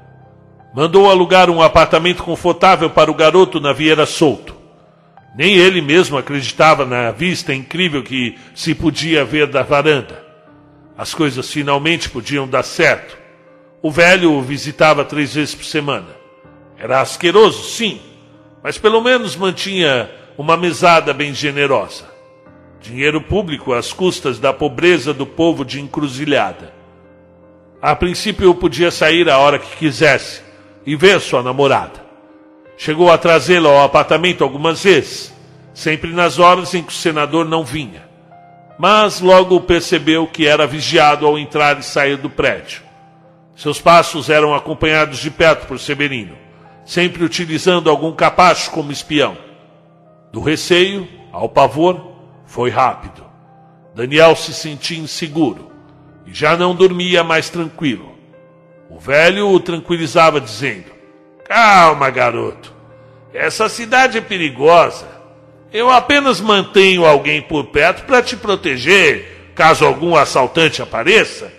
Mandou 0.75 1.11
alugar 1.11 1.49
um 1.49 1.63
apartamento 1.63 2.23
confortável 2.23 2.91
para 2.91 3.11
o 3.11 3.15
garoto 3.15 3.59
na 3.61 3.73
Vieira 3.73 4.05
Solto. 4.05 4.55
Nem 5.35 5.55
ele 5.55 5.81
mesmo 5.81 6.19
acreditava 6.19 6.85
na 6.85 7.11
vista 7.11 7.55
incrível 7.55 8.03
que 8.03 8.39
se 8.55 8.75
podia 8.75 9.25
ver 9.25 9.47
da 9.47 9.63
varanda. 9.63 10.26
As 10.97 11.13
coisas 11.13 11.51
finalmente 11.51 12.09
podiam 12.09 12.49
dar 12.49 12.63
certo. 12.63 13.19
O 13.83 13.91
velho 13.91 14.33
o 14.33 14.43
visitava 14.43 15.05
três 15.05 15.35
vezes 15.35 15.55
por 15.55 15.65
semana. 15.65 16.09
Era 16.79 17.01
asqueroso, 17.01 17.65
sim, 17.65 18.01
mas 18.63 18.79
pelo 18.79 19.01
menos 19.01 19.37
mantinha 19.37 20.11
uma 20.39 20.57
mesada 20.57 21.13
bem 21.13 21.35
generosa. 21.35 22.05
Dinheiro 22.81 23.21
público 23.21 23.73
às 23.73 23.93
custas 23.93 24.39
da 24.39 24.53
pobreza 24.53 25.13
do 25.13 25.27
povo 25.27 25.65
de 25.65 25.81
encruzilhada. 25.81 26.73
A 27.81 27.95
princípio 27.95 28.55
podia 28.55 28.91
sair 28.91 29.29
a 29.29 29.39
hora 29.39 29.59
que 29.59 29.77
quisesse 29.77 30.43
e 30.85 30.97
ver 30.97 31.21
sua 31.21 31.43
namorada. 31.43 32.05
Chegou 32.77 33.11
a 33.11 33.19
trazê-la 33.19 33.69
ao 33.69 33.85
apartamento 33.85 34.45
algumas 34.45 34.83
vezes, 34.83 35.33
sempre 35.75 36.13
nas 36.13 36.39
horas 36.39 36.75
em 36.75 36.83
que 36.83 36.93
o 36.93 36.97
senador 36.97 37.45
não 37.45 37.65
vinha. 37.65 38.06
Mas 38.79 39.21
logo 39.21 39.61
percebeu 39.61 40.27
que 40.27 40.47
era 40.47 40.67
vigiado 40.67 41.27
ao 41.27 41.39
entrar 41.39 41.79
e 41.79 41.83
sair 41.83 42.17
do 42.17 42.29
prédio. 42.29 42.83
Seus 43.55 43.81
passos 43.81 44.29
eram 44.29 44.55
acompanhados 44.55 45.19
de 45.19 45.31
perto 45.31 45.67
por 45.67 45.79
Severino, 45.79 46.37
sempre 46.85 47.25
utilizando 47.25 47.89
algum 47.89 48.13
capacho 48.13 48.71
como 48.71 48.93
espião. 48.93 49.37
Do 50.31 50.41
receio 50.41 51.09
ao 51.33 51.49
pavor, 51.49 52.13
foi 52.45 52.69
rápido. 52.69 53.25
Daniel 53.95 54.37
se 54.37 54.53
sentia 54.53 54.99
inseguro 54.99 55.73
e 56.27 56.35
já 56.35 56.55
não 56.55 56.75
dormia 56.75 57.25
mais 57.25 57.49
tranquilo. 57.49 58.15
O 58.91 58.99
velho 58.99 59.49
o 59.49 59.59
tranquilizava, 59.59 60.39
dizendo: 60.39 60.93
Calma, 61.45 62.11
garoto. 62.11 62.75
Essa 63.33 63.69
cidade 63.69 64.19
é 64.19 64.21
perigosa. 64.21 65.16
Eu 65.73 65.91
apenas 65.91 66.41
mantenho 66.41 67.05
alguém 67.05 67.43
por 67.43 67.65
perto 67.67 68.05
para 68.05 68.23
te 68.23 68.37
proteger 68.37 69.53
caso 69.55 69.85
algum 69.87 70.15
assaltante 70.15 70.83
apareça. 70.83 71.51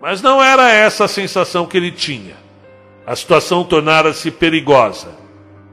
Mas 0.00 0.20
não 0.20 0.42
era 0.42 0.70
essa 0.70 1.06
a 1.06 1.08
sensação 1.08 1.66
que 1.66 1.76
ele 1.76 1.90
tinha. 1.90 2.34
A 3.06 3.16
situação 3.16 3.64
tornara-se 3.64 4.30
perigosa. 4.30 5.08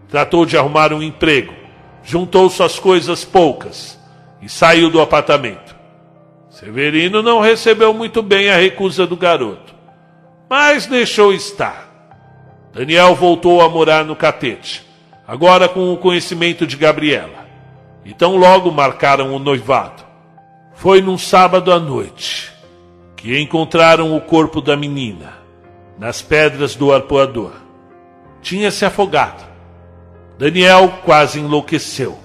Tratou 0.08 0.46
de 0.46 0.58
arrumar 0.58 0.94
um 0.94 1.02
emprego, 1.02 1.54
juntou 2.04 2.50
suas 2.50 2.80
coisas 2.80 3.26
poucas 3.26 4.00
e 4.42 4.48
saiu 4.48 4.90
do 4.90 5.02
apartamento. 5.02 5.76
Severino 6.50 7.24
não 7.24 7.42
recebeu 7.42 7.94
muito 7.94 8.22
bem 8.22 8.50
a 8.50 8.56
recusa 8.56 9.08
do 9.08 9.18
garoto, 9.18 9.74
mas 10.48 10.86
deixou 10.86 11.34
estar. 11.34 11.92
Daniel 12.72 13.16
voltou 13.16 13.60
a 13.62 13.68
morar 13.68 14.06
no 14.06 14.16
catete, 14.16 14.86
agora 15.28 15.68
com 15.68 15.92
o 15.92 15.98
conhecimento 15.98 16.68
de 16.68 16.78
Gabriela. 16.78 17.43
E 18.06 18.14
tão 18.14 18.36
logo 18.36 18.72
marcaram 18.72 19.34
o 19.34 19.40
noivado. 19.40 20.04
Foi 20.74 21.02
num 21.02 21.18
sábado 21.18 21.72
à 21.72 21.80
noite 21.80 22.52
que 23.16 23.40
encontraram 23.40 24.16
o 24.16 24.22
corpo 24.22 24.60
da 24.60 24.76
menina 24.76 25.34
nas 25.98 26.22
pedras 26.22 26.76
do 26.76 26.92
arpoador. 26.92 27.52
Tinha 28.42 28.70
se 28.72 28.84
afogado. 28.84 29.44
Daniel 30.38 31.00
quase 31.06 31.40
enlouqueceu. 31.40 32.20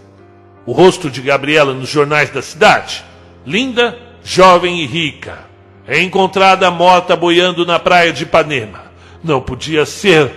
O 0.66 0.72
rosto 0.72 1.08
de 1.08 1.22
Gabriela 1.22 1.72
nos 1.72 1.88
jornais 1.88 2.30
da 2.30 2.42
cidade, 2.42 3.04
linda, 3.46 3.96
jovem 4.22 4.80
e 4.80 4.86
rica, 4.86 5.46
é 5.86 6.02
encontrada 6.02 6.70
morta 6.70 7.16
boiando 7.16 7.64
na 7.64 7.78
praia 7.78 8.12
de 8.12 8.24
Ipanema. 8.24 8.92
Não 9.22 9.40
podia 9.40 9.86
ser. 9.86 10.30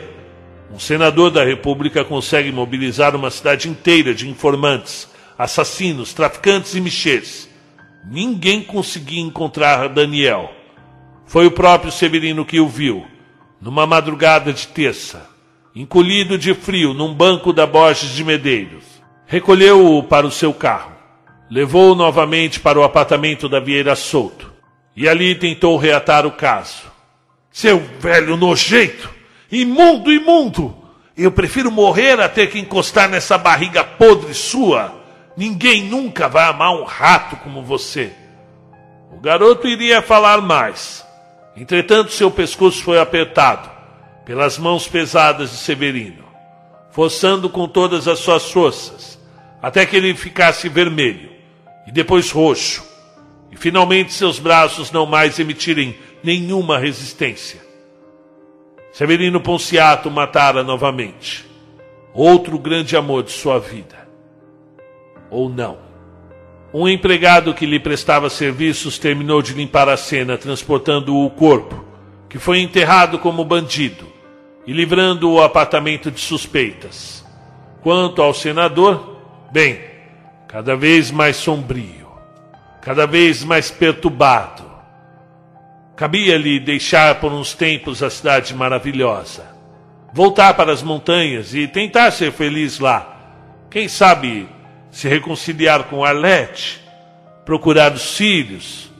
Um 0.73 0.79
senador 0.79 1.31
da 1.31 1.43
República 1.43 2.05
consegue 2.05 2.51
mobilizar 2.51 3.15
uma 3.15 3.29
cidade 3.29 3.67
inteira 3.67 4.13
de 4.13 4.29
informantes, 4.29 5.09
assassinos, 5.41 6.13
traficantes 6.13 6.75
e 6.75 6.81
mexeres. 6.81 7.49
Ninguém 8.05 8.61
conseguia 8.61 9.21
encontrar 9.21 9.89
Daniel. 9.89 10.53
Foi 11.25 11.47
o 11.47 11.51
próprio 11.51 11.91
Severino 11.91 12.45
que 12.45 12.59
o 12.59 12.67
viu, 12.67 13.07
numa 13.59 13.87
madrugada 13.87 14.53
de 14.53 14.67
terça, 14.67 15.27
encolhido 15.75 16.37
de 16.37 16.53
frio 16.53 16.93
num 16.93 17.11
banco 17.11 17.51
da 17.51 17.65
Borges 17.65 18.11
de 18.11 18.23
Medeiros. 18.23 18.83
Recolheu-o 19.25 20.03
para 20.03 20.27
o 20.27 20.31
seu 20.31 20.53
carro, 20.53 20.91
levou-o 21.49 21.95
novamente 21.95 22.59
para 22.59 22.79
o 22.79 22.83
apartamento 22.83 23.49
da 23.49 23.59
Vieira 23.59 23.95
Souto 23.95 24.53
e 24.95 25.09
ali 25.09 25.33
tentou 25.33 25.75
reatar 25.75 26.23
o 26.23 26.31
caso. 26.31 26.83
Seu 27.51 27.79
velho 27.99 28.37
nojento! 28.37 29.09
Imundo, 29.51 30.13
imundo! 30.13 30.75
Eu 31.17 31.31
prefiro 31.31 31.71
morrer 31.71 32.19
a 32.19 32.29
ter 32.29 32.47
que 32.51 32.59
encostar 32.59 33.09
nessa 33.09 33.39
barriga 33.39 33.83
podre 33.83 34.35
sua. 34.35 35.00
Ninguém 35.36 35.84
nunca 35.84 36.27
vai 36.27 36.45
amar 36.45 36.73
um 36.73 36.84
rato 36.84 37.38
como 37.38 37.63
você. 37.63 38.11
O 39.11 39.19
garoto 39.19 39.67
iria 39.67 40.01
falar 40.01 40.41
mais. 40.41 41.05
Entretanto, 41.55 42.11
seu 42.11 42.29
pescoço 42.32 42.84
foi 42.84 42.99
apertado 42.99 43.69
pelas 44.25 44.57
mãos 44.57 44.88
pesadas 44.88 45.51
de 45.51 45.57
Severino, 45.57 46.23
forçando 46.91 47.49
com 47.49 47.67
todas 47.67 48.07
as 48.07 48.19
suas 48.19 48.49
forças, 48.51 49.19
até 49.61 49.86
que 49.86 49.95
ele 49.95 50.15
ficasse 50.15 50.69
vermelho 50.69 51.32
e 51.88 51.91
depois 51.91 52.32
roxo, 52.32 52.84
e 53.51 53.57
finalmente 53.57 54.13
seus 54.13 54.39
braços 54.39 54.91
não 54.91 55.05
mais 55.05 55.39
emitirem 55.39 55.97
nenhuma 56.23 56.77
resistência. 56.77 57.59
Severino 58.93 59.41
Ponciato 59.41 60.09
matara 60.11 60.63
novamente 60.63 61.45
outro 62.13 62.57
grande 62.59 62.95
amor 62.95 63.23
de 63.23 63.32
sua 63.32 63.59
vida. 63.59 64.00
Ou 65.32 65.49
não. 65.49 65.77
Um 66.73 66.88
empregado 66.88 67.53
que 67.53 67.65
lhe 67.65 67.79
prestava 67.79 68.29
serviços 68.29 68.99
terminou 68.99 69.41
de 69.41 69.53
limpar 69.53 69.89
a 69.89 69.97
cena, 69.97 70.38
transportando 70.38 71.17
o 71.17 71.29
corpo, 71.29 71.84
que 72.29 72.38
foi 72.38 72.59
enterrado 72.59 73.17
como 73.17 73.43
bandido, 73.43 74.05
e 74.65 74.71
livrando 74.71 75.29
o 75.32 75.41
apartamento 75.41 76.11
de 76.11 76.19
suspeitas. 76.19 77.25
Quanto 77.82 78.21
ao 78.21 78.34
senador, 78.34 79.17
bem, 79.51 79.82
cada 80.47 80.75
vez 80.75 81.11
mais 81.11 81.36
sombrio, 81.36 82.07
cada 82.82 83.07
vez 83.07 83.43
mais 83.43 83.71
perturbado. 83.71 84.63
Cabia-lhe 85.95 86.59
deixar 86.59 87.19
por 87.19 87.32
uns 87.32 87.53
tempos 87.53 88.01
a 88.01 88.09
cidade 88.09 88.53
maravilhosa, 88.55 89.45
voltar 90.13 90.53
para 90.53 90.71
as 90.71 90.82
montanhas 90.82 91.53
e 91.53 91.67
tentar 91.67 92.11
ser 92.11 92.32
feliz 92.32 92.79
lá. 92.79 93.17
Quem 93.69 93.88
sabe 93.88 94.47
se 94.91 95.07
reconciliar 95.07 95.85
com 95.85 96.03
Arlete, 96.03 96.81
procurar 97.45 97.93
os 97.93 98.15
filhos. 98.15 98.91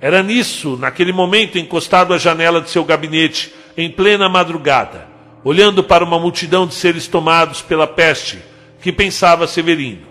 Era 0.00 0.22
nisso, 0.22 0.76
naquele 0.76 1.12
momento, 1.12 1.58
encostado 1.58 2.12
à 2.12 2.18
janela 2.18 2.60
de 2.60 2.70
seu 2.70 2.84
gabinete, 2.84 3.54
em 3.76 3.90
plena 3.90 4.28
madrugada, 4.28 5.06
olhando 5.44 5.84
para 5.84 6.04
uma 6.04 6.18
multidão 6.18 6.66
de 6.66 6.74
seres 6.74 7.06
tomados 7.06 7.62
pela 7.62 7.86
peste, 7.86 8.38
que 8.80 8.90
pensava 8.90 9.46
Severino. 9.46 10.06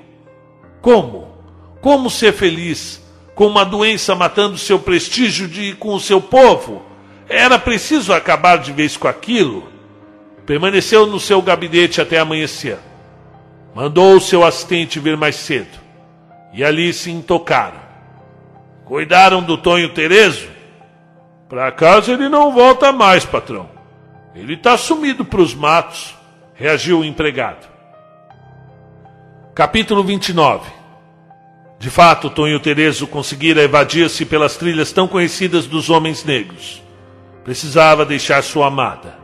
Como? 0.82 1.36
Como 1.82 2.10
ser 2.10 2.32
feliz 2.32 3.02
com 3.36 3.47
uma 3.47 3.66
doença 3.66 4.16
matando 4.16 4.58
seu 4.58 4.80
prestígio 4.80 5.47
de 5.47 5.74
com 5.74 5.93
o 5.93 5.99
seu 5.99 6.22
povo? 6.22 6.86
Era 7.28 7.58
preciso 7.58 8.14
acabar 8.14 8.58
de 8.58 8.72
vez 8.72 8.95
com 8.95 9.08
aquilo. 9.08 9.68
Permaneceu 10.45 11.06
no 11.06 11.20
seu 11.20 11.41
gabinete 11.41 12.02
até 12.02 12.20
amanhecer. 12.20 12.78
Mandou 13.74 14.16
o 14.16 14.22
seu 14.22 14.44
assistente 14.44 15.00
vir 15.00 15.16
mais 15.16 15.36
cedo. 15.36 15.80
E 16.54 16.64
ali 16.64 16.94
se 16.94 17.10
intocaram. 17.10 17.80
Cuidaram 18.86 19.42
do 19.42 19.58
Tonho 19.58 19.94
Terezo? 19.94 20.50
Para 21.48 21.72
casa 21.72 22.12
ele 22.12 22.28
não 22.28 22.52
volta 22.52 22.92
mais, 22.92 23.26
patrão. 23.26 23.70
Ele 24.36 24.54
está 24.54 24.78
sumido 24.78 25.26
para 25.26 25.42
os 25.42 25.54
matos, 25.54 26.16
reagiu 26.54 27.00
o 27.00 27.06
empregado. 27.06 27.68
Capítulo 29.54 30.04
29 30.04 30.70
De 31.78 31.90
fato, 31.90 32.30
Tonho 32.30 32.60
Terezo 32.60 33.06
conseguira 33.06 33.62
evadir-se 33.62 34.26
pelas 34.26 34.56
trilhas 34.56 34.94
tão 34.94 35.08
conhecidas 35.08 35.68
dos 35.68 35.90
homens 35.90 36.24
negros. 36.24 36.82
Precisava 37.44 38.06
deixar 38.06 38.42
sua 38.44 38.68
amada, 38.68 39.18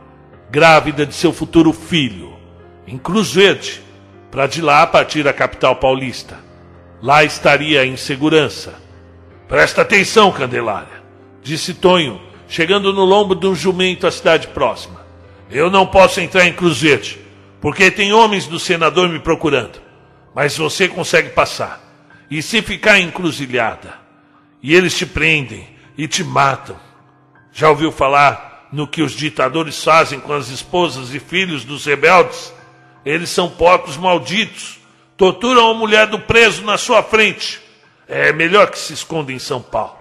grávida 0.50 1.06
de 1.06 1.14
seu 1.14 1.32
futuro 1.32 1.72
filho, 1.72 2.36
em 2.86 2.98
Cruz 2.98 3.32
Verde, 3.32 3.82
para 4.30 4.46
de 4.46 4.60
lá 4.60 4.86
partir 4.86 5.26
a 5.26 5.32
capital 5.32 5.76
paulista. 5.76 6.38
Lá 7.02 7.24
estaria 7.24 7.84
em 7.84 7.96
segurança. 7.96 8.74
Presta 9.48 9.82
atenção, 9.82 10.32
Candelária, 10.32 11.02
disse 11.42 11.72
Tonho, 11.72 12.20
chegando 12.48 12.92
no 12.92 13.04
lombo 13.04 13.34
de 13.34 13.46
um 13.46 13.54
jumento 13.54 14.06
à 14.06 14.10
cidade 14.10 14.48
próxima. 14.48 15.06
Eu 15.50 15.70
não 15.70 15.86
posso 15.86 16.20
entrar 16.20 16.46
em 16.46 16.52
Cruzete, 16.52 17.18
porque 17.60 17.90
tem 17.90 18.12
homens 18.12 18.46
do 18.46 18.58
senador 18.58 19.08
me 19.08 19.18
procurando. 19.18 19.80
Mas 20.34 20.56
você 20.56 20.88
consegue 20.88 21.30
passar. 21.30 21.80
E 22.30 22.42
se 22.42 22.60
ficar 22.60 23.00
encruzilhada, 23.00 23.94
e 24.62 24.74
eles 24.74 24.96
te 24.96 25.06
prendem 25.06 25.66
e 25.96 26.06
te 26.06 26.22
matam. 26.22 26.76
Já 27.52 27.70
ouviu 27.70 27.90
falar 27.90 28.68
no 28.72 28.86
que 28.86 29.02
os 29.02 29.12
ditadores 29.12 29.82
fazem 29.82 30.20
com 30.20 30.32
as 30.32 30.48
esposas 30.48 31.14
e 31.14 31.18
filhos 31.18 31.64
dos 31.64 31.86
rebeldes? 31.86 32.52
Eles 33.08 33.30
são 33.30 33.48
porcos 33.48 33.96
malditos. 33.96 34.78
Torturam 35.16 35.70
a 35.70 35.74
mulher 35.74 36.08
do 36.08 36.18
preso 36.18 36.62
na 36.62 36.76
sua 36.76 37.02
frente. 37.02 37.58
É 38.06 38.34
melhor 38.34 38.70
que 38.70 38.78
se 38.78 38.92
esconda 38.92 39.32
em 39.32 39.38
São 39.38 39.62
Paulo. 39.62 39.96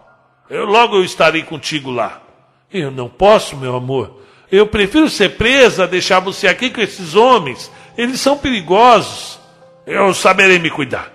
Eu 0.50 0.66
logo 0.66 0.98
eu 0.98 1.06
estarei 1.06 1.42
contigo 1.44 1.90
lá. 1.90 2.22
Eu 2.70 2.92
não 2.92 3.08
posso, 3.08 3.56
meu 3.56 3.78
amor. 3.78 4.22
Eu 4.52 4.68
prefiro 4.68 5.10
ser 5.10 5.38
presa 5.38 5.86
a 5.86 5.88
deixar 5.88 6.20
você 6.20 6.50
aqui 6.50 6.70
com 6.70 6.82
esses 6.82 7.16
homens. 7.16 7.72
Eles 7.98 8.20
são 8.20 8.38
perigosos. 8.38 9.40
Eu 9.86 10.14
saberei 10.14 10.60
me 10.60 10.70
cuidar. 10.70 11.10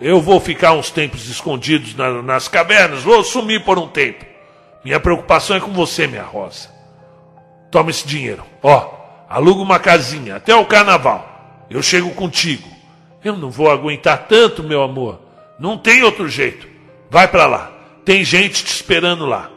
Eu 0.00 0.20
vou 0.20 0.38
ficar 0.38 0.72
uns 0.74 0.88
tempos 0.88 1.28
escondidos 1.28 1.96
na, 1.96 2.22
nas 2.22 2.46
cavernas, 2.46 3.02
vou 3.02 3.24
sumir 3.24 3.64
por 3.64 3.76
um 3.76 3.88
tempo. 3.88 4.24
Minha 4.84 5.00
preocupação 5.00 5.56
é 5.56 5.60
com 5.60 5.72
você, 5.72 6.06
minha 6.06 6.22
rosa. 6.22 6.68
Toma 7.72 7.90
esse 7.90 8.06
dinheiro. 8.06 8.44
Ó, 8.62 9.03
aluga 9.34 9.60
uma 9.60 9.80
casinha 9.80 10.36
até 10.36 10.54
o 10.54 10.64
carnaval. 10.64 11.66
Eu 11.68 11.82
chego 11.82 12.10
contigo. 12.10 12.68
Eu 13.24 13.36
não 13.36 13.50
vou 13.50 13.68
aguentar 13.68 14.28
tanto, 14.28 14.62
meu 14.62 14.80
amor. 14.80 15.20
Não 15.58 15.76
tem 15.76 16.04
outro 16.04 16.28
jeito. 16.28 16.68
Vai 17.10 17.26
para 17.26 17.44
lá. 17.44 17.72
Tem 18.04 18.22
gente 18.22 18.64
te 18.64 18.72
esperando 18.72 19.26
lá. 19.26 19.50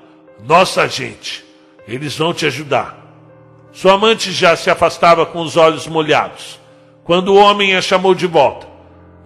Nossa 0.43 0.87
gente. 0.87 1.45
Eles 1.87 2.17
vão 2.17 2.33
te 2.33 2.47
ajudar. 2.47 2.97
Sua 3.71 3.93
amante 3.93 4.31
já 4.31 4.55
se 4.55 4.67
afastava 4.71 5.27
com 5.27 5.41
os 5.41 5.55
olhos 5.55 5.85
molhados. 5.85 6.59
Quando 7.03 7.29
o 7.29 7.37
homem 7.37 7.75
a 7.75 7.81
chamou 7.81 8.15
de 8.15 8.25
volta. 8.25 8.65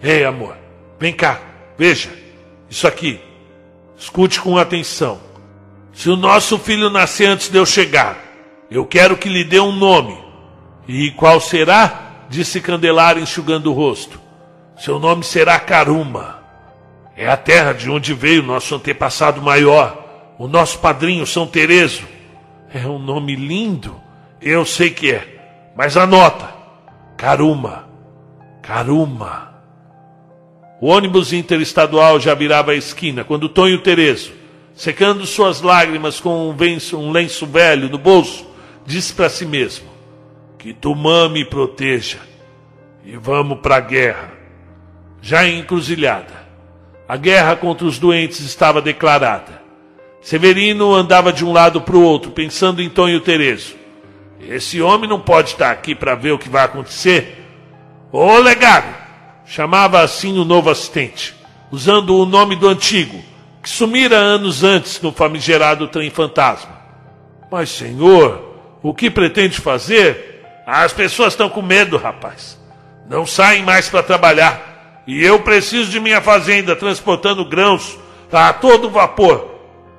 Ei, 0.02 0.22
amor, 0.22 0.56
vem 1.00 1.14
cá, 1.14 1.40
veja. 1.78 2.10
Isso 2.68 2.86
aqui. 2.86 3.18
Escute 3.96 4.38
com 4.38 4.58
atenção. 4.58 5.18
Se 5.94 6.10
o 6.10 6.16
nosso 6.16 6.58
filho 6.58 6.90
nascer 6.90 7.26
antes 7.26 7.48
de 7.48 7.56
eu 7.56 7.64
chegar, 7.64 8.18
eu 8.70 8.84
quero 8.84 9.16
que 9.16 9.30
lhe 9.30 9.44
dê 9.44 9.60
um 9.60 9.72
nome. 9.72 10.21
E 10.86 11.10
qual 11.12 11.40
será? 11.40 12.10
disse 12.28 12.60
Candelária 12.60 13.20
enxugando 13.20 13.70
o 13.70 13.74
rosto. 13.74 14.20
Seu 14.76 14.98
nome 14.98 15.22
será 15.22 15.60
Caruma. 15.60 16.40
É 17.16 17.28
a 17.28 17.36
terra 17.36 17.72
de 17.72 17.90
onde 17.90 18.14
veio 18.14 18.42
nosso 18.42 18.74
antepassado 18.74 19.40
maior, 19.42 20.34
o 20.38 20.48
nosso 20.48 20.78
padrinho 20.78 21.26
São 21.26 21.46
Terezo. 21.46 22.02
É 22.72 22.86
um 22.86 22.98
nome 22.98 23.36
lindo. 23.36 24.00
Eu 24.40 24.64
sei 24.64 24.90
que 24.90 25.12
é. 25.12 25.72
Mas 25.76 25.96
anota. 25.96 26.48
Caruma. 27.16 27.88
Caruma. 28.62 29.52
O 30.80 30.88
ônibus 30.88 31.32
interestadual 31.32 32.18
já 32.18 32.34
virava 32.34 32.72
a 32.72 32.74
esquina 32.74 33.22
quando 33.22 33.48
Tonho 33.48 33.78
Terezo, 33.82 34.32
secando 34.74 35.24
suas 35.26 35.60
lágrimas 35.60 36.18
com 36.18 36.50
um 36.50 37.12
lenço 37.12 37.46
velho 37.46 37.88
no 37.88 37.98
bolso, 37.98 38.44
disse 38.84 39.12
para 39.12 39.28
si 39.28 39.46
mesmo: 39.46 39.91
Que 40.62 40.72
Tumã 40.72 41.28
me 41.28 41.44
proteja 41.44 42.18
e 43.04 43.16
vamos 43.16 43.58
para 43.58 43.78
a 43.78 43.80
guerra. 43.80 44.30
Já 45.20 45.44
em 45.44 45.58
encruzilhada, 45.58 46.46
a 47.08 47.16
guerra 47.16 47.56
contra 47.56 47.84
os 47.84 47.98
doentes 47.98 48.38
estava 48.38 48.80
declarada. 48.80 49.60
Severino 50.20 50.94
andava 50.94 51.32
de 51.32 51.44
um 51.44 51.52
lado 51.52 51.80
para 51.80 51.96
o 51.96 52.04
outro, 52.04 52.30
pensando 52.30 52.80
em 52.80 52.88
Tonho 52.88 53.20
Terezo. 53.20 53.74
Esse 54.40 54.80
homem 54.80 55.10
não 55.10 55.18
pode 55.18 55.48
estar 55.48 55.72
aqui 55.72 55.96
para 55.96 56.14
ver 56.14 56.30
o 56.30 56.38
que 56.38 56.48
vai 56.48 56.64
acontecer. 56.64 57.44
Ô 58.12 58.38
legado! 58.38 58.94
Chamava 59.44 60.00
assim 60.00 60.38
o 60.38 60.44
novo 60.44 60.70
assistente, 60.70 61.34
usando 61.72 62.16
o 62.16 62.24
nome 62.24 62.54
do 62.54 62.68
antigo, 62.68 63.20
que 63.60 63.68
sumira 63.68 64.16
anos 64.16 64.62
antes 64.62 65.02
no 65.02 65.10
famigerado 65.10 65.88
trem 65.88 66.08
fantasma. 66.08 66.70
Mas, 67.50 67.68
senhor, 67.68 68.78
o 68.80 68.94
que 68.94 69.10
pretende 69.10 69.60
fazer? 69.60 70.31
As 70.66 70.92
pessoas 70.92 71.32
estão 71.32 71.48
com 71.48 71.62
medo, 71.62 71.96
rapaz. 71.96 72.58
Não 73.08 73.26
saem 73.26 73.62
mais 73.64 73.88
para 73.88 74.02
trabalhar. 74.02 75.02
E 75.06 75.22
eu 75.24 75.40
preciso 75.40 75.90
de 75.90 75.98
minha 75.98 76.20
fazenda 76.20 76.76
transportando 76.76 77.44
grãos 77.44 77.98
a 78.32 78.52
todo 78.52 78.90
vapor. 78.90 79.50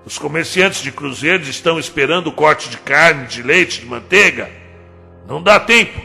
Os 0.06 0.18
comerciantes 0.18 0.82
de 0.82 0.92
cruzeiros 0.92 1.48
estão 1.48 1.78
esperando 1.78 2.28
o 2.28 2.32
corte 2.32 2.70
de 2.70 2.78
carne, 2.78 3.28
de 3.28 3.42
leite, 3.42 3.82
de 3.82 3.86
manteiga. 3.86 4.50
Não 5.28 5.42
dá 5.42 5.60
tempo 5.60 6.00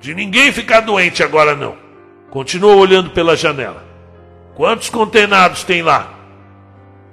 de 0.00 0.14
ninguém 0.14 0.52
ficar 0.52 0.80
doente 0.80 1.22
agora 1.22 1.56
não. 1.56 1.76
Continuou 2.28 2.76
olhando 2.76 3.10
pela 3.10 3.34
janela. 3.34 3.82
Quantos 4.54 4.90
condenados 4.90 5.64
tem 5.64 5.82
lá? 5.82 6.12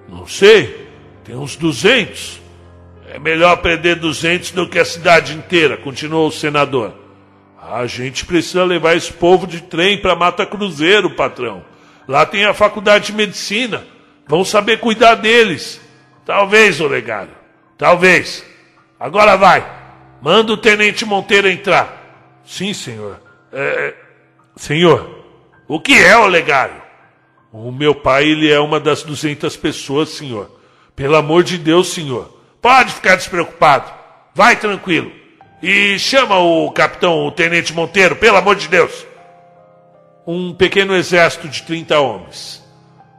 Não 0.09 0.27
sei. 0.27 0.89
Tem 1.23 1.35
uns 1.35 1.55
duzentos. 1.55 2.40
É 3.11 3.19
melhor 3.19 3.57
perder 3.57 3.97
duzentos 3.97 4.51
do 4.51 4.65
que 4.65 4.79
a 4.79 4.85
cidade 4.85 5.33
inteira, 5.33 5.75
continuou 5.75 6.29
o 6.29 6.31
senador. 6.31 6.93
A 7.61 7.85
gente 7.85 8.25
precisa 8.25 8.63
levar 8.63 8.95
esse 8.95 9.11
povo 9.11 9.45
de 9.45 9.61
trem 9.61 10.01
para 10.01 10.15
Mata 10.15 10.45
Cruzeiro, 10.45 11.09
patrão. 11.09 11.61
Lá 12.07 12.25
tem 12.25 12.45
a 12.45 12.53
faculdade 12.53 13.07
de 13.07 13.13
medicina. 13.13 13.85
Vão 14.25 14.45
saber 14.45 14.79
cuidar 14.79 15.15
deles. 15.15 15.81
Talvez, 16.25 16.79
Olegário. 16.79 17.33
Talvez. 17.77 18.45
Agora 18.97 19.35
vai. 19.35 19.69
Manda 20.21 20.53
o 20.53 20.57
tenente 20.57 21.03
Monteiro 21.03 21.49
entrar. 21.49 22.41
Sim, 22.45 22.73
senhor. 22.73 23.19
É, 23.51 23.93
Senhor, 24.55 25.25
o 25.67 25.81
que 25.81 25.93
é 25.93 26.15
o 26.15 26.27
legário? 26.27 26.81
O 27.51 27.73
meu 27.73 27.93
pai, 27.93 28.23
ele 28.23 28.49
é 28.49 28.59
uma 28.59 28.79
das 28.79 29.03
duzentas 29.03 29.57
pessoas, 29.57 30.09
senhor. 30.09 30.49
Pelo 30.95 31.17
amor 31.17 31.43
de 31.43 31.57
Deus, 31.57 31.89
senhor. 31.89 32.40
Pode 32.61 32.93
ficar 32.93 33.15
despreocupado. 33.15 33.91
Vai 34.35 34.55
tranquilo. 34.55 35.11
E 35.61 35.97
chama 35.97 36.37
o 36.37 36.71
capitão, 36.71 37.25
o 37.25 37.31
tenente 37.31 37.73
Monteiro, 37.73 38.15
pelo 38.15 38.37
amor 38.37 38.55
de 38.55 38.67
Deus. 38.67 39.05
Um 40.25 40.53
pequeno 40.53 40.95
exército 40.95 41.47
de 41.47 41.63
30 41.63 41.99
homens 41.99 42.63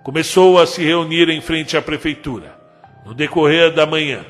começou 0.04 0.58
a 0.58 0.66
se 0.66 0.84
reunir 0.84 1.28
em 1.28 1.40
frente 1.40 1.76
à 1.76 1.82
prefeitura. 1.82 2.56
No 3.04 3.14
decorrer 3.14 3.72
da 3.72 3.84
manhã, 3.84 4.24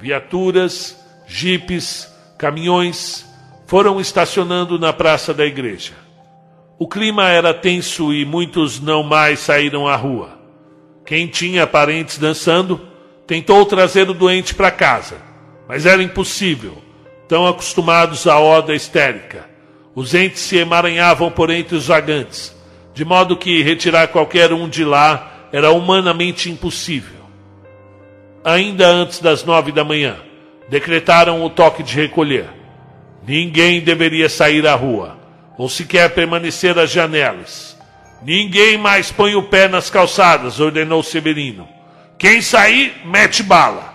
viaturas, 0.00 0.96
jipes, 1.26 2.12
caminhões 2.38 3.26
foram 3.66 4.00
estacionando 4.00 4.78
na 4.78 4.92
praça 4.92 5.34
da 5.34 5.44
igreja. 5.44 5.92
O 6.78 6.86
clima 6.86 7.28
era 7.28 7.52
tenso 7.52 8.12
e 8.12 8.24
muitos 8.24 8.80
não 8.80 9.02
mais 9.02 9.40
saíram 9.40 9.88
à 9.88 9.96
rua. 9.96 10.38
Quem 11.04 11.26
tinha 11.26 11.66
parentes 11.66 12.18
dançando 12.18 12.80
tentou 13.28 13.66
trazer 13.66 14.08
o 14.08 14.14
doente 14.14 14.54
para 14.54 14.70
casa, 14.70 15.16
mas 15.68 15.84
era 15.84 16.02
impossível, 16.02 16.82
tão 17.28 17.46
acostumados 17.46 18.26
à 18.26 18.40
oda 18.40 18.74
histérica. 18.74 19.46
Os 19.94 20.14
entes 20.14 20.40
se 20.40 20.56
emaranhavam 20.56 21.30
por 21.30 21.50
entre 21.50 21.76
os 21.76 21.88
vagantes, 21.88 22.56
de 22.94 23.04
modo 23.04 23.36
que 23.36 23.62
retirar 23.62 24.08
qualquer 24.08 24.50
um 24.50 24.66
de 24.66 24.82
lá 24.82 25.48
era 25.52 25.70
humanamente 25.70 26.50
impossível. 26.50 27.18
Ainda 28.42 28.86
antes 28.88 29.20
das 29.20 29.44
nove 29.44 29.72
da 29.72 29.84
manhã, 29.84 30.16
decretaram 30.70 31.44
o 31.44 31.50
toque 31.50 31.82
de 31.82 31.94
recolher. 31.94 32.48
Ninguém 33.26 33.82
deveria 33.82 34.30
sair 34.30 34.66
à 34.66 34.74
rua 34.74 35.18
ou 35.58 35.68
sequer 35.68 36.14
permanecer 36.14 36.78
às 36.78 36.90
janelas. 36.90 37.76
Ninguém 38.22 38.78
mais 38.78 39.12
põe 39.12 39.34
o 39.34 39.42
pé 39.42 39.68
nas 39.68 39.90
calçadas, 39.90 40.60
ordenou 40.60 41.02
Severino. 41.02 41.68
Quem 42.18 42.42
sair, 42.42 43.00
mete 43.04 43.44
bala. 43.44 43.94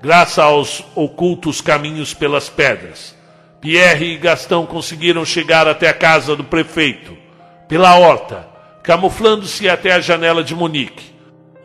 Graças 0.00 0.38
aos 0.38 0.82
ocultos 0.94 1.60
caminhos 1.60 2.14
pelas 2.14 2.48
pedras, 2.48 3.14
Pierre 3.60 4.14
e 4.14 4.16
Gastão 4.16 4.64
conseguiram 4.64 5.26
chegar 5.26 5.68
até 5.68 5.88
a 5.90 5.92
casa 5.92 6.34
do 6.34 6.42
prefeito, 6.42 7.14
pela 7.68 7.98
horta, 7.98 8.48
camuflando-se 8.82 9.68
até 9.68 9.92
a 9.92 10.00
janela 10.00 10.42
de 10.42 10.54
Monique, 10.54 11.14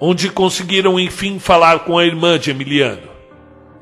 onde 0.01 0.29
conseguiram 0.29 0.99
enfim 0.99 1.39
falar 1.39 1.79
com 1.79 1.97
a 1.97 2.05
irmã 2.05 2.37
de 2.37 2.51
Emiliano. 2.51 3.09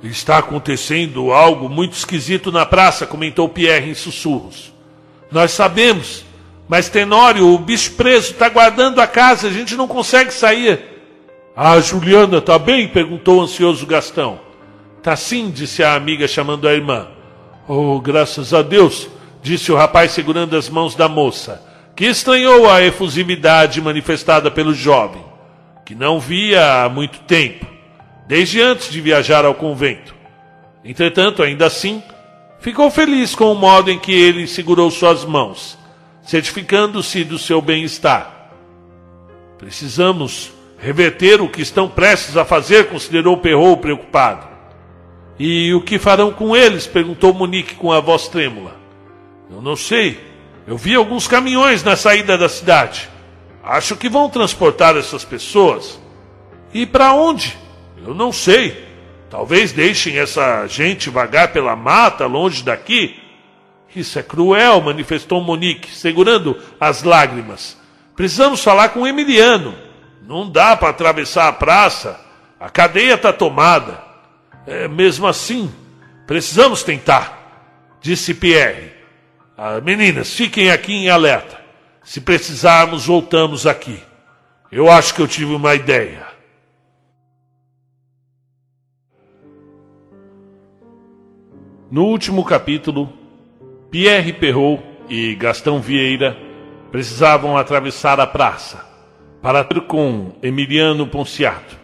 Está 0.03 0.37
acontecendo 0.37 1.33
algo 1.33 1.67
muito 1.67 1.93
esquisito 1.93 2.51
na 2.51 2.63
praça, 2.63 3.07
comentou 3.07 3.49
Pierre 3.49 3.89
em 3.89 3.95
sussurros. 3.95 4.71
Nós 5.31 5.49
sabemos. 5.49 6.23
Mas 6.67 6.89
Tenório, 6.89 7.47
o 7.47 7.57
bicho 7.57 7.93
preso, 7.93 8.33
está 8.33 8.49
guardando 8.49 8.99
a 8.99 9.07
casa, 9.07 9.47
a 9.47 9.51
gente 9.51 9.73
não 9.75 9.87
consegue 9.87 10.31
sair. 10.31 10.96
Ah, 11.59 11.79
Juliana, 11.79 12.39
tá 12.39 12.59
bem? 12.59 12.87
perguntou 12.87 13.39
o 13.39 13.41
ansioso 13.41 13.87
Gastão. 13.87 14.39
Tá 15.01 15.15
sim, 15.15 15.49
disse 15.49 15.83
a 15.83 15.95
amiga 15.95 16.27
chamando 16.27 16.67
a 16.67 16.73
irmã. 16.73 17.07
Oh, 17.67 17.99
graças 17.99 18.53
a 18.53 18.61
Deus, 18.61 19.09
disse 19.41 19.71
o 19.71 19.75
rapaz 19.75 20.11
segurando 20.11 20.55
as 20.55 20.69
mãos 20.69 20.93
da 20.93 21.09
moça, 21.09 21.61
que 21.95 22.05
estranhou 22.05 22.69
a 22.69 22.83
efusividade 22.83 23.81
manifestada 23.81 24.51
pelo 24.51 24.73
jovem, 24.73 25.23
que 25.83 25.95
não 25.95 26.19
via 26.19 26.83
há 26.83 26.89
muito 26.89 27.19
tempo, 27.21 27.65
desde 28.27 28.61
antes 28.61 28.91
de 28.91 29.01
viajar 29.01 29.43
ao 29.43 29.55
convento. 29.55 30.13
Entretanto, 30.85 31.41
ainda 31.41 31.65
assim, 31.65 32.03
Ficou 32.59 32.89
feliz 32.89 33.35
com 33.35 33.51
o 33.51 33.55
modo 33.55 33.91
em 33.91 33.99
que 33.99 34.11
ele 34.11 34.47
segurou 34.47 34.89
suas 34.89 35.23
mãos, 35.23 35.77
certificando-se 36.23 37.23
do 37.23 37.37
seu 37.37 37.61
bem-estar. 37.61 38.49
Precisamos 39.57 40.51
reverter 40.77 41.41
o 41.41 41.49
que 41.49 41.61
estão 41.61 41.89
prestes 41.89 42.37
a 42.37 42.45
fazer, 42.45 42.87
considerou 42.87 43.37
Perrault 43.37 43.81
preocupado. 43.81 44.47
E 45.39 45.73
o 45.73 45.81
que 45.81 45.99
farão 45.99 46.31
com 46.31 46.55
eles? 46.55 46.87
perguntou 46.87 47.33
Monique 47.33 47.75
com 47.75 47.91
a 47.91 47.99
voz 47.99 48.27
trêmula. 48.27 48.75
Eu 49.49 49.61
não 49.61 49.75
sei. 49.75 50.19
Eu 50.67 50.77
vi 50.77 50.95
alguns 50.95 51.27
caminhões 51.27 51.83
na 51.83 51.95
saída 51.95 52.37
da 52.37 52.49
cidade. 52.49 53.07
Acho 53.63 53.95
que 53.95 54.09
vão 54.09 54.29
transportar 54.29 54.97
essas 54.97 55.23
pessoas. 55.23 55.99
E 56.73 56.85
para 56.85 57.13
onde? 57.13 57.57
Eu 58.05 58.13
não 58.13 58.31
sei. 58.31 58.85
Talvez 59.29 59.71
deixem 59.71 60.17
essa 60.17 60.65
gente 60.67 61.09
vagar 61.09 61.49
pela 61.49 61.75
mata 61.75 62.25
longe 62.25 62.63
daqui. 62.63 63.19
Isso 63.95 64.17
é 64.19 64.23
cruel, 64.23 64.81
manifestou 64.81 65.41
Monique, 65.41 65.89
segurando 65.95 66.57
as 66.79 67.03
lágrimas. 67.03 67.77
Precisamos 68.15 68.63
falar 68.63 68.89
com 68.89 69.07
Emiliano. 69.07 69.86
Não 70.27 70.49
dá 70.49 70.75
para 70.75 70.89
atravessar 70.89 71.47
a 71.47 71.53
praça. 71.53 72.19
A 72.59 72.69
cadeia 72.69 73.13
está 73.13 73.31
tomada. 73.31 74.03
É, 74.65 74.85
mesmo 74.85 75.25
assim, 75.25 75.73
precisamos 76.27 76.83
tentar, 76.83 77.95
disse 78.01 78.33
Pierre. 78.33 78.91
Ah, 79.57 79.79
meninas, 79.79 80.33
fiquem 80.33 80.69
aqui 80.69 80.91
em 80.91 81.09
alerta. 81.09 81.57
Se 82.03 82.19
precisarmos, 82.19 83.05
voltamos 83.05 83.65
aqui. 83.65 84.03
Eu 84.69 84.91
acho 84.91 85.15
que 85.15 85.21
eu 85.21 85.27
tive 85.29 85.53
uma 85.53 85.73
ideia. 85.73 86.27
No 91.89 92.03
último 92.03 92.43
capítulo, 92.43 93.13
Pierre 93.89 94.33
Perrault 94.33 94.83
e 95.07 95.33
Gastão 95.35 95.79
Vieira 95.79 96.37
precisavam 96.91 97.57
atravessar 97.57 98.19
a 98.19 98.27
praça 98.27 98.86
para 99.41 99.63
ter 99.63 99.81
com 99.81 100.33
Emiliano 100.41 101.07
Ponciato, 101.07 101.77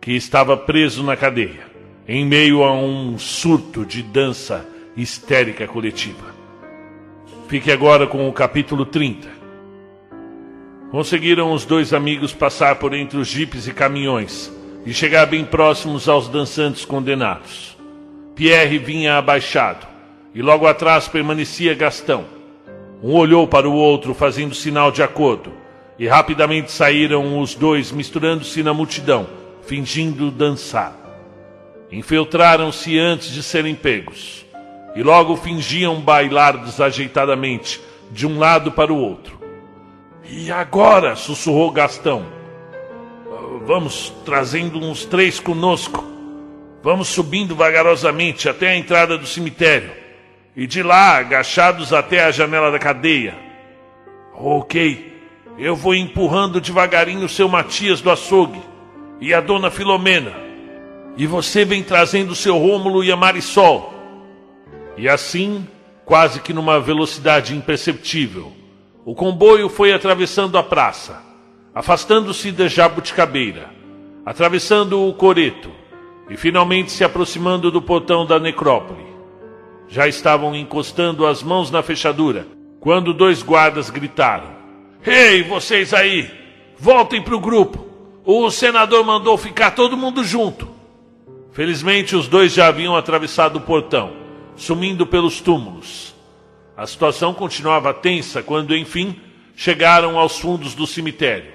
que 0.00 0.12
estava 0.12 0.56
preso 0.56 1.02
na 1.02 1.16
cadeia, 1.16 1.66
em 2.06 2.24
meio 2.24 2.62
a 2.62 2.72
um 2.72 3.18
surto 3.18 3.84
de 3.84 4.02
dança 4.02 4.66
histérica 4.96 5.66
coletiva. 5.66 6.34
Fique 7.48 7.70
agora 7.70 8.06
com 8.06 8.28
o 8.28 8.32
capítulo 8.32 8.86
30. 8.86 9.28
Conseguiram 10.90 11.52
os 11.52 11.64
dois 11.64 11.92
amigos 11.92 12.32
passar 12.32 12.76
por 12.76 12.94
entre 12.94 13.18
os 13.18 13.28
jipes 13.28 13.66
e 13.66 13.72
caminhões 13.72 14.52
e 14.86 14.92
chegar 14.92 15.26
bem 15.26 15.44
próximos 15.44 16.08
aos 16.08 16.28
dançantes 16.28 16.84
condenados. 16.84 17.76
Pierre 18.34 18.78
vinha 18.78 19.16
abaixado, 19.16 19.86
e 20.34 20.42
logo 20.42 20.66
atrás 20.66 21.06
permanecia 21.06 21.74
Gastão. 21.74 22.24
Um 23.02 23.12
olhou 23.14 23.46
para 23.46 23.68
o 23.68 23.74
outro, 23.74 24.14
fazendo 24.14 24.54
sinal 24.54 24.90
de 24.90 25.02
acordo, 25.02 25.52
e 25.98 26.06
rapidamente 26.06 26.72
saíram 26.72 27.40
os 27.40 27.54
dois, 27.54 27.92
misturando-se 27.92 28.62
na 28.62 28.74
multidão, 28.74 29.28
fingindo 29.62 30.30
dançar. 30.30 30.94
Infiltraram-se 31.90 32.98
antes 32.98 33.30
de 33.30 33.42
serem 33.42 33.74
pegos, 33.74 34.44
e 34.96 35.02
logo 35.02 35.36
fingiam 35.36 36.00
bailar 36.00 36.58
desajeitadamente, 36.58 37.80
de 38.10 38.26
um 38.26 38.38
lado 38.38 38.72
para 38.72 38.92
o 38.92 38.98
outro. 38.98 39.38
E 40.28 40.50
agora? 40.50 41.14
sussurrou 41.16 41.70
Gastão. 41.70 42.26
Vamos 43.66 44.12
trazendo 44.24 44.78
uns 44.78 45.04
três 45.04 45.40
conosco. 45.40 46.04
Vamos 46.82 47.08
subindo 47.08 47.54
vagarosamente 47.56 48.48
até 48.48 48.68
a 48.68 48.76
entrada 48.76 49.16
do 49.16 49.26
cemitério. 49.26 49.90
E 50.56 50.66
de 50.66 50.82
lá, 50.82 51.18
agachados 51.18 51.92
até 51.92 52.24
a 52.24 52.30
janela 52.30 52.70
da 52.70 52.78
cadeia. 52.78 53.34
Ok. 54.34 55.13
Eu 55.56 55.76
vou 55.76 55.94
empurrando 55.94 56.60
devagarinho 56.60 57.26
o 57.26 57.28
seu 57.28 57.48
Matias 57.48 58.00
do 58.00 58.10
açougue 58.10 58.60
e 59.20 59.32
a 59.32 59.40
dona 59.40 59.70
Filomena. 59.70 60.32
E 61.16 61.26
você 61.26 61.64
vem 61.64 61.82
trazendo 61.82 62.32
o 62.32 62.36
seu 62.36 62.58
Rômulo 62.58 63.04
e 63.04 63.12
a 63.12 63.16
Marisol. 63.16 63.94
E 64.96 65.08
assim, 65.08 65.66
quase 66.04 66.40
que 66.40 66.52
numa 66.52 66.80
velocidade 66.80 67.56
imperceptível, 67.56 68.52
o 69.04 69.14
comboio 69.14 69.68
foi 69.68 69.92
atravessando 69.92 70.58
a 70.58 70.62
praça, 70.62 71.22
afastando-se 71.72 72.50
da 72.50 72.66
jabuticabeira, 72.66 73.70
atravessando 74.26 75.06
o 75.06 75.14
coreto 75.14 75.70
e 76.28 76.36
finalmente 76.36 76.90
se 76.90 77.04
aproximando 77.04 77.70
do 77.70 77.80
portão 77.80 78.26
da 78.26 78.40
necrópole. 78.40 79.04
Já 79.86 80.08
estavam 80.08 80.54
encostando 80.56 81.26
as 81.26 81.42
mãos 81.42 81.70
na 81.70 81.82
fechadura 81.82 82.46
quando 82.80 83.14
dois 83.14 83.42
guardas 83.42 83.88
gritaram: 83.88 84.63
Ei, 85.06 85.42
vocês 85.42 85.92
aí! 85.92 86.30
Voltem 86.78 87.20
para 87.20 87.36
o 87.36 87.40
grupo! 87.40 87.86
O 88.24 88.50
senador 88.50 89.04
mandou 89.04 89.36
ficar 89.36 89.72
todo 89.72 89.98
mundo 89.98 90.24
junto. 90.24 90.66
Felizmente, 91.52 92.16
os 92.16 92.26
dois 92.26 92.54
já 92.54 92.68
haviam 92.68 92.96
atravessado 92.96 93.56
o 93.56 93.60
portão, 93.60 94.14
sumindo 94.56 95.06
pelos 95.06 95.42
túmulos. 95.42 96.14
A 96.74 96.86
situação 96.86 97.34
continuava 97.34 97.92
tensa 97.92 98.42
quando, 98.42 98.74
enfim, 98.74 99.20
chegaram 99.54 100.18
aos 100.18 100.38
fundos 100.38 100.74
do 100.74 100.86
cemitério, 100.86 101.52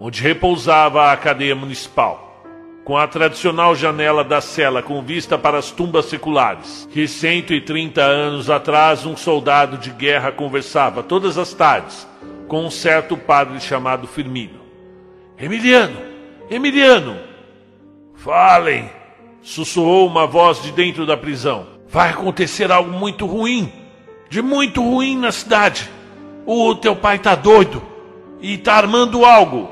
onde 0.00 0.22
repousava 0.22 1.12
a 1.12 1.16
cadeia 1.18 1.54
municipal, 1.54 2.42
com 2.82 2.96
a 2.96 3.06
tradicional 3.06 3.76
janela 3.76 4.24
da 4.24 4.40
cela 4.40 4.82
com 4.82 5.02
vista 5.02 5.36
para 5.36 5.58
as 5.58 5.70
tumbas 5.70 6.06
seculares, 6.06 6.88
que 6.90 7.06
130 7.06 8.00
anos 8.00 8.48
atrás 8.48 9.04
um 9.04 9.18
soldado 9.18 9.76
de 9.76 9.90
guerra 9.90 10.32
conversava 10.32 11.02
todas 11.02 11.36
as 11.36 11.52
tardes 11.52 12.06
com 12.48 12.64
um 12.64 12.70
certo 12.70 13.16
padre 13.16 13.60
chamado 13.60 14.06
Firmino. 14.06 14.60
Emiliano! 15.38 15.96
Emiliano! 16.50 17.16
Falem! 18.14 18.90
sussurrou 19.46 20.08
uma 20.08 20.26
voz 20.26 20.60
de 20.60 20.72
dentro 20.72 21.06
da 21.06 21.16
prisão. 21.16 21.68
Vai 21.88 22.10
acontecer 22.10 22.72
algo 22.72 22.90
muito 22.90 23.26
ruim, 23.26 23.72
de 24.28 24.42
muito 24.42 24.82
ruim 24.82 25.16
na 25.16 25.30
cidade. 25.30 25.88
O 26.44 26.74
teu 26.74 26.96
pai 26.96 27.20
tá 27.20 27.36
doido 27.36 27.80
e 28.40 28.58
tá 28.58 28.74
armando 28.74 29.24
algo. 29.24 29.70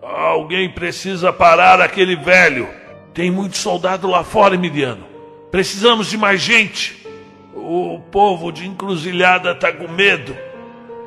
Alguém 0.00 0.70
precisa 0.70 1.32
parar 1.32 1.80
aquele 1.80 2.14
velho. 2.14 2.68
Tem 3.12 3.28
muito 3.28 3.56
soldado 3.56 4.08
lá 4.08 4.22
fora, 4.22 4.54
Emiliano. 4.54 5.04
Precisamos 5.50 6.08
de 6.08 6.16
mais 6.16 6.40
gente. 6.40 7.04
O 7.52 7.98
povo 8.12 8.52
de 8.52 8.68
encruzilhada 8.68 9.52
tá 9.52 9.72
com 9.72 9.88
medo 9.88 10.36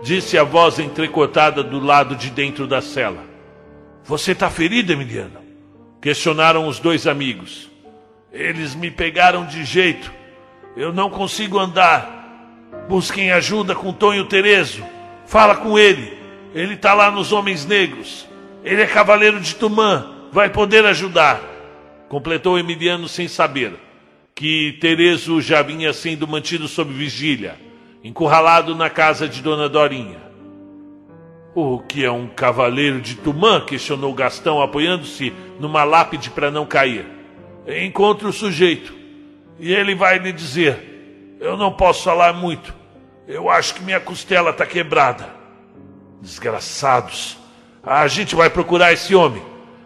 disse 0.02 0.38
a 0.38 0.44
voz 0.44 0.80
entrecortada 0.80 1.64
do 1.64 1.80
lado 1.80 2.16
de 2.16 2.30
dentro 2.30 2.68
da 2.68 2.82
cela. 2.82 3.24
Você 4.04 4.32
está 4.32 4.50
ferido, 4.50 4.92
Emiliano? 4.92 5.40
Questionaram 6.02 6.68
os 6.68 6.80
dois 6.80 7.06
amigos. 7.06 7.70
Eles 8.32 8.74
me 8.74 8.90
pegaram 8.90 9.46
de 9.46 9.64
jeito. 9.64 10.12
Eu 10.76 10.92
não 10.92 11.10
consigo 11.10 11.60
andar. 11.60 12.20
Busquem 12.90 13.32
ajuda 13.32 13.76
com 13.76 13.94
Tonho 13.94 14.26
Terezo. 14.26 14.84
Fala 15.28 15.56
com 15.56 15.78
ele. 15.78 16.18
Ele 16.54 16.74
está 16.74 16.94
lá 16.94 17.12
nos 17.12 17.32
Homens 17.32 17.66
Negros. 17.66 18.28
Ele 18.64 18.82
é 18.82 18.88
cavaleiro 18.88 19.40
de 19.40 19.56
Tumã. 19.56 20.28
Vai 20.32 20.50
poder 20.50 20.86
ajudar. 20.86 21.40
Completou 22.10 22.58
Emiliano 22.58 23.08
sem 23.08 23.28
saber 23.28 23.74
que 24.34 24.78
Terezo 24.82 25.40
já 25.40 25.62
vinha 25.62 25.94
sendo 25.94 26.28
mantido 26.28 26.68
sob 26.68 26.92
vigília 26.92 27.56
encurralado 28.04 28.76
na 28.76 28.90
casa 28.90 29.28
de 29.28 29.42
Dona 29.42 29.70
Dorinha. 29.70 30.22
O 31.54 31.80
que 31.80 32.06
é 32.06 32.12
um 32.12 32.28
cavaleiro 32.28 33.02
de 33.02 33.16
Tumã? 33.16 33.62
questionou 33.62 34.14
Gastão, 34.14 34.62
apoiando-se 34.62 35.34
numa 35.60 35.84
lápide 35.84 36.30
para 36.30 36.50
não 36.50 36.66
cair. 36.66 37.06
Encontre 37.68 38.28
o 38.28 38.34
sujeito 38.34 38.94
e 39.60 39.74
ele 39.74 39.94
vai 39.94 40.18
lhe 40.18 40.32
dizer: 40.32 41.38
Eu 41.40 41.58
não 41.58 41.72
posso 41.72 42.04
falar 42.04 42.34
muito. 42.34 42.74
Eu 43.28 43.50
acho 43.50 43.76
que 43.76 43.84
minha 43.84 44.00
costela 44.00 44.52
está 44.52 44.66
quebrada. 44.66 45.30
Desgraçados. 46.22 47.38
A 47.84 48.08
gente 48.08 48.36
vai 48.36 48.50
procurar 48.50 48.94
esse 48.94 49.14
homem. 49.14 49.44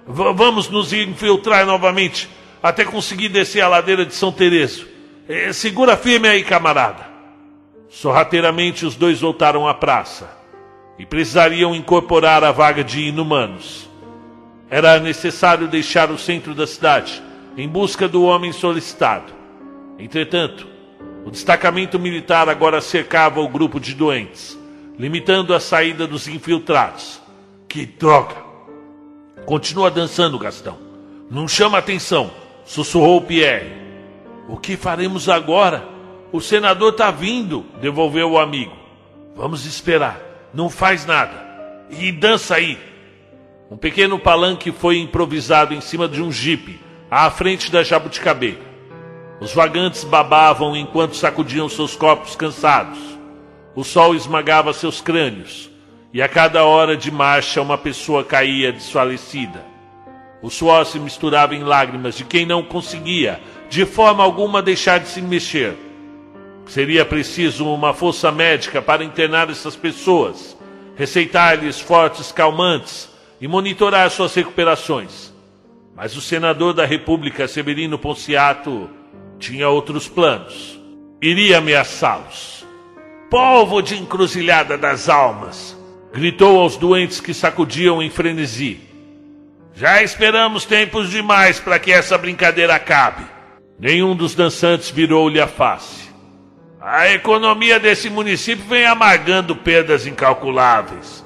V 0.07 0.33
vamos 0.33 0.69
nos 0.69 0.93
infiltrar 0.93 1.65
novamente 1.65 2.29
até 2.61 2.85
conseguir 2.85 3.29
descer 3.29 3.61
a 3.61 3.67
ladeira 3.67 4.05
de 4.05 4.13
São 4.13 4.31
Tereso. 4.31 4.87
Eh, 5.27 5.51
segura 5.53 5.97
firme 5.97 6.27
aí, 6.27 6.43
camarada. 6.43 7.14
Sorrateiramente 7.95 8.85
os 8.85 8.93
dois 8.93 9.21
voltaram 9.21 9.65
à 9.65 9.73
praça 9.73 10.29
e 10.99 11.05
precisariam 11.05 11.73
incorporar 11.73 12.43
a 12.43 12.51
vaga 12.51 12.83
de 12.83 12.99
inumanos. 12.99 13.89
Era 14.69 14.99
necessário 14.99 15.65
deixar 15.69 16.11
o 16.11 16.17
centro 16.17 16.53
da 16.53 16.67
cidade 16.67 17.23
em 17.55 17.69
busca 17.69 18.05
do 18.05 18.23
homem 18.23 18.51
solicitado. 18.51 19.31
Entretanto, 19.97 20.67
o 21.25 21.31
destacamento 21.31 21.97
militar 21.97 22.49
agora 22.49 22.81
cercava 22.81 23.39
o 23.39 23.47
grupo 23.47 23.79
de 23.79 23.95
doentes, 23.95 24.59
limitando 24.99 25.53
a 25.53 25.59
saída 25.61 26.05
dos 26.05 26.27
infiltrados. 26.27 27.21
Que 27.65 27.85
droga! 27.85 28.35
Continua 29.45 29.89
dançando, 29.89 30.37
Gastão. 30.37 30.77
Não 31.31 31.47
chama 31.47 31.77
atenção, 31.77 32.29
sussurrou 32.65 33.21
Pierre. 33.21 33.71
O 34.49 34.57
que 34.57 34.75
faremos 34.75 35.29
agora? 35.29 35.94
O 36.35 36.41
senador 36.41 36.91
está 36.91 37.11
vindo, 37.11 37.65
devolveu 37.79 38.31
o 38.31 38.37
amigo. 38.37 38.75
Vamos 39.37 39.65
esperar. 39.65 40.19
Não 40.53 40.69
faz 40.69 41.05
nada. 41.05 41.31
E 41.89 42.11
dança 42.11 42.55
aí. 42.55 42.77
Um 43.71 43.77
pequeno 43.77 44.19
palanque 44.19 44.69
foi 44.69 44.97
improvisado 44.97 45.73
em 45.73 45.79
cima 45.79 46.09
de 46.09 46.21
um 46.21 46.29
jipe, 46.29 46.77
à 47.09 47.31
frente 47.31 47.71
da 47.71 47.83
jabuticabeira. 47.83 48.59
Os 49.39 49.53
vagantes 49.53 50.03
babavam 50.03 50.75
enquanto 50.75 51.15
sacudiam 51.15 51.69
seus 51.69 51.95
corpos 51.95 52.35
cansados. 52.35 52.99
O 53.73 53.85
sol 53.85 54.13
esmagava 54.13 54.73
seus 54.73 54.99
crânios, 54.99 55.71
e 56.11 56.21
a 56.21 56.27
cada 56.27 56.65
hora 56.65 56.97
de 56.97 57.11
marcha 57.11 57.61
uma 57.61 57.77
pessoa 57.77 58.25
caía 58.25 58.73
desfalecida. 58.73 59.65
O 60.41 60.49
suor 60.49 60.85
se 60.85 60.99
misturava 60.99 61.55
em 61.55 61.63
lágrimas 61.63 62.17
de 62.17 62.25
quem 62.25 62.45
não 62.45 62.61
conseguia, 62.61 63.39
de 63.69 63.85
forma 63.85 64.21
alguma, 64.21 64.61
deixar 64.61 64.99
de 64.99 65.07
se 65.07 65.21
mexer 65.21 65.85
Seria 66.67 67.05
preciso 67.05 67.67
uma 67.67 67.93
força 67.93 68.31
médica 68.31 68.81
para 68.81 69.03
internar 69.03 69.49
essas 69.49 69.75
pessoas, 69.75 70.57
receitar-lhes 70.95 71.79
fortes 71.79 72.31
calmantes 72.31 73.09
e 73.39 73.47
monitorar 73.47 74.09
suas 74.09 74.33
recuperações. 74.33 75.33
Mas 75.95 76.15
o 76.17 76.21
senador 76.21 76.73
da 76.73 76.85
República, 76.85 77.47
Severino 77.47 77.97
Ponciato, 77.97 78.89
tinha 79.39 79.69
outros 79.69 80.07
planos. 80.07 80.79
Iria 81.21 81.59
ameaçá-los. 81.59 82.65
Polvo 83.29 83.81
de 83.81 83.95
encruzilhada 83.95 84.77
das 84.77 85.07
almas! 85.07 85.75
gritou 86.15 86.61
aos 86.61 86.77
doentes 86.77 87.19
que 87.19 87.33
sacudiam 87.33 88.01
em 88.01 88.09
frenesi. 88.09 88.79
Já 89.73 90.01
esperamos 90.01 90.63
tempos 90.63 91.09
demais 91.09 91.59
para 91.59 91.77
que 91.77 91.91
essa 91.91 92.17
brincadeira 92.17 92.75
acabe. 92.75 93.25
Nenhum 93.77 94.15
dos 94.15 94.33
dançantes 94.33 94.89
virou-lhe 94.89 95.41
a 95.41 95.47
face. 95.47 96.04
A 96.87 97.11
economia 97.11 97.79
desse 97.79 98.11
município 98.11 98.63
vem 98.65 98.85
amargando 98.85 99.55
perdas 99.55 100.05
incalculáveis. 100.05 101.25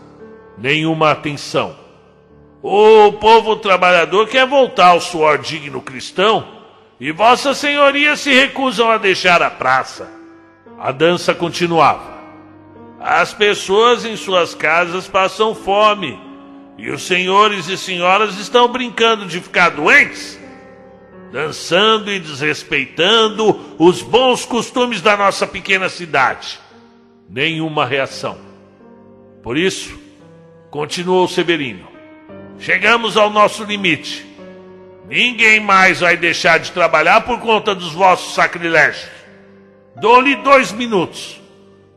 Nenhuma 0.58 1.12
atenção. 1.12 1.76
O 2.64 3.12
povo 3.12 3.58
trabalhador 3.58 4.30
quer 4.30 4.48
voltar 4.48 4.92
ao 4.92 5.02
suor 5.02 5.38
digno 5.38 5.82
cristão 5.82 6.48
e 6.98 7.12
Vossa 7.12 7.54
Senhoria 7.54 8.16
se 8.16 8.34
recusam 8.34 8.90
a 8.90 8.98
deixar 8.98 9.42
a 9.42 9.50
praça. 9.50 10.10
A 10.80 10.94
dança 10.94 11.36
continuava. 11.36 12.20
As 12.98 13.34
pessoas 13.34 14.06
em 14.06 14.16
suas 14.16 14.56
casas 14.56 15.10
passam 15.10 15.54
fome 15.54 16.18
e 16.78 16.90
os 16.90 17.06
senhores 17.06 17.68
e 17.68 17.78
senhoras 17.78 18.40
estão 18.40 18.66
brincando 18.70 19.26
de 19.26 19.42
ficar 19.42 19.72
doentes 19.72 20.39
dançando 21.32 22.12
e 22.12 22.20
desrespeitando 22.20 23.76
os 23.78 24.02
bons 24.02 24.46
costumes 24.46 25.02
da 25.02 25.16
nossa 25.16 25.46
pequena 25.46 25.90
cidade. 25.90 26.60
Nenhuma 27.30 27.86
reação. 27.86 28.38
Por 29.44 29.58
isso, 29.58 30.00
Continuou 30.70 31.28
Severino. 31.28 31.88
Chegamos 32.60 33.18
ao 33.18 33.30
nosso 33.30 33.64
limite. 33.64 34.26
Ninguém 35.08 35.60
mais 35.60 36.02
vai 36.02 36.16
deixar 36.16 36.60
de 36.60 36.72
trabalhar 36.72 37.22
por 37.22 37.40
conta 37.40 37.74
dos 37.74 37.92
vossos 37.94 38.36
sacrilégios. 38.36 39.10
Dou-lhe 39.96 40.36
dois 40.36 40.72
minutos. 40.72 41.42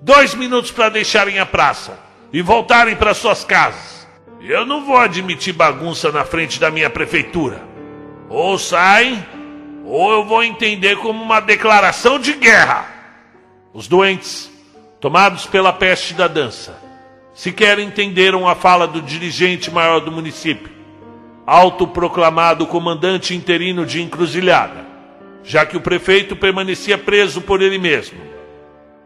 Dois 0.01 0.35
minutos 0.35 0.71
para 0.71 0.89
deixarem 0.89 1.39
a 1.39 1.45
praça 1.45 1.99
e 2.33 2.41
voltarem 2.41 2.97
para 2.97 3.13
suas 3.13 3.45
casas. 3.45 4.09
Eu 4.41 4.65
não 4.65 4.87
vou 4.87 4.97
admitir 4.97 5.53
bagunça 5.53 6.11
na 6.11 6.25
frente 6.25 6.59
da 6.59 6.71
minha 6.71 6.89
prefeitura. 6.89 7.72
Ou 8.33 8.57
saem, 8.57 9.23
ou 9.85 10.11
eu 10.11 10.25
vou 10.25 10.43
entender 10.43 10.97
como 10.97 11.23
uma 11.23 11.39
declaração 11.39 12.19
de 12.19 12.33
guerra. 12.33 12.87
Os 13.75 13.87
doentes, 13.87 14.51
tomados 14.99 15.45
pela 15.45 15.71
peste 15.71 16.15
da 16.15 16.27
dança, 16.27 16.81
sequer 17.35 17.79
entenderam 17.79 18.49
a 18.49 18.55
fala 18.55 18.89
do 18.89 19.03
dirigente 19.03 19.71
maior 19.71 20.01
do 20.01 20.11
município, 20.11 20.73
autoproclamado 21.47 22.67
comandante 22.67 23.35
interino 23.35 23.85
de 23.85 24.01
encruzilhada, 24.01 24.87
já 25.45 25.67
que 25.67 25.77
o 25.77 25.81
prefeito 25.83 26.35
permanecia 26.35 26.97
preso 26.97 27.43
por 27.43 27.61
ele 27.61 27.79
mesmo. 27.79 28.19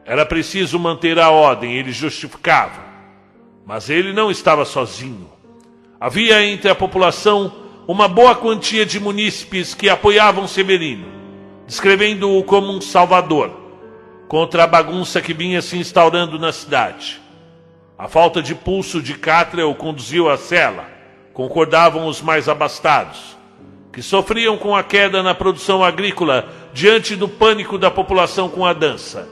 Era 0.04 0.24
preciso 0.24 0.78
manter 0.78 1.18
a 1.18 1.30
ordem, 1.30 1.76
ele 1.76 1.90
justificava. 1.90 2.86
Mas 3.66 3.90
ele 3.90 4.12
não 4.12 4.30
estava 4.30 4.64
sozinho. 4.64 5.28
Havia 5.98 6.46
entre 6.46 6.70
a 6.70 6.76
população 6.76 7.65
uma 7.86 8.08
boa 8.08 8.34
quantia 8.34 8.84
de 8.84 8.98
munícipes 8.98 9.72
que 9.72 9.88
apoiavam 9.88 10.48
Severino, 10.48 11.06
descrevendo-o 11.66 12.42
como 12.42 12.72
um 12.72 12.80
salvador 12.80 13.66
contra 14.26 14.64
a 14.64 14.66
bagunça 14.66 15.22
que 15.22 15.32
vinha 15.32 15.62
se 15.62 15.78
instaurando 15.78 16.36
na 16.36 16.52
cidade. 16.52 17.20
A 17.96 18.08
falta 18.08 18.42
de 18.42 18.56
pulso 18.56 19.00
de 19.00 19.14
Cátria 19.14 19.68
o 19.68 19.74
conduziu 19.74 20.28
à 20.28 20.36
cela, 20.36 20.84
concordavam 21.32 22.08
os 22.08 22.20
mais 22.20 22.48
abastados, 22.48 23.36
que 23.92 24.02
sofriam 24.02 24.58
com 24.58 24.74
a 24.74 24.82
queda 24.82 25.22
na 25.22 25.34
produção 25.34 25.84
agrícola 25.84 26.48
diante 26.74 27.14
do 27.14 27.28
pânico 27.28 27.78
da 27.78 27.90
população 27.90 28.48
com 28.48 28.66
a 28.66 28.72
dança. 28.72 29.28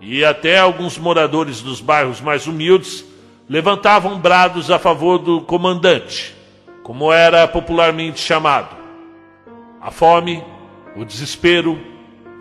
E 0.00 0.24
até 0.24 0.58
alguns 0.58 0.98
moradores 0.98 1.62
dos 1.62 1.80
bairros 1.80 2.20
mais 2.20 2.48
humildes 2.48 3.04
levantavam 3.48 4.18
brados 4.18 4.70
a 4.70 4.78
favor 4.78 5.18
do 5.18 5.40
comandante, 5.42 6.34
como 6.82 7.12
era 7.12 7.46
popularmente 7.46 8.20
chamado. 8.20 8.76
A 9.80 9.90
fome, 9.90 10.44
o 10.96 11.04
desespero, 11.04 11.78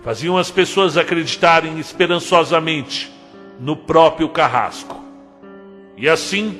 faziam 0.04 0.38
as 0.38 0.50
pessoas 0.50 0.98
acreditarem 0.98 1.78
esperançosamente 1.80 3.12
no 3.60 3.76
próprio 3.76 4.30
carrasco. 4.30 4.98
E 5.98 6.08
assim, 6.08 6.60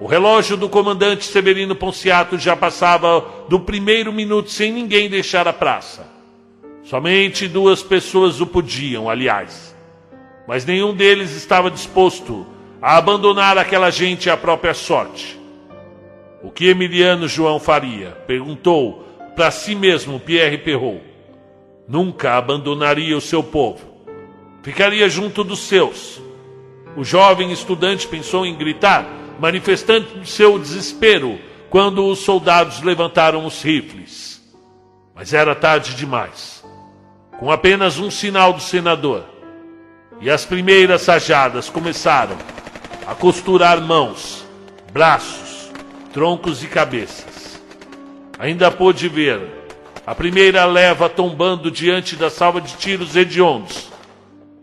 o 0.00 0.06
relógio 0.06 0.56
do 0.56 0.68
comandante 0.68 1.24
Severino 1.24 1.76
Ponciato 1.76 2.36
já 2.36 2.56
passava 2.56 3.24
do 3.48 3.60
primeiro 3.60 4.12
minuto 4.12 4.50
sem 4.50 4.72
ninguém 4.72 5.08
deixar 5.08 5.46
a 5.46 5.52
praça. 5.52 6.06
Somente 6.82 7.46
duas 7.46 7.82
pessoas 7.82 8.40
o 8.40 8.46
podiam, 8.46 9.08
aliás. 9.08 9.74
Mas 10.48 10.64
nenhum 10.64 10.92
deles 10.94 11.30
estava 11.36 11.70
disposto 11.70 12.44
a 12.80 12.96
abandonar 12.96 13.56
aquela 13.56 13.90
gente 13.90 14.28
à 14.28 14.36
própria 14.36 14.74
sorte. 14.74 15.40
O 16.42 16.50
que 16.50 16.68
Emiliano 16.68 17.28
João 17.28 17.60
faria? 17.60 18.10
Perguntou 18.26 19.06
para 19.36 19.50
si 19.50 19.74
mesmo 19.74 20.18
Pierre 20.18 20.58
Perrault. 20.58 21.02
Nunca 21.86 22.36
abandonaria 22.36 23.16
o 23.16 23.20
seu 23.20 23.42
povo. 23.42 23.80
Ficaria 24.62 25.08
junto 25.08 25.44
dos 25.44 25.60
seus. 25.60 26.20
O 26.96 27.04
jovem 27.04 27.50
estudante 27.52 28.06
pensou 28.06 28.44
em 28.44 28.56
gritar, 28.56 29.06
manifestando 29.38 30.26
seu 30.26 30.58
desespero 30.58 31.38
quando 31.70 32.06
os 32.06 32.18
soldados 32.18 32.82
levantaram 32.82 33.46
os 33.46 33.62
rifles. 33.62 34.42
Mas 35.14 35.32
era 35.32 35.54
tarde 35.54 35.94
demais. 35.94 36.64
Com 37.38 37.50
apenas 37.50 37.98
um 37.98 38.10
sinal 38.10 38.52
do 38.52 38.60
senador, 38.60 39.24
e 40.20 40.30
as 40.30 40.44
primeiras 40.44 41.02
sajadas 41.02 41.68
começaram 41.68 42.36
a 43.06 43.14
costurar 43.14 43.80
mãos, 43.80 44.46
braços, 44.92 45.51
troncos 46.12 46.62
e 46.62 46.66
cabeças. 46.66 47.60
Ainda 48.38 48.70
pôde 48.70 49.08
ver 49.08 49.40
a 50.06 50.14
primeira 50.14 50.64
leva 50.64 51.08
tombando 51.08 51.70
diante 51.70 52.16
da 52.16 52.28
salva 52.28 52.60
de 52.60 52.74
tiros 52.74 53.16
hediondos, 53.16 53.88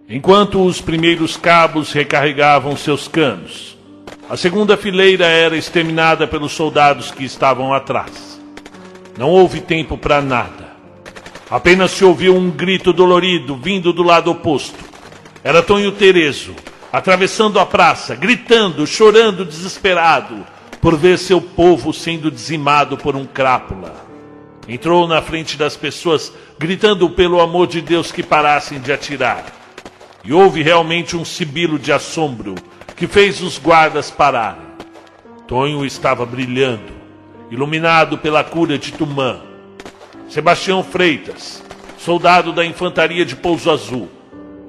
enquanto 0.07 0.63
os 0.63 0.81
primeiros 0.81 1.37
cabos 1.37 1.91
recarregavam 1.91 2.75
seus 2.75 3.07
canos. 3.07 3.77
A 4.29 4.37
segunda 4.37 4.77
fileira 4.77 5.25
era 5.25 5.57
exterminada 5.57 6.27
pelos 6.27 6.51
soldados 6.51 7.09
que 7.09 7.23
estavam 7.23 7.73
atrás. 7.73 8.39
Não 9.17 9.29
houve 9.29 9.59
tempo 9.59 9.97
para 9.97 10.21
nada. 10.21 10.69
Apenas 11.49 11.91
se 11.91 12.05
ouviu 12.05 12.35
um 12.35 12.51
grito 12.51 12.93
dolorido 12.93 13.55
vindo 13.55 13.91
do 13.91 14.03
lado 14.03 14.29
oposto. 14.29 14.77
Era 15.43 15.63
Tonho 15.63 15.91
Terezo, 15.93 16.53
atravessando 16.91 17.59
a 17.59 17.65
praça, 17.65 18.13
gritando, 18.13 18.85
chorando 18.85 19.43
desesperado 19.43 20.45
por 20.81 20.95
ver 20.95 21.17
seu 21.17 21.41
povo 21.41 21.93
sendo 21.93 22.31
dizimado 22.31 22.97
por 22.97 23.15
um 23.15 23.25
crápula. 23.25 23.93
Entrou 24.67 25.07
na 25.07 25.21
frente 25.21 25.57
das 25.57 25.75
pessoas, 25.75 26.31
gritando 26.57 27.09
pelo 27.09 27.41
amor 27.41 27.67
de 27.67 27.81
Deus 27.81 28.11
que 28.11 28.21
parassem 28.21 28.79
de 28.79 28.91
atirar. 28.91 29.45
E 30.23 30.31
houve 30.31 30.61
realmente 30.61 31.17
um 31.17 31.25
sibilo 31.25 31.79
de 31.79 31.91
assombro 31.91 32.55
que 32.95 33.07
fez 33.07 33.41
os 33.41 33.57
guardas 33.57 34.11
pararem. 34.11 34.69
Tonho 35.47 35.83
estava 35.83 36.25
brilhando, 36.25 36.93
iluminado 37.49 38.19
pela 38.19 38.43
cura 38.43 38.77
de 38.77 38.93
Tumã. 38.93 39.41
Sebastião 40.27 40.83
Freitas, 40.83 41.63
soldado 41.97 42.53
da 42.53 42.63
infantaria 42.63 43.25
de 43.25 43.35
Pouso 43.35 43.71
Azul, 43.71 44.07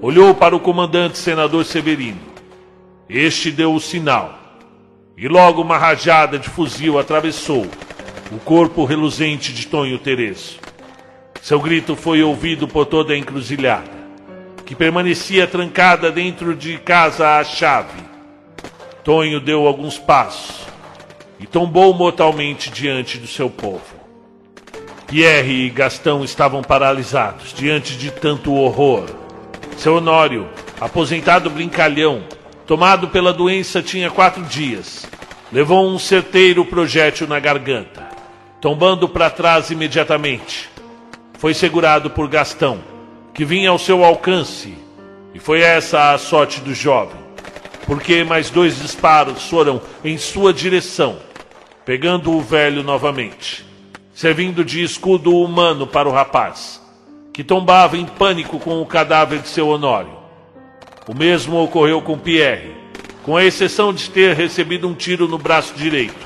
olhou 0.00 0.34
para 0.34 0.56
o 0.56 0.61
comandante 0.61 1.18
senador 1.18 1.66
Severino. 1.66 2.20
Este 3.06 3.50
deu 3.50 3.74
o 3.74 3.80
sinal, 3.80 4.39
e 5.20 5.28
logo 5.28 5.60
uma 5.60 5.76
rajada 5.76 6.38
de 6.38 6.48
fuzil 6.48 6.98
atravessou 6.98 7.66
o 8.32 8.38
corpo 8.38 8.86
reluzente 8.86 9.52
de 9.52 9.66
Tonho 9.66 9.98
Terezo. 9.98 10.58
Seu 11.42 11.60
grito 11.60 11.94
foi 11.94 12.22
ouvido 12.22 12.66
por 12.66 12.86
toda 12.86 13.12
a 13.12 13.18
encruzilhada, 13.18 13.90
que 14.64 14.74
permanecia 14.74 15.46
trancada 15.46 16.10
dentro 16.10 16.56
de 16.56 16.78
casa 16.78 17.38
à 17.38 17.44
chave. 17.44 18.01
Tonho 19.05 19.40
deu 19.40 19.66
alguns 19.66 19.98
passos 19.98 20.66
e 21.38 21.47
tombou 21.47 21.92
mortalmente 21.92 22.70
diante 22.70 23.18
do 23.18 23.26
seu 23.26 23.51
povo. 23.51 24.01
Pierre 25.06 25.66
e 25.66 25.70
Gastão 25.70 26.24
estavam 26.24 26.62
paralisados 26.62 27.52
diante 27.52 27.94
de 27.98 28.10
tanto 28.10 28.55
horror 28.55 29.20
seu 29.80 29.97
Honório, 29.97 30.47
aposentado 30.78 31.48
brincalhão, 31.48 32.22
tomado 32.70 33.09
pela 33.09 33.32
doença 33.32 33.82
tinha 33.82 34.12
quatro 34.12 34.44
dias, 34.44 35.05
levou 35.51 35.90
um 35.90 35.98
certeiro 35.98 36.64
projétil 36.64 37.26
na 37.26 37.40
garganta, 37.40 38.09
tombando 38.60 39.09
para 39.09 39.28
trás 39.28 39.70
imediatamente. 39.70 40.70
Foi 41.36 41.52
segurado 41.52 42.10
por 42.10 42.28
Gastão, 42.28 42.78
que 43.34 43.44
vinha 43.44 43.70
ao 43.70 43.78
seu 43.78 44.05
alcance, 44.05 44.72
e 45.34 45.40
foi 45.40 45.62
essa 45.62 46.12
a 46.12 46.18
sorte 46.18 46.60
do 46.60 46.72
jovem, 46.72 47.18
porque 47.88 48.22
mais 48.22 48.51
dois 48.51 48.80
disparos 48.80 49.48
foram 49.48 49.82
em 50.05 50.16
sua 50.16 50.52
direção, 50.52 51.18
pegando 51.84 52.30
o 52.30 52.40
velho 52.40 52.84
novamente, 52.84 53.66
servindo 54.14 54.64
de 54.64 54.80
escudo 54.80 55.36
humano 55.36 55.88
para 55.88 56.09
o 56.09 56.12
rapaz 56.12 56.80
que 57.32 57.42
tombava 57.42 57.97
em 57.97 58.06
pânico 58.06 58.60
com 58.60 58.80
o 58.80 58.86
cadáver 58.86 59.40
de 59.40 59.48
seu 59.48 59.66
Honório. 59.66 60.19
O 61.11 61.15
mesmo 61.19 61.61
ocorreu 61.61 62.01
com 62.01 62.16
Pierre, 62.16 62.70
com 63.24 63.37
a 63.37 63.45
exceção 63.45 63.93
de 63.93 64.09
ter 64.09 64.32
recebido 64.32 64.87
um 64.87 64.95
tiro 64.95 65.27
no 65.27 65.39
braço 65.39 65.74
direito, 65.74 66.24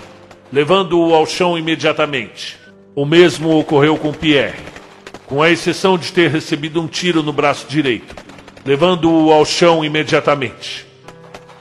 levando-o 0.53 1.15
ao 1.15 1.25
chão 1.25 1.57
imediatamente. 1.57 2.59
O 2.95 3.07
mesmo 3.07 3.59
ocorreu 3.59 3.97
com 3.97 4.13
Pierre, 4.13 4.59
com 5.25 5.41
a 5.43 5.51
exceção 5.51 5.97
de 5.97 6.13
ter 6.13 6.31
recebido 6.31 6.83
um 6.83 6.87
tiro 6.87 7.23
no 7.23 7.33
braço 7.33 7.67
direito, 7.67 8.15
levando-o 8.63 9.33
ao 9.33 9.47
chão 9.47 9.83
imediatamente. 9.83 10.85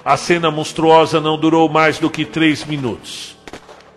A 0.03 0.17
cena 0.17 0.51
monstruosa 0.51 1.21
não 1.21 1.37
durou 1.37 1.69
mais 1.69 1.99
do 1.99 2.09
que 2.09 2.25
três 2.25 2.65
minutos. 2.65 3.37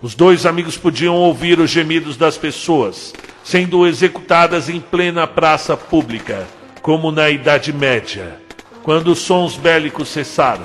Os 0.01 0.15
dois 0.15 0.47
amigos 0.47 0.77
podiam 0.77 1.17
ouvir 1.17 1.59
os 1.59 1.69
gemidos 1.69 2.17
das 2.17 2.39
pessoas 2.39 3.13
sendo 3.43 3.89
executadas 3.89 4.69
em 4.69 4.79
plena 4.79 5.27
praça 5.27 5.77
pública, 5.77 6.47
como 6.81 7.11
na 7.11 7.29
Idade 7.29 7.73
Média, 7.73 8.46
quando 8.87 9.09
os 9.09 9.19
sons 9.19 9.57
bélicos 9.57 10.09
cessaram. 10.09 10.63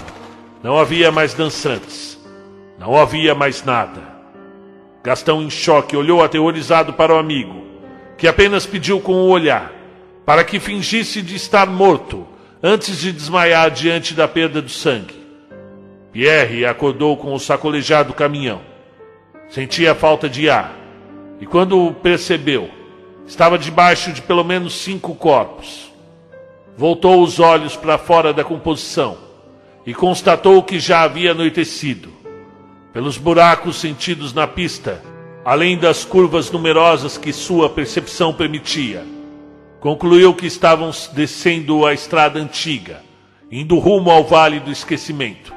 Não 0.61 0.77
havia 0.77 1.11
mais 1.11 1.33
dançantes, 1.33 2.19
não 2.77 2.95
havia 2.95 3.33
mais 3.33 3.65
nada. 3.65 3.99
Gastão, 5.03 5.41
em 5.41 5.49
choque, 5.49 5.97
olhou 5.97 6.23
aterrorizado 6.23 6.93
para 6.93 7.15
o 7.15 7.17
amigo, 7.17 7.63
que 8.19 8.27
apenas 8.27 8.67
pediu 8.67 8.99
com 8.99 9.13
o 9.13 9.29
olhar, 9.29 9.73
para 10.23 10.43
que 10.43 10.59
fingisse 10.59 11.19
de 11.23 11.35
estar 11.35 11.65
morto 11.65 12.27
antes 12.61 12.99
de 12.99 13.11
desmaiar 13.11 13.71
diante 13.71 14.13
da 14.13 14.27
perda 14.27 14.61
do 14.61 14.69
sangue. 14.69 15.19
Pierre 16.11 16.63
acordou 16.63 17.17
com 17.17 17.33
o 17.33 17.39
sacolejar 17.39 18.05
do 18.05 18.13
caminhão. 18.13 18.61
Sentia 19.49 19.95
falta 19.95 20.29
de 20.29 20.47
ar 20.47 20.77
e, 21.39 21.47
quando 21.47 21.91
percebeu, 22.03 22.69
estava 23.25 23.57
debaixo 23.57 24.13
de 24.13 24.21
pelo 24.21 24.43
menos 24.43 24.75
cinco 24.75 25.15
corpos. 25.15 25.90
Voltou 26.77 27.21
os 27.21 27.39
olhos 27.39 27.75
para 27.75 27.97
fora 27.97 28.33
da 28.33 28.43
composição 28.43 29.17
e 29.85 29.93
constatou 29.93 30.61
que 30.63 30.79
já 30.79 31.01
havia 31.01 31.31
anoitecido. 31.31 32.09
Pelos 32.93 33.17
buracos 33.17 33.77
sentidos 33.77 34.33
na 34.33 34.47
pista, 34.47 35.01
além 35.43 35.77
das 35.77 36.05
curvas 36.05 36.51
numerosas 36.51 37.17
que 37.17 37.33
sua 37.33 37.69
percepção 37.69 38.33
permitia, 38.33 39.05
concluiu 39.79 40.33
que 40.33 40.45
estavam 40.45 40.91
descendo 41.13 41.85
a 41.85 41.93
estrada 41.93 42.39
antiga, 42.39 43.01
indo 43.51 43.79
rumo 43.79 44.11
ao 44.11 44.23
Vale 44.23 44.59
do 44.59 44.71
Esquecimento. 44.71 45.53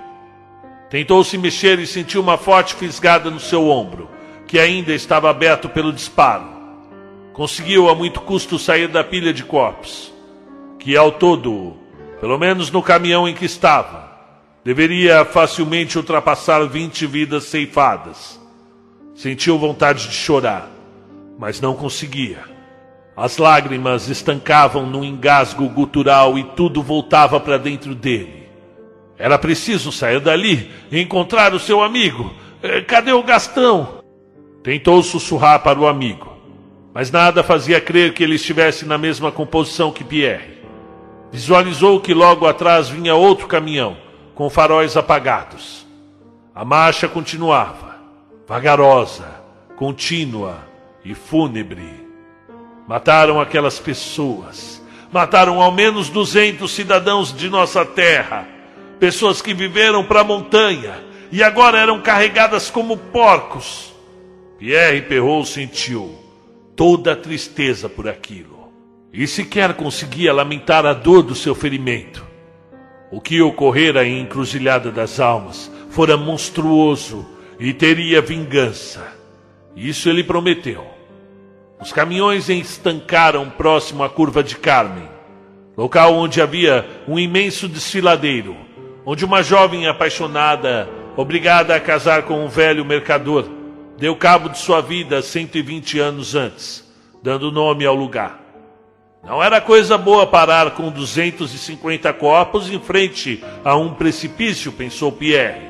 Tentou 0.88 1.22
se 1.24 1.36
mexer 1.36 1.78
e 1.78 1.86
sentiu 1.86 2.22
uma 2.22 2.38
forte 2.38 2.74
fisgada 2.74 3.30
no 3.30 3.40
seu 3.40 3.68
ombro, 3.68 4.08
que 4.46 4.58
ainda 4.58 4.94
estava 4.94 5.28
aberto 5.28 5.68
pelo 5.68 5.92
disparo. 5.92 6.46
Conseguiu 7.32 7.88
a 7.90 7.94
muito 7.94 8.20
custo 8.20 8.58
sair 8.58 8.88
da 8.88 9.02
pilha 9.02 9.32
de 9.32 9.42
corpos, 9.42 10.13
que 10.84 10.98
ao 10.98 11.10
todo, 11.10 11.78
pelo 12.20 12.38
menos 12.38 12.70
no 12.70 12.82
caminhão 12.82 13.26
em 13.26 13.32
que 13.32 13.46
estava, 13.46 14.12
deveria 14.62 15.24
facilmente 15.24 15.96
ultrapassar 15.96 16.62
vinte 16.68 17.06
vidas 17.06 17.44
ceifadas. 17.44 18.38
Sentiu 19.14 19.58
vontade 19.58 20.06
de 20.06 20.14
chorar, 20.14 20.68
mas 21.38 21.58
não 21.58 21.74
conseguia. 21.74 22.40
As 23.16 23.38
lágrimas 23.38 24.10
estancavam 24.10 24.84
num 24.84 25.02
engasgo 25.02 25.66
gutural 25.70 26.38
e 26.38 26.44
tudo 26.44 26.82
voltava 26.82 27.40
para 27.40 27.56
dentro 27.56 27.94
dele. 27.94 28.46
Era 29.16 29.38
preciso 29.38 29.90
sair 29.90 30.20
dali 30.20 30.70
e 30.92 31.00
encontrar 31.00 31.54
o 31.54 31.58
seu 31.58 31.82
amigo. 31.82 32.30
Eh, 32.62 32.82
cadê 32.82 33.12
o 33.12 33.22
Gastão? 33.22 34.02
Tentou 34.62 35.02
sussurrar 35.02 35.62
para 35.62 35.80
o 35.80 35.86
amigo, 35.86 36.36
mas 36.92 37.10
nada 37.10 37.42
fazia 37.42 37.80
crer 37.80 38.12
que 38.12 38.22
ele 38.22 38.34
estivesse 38.34 38.84
na 38.84 38.98
mesma 38.98 39.32
composição 39.32 39.90
que 39.90 40.04
Pierre. 40.04 40.53
Visualizou 41.34 41.98
que 41.98 42.14
logo 42.14 42.46
atrás 42.46 42.88
vinha 42.88 43.16
outro 43.16 43.48
caminhão, 43.48 43.96
com 44.36 44.48
faróis 44.48 44.96
apagados. 44.96 45.84
A 46.54 46.64
marcha 46.64 47.08
continuava, 47.08 47.96
vagarosa, 48.46 49.42
contínua 49.74 50.58
e 51.04 51.12
fúnebre. 51.12 52.06
Mataram 52.86 53.40
aquelas 53.40 53.80
pessoas. 53.80 54.80
Mataram 55.10 55.60
ao 55.60 55.72
menos 55.72 56.08
200 56.08 56.70
cidadãos 56.70 57.36
de 57.36 57.50
nossa 57.50 57.84
terra. 57.84 58.46
Pessoas 59.00 59.42
que 59.42 59.52
viveram 59.52 60.04
para 60.04 60.20
a 60.20 60.24
montanha 60.24 61.02
e 61.32 61.42
agora 61.42 61.80
eram 61.80 62.00
carregadas 62.00 62.70
como 62.70 62.96
porcos. 62.96 63.92
Pierre 64.56 65.02
Perrault 65.02 65.48
sentiu 65.48 66.16
toda 66.76 67.14
a 67.14 67.16
tristeza 67.16 67.88
por 67.88 68.08
aquilo 68.08 68.53
e 69.14 69.28
sequer 69.28 69.74
conseguia 69.74 70.32
lamentar 70.32 70.84
a 70.84 70.92
dor 70.92 71.22
do 71.22 71.36
seu 71.36 71.54
ferimento. 71.54 72.26
O 73.12 73.20
que 73.20 73.40
ocorrera 73.40 74.04
em 74.04 74.20
Encruzilhada 74.20 74.90
das 74.90 75.20
Almas 75.20 75.70
fora 75.88 76.16
monstruoso 76.16 77.24
e 77.60 77.72
teria 77.72 78.20
vingança. 78.20 79.06
Isso 79.76 80.08
ele 80.08 80.24
prometeu. 80.24 80.84
Os 81.80 81.92
caminhões 81.92 82.48
estancaram 82.48 83.48
próximo 83.48 84.02
à 84.02 84.08
curva 84.08 84.42
de 84.42 84.56
Carmen, 84.56 85.08
local 85.76 86.14
onde 86.14 86.42
havia 86.42 86.84
um 87.06 87.16
imenso 87.16 87.68
desfiladeiro, 87.68 88.56
onde 89.06 89.24
uma 89.24 89.42
jovem 89.44 89.86
apaixonada, 89.86 90.88
obrigada 91.16 91.76
a 91.76 91.80
casar 91.80 92.24
com 92.24 92.44
um 92.44 92.48
velho 92.48 92.84
mercador, 92.84 93.48
deu 93.96 94.16
cabo 94.16 94.48
de 94.48 94.58
sua 94.58 94.80
vida 94.80 95.22
120 95.22 96.00
anos 96.00 96.34
antes, 96.34 96.84
dando 97.22 97.52
nome 97.52 97.86
ao 97.86 97.94
lugar. 97.94 98.43
Não 99.26 99.42
era 99.42 99.58
coisa 99.58 99.96
boa 99.96 100.26
parar 100.26 100.72
com 100.72 100.90
250 100.90 102.12
corpos 102.12 102.70
em 102.70 102.78
frente 102.78 103.42
a 103.64 103.74
um 103.74 103.94
precipício, 103.94 104.70
pensou 104.70 105.10
Pierre, 105.10 105.62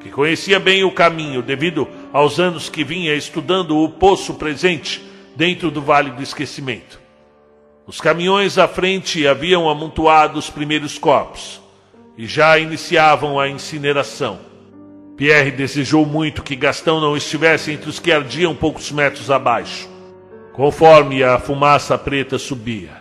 que 0.00 0.08
conhecia 0.08 0.58
bem 0.58 0.84
o 0.84 0.90
caminho 0.90 1.42
devido 1.42 1.86
aos 2.14 2.40
anos 2.40 2.70
que 2.70 2.82
vinha 2.82 3.14
estudando 3.14 3.76
o 3.76 3.90
poço 3.90 4.34
presente 4.34 5.02
dentro 5.36 5.70
do 5.70 5.82
Vale 5.82 6.12
do 6.12 6.22
Esquecimento. 6.22 6.98
Os 7.86 8.00
caminhões 8.00 8.56
à 8.56 8.66
frente 8.66 9.26
haviam 9.26 9.68
amontoado 9.68 10.38
os 10.38 10.48
primeiros 10.48 10.98
corpos 10.98 11.60
e 12.16 12.26
já 12.26 12.58
iniciavam 12.58 13.38
a 13.38 13.48
incineração. 13.48 14.40
Pierre 15.14 15.50
desejou 15.50 16.06
muito 16.06 16.42
que 16.42 16.56
Gastão 16.56 17.00
não 17.00 17.16
estivesse 17.16 17.70
entre 17.70 17.90
os 17.90 17.98
que 17.98 18.12
ardiam 18.12 18.54
poucos 18.54 18.90
metros 18.90 19.30
abaixo. 19.30 19.97
Conforme 20.58 21.22
a 21.22 21.38
fumaça 21.38 21.96
preta 21.96 22.36
subia, 22.36 23.00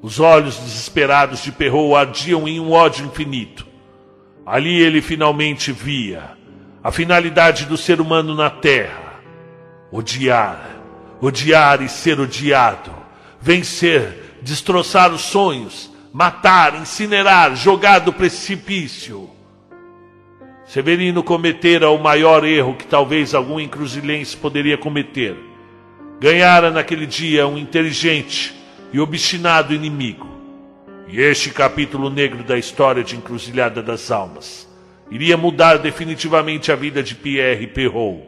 os 0.00 0.18
olhos 0.18 0.56
desesperados 0.56 1.42
de 1.42 1.52
Perrault 1.52 1.94
ardiam 1.94 2.48
em 2.48 2.58
um 2.58 2.72
ódio 2.72 3.04
infinito. 3.04 3.66
Ali 4.46 4.80
ele 4.80 5.02
finalmente 5.02 5.72
via 5.72 6.30
a 6.82 6.90
finalidade 6.90 7.66
do 7.66 7.76
ser 7.76 8.00
humano 8.00 8.34
na 8.34 8.48
terra: 8.48 9.20
odiar, 9.92 10.70
odiar 11.20 11.82
e 11.82 11.88
ser 11.90 12.18
odiado, 12.18 12.90
vencer, 13.42 14.38
destroçar 14.40 15.12
os 15.12 15.20
sonhos, 15.20 15.92
matar, 16.14 16.80
incinerar, 16.80 17.54
jogar 17.56 17.98
do 17.98 18.12
precipício. 18.14 19.28
Severino 20.64 21.22
cometera 21.22 21.90
o 21.90 21.98
maior 21.98 22.42
erro 22.42 22.74
que 22.74 22.86
talvez 22.86 23.34
algum 23.34 23.60
encruzilhense 23.60 24.34
poderia 24.34 24.78
cometer 24.78 25.36
ganhara 26.18 26.70
naquele 26.70 27.06
dia 27.06 27.46
um 27.46 27.58
inteligente 27.58 28.54
e 28.92 28.98
obstinado 28.98 29.74
inimigo. 29.74 30.26
E 31.08 31.20
este 31.20 31.50
capítulo 31.50 32.10
negro 32.10 32.42
da 32.42 32.58
história 32.58 33.04
de 33.04 33.16
Encruzilhada 33.16 33.82
das 33.82 34.10
Almas 34.10 34.66
iria 35.10 35.36
mudar 35.36 35.78
definitivamente 35.78 36.72
a 36.72 36.76
vida 36.76 37.02
de 37.02 37.14
Pierre 37.14 37.66
Perrault, 37.68 38.24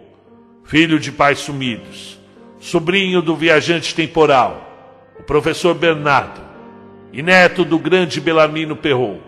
filho 0.64 1.00
de 1.00 1.10
pais 1.10 1.40
sumidos, 1.40 2.18
sobrinho 2.60 3.20
do 3.20 3.34
viajante 3.34 3.94
temporal, 3.94 4.64
o 5.18 5.22
professor 5.24 5.74
Bernardo, 5.74 6.40
e 7.12 7.20
neto 7.20 7.64
do 7.64 7.78
grande 7.78 8.20
Belarmino 8.20 8.76
Perrault, 8.76 9.20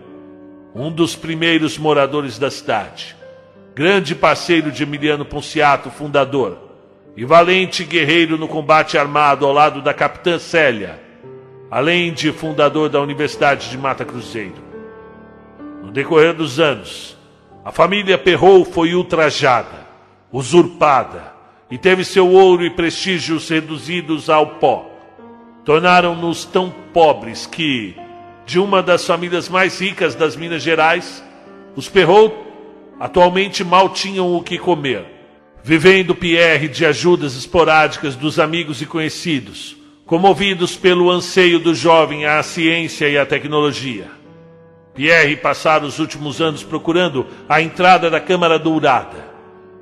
um 0.73 0.89
dos 0.89 1.13
primeiros 1.13 1.77
moradores 1.77 2.39
da 2.39 2.49
cidade, 2.49 3.17
grande 3.75 4.15
parceiro 4.15 4.71
de 4.71 4.83
Emiliano 4.83 5.25
Ponciato, 5.25 5.89
fundador 5.89 6.70
e 7.15 7.25
valente 7.25 7.83
guerreiro 7.83 8.37
no 8.37 8.47
combate 8.47 8.97
armado 8.97 9.45
ao 9.45 9.51
lado 9.51 9.81
da 9.81 9.93
capitã 9.93 10.39
Célia, 10.39 10.99
além 11.69 12.13
de 12.13 12.31
fundador 12.31 12.89
da 12.89 13.01
Universidade 13.01 13.69
de 13.69 13.77
Mata 13.77 14.05
Cruzeiro. 14.05 14.71
No 15.83 15.91
decorrer 15.91 16.33
dos 16.33 16.59
anos, 16.59 17.17
a 17.65 17.71
família 17.71 18.17
Perrou 18.17 18.63
foi 18.63 18.95
ultrajada, 18.95 19.87
usurpada 20.31 21.33
e 21.69 21.77
teve 21.77 22.03
seu 22.03 22.29
ouro 22.29 22.65
e 22.65 22.69
prestígios 22.69 23.49
reduzidos 23.49 24.29
ao 24.29 24.55
pó. 24.55 24.89
Tornaram-nos 25.65 26.45
tão 26.45 26.73
pobres 26.93 27.45
que, 27.45 27.95
de 28.45 28.57
uma 28.57 28.81
das 28.81 29.05
famílias 29.05 29.47
mais 29.47 29.79
ricas 29.79 30.15
das 30.15 30.35
Minas 30.35 30.63
Gerais, 30.63 31.23
os 31.75 31.87
Perrou 31.89 32.47
atualmente 32.99 33.63
mal 33.63 33.89
tinham 33.89 34.33
o 34.35 34.41
que 34.41 34.57
comer 34.57 35.20
vivendo 35.63 36.15
Pierre 36.15 36.67
de 36.67 36.85
ajudas 36.85 37.35
esporádicas 37.37 38.15
dos 38.15 38.39
amigos 38.39 38.81
e 38.81 38.85
conhecidos, 38.85 39.77
comovidos 40.05 40.75
pelo 40.75 41.09
anseio 41.09 41.59
do 41.59 41.75
jovem 41.75 42.25
à 42.25 42.41
ciência 42.41 43.07
e 43.07 43.17
à 43.17 43.25
tecnologia. 43.25 44.07
Pierre 44.93 45.37
passara 45.37 45.85
os 45.85 45.99
últimos 45.99 46.41
anos 46.41 46.63
procurando 46.63 47.27
a 47.47 47.61
entrada 47.61 48.09
da 48.09 48.19
Câmara 48.19 48.59
Dourada, 48.59 49.31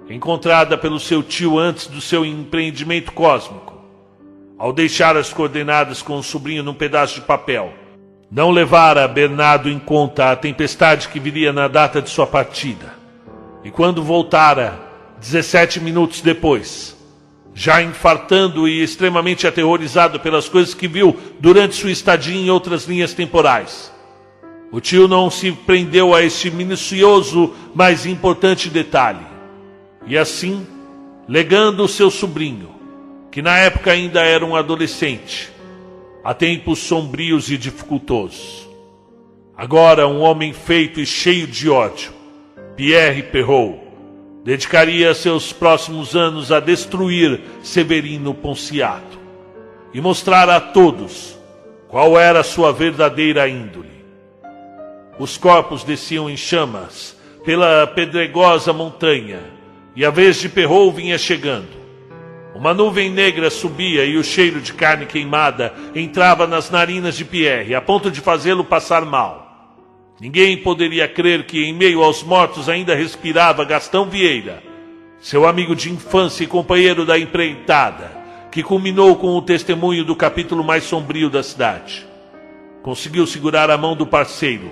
encontrada 0.10 0.78
pelo 0.78 1.00
seu 1.00 1.24
tio 1.24 1.58
antes 1.58 1.88
do 1.88 2.02
seu 2.02 2.26
empreendimento 2.26 3.12
cósmico. 3.12 3.80
Ao 4.58 4.74
deixar 4.74 5.16
as 5.16 5.32
coordenadas 5.32 6.02
com 6.02 6.18
o 6.18 6.24
sobrinho 6.24 6.62
num 6.62 6.74
pedaço 6.74 7.16
de 7.16 7.22
papel, 7.22 7.74
não 8.30 8.52
levara 8.52 9.08
Bernardo 9.08 9.70
em 9.70 9.80
conta 9.80 10.32
a 10.32 10.36
tempestade 10.36 11.08
que 11.08 11.20
viria 11.20 11.54
na 11.54 11.68
data 11.68 12.02
de 12.02 12.10
sua 12.10 12.28
partida. 12.28 12.94
E 13.64 13.72
quando 13.72 14.04
voltara, 14.04 14.89
17 15.20 15.82
minutos 15.82 16.22
depois, 16.22 16.98
já 17.54 17.82
infartando 17.82 18.68
e 18.68 18.82
extremamente 18.82 19.46
aterrorizado 19.46 20.20
pelas 20.20 20.48
coisas 20.48 20.74
que 20.74 20.88
viu 20.88 21.16
durante 21.40 21.76
sua 21.76 21.92
estadia 21.92 22.36
em 22.36 22.50
outras 22.50 22.86
linhas 22.86 23.14
temporais. 23.14 23.92
O 24.72 24.80
tio 24.80 25.08
não 25.08 25.30
se 25.30 25.52
prendeu 25.52 26.14
a 26.14 26.24
este 26.24 26.50
minucioso, 26.50 27.54
mas 27.74 28.06
importante 28.06 28.70
detalhe. 28.70 29.26
E 30.08 30.18
assim, 30.18 30.66
legando 31.28 31.88
seu 31.88 32.10
sobrinho, 32.10 32.70
que 33.32 33.42
na 33.42 33.58
época 33.58 33.92
ainda 33.92 34.22
era 34.22 34.46
um 34.46 34.56
adolescente, 34.56 35.52
a 36.24 36.34
tempos 36.34 36.80
sombrios 36.80 37.50
e 37.50 37.58
dificultosos. 37.58 38.70
Agora, 39.58 40.08
um 40.08 40.22
homem 40.22 40.54
feito 40.54 41.02
e 41.02 41.06
cheio 41.06 41.46
de 41.46 41.70
ódio, 41.70 42.14
Pierre 42.78 43.24
Perrault 43.24 43.89
dedicaria 44.44 45.14
seus 45.14 45.52
próximos 45.52 46.16
anos 46.16 46.52
a 46.52 46.60
destruir 46.60 47.42
Severino 47.62 48.34
Ponciato 48.34 49.20
e 49.94 50.00
mostrar 50.00 50.50
a 50.50 50.60
todos 50.60 51.38
qual 51.88 52.20
era 52.20 52.44
sua 52.44 52.72
verdadeira 52.72 53.48
índole. 53.48 54.06
Os 55.18 55.38
corpos 55.38 55.84
desciam 55.84 56.30
em 56.30 56.38
chamas 56.38 57.18
pela 57.44 57.86
pedregosa 57.88 58.72
montanha 58.72 59.42
e 59.96 60.06
a 60.06 60.10
vez 60.10 60.38
de 60.38 60.48
Perrault 60.48 60.96
vinha 60.96 61.18
chegando. 61.18 61.80
Uma 62.56 62.74
nuvem 62.74 63.10
negra 63.10 63.50
subia 63.50 64.06
e 64.06 64.18
o 64.18 64.24
cheiro 64.24 64.62
de 64.62 64.74
carne 64.74 65.06
queimada 65.06 65.74
entrava 65.96 66.46
nas 66.46 66.70
narinas 66.70 67.16
de 67.16 67.26
Pierre, 67.26 67.74
a 67.74 67.82
ponto 67.82 68.12
de 68.12 68.22
fazê-lo 68.22 68.64
passar 68.64 69.06
mal. 69.06 69.49
Ninguém 70.20 70.58
poderia 70.58 71.08
crer 71.08 71.46
que 71.46 71.64
em 71.64 71.72
meio 71.72 72.04
aos 72.04 72.24
mortos 72.24 72.68
ainda 72.68 72.94
respirava 72.94 73.64
Gastão 73.64 74.06
Vieira, 74.06 74.62
seu 75.22 75.48
amigo 75.48 75.74
de 75.74 75.90
infância 75.90 76.44
e 76.44 76.48
companheiro 76.48 77.06
da 77.06 77.18
empreitada, 77.18 78.12
que 78.52 78.62
culminou 78.62 79.16
com 79.16 79.28
o 79.38 79.42
testemunho 79.42 80.04
do 80.04 80.16
capítulo 80.16 80.62
mais 80.62 80.84
sombrio 80.84 81.30
da 81.30 81.42
cidade. 81.42 82.06
Conseguiu 82.84 83.26
segurar 83.26 83.70
a 83.70 83.78
mão 83.78 83.96
do 83.96 84.06
parceiro, 84.06 84.70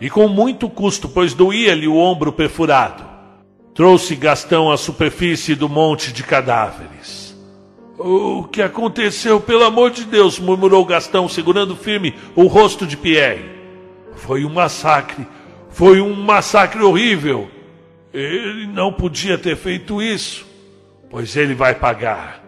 e 0.00 0.08
com 0.08 0.28
muito 0.28 0.68
custo, 0.68 1.08
pois 1.08 1.34
doía-lhe 1.34 1.88
o 1.88 1.96
ombro 1.96 2.32
perfurado, 2.32 3.04
trouxe 3.74 4.14
Gastão 4.14 4.70
à 4.70 4.76
superfície 4.76 5.56
do 5.56 5.68
monte 5.68 6.12
de 6.12 6.22
cadáveres. 6.22 7.36
O 7.98 8.44
que 8.44 8.62
aconteceu, 8.62 9.40
pelo 9.40 9.64
amor 9.64 9.90
de 9.90 10.04
Deus? 10.04 10.38
murmurou 10.38 10.84
Gastão, 10.84 11.28
segurando 11.28 11.74
firme 11.74 12.14
o 12.36 12.46
rosto 12.46 12.86
de 12.86 12.96
Pierre. 12.96 13.63
Foi 14.16 14.44
um 14.44 14.50
massacre. 14.50 15.26
Foi 15.70 16.00
um 16.00 16.14
massacre 16.14 16.82
horrível. 16.82 17.50
Ele 18.12 18.66
não 18.66 18.92
podia 18.92 19.36
ter 19.36 19.56
feito 19.56 20.00
isso, 20.00 20.46
pois 21.10 21.36
ele 21.36 21.54
vai 21.54 21.74
pagar. 21.74 22.44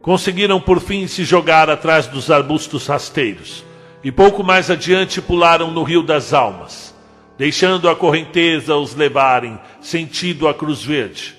Conseguiram 0.00 0.60
por 0.60 0.80
fim 0.80 1.06
se 1.08 1.24
jogar 1.24 1.68
atrás 1.68 2.06
dos 2.06 2.30
arbustos 2.30 2.86
rasteiros 2.86 3.64
e 4.04 4.10
pouco 4.10 4.42
mais 4.42 4.70
adiante 4.70 5.20
pularam 5.20 5.70
no 5.70 5.82
Rio 5.82 6.02
das 6.02 6.32
Almas, 6.32 6.94
deixando 7.38 7.88
a 7.88 7.96
correnteza 7.96 8.76
os 8.76 8.94
levarem 8.94 9.58
sentido 9.80 10.48
a 10.48 10.54
Cruz 10.54 10.82
Verde. 10.82 11.34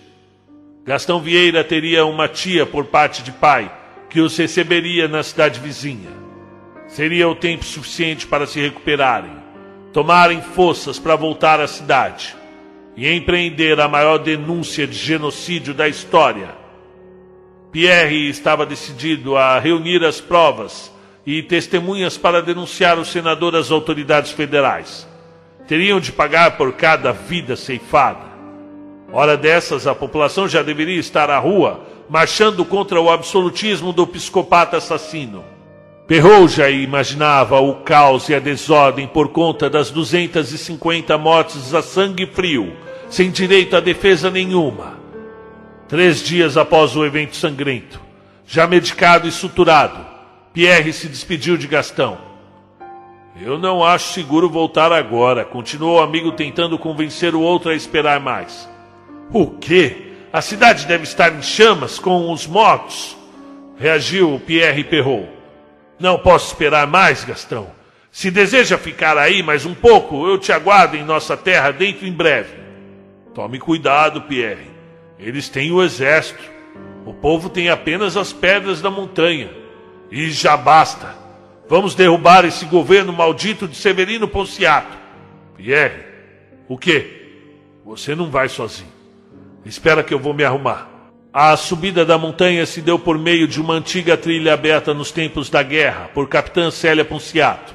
Gastão 0.85 1.22
Vieira 1.22 1.64
teria 1.64 2.06
uma 2.06 2.27
tia 2.27 2.65
por 2.65 2.85
parte 2.85 3.23
de 3.23 3.31
pai 3.31 3.72
que 4.10 4.19
os 4.19 4.35
receberia 4.38 5.07
na 5.07 5.23
cidade 5.23 5.60
vizinha. 5.60 6.11
Seria 6.88 7.27
o 7.27 7.35
tempo 7.35 7.64
suficiente 7.64 8.27
para 8.27 8.45
se 8.45 8.60
recuperarem 8.60 9.43
tomarem 9.94 10.41
forças 10.41 10.98
para 10.98 11.15
voltar 11.15 11.61
à 11.61 11.68
cidade 11.68 12.36
e 12.98 13.07
empreender 13.07 13.80
a 13.80 13.88
maior 13.88 14.18
denúncia 14.18 14.88
de 14.88 14.98
genocídio 14.98 15.74
da 15.74 15.88
história. 15.88 16.49
Pierre 17.72 18.28
estava 18.28 18.65
decidido 18.65 19.38
a 19.38 19.60
reunir 19.60 20.03
as 20.03 20.20
provas 20.20 20.91
e 21.26 21.41
testemunhas 21.44 22.18
para 22.18 22.41
denunciar 22.41 22.98
o 22.98 23.06
senador 23.06 23.56
às 23.56 23.72
autoridades 23.72 24.32
federais. 24.32 25.07
Teriam 25.68 25.99
de 25.99 26.11
pagar 26.11 26.57
por 26.57 26.74
cada 26.74 27.11
vida 27.14 27.56
ceifada. 27.56 28.34
Hora 29.11 29.38
dessas, 29.38 29.86
a 29.86 29.94
população 29.94 30.48
já 30.48 30.64
deveria 30.64 30.99
estar 30.99 31.30
à 31.30 31.38
rua, 31.38 31.86
marchando 32.10 32.65
contra 32.65 32.99
o 32.99 33.11
absolutismo 33.11 33.94
do 33.94 34.06
psicopata 34.07 34.78
assassino. 34.78 35.52
Perrault 36.05 36.53
já 36.53 36.69
imaginava 36.69 37.61
o 37.61 37.75
caos 37.75 38.27
e 38.27 38.35
a 38.35 38.39
desordem 38.39 39.07
por 39.07 39.30
conta 39.30 39.69
das 39.69 39.89
250 39.89 41.17
mortes 41.17 41.73
a 41.73 41.81
sangue 41.81 42.25
frio, 42.25 42.73
sem 43.09 43.31
direito 43.31 43.77
a 43.77 43.80
defesa 43.80 44.30
nenhuma. 44.30 44.99
Três 45.88 46.21
dias 46.21 46.57
após 46.57 46.93
o 46.95 47.05
evento 47.05 47.38
sangrento, 47.38 48.01
já 48.45 48.67
medicado 48.67 49.30
e 49.30 49.31
suturado, 49.31 50.05
Pierre 50.51 50.91
se 50.91 51.07
despediu 51.07 51.55
de 51.55 51.67
Gastão. 51.67 52.17
Eu 53.41 53.57
não 53.57 53.81
acho 53.81 54.13
seguro 54.13 54.49
voltar 54.49 54.91
agora, 54.91 55.45
continuou 55.45 55.99
o 55.99 56.03
amigo 56.03 56.34
tentando 56.34 56.77
convencer 56.77 57.34
o 57.34 57.41
outro 57.41 57.71
a 57.71 57.75
esperar 57.75 58.19
mais. 58.19 58.69
O 59.31 59.47
quê? 59.47 60.11
A 60.34 60.41
cidade 60.41 60.85
deve 60.85 61.05
estar 61.05 61.34
em 61.34 61.41
chamas 61.41 61.97
com 61.97 62.30
os 62.31 62.45
mortos? 62.45 63.15
Reagiu 63.77 64.41
Pierre 64.45 64.84
Perrault. 64.84 65.43
Não 65.99 66.18
posso 66.20 66.48
esperar 66.48 66.88
mais, 66.88 67.24
Gastão. 67.24 67.72
Se 68.11 68.30
deseja 68.30 68.78
ficar 68.78 69.18
aí 69.18 69.41
mais 69.41 69.65
um 69.65 69.74
pouco, 69.74 70.28
eu 70.28 70.38
te 70.38 70.52
aguardo 70.52 70.95
em 70.95 71.03
nossa 71.03 71.36
terra 71.36 71.72
dentro 71.72 72.06
em 72.06 72.11
breve. 72.11 72.53
Tome 73.34 73.57
cuidado, 73.57 74.22
Pierre. 74.22 74.70
Eles 75.18 75.49
têm 75.49 75.72
o 75.72 75.82
exército. 75.82 76.44
O 77.06 77.14
povo 77.14 77.49
tem 77.49 77.70
apenas 77.70 78.15
as 78.15 78.32
pedras 78.32 78.82
da 78.82 78.91
montanha. 78.91 79.49
E 80.11 80.30
já 80.30 80.56
basta. 80.56 81.15
Vamos 81.68 81.95
derrubar 81.95 82.45
esse 82.45 82.65
governo 82.65 83.11
maldito 83.11 83.68
de 83.68 83.76
Severino 83.76 84.28
Ponciato. 84.28 84.95
Pierre, 85.57 86.03
o 86.68 86.78
quê? 86.78 87.22
Você 87.84 88.14
não 88.14 88.30
vai 88.30 88.48
sozinho. 88.48 88.91
Espera 89.65 90.03
que 90.03 90.14
eu 90.14 90.20
vou 90.20 90.34
me 90.34 90.44
arrumar. 90.44 90.93
A 91.35 91.57
subida 91.57 92.05
da 92.05 92.15
montanha 92.15 92.64
se 92.64 92.80
deu 92.80 92.99
por 92.99 93.18
meio 93.18 93.47
de 93.47 93.60
uma 93.60 93.73
antiga 93.73 94.15
trilha 94.15 94.53
aberta 94.53 94.93
nos 94.93 95.11
tempos 95.11 95.49
da 95.49 95.64
guerra, 95.64 96.07
por 96.14 96.30
capitã 96.30 96.69
Célia 96.69 97.03
Ponciato. 97.03 97.73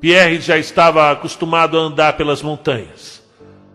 Pierre 0.00 0.40
já 0.40 0.56
estava 0.56 1.10
acostumado 1.10 1.76
a 1.76 1.80
andar 1.80 2.12
pelas 2.16 2.42
montanhas. 2.42 3.20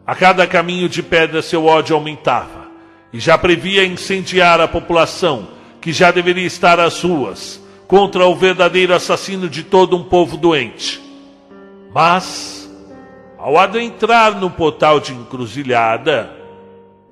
A 0.07 0.15
cada 0.15 0.47
caminho 0.47 0.88
de 0.88 1.03
pedra 1.03 1.41
seu 1.41 1.65
ódio 1.65 1.93
aumentava, 1.93 2.69
e 3.11 3.19
já 3.19 3.38
previa 3.38 3.83
incendiar 3.83 4.61
a 4.61 4.67
população, 4.67 5.49
que 5.81 5.91
já 5.91 6.09
deveria 6.09 6.47
estar 6.47 6.79
às 6.79 7.03
ruas, 7.03 7.61
contra 7.88 8.25
o 8.25 8.33
verdadeiro 8.33 8.93
assassino 8.93 9.49
de 9.49 9.63
todo 9.63 9.97
um 9.97 10.03
povo 10.05 10.38
doente. 10.38 11.01
Mas, 11.93 12.71
ao 13.38 13.57
adentrar 13.57 14.39
no 14.39 14.49
portal 14.49 15.01
de 15.01 15.11
encruzilhada, 15.11 16.40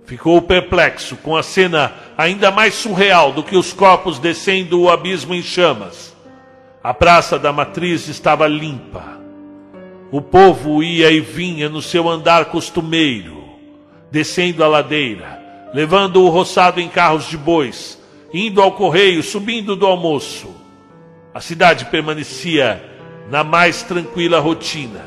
Ficou 0.10 0.42
perplexo 0.42 1.18
com 1.18 1.38
a 1.38 1.44
cena 1.44 1.94
ainda 2.18 2.50
mais 2.50 2.74
surreal 2.74 3.32
do 3.32 3.44
que 3.44 3.56
os 3.56 3.72
corpos 3.72 4.18
descendo 4.18 4.82
o 4.82 4.90
abismo 4.90 5.36
em 5.36 5.44
chamas. 5.44 6.18
A 6.84 6.96
praça 6.96 7.38
da 7.38 7.54
matriz 7.54 8.08
estava 8.08 8.48
limpa. 8.48 9.04
O 10.12 10.20
povo 10.20 10.82
ia 10.82 11.12
e 11.12 11.20
vinha 11.20 11.70
no 11.70 11.80
seu 11.80 12.10
andar 12.10 12.46
costumeiro, 12.46 13.44
descendo 14.10 14.64
a 14.64 14.68
ladeira, 14.68 15.40
levando 15.76 16.24
o 16.24 16.30
roçado 16.30 16.82
em 16.82 16.90
carros 16.90 17.28
de 17.28 17.38
bois, 17.38 18.02
indo 18.34 18.64
ao 18.64 18.72
correio, 18.72 19.22
subindo 19.22 19.76
do 19.76 19.86
almoço. 19.86 20.50
A 21.32 21.40
cidade 21.40 21.86
permanecia 21.86 22.84
na 23.30 23.44
mais 23.44 23.84
tranquila 23.84 24.40
rotina, 24.40 25.06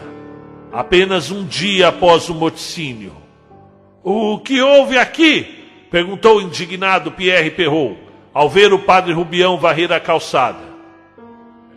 apenas 0.73 1.33
um 1.33 1.45
dia 1.45 1.89
após 1.89 2.29
o 2.29 2.35
morticínio. 2.35 3.22
O 4.05 4.39
que 4.39 4.61
houve 4.61 4.99
aqui? 4.99 5.61
perguntou 5.91 6.41
indignado 6.41 7.13
Pierre 7.13 7.51
Perrault, 7.51 7.99
ao 8.33 8.49
ver 8.49 8.73
o 8.73 8.79
padre 8.79 9.13
Rubião 9.13 9.59
varrer 9.59 9.93
a 9.93 10.01
calçada. 10.01 10.73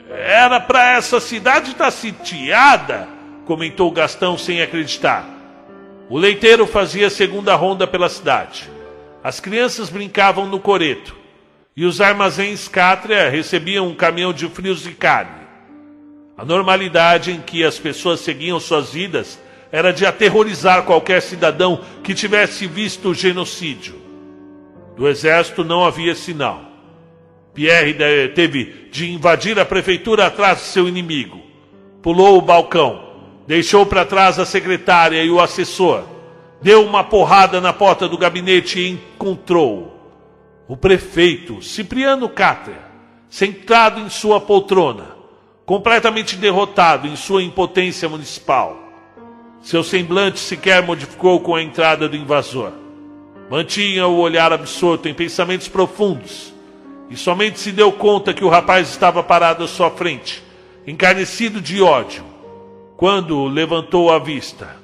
Era 0.09 0.59
para 0.59 0.93
essa 0.93 1.19
cidade 1.19 1.71
estar 1.71 1.91
sitiada, 1.91 3.07
comentou 3.45 3.91
Gastão 3.91 4.37
sem 4.37 4.61
acreditar. 4.61 5.25
O 6.09 6.17
leiteiro 6.17 6.65
fazia 6.65 7.09
segunda 7.09 7.53
ronda 7.55 7.85
pela 7.85 8.09
cidade. 8.09 8.69
As 9.23 9.39
crianças 9.39 9.89
brincavam 9.89 10.45
no 10.45 10.59
coreto. 10.59 11.15
E 11.75 11.83
os 11.83 11.99
armazéns 11.99 12.67
Cátria 12.67 13.29
recebiam 13.29 13.87
um 13.87 13.95
caminhão 13.95 14.31
de 14.31 14.47
frios 14.47 14.87
e 14.87 14.91
carne. 14.91 15.45
A 16.37 16.45
normalidade 16.45 17.31
em 17.31 17.41
que 17.41 17.63
as 17.63 17.77
pessoas 17.77 18.21
seguiam 18.21 18.59
suas 18.59 18.93
vidas 18.93 19.39
era 19.75 19.91
de 19.91 20.05
aterrorizar 20.05 20.83
qualquer 20.83 21.21
cidadão 21.21 21.81
que 22.01 22.13
tivesse 22.13 22.65
visto 22.65 23.09
o 23.09 23.13
genocídio. 23.13 23.95
Do 24.95 25.05
exército 25.05 25.65
não 25.65 25.83
havia 25.83 26.15
sinal. 26.15 26.61
Pierre 27.53 27.93
teve 28.33 28.87
de 28.89 29.11
invadir 29.11 29.59
a 29.59 29.65
prefeitura 29.65 30.27
atrás 30.27 30.59
de 30.59 30.63
seu 30.67 30.87
inimigo. 30.87 31.41
Pulou 32.01 32.37
o 32.37 32.41
balcão, 32.41 33.03
deixou 33.45 33.85
para 33.85 34.05
trás 34.05 34.39
a 34.39 34.45
secretária 34.45 35.21
e 35.21 35.29
o 35.29 35.41
assessor, 35.41 36.05
deu 36.61 36.81
uma 36.81 37.03
porrada 37.03 37.59
na 37.59 37.73
porta 37.73 38.07
do 38.07 38.17
gabinete 38.17 38.79
e 38.79 38.91
encontrou 38.91 39.93
o 40.69 40.77
prefeito 40.77 41.61
Cipriano 41.61 42.29
Cátria, 42.29 42.79
sentado 43.29 43.99
em 43.99 44.09
sua 44.09 44.39
poltrona, 44.39 45.17
completamente 45.65 46.37
derrotado 46.37 47.09
em 47.09 47.17
sua 47.17 47.43
impotência 47.43 48.07
municipal. 48.07 48.84
Seu 49.65 49.83
semblante 49.83 50.39
sequer 50.39 50.83
modificou 50.83 51.39
com 51.39 51.55
a 51.55 51.63
entrada 51.63 52.07
do 52.07 52.15
invasor. 52.15 52.71
Mantinha 53.49 54.05
o 54.05 54.19
olhar 54.19 54.53
absorto 54.53 55.09
em 55.09 55.13
pensamentos 55.15 55.67
profundos 55.67 56.53
e 57.09 57.17
somente 57.17 57.59
se 57.59 57.71
deu 57.71 57.91
conta 57.91 58.31
que 58.31 58.45
o 58.45 58.47
rapaz 58.47 58.87
estava 58.87 59.23
parado 59.23 59.63
à 59.63 59.67
sua 59.67 59.89
frente, 59.89 60.43
encarnecido 60.85 61.59
de 61.59 61.81
ódio, 61.81 62.23
quando 62.95 63.45
levantou 63.45 64.11
a 64.11 64.19
vista. 64.19 64.75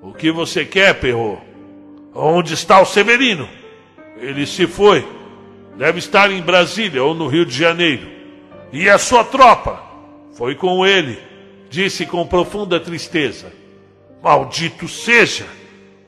O 0.00 0.12
que 0.12 0.30
você 0.30 0.64
quer, 0.64 0.94
Perro? 1.00 1.40
Onde 2.14 2.54
está 2.54 2.80
o 2.80 2.86
Severino? 2.86 3.48
Ele 4.18 4.46
se 4.46 4.64
foi. 4.68 5.04
Deve 5.76 5.98
estar 5.98 6.30
em 6.30 6.40
Brasília 6.40 7.02
ou 7.02 7.16
no 7.16 7.26
Rio 7.26 7.44
de 7.44 7.56
Janeiro. 7.56 8.08
E 8.72 8.88
a 8.88 8.96
sua 8.96 9.24
tropa? 9.24 9.82
Foi 10.34 10.54
com 10.54 10.86
ele, 10.86 11.18
disse 11.68 12.06
com 12.06 12.26
profunda 12.26 12.80
tristeza. 12.80 13.52
Maldito 14.22 14.88
seja! 14.88 15.46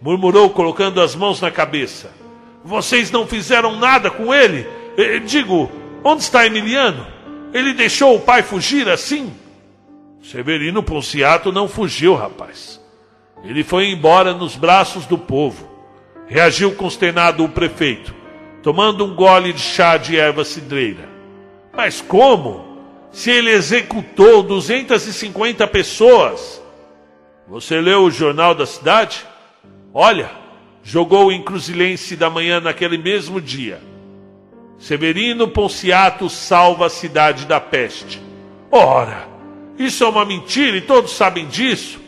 murmurou 0.00 0.50
colocando 0.50 1.00
as 1.00 1.14
mãos 1.14 1.40
na 1.40 1.50
cabeça. 1.50 2.10
Vocês 2.64 3.10
não 3.10 3.26
fizeram 3.26 3.76
nada 3.76 4.10
com 4.10 4.32
ele? 4.34 4.66
Eh, 4.96 5.18
digo, 5.18 5.70
onde 6.02 6.22
está 6.22 6.46
Emiliano? 6.46 7.06
Ele 7.52 7.74
deixou 7.74 8.16
o 8.16 8.20
pai 8.20 8.42
fugir 8.42 8.88
assim? 8.88 9.32
Severino 10.22 10.82
Ponciato 10.82 11.52
não 11.52 11.68
fugiu, 11.68 12.14
rapaz. 12.14 12.80
Ele 13.42 13.64
foi 13.64 13.86
embora 13.90 14.34
nos 14.34 14.56
braços 14.56 15.06
do 15.06 15.16
povo. 15.16 15.68
Reagiu 16.26 16.74
consternado 16.74 17.44
o 17.44 17.48
prefeito, 17.48 18.14
tomando 18.62 19.04
um 19.04 19.14
gole 19.14 19.52
de 19.52 19.60
chá 19.60 19.96
de 19.96 20.16
erva 20.16 20.44
cidreira. 20.44 21.08
Mas 21.72 22.00
como? 22.00 22.69
Se 23.12 23.30
ele 23.30 23.50
executou 23.50 24.42
250 24.42 25.66
pessoas. 25.66 26.62
Você 27.48 27.80
leu 27.80 28.04
o 28.04 28.10
jornal 28.10 28.54
da 28.54 28.64
cidade? 28.64 29.26
Olha, 29.92 30.30
jogou 30.82 31.26
o 31.26 31.32
encruzilhense 31.32 32.14
da 32.16 32.30
manhã 32.30 32.60
naquele 32.60 32.96
mesmo 32.96 33.40
dia. 33.40 33.82
Severino 34.78 35.48
Ponciato 35.48 36.30
salva 36.30 36.86
a 36.86 36.90
cidade 36.90 37.44
da 37.46 37.60
peste. 37.60 38.22
Ora, 38.70 39.28
isso 39.76 40.04
é 40.04 40.08
uma 40.08 40.24
mentira 40.24 40.76
e 40.76 40.80
todos 40.80 41.12
sabem 41.12 41.48
disso. 41.48 42.00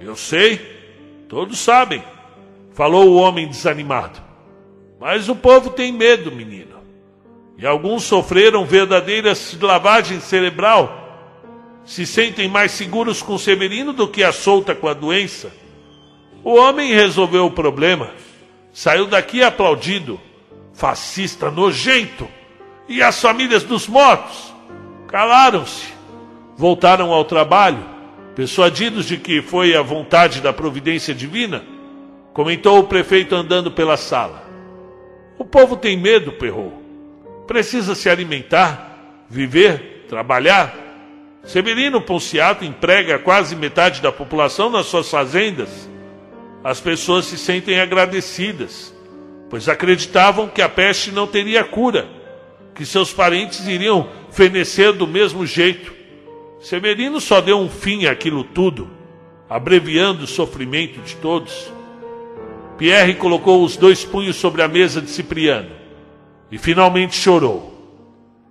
Eu 0.00 0.16
sei, 0.16 0.58
todos 1.28 1.58
sabem, 1.58 2.02
falou 2.72 3.08
o 3.08 3.16
homem 3.16 3.46
desanimado. 3.46 4.20
Mas 4.98 5.28
o 5.28 5.36
povo 5.36 5.70
tem 5.70 5.92
medo, 5.92 6.32
menino. 6.32 6.77
E 7.58 7.66
alguns 7.66 8.04
sofreram 8.04 8.64
verdadeiras 8.64 9.58
lavagem 9.60 10.20
cerebral. 10.20 11.06
Se 11.84 12.06
sentem 12.06 12.48
mais 12.48 12.70
seguros 12.70 13.20
com 13.20 13.36
Severino 13.36 13.92
do 13.92 14.06
que 14.06 14.22
a 14.22 14.30
solta 14.30 14.76
com 14.76 14.86
a 14.86 14.94
doença. 14.94 15.52
O 16.44 16.54
homem 16.54 16.94
resolveu 16.94 17.46
o 17.46 17.50
problema. 17.50 18.10
Saiu 18.72 19.06
daqui 19.06 19.42
aplaudido. 19.42 20.20
Fascista 20.72 21.50
nojento. 21.50 22.28
E 22.88 23.02
as 23.02 23.20
famílias 23.20 23.64
dos 23.64 23.88
mortos 23.88 24.54
calaram-se. 25.08 25.92
Voltaram 26.56 27.12
ao 27.12 27.24
trabalho, 27.24 27.84
persuadidos 28.36 29.04
de 29.04 29.16
que 29.16 29.42
foi 29.42 29.74
a 29.74 29.82
vontade 29.82 30.40
da 30.40 30.52
providência 30.52 31.12
divina. 31.12 31.64
Comentou 32.32 32.78
o 32.78 32.84
prefeito 32.84 33.34
andando 33.34 33.72
pela 33.72 33.96
sala. 33.96 34.48
O 35.36 35.44
povo 35.44 35.76
tem 35.76 35.96
medo, 35.96 36.32
perrou. 36.32 36.77
Precisa 37.48 37.96
se 37.96 38.08
alimentar, 38.08 39.24
viver, 39.28 40.04
trabalhar. 40.08 40.72
Severino 41.42 42.00
Ponciato 42.00 42.64
emprega 42.64 43.18
quase 43.18 43.56
metade 43.56 44.00
da 44.00 44.12
população 44.12 44.70
nas 44.70 44.86
suas 44.86 45.10
fazendas 45.10 45.88
as 46.62 46.80
pessoas 46.80 47.26
se 47.26 47.38
sentem 47.38 47.80
agradecidas, 47.80 48.94
pois 49.48 49.68
acreditavam 49.68 50.48
que 50.48 50.60
a 50.60 50.68
peste 50.68 51.10
não 51.10 51.26
teria 51.26 51.64
cura, 51.64 52.08
que 52.74 52.84
seus 52.84 53.12
parentes 53.12 53.66
iriam 53.66 54.08
fenecer 54.30 54.92
do 54.92 55.06
mesmo 55.06 55.46
jeito. 55.46 55.94
Severino 56.60 57.20
só 57.20 57.40
deu 57.40 57.58
um 57.58 57.68
fim 57.68 58.06
àquilo 58.06 58.42
tudo, 58.42 58.90
abreviando 59.48 60.24
o 60.24 60.26
sofrimento 60.26 61.00
de 61.00 61.16
todos. 61.16 61.72
Pierre 62.76 63.14
colocou 63.14 63.64
os 63.64 63.76
dois 63.76 64.04
punhos 64.04 64.36
sobre 64.36 64.62
a 64.62 64.68
mesa 64.68 65.00
de 65.00 65.10
Cipriano 65.10 65.77
e 66.50 66.58
finalmente 66.58 67.16
chorou. 67.16 67.74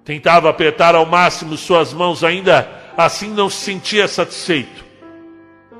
Tentava 0.03 0.49
apertar 0.49 0.95
ao 0.95 1.05
máximo 1.05 1.57
suas 1.57 1.93
mãos, 1.93 2.23
ainda 2.23 2.69
assim 2.95 3.29
não 3.29 3.49
se 3.49 3.57
sentia 3.57 4.07
satisfeito. 4.07 4.85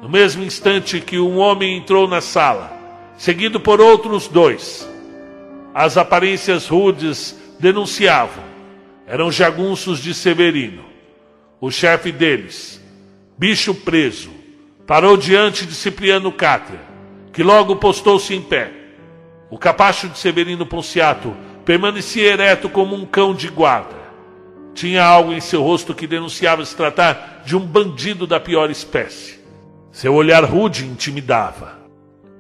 No 0.02 0.10
mesmo 0.10 0.44
instante 0.44 1.00
que 1.00 1.18
um 1.18 1.38
homem 1.38 1.78
entrou 1.78 2.08
na 2.08 2.22
sala, 2.22 2.72
seguido 3.18 3.60
por 3.60 3.82
outros 3.82 4.28
dois, 4.28 4.88
as 5.74 5.98
aparências 5.98 6.68
rudes 6.68 7.40
denunciavam. 7.60 8.44
Eram 9.08 9.32
jagunços 9.32 10.00
de 10.00 10.14
Severino. 10.14 10.84
O 11.62 11.72
chefe 11.72 12.12
deles, 12.12 12.82
bicho 13.38 13.74
preso, 13.74 14.30
parou 14.86 15.18
diante 15.18 15.66
de 15.66 15.74
Cipriano 15.74 16.32
Cátria, 16.32 16.82
que 17.32 17.42
logo 17.42 17.76
postou-se 17.78 18.36
em 18.36 18.42
pé. 18.42 18.72
O 19.50 19.58
capacho 19.58 20.10
de 20.10 20.18
Severino 20.20 20.66
Ponciato 20.66 21.36
permanecia 21.68 22.32
ereto 22.32 22.70
como 22.70 22.96
um 22.96 23.06
cão 23.06 23.36
de 23.36 23.50
guarda. 23.50 23.98
Tinha 24.74 25.04
algo 25.04 25.34
em 25.34 25.42
seu 25.42 25.62
rosto 25.62 25.94
que 25.94 26.08
denunciava 26.08 26.64
se 26.64 26.74
tratar 26.74 27.44
de 27.46 27.58
um 27.58 27.60
bandido 27.60 28.26
da 28.26 28.40
pior 28.40 28.72
espécie. 28.72 29.38
Seu 29.92 30.14
olhar 30.14 30.46
rude 30.46 30.86
intimidava. 30.86 31.78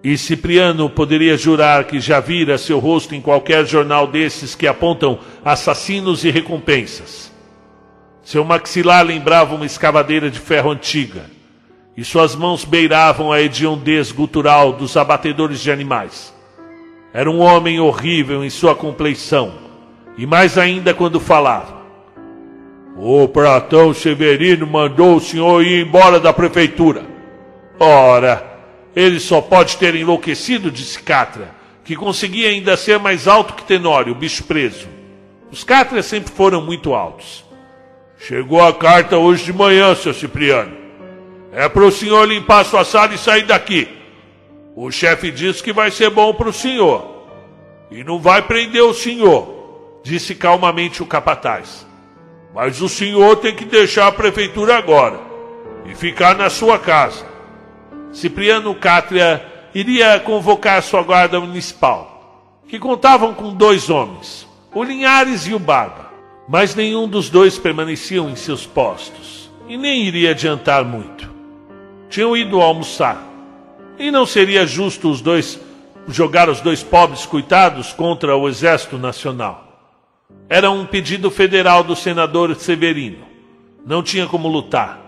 E 0.02 0.18
Cipriano 0.18 0.90
poderia 0.90 1.36
jurar 1.36 1.84
que 1.84 2.00
já 2.00 2.22
vira 2.22 2.58
seu 2.58 2.80
rosto 2.80 3.14
em 3.16 3.20
qualquer 3.20 3.66
jornal 3.66 4.08
desses 4.08 4.56
que 4.56 4.66
apontam 4.66 5.20
assassinos 5.44 6.24
e 6.24 6.30
recompensas. 6.30 7.30
Seu 8.24 8.46
maxilar 8.46 9.06
lembrava 9.06 9.56
uma 9.56 9.66
escavadeira 9.66 10.32
de 10.32 10.40
ferro 10.40 10.72
antiga, 10.72 11.26
e 11.98 12.04
suas 12.06 12.34
mãos 12.34 12.64
beiravam 12.64 13.34
a 13.34 13.42
hediondez 13.42 14.10
gutural 14.10 14.72
dos 14.72 14.96
abatedores 14.96 15.60
de 15.60 15.70
animais. 15.70 16.37
Era 17.14 17.30
um 17.30 17.40
homem 17.40 17.80
horrível 17.80 18.44
em 18.44 18.50
sua 18.50 18.76
compleição, 18.76 19.54
e 20.18 20.26
mais 20.26 20.58
ainda 20.58 20.94
quando 20.94 21.20
falava. 21.20 21.78
O 22.96 23.28
Pratão 23.28 23.94
Severino 23.94 24.66
mandou 24.66 25.16
o 25.16 25.22
senhor 25.22 25.64
ir 25.64 25.86
embora 25.86 26.20
da 26.20 26.34
prefeitura. 26.34 27.06
Ora, 27.80 28.44
ele 28.96 29.20
só 29.20 29.40
pode 29.40 29.78
ter 29.78 29.94
enlouquecido, 29.96 30.72
disse 30.72 31.02
Catra, 31.02 31.56
que 31.84 31.96
conseguia 31.96 32.50
ainda 32.50 32.76
ser 32.76 32.98
mais 33.00 33.28
alto 33.28 33.54
que 33.54 33.64
Tenório, 33.64 34.14
o 34.14 34.16
bicho 34.16 34.44
preso. 34.44 34.88
Os 35.52 35.64
Cátrias 35.64 36.08
sempre 36.08 36.34
foram 36.34 36.62
muito 36.62 36.94
altos. 36.94 37.46
Chegou 38.20 38.62
a 38.62 38.74
carta 38.74 39.18
hoje 39.18 39.46
de 39.46 39.54
manhã, 39.54 39.94
seu 39.96 40.14
Cipriano. 40.14 40.76
É 41.54 41.70
para 41.70 41.86
o 41.86 41.92
senhor 41.92 42.28
limpar 42.28 42.66
sua 42.66 42.84
sala 42.84 43.14
e 43.14 43.18
sair 43.18 43.46
daqui. 43.46 43.88
O 44.80 44.92
chefe 44.92 45.32
disse 45.32 45.64
que 45.64 45.74
vai 45.74 45.90
ser 45.90 46.12
bom 46.12 46.32
para 46.36 46.50
o 46.50 46.54
senhor. 46.54 47.04
E 47.90 48.04
não 48.04 48.20
vai 48.20 48.44
prender 48.44 48.84
o 48.84 48.94
senhor, 48.94 50.00
disse 50.04 50.36
calmamente 50.36 51.02
o 51.02 51.06
capataz. 51.08 51.84
Mas 52.54 52.80
o 52.80 52.88
senhor 52.88 53.38
tem 53.38 53.56
que 53.56 53.66
deixar 53.66 54.06
a 54.06 54.12
prefeitura 54.12 54.78
agora 54.78 55.20
e 55.84 55.96
ficar 55.96 56.36
na 56.36 56.48
sua 56.48 56.78
casa. 56.78 57.26
Cipriano 58.12 58.76
Cátria 58.76 59.44
iria 59.74 60.20
convocar 60.20 60.84
sua 60.84 61.02
guarda 61.02 61.40
municipal, 61.40 62.62
que 62.68 62.78
contavam 62.78 63.34
com 63.34 63.56
dois 63.56 63.90
homens, 63.90 64.48
o 64.76 64.84
Linhares 64.84 65.48
e 65.48 65.56
o 65.56 65.60
Barba, 65.60 66.12
mas 66.48 66.76
nenhum 66.76 67.08
dos 67.08 67.32
dois 67.32 67.58
permaneciam 67.58 68.30
em 68.30 68.36
seus 68.36 68.68
postos, 68.68 69.50
e 69.68 69.76
nem 69.76 70.04
iria 70.04 70.32
adiantar 70.32 70.86
muito. 70.86 71.34
Tinham 72.10 72.38
ido 72.38 72.62
almoçar, 72.62 73.37
e 73.98 74.12
não 74.12 74.26
seria 74.26 74.66
justo 74.66 75.10
os 75.10 75.22
dois 75.22 75.60
jogar 76.08 76.50
os 76.50 76.62
dois 76.62 76.84
pobres 76.84 77.26
coitados 77.26 77.92
contra 77.92 78.36
o 78.36 78.48
Exército 78.48 78.98
Nacional. 78.98 79.68
Era 80.50 80.72
um 80.72 80.86
pedido 80.86 81.30
federal 81.30 81.84
do 81.84 81.96
senador 81.96 82.56
Severino. 82.56 83.26
Não 83.86 84.02
tinha 84.02 84.26
como 84.26 84.48
lutar. 84.48 85.02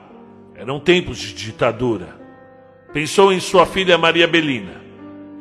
Eram 0.55 0.79
tempos 0.79 1.17
de 1.17 1.33
ditadura. 1.33 2.17
Pensou 2.91 3.31
em 3.31 3.39
sua 3.39 3.65
filha 3.65 3.97
Maria 3.97 4.27
Belina. 4.27 4.81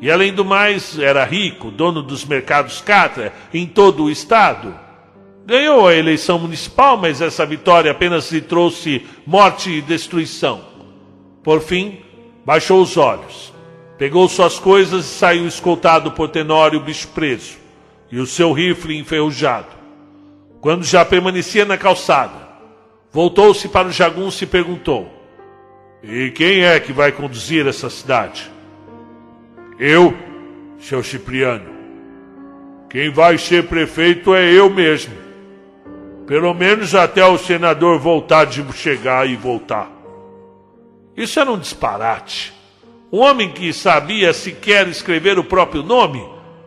E 0.00 0.10
além 0.10 0.32
do 0.32 0.44
mais, 0.44 0.96
era 0.96 1.24
rico, 1.24 1.72
dono 1.72 2.02
dos 2.02 2.24
mercados 2.24 2.80
Catra 2.80 3.32
em 3.52 3.66
todo 3.66 4.04
o 4.04 4.10
estado. 4.10 4.78
Ganhou 5.44 5.88
a 5.88 5.94
eleição 5.94 6.38
municipal, 6.38 6.96
mas 6.96 7.20
essa 7.20 7.44
vitória 7.44 7.90
apenas 7.90 8.30
lhe 8.30 8.40
trouxe 8.40 9.04
morte 9.26 9.70
e 9.70 9.82
destruição. 9.82 10.60
Por 11.42 11.60
fim, 11.60 11.98
baixou 12.48 12.80
os 12.80 12.96
olhos, 12.96 13.52
pegou 13.98 14.26
suas 14.26 14.58
coisas 14.58 15.04
e 15.04 15.08
saiu 15.08 15.46
escoltado 15.46 16.12
por 16.12 16.30
Tenório 16.30 16.80
Bicho 16.80 17.08
Preso 17.08 17.58
e 18.10 18.18
o 18.18 18.26
seu 18.26 18.54
rifle 18.54 18.96
enferrujado. 18.96 19.66
Quando 20.58 20.82
já 20.82 21.04
permanecia 21.04 21.66
na 21.66 21.76
calçada, 21.76 22.48
voltou-se 23.12 23.68
para 23.68 23.88
o 23.88 23.92
jagunço 23.92 24.42
e 24.44 24.46
perguntou: 24.46 25.12
e 26.02 26.30
quem 26.30 26.64
é 26.64 26.80
que 26.80 26.90
vai 26.90 27.12
conduzir 27.12 27.66
essa 27.66 27.90
cidade? 27.90 28.50
Eu, 29.78 30.16
seu 30.80 31.02
Cipriano. 31.02 31.68
Quem 32.88 33.10
vai 33.10 33.36
ser 33.36 33.64
prefeito 33.64 34.34
é 34.34 34.50
eu 34.50 34.70
mesmo. 34.70 35.12
Pelo 36.26 36.54
menos 36.54 36.94
até 36.94 37.22
o 37.26 37.36
senador 37.36 37.98
voltar 37.98 38.46
de 38.46 38.64
chegar 38.72 39.28
e 39.28 39.36
voltar. 39.36 39.97
Isso 41.18 41.40
era 41.40 41.50
um 41.50 41.58
disparate. 41.58 42.54
Um 43.10 43.18
homem 43.18 43.50
que 43.50 43.72
sabia 43.72 44.32
sequer 44.32 44.86
escrever 44.86 45.36
o 45.36 45.42
próprio 45.42 45.82
nome, 45.82 46.24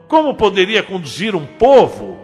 como 0.09 0.35
poderia 0.35 0.83
conduzir 0.83 1.33
um 1.33 1.45
povo? 1.45 2.19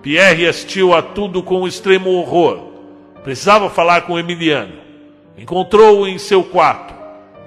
Pierre 0.00 0.46
assistiu 0.46 0.94
a 0.94 1.02
tudo 1.02 1.42
com 1.42 1.66
extremo 1.66 2.10
horror. 2.10 2.70
Precisava 3.24 3.68
falar 3.68 4.02
com 4.02 4.16
Emiliano. 4.16 4.74
Encontrou-o 5.36 6.06
em 6.06 6.16
seu 6.16 6.44
quarto, 6.44 6.94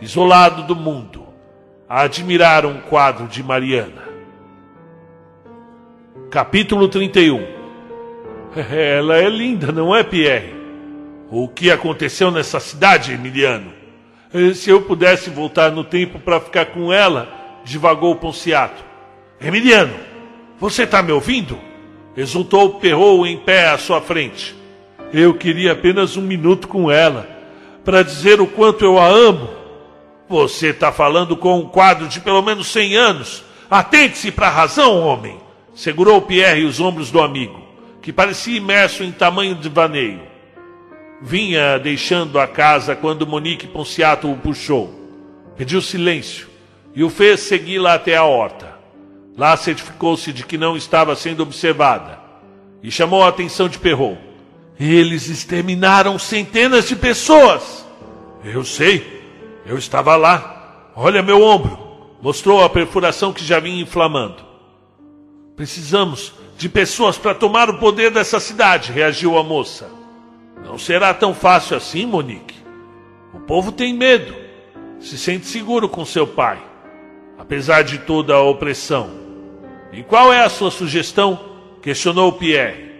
isolado 0.01 0.63
do 0.63 0.75
mundo, 0.75 1.25
a 1.87 2.01
admirar 2.01 2.65
um 2.65 2.81
quadro 2.81 3.27
de 3.27 3.41
Mariana. 3.41 4.09
Capítulo 6.29 6.89
31 6.89 7.47
Ela 8.75 9.19
é 9.19 9.29
linda, 9.29 9.71
não 9.71 9.95
é, 9.95 10.03
Pierre? 10.03 10.53
O 11.31 11.47
que 11.47 11.71
aconteceu 11.71 12.29
nessa 12.29 12.59
cidade, 12.59 13.13
Emiliano? 13.13 13.76
Se 14.55 14.69
eu 14.69 14.81
pudesse 14.81 15.29
voltar 15.29 15.71
no 15.71 15.83
tempo 15.83 16.19
para 16.19 16.39
ficar 16.39 16.67
com 16.67 16.91
ela, 16.91 17.59
divagou 17.63 18.15
Ponciato. 18.15 18.83
Emiliano, 19.39 19.93
você 20.59 20.83
está 20.83 21.01
me 21.01 21.11
ouvindo? 21.11 21.57
Exultou 22.15 22.79
Perrou 22.79 23.25
em 23.25 23.37
pé 23.37 23.69
à 23.69 23.77
sua 23.77 24.01
frente. 24.01 24.55
Eu 25.13 25.33
queria 25.35 25.71
apenas 25.71 26.17
um 26.17 26.21
minuto 26.21 26.67
com 26.67 26.91
ela, 26.91 27.27
para 27.85 28.03
dizer 28.03 28.41
o 28.41 28.47
quanto 28.47 28.83
eu 28.83 28.99
a 28.99 29.07
amo. 29.07 29.49
Você 30.27 30.67
está 30.67 30.91
falando 30.91 31.37
com 31.37 31.59
um 31.59 31.69
quadro 31.69 32.07
de 32.07 32.19
pelo 32.19 32.41
menos 32.41 32.67
cem 32.67 32.95
anos. 32.95 33.43
Atente-se 33.69 34.31
para 34.31 34.47
a 34.47 34.51
razão, 34.51 34.99
homem. 34.99 35.37
Segurou 35.73 36.21
Pierre 36.21 36.65
os 36.65 36.79
ombros 36.79 37.11
do 37.11 37.21
amigo, 37.21 37.61
que 38.01 38.11
parecia 38.11 38.57
imerso 38.57 39.03
em 39.03 39.11
tamanho 39.11 39.55
de 39.55 39.69
vaneio. 39.69 40.21
Vinha 41.21 41.79
deixando 41.79 42.39
a 42.39 42.47
casa 42.47 42.95
quando 42.95 43.25
Monique 43.25 43.67
Ponciato 43.67 44.31
o 44.31 44.37
puxou. 44.37 44.93
Pediu 45.55 45.81
silêncio 45.81 46.47
e 46.95 47.03
o 47.03 47.09
fez 47.09 47.39
segui-la 47.41 47.95
até 47.95 48.15
a 48.15 48.23
horta. 48.23 48.75
Lá 49.35 49.55
certificou-se 49.57 50.31
de 50.31 50.43
que 50.43 50.57
não 50.57 50.77
estava 50.77 51.15
sendo 51.15 51.43
observada 51.43 52.19
e 52.81 52.91
chamou 52.91 53.23
a 53.23 53.29
atenção 53.29 53.67
de 53.67 53.79
Perrault. 53.79 54.19
Eles 54.79 55.27
exterminaram 55.27 56.19
centenas 56.19 56.87
de 56.87 56.95
pessoas. 56.95 57.85
Eu 58.43 58.63
sei, 58.63 59.23
eu 59.65 59.77
estava 59.77 60.15
lá. 60.15 60.91
Olha 60.95 61.23
meu 61.23 61.41
ombro. 61.41 61.77
Mostrou 62.21 62.63
a 62.63 62.69
perfuração 62.69 63.33
que 63.33 63.43
já 63.43 63.59
vinha 63.59 63.81
inflamando. 63.81 64.43
Precisamos 65.55 66.33
de 66.57 66.69
pessoas 66.69 67.17
para 67.17 67.35
tomar 67.35 67.69
o 67.69 67.77
poder 67.77 68.11
dessa 68.11 68.39
cidade, 68.39 68.91
reagiu 68.91 69.37
a 69.37 69.43
moça. 69.43 69.96
Não 70.63 70.77
será 70.77 71.13
tão 71.13 71.33
fácil 71.33 71.77
assim, 71.77 72.05
Monique. 72.05 72.55
O 73.33 73.39
povo 73.39 73.71
tem 73.71 73.93
medo. 73.93 74.33
Se 74.99 75.17
sente 75.17 75.45
seguro 75.45 75.87
com 75.87 76.03
seu 76.03 76.25
pai, 76.25 76.57
apesar 77.37 77.83
de 77.83 77.99
toda 77.99 78.33
a 78.33 78.41
opressão. 78.41 79.11
E 79.93 80.03
qual 80.03 80.33
é 80.33 80.43
a 80.43 80.49
sua 80.49 80.71
sugestão? 80.71 81.39
questionou 81.81 82.33
Pierre. 82.33 82.91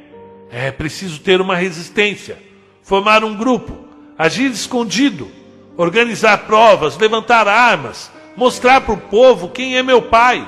É 0.50 0.72
preciso 0.72 1.20
ter 1.20 1.42
uma 1.42 1.56
resistência, 1.56 2.38
formar 2.82 3.24
um 3.24 3.36
grupo, 3.36 3.76
agir 4.18 4.50
escondido, 4.50 5.30
organizar 5.76 6.46
provas, 6.46 6.98
levantar 6.98 7.48
armas, 7.48 8.12
mostrar 8.36 8.82
para 8.82 8.94
o 8.94 8.98
povo 8.98 9.50
quem 9.50 9.76
é 9.76 9.84
meu 9.84 10.02
pai. 10.02 10.48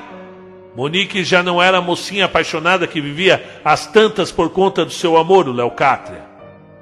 Monique 0.75 1.23
já 1.23 1.43
não 1.43 1.61
era 1.61 1.79
a 1.79 1.81
mocinha 1.81 2.25
apaixonada 2.25 2.87
que 2.87 3.01
vivia 3.01 3.59
às 3.65 3.87
tantas 3.87 4.31
por 4.31 4.51
conta 4.51 4.85
do 4.85 4.91
seu 4.91 5.17
amor, 5.17 5.49
o 5.49 5.51
Leocátria. 5.51 6.28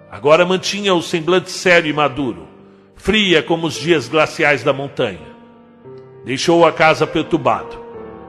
Agora 0.09 0.45
mantinha 0.45 0.93
o 0.93 1.01
semblante 1.01 1.51
sério 1.51 1.89
e 1.89 1.93
maduro, 1.93 2.47
fria 2.95 3.43
como 3.43 3.67
os 3.67 3.75
dias 3.75 4.07
glaciais 4.07 4.63
da 4.63 4.71
montanha. 4.71 5.35
Deixou 6.23 6.65
a 6.65 6.71
casa 6.71 7.05
perturbado. 7.05 7.77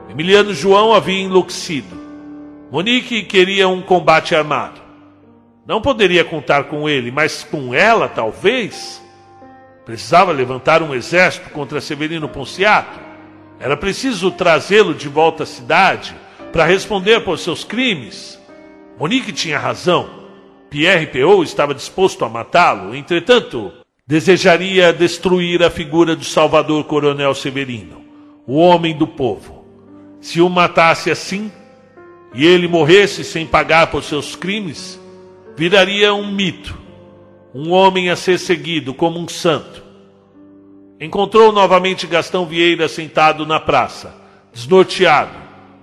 Emiliano 0.09 0.53
João 0.53 0.93
havia 0.93 1.21
enlouquecido. 1.21 1.97
Monique 2.71 3.23
queria 3.23 3.69
um 3.69 3.81
combate 3.81 4.35
armado. 4.35 4.81
Não 5.67 5.81
poderia 5.81 6.25
contar 6.25 6.65
com 6.65 6.89
ele, 6.89 7.11
mas 7.11 7.45
com 7.45 7.75
ela, 7.75 8.09
talvez. 8.09 9.03
Precisava 9.85 10.33
levantar 10.33 10.83
um 10.83 10.95
exército 10.95 11.51
contra 11.51 11.81
Severino 11.81 12.29
Ponciato. 12.29 12.99
Era 13.61 13.77
preciso 13.77 14.31
trazê-lo 14.31 14.95
de 14.95 15.09
volta 15.09 15.45
à 15.45 15.47
cidade 15.47 16.15
para 16.53 16.65
responder 16.65 17.21
por 17.21 17.39
seus 17.39 17.65
crimes. 17.65 18.39
Monique 18.99 19.33
tinha 19.33 19.59
razão. 19.59 20.18
Pierre 20.71 21.07
Peot 21.07 21.45
estava 21.45 21.75
disposto 21.75 22.25
a 22.25 22.29
matá-lo, 22.29 22.95
entretanto, 22.95 23.73
desejaria 24.07 24.93
destruir 24.93 25.63
a 25.63 25.71
figura 25.71 26.15
do 26.15 26.25
Salvador 26.25 26.85
Coronel 26.85 27.35
Severino, 27.35 28.03
o 28.47 28.57
homem 28.57 28.97
do 28.97 29.07
povo. 29.07 29.65
Se 30.21 30.41
o 30.41 30.49
matasse 30.49 31.11
assim, 31.11 31.51
e 32.35 32.47
ele 32.47 32.69
morresse 32.69 33.25
sem 33.25 33.47
pagar 33.47 33.91
por 33.91 34.03
seus 34.03 34.37
crimes, 34.37 35.01
viraria 35.57 36.13
um 36.13 36.31
mito, 36.31 36.77
um 37.55 37.71
homem 37.71 38.11
a 38.11 38.17
ser 38.17 38.39
seguido 38.39 38.93
como 38.93 39.19
um 39.19 39.29
santo. 39.29 39.83
Encontrou 41.01 41.53
novamente 41.53 42.07
Gastão 42.07 42.45
Vieira 42.45 42.89
sentado 42.89 43.47
na 43.47 43.59
praça, 43.59 44.15
desnorteado, 44.53 45.35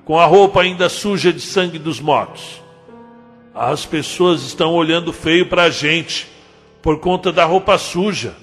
com 0.03 0.19
a 0.19 0.25
roupa 0.25 0.61
ainda 0.61 0.89
suja 0.89 1.33
de 1.33 1.39
sangue 1.39 1.79
dos 1.79 1.99
mortos. 1.99 2.64
As 3.55 3.85
pessoas 3.85 4.43
estão 4.43 4.73
olhando 4.73 5.13
feio 5.13 5.45
para 5.45 5.63
a 5.63 5.69
gente 5.69 6.27
por 6.81 6.99
conta 6.99 7.31
da 7.31 7.45
roupa 7.45 7.77
suja. 7.77 8.35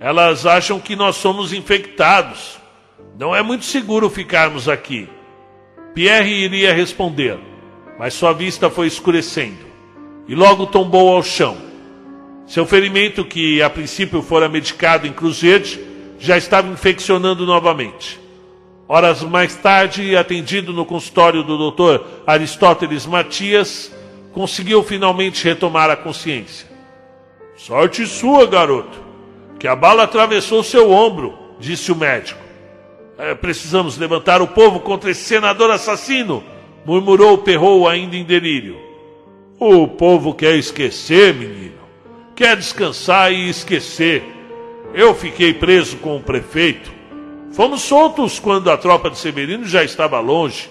Elas 0.00 0.46
acham 0.46 0.80
que 0.80 0.96
nós 0.96 1.14
somos 1.14 1.52
infectados. 1.52 2.58
Não 3.16 3.36
é 3.36 3.40
muito 3.40 3.64
seguro 3.64 4.10
ficarmos 4.10 4.68
aqui. 4.68 5.08
Pierre 5.94 6.32
iria 6.32 6.74
responder, 6.74 7.38
mas 8.00 8.14
sua 8.14 8.32
vista 8.32 8.68
foi 8.68 8.88
escurecendo 8.88 9.64
e 10.26 10.34
logo 10.34 10.66
tombou 10.66 11.14
ao 11.14 11.22
chão. 11.22 11.56
Seu 12.44 12.66
ferimento, 12.66 13.24
que 13.24 13.62
a 13.62 13.70
princípio 13.70 14.22
fora 14.22 14.48
medicado 14.48 15.06
em 15.06 15.12
Cruz 15.12 15.40
Verde, 15.40 15.78
já 16.18 16.36
estava 16.36 16.66
infeccionando 16.66 17.46
novamente. 17.46 18.18
Horas 18.88 19.22
mais 19.22 19.54
tarde, 19.54 20.16
atendido 20.16 20.72
no 20.72 20.84
consultório 20.84 21.44
do 21.44 21.70
Dr. 21.70 22.02
Aristóteles 22.26 23.06
Matias, 23.06 23.92
conseguiu 24.38 24.84
finalmente 24.84 25.42
retomar 25.42 25.90
a 25.90 25.96
consciência. 25.96 26.68
Sorte 27.56 28.06
sua, 28.06 28.46
garoto, 28.46 28.96
que 29.58 29.66
a 29.66 29.74
bala 29.74 30.04
atravessou 30.04 30.62
seu 30.62 30.92
ombro, 30.92 31.36
disse 31.58 31.90
o 31.90 31.96
médico. 31.96 32.38
É, 33.18 33.34
precisamos 33.34 33.98
levantar 33.98 34.40
o 34.40 34.46
povo 34.46 34.78
contra 34.78 35.10
esse 35.10 35.24
senador 35.24 35.72
assassino, 35.72 36.44
murmurou 36.86 37.38
Perrou 37.38 37.88
ainda 37.88 38.14
em 38.14 38.22
delírio. 38.22 38.78
O 39.58 39.88
povo 39.88 40.32
quer 40.32 40.54
esquecer, 40.54 41.34
menino. 41.34 41.80
Quer 42.36 42.56
descansar 42.56 43.32
e 43.32 43.48
esquecer. 43.48 44.22
Eu 44.94 45.16
fiquei 45.16 45.52
preso 45.52 45.96
com 45.96 46.16
o 46.16 46.22
prefeito. 46.22 46.92
Fomos 47.50 47.82
soltos 47.82 48.38
quando 48.38 48.70
a 48.70 48.76
tropa 48.76 49.10
de 49.10 49.18
Severino 49.18 49.64
já 49.64 49.82
estava 49.82 50.20
longe, 50.20 50.70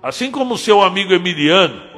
assim 0.00 0.30
como 0.30 0.56
seu 0.56 0.80
amigo 0.80 1.12
Emiliano. 1.12 1.89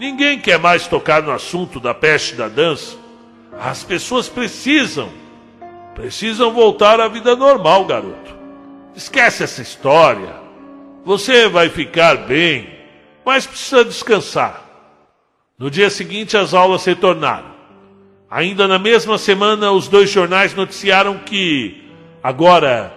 Ninguém 0.00 0.38
quer 0.38 0.58
mais 0.58 0.86
tocar 0.86 1.22
no 1.22 1.30
assunto 1.30 1.78
da 1.78 1.92
peste 1.92 2.34
da 2.34 2.48
dança. 2.48 2.96
As 3.60 3.84
pessoas 3.84 4.30
precisam, 4.30 5.10
precisam 5.94 6.54
voltar 6.54 6.98
à 6.98 7.06
vida 7.06 7.36
normal, 7.36 7.84
garoto. 7.84 8.34
Esquece 8.96 9.44
essa 9.44 9.60
história. 9.60 10.34
Você 11.04 11.50
vai 11.50 11.68
ficar 11.68 12.16
bem, 12.16 12.66
mas 13.26 13.46
precisa 13.46 13.84
descansar. 13.84 14.64
No 15.58 15.70
dia 15.70 15.90
seguinte, 15.90 16.34
as 16.34 16.54
aulas 16.54 16.82
retornaram. 16.86 17.50
Ainda 18.30 18.66
na 18.66 18.78
mesma 18.78 19.18
semana, 19.18 19.70
os 19.70 19.86
dois 19.86 20.08
jornais 20.08 20.54
noticiaram 20.54 21.18
que, 21.18 21.90
agora, 22.22 22.90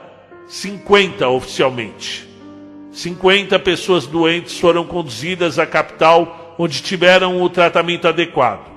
50 0.47 1.27
oficialmente, 1.27 2.25
50 2.93 3.59
pessoas 3.59 4.07
doentes 4.07 4.57
foram 4.57 4.85
conduzidas 4.85 5.59
à 5.59 5.65
capital 5.65 6.42
onde 6.57 6.81
tiveram 6.81 7.41
o 7.41 7.49
tratamento 7.49 8.07
adequado. 8.07 8.71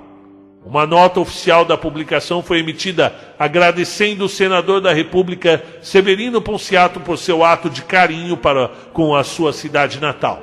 Uma 0.65 0.85
nota 0.85 1.21
oficial 1.21 1.65
da 1.65 1.79
publicação 1.79 2.43
foi 2.43 2.59
emitida 2.59 3.15
agradecendo 3.39 4.25
o 4.25 4.29
senador 4.29 4.81
da 4.81 4.93
República 4.93 5.65
Severino 5.81 6.43
Ponciato 6.43 6.99
por 6.99 7.17
seu 7.19 7.45
ato 7.45 7.71
de 7.71 7.83
carinho 7.83 8.37
para 8.37 8.69
com 8.93 9.15
a 9.15 9.23
sua 9.23 9.53
cidade 9.53 10.01
natal. 10.01 10.43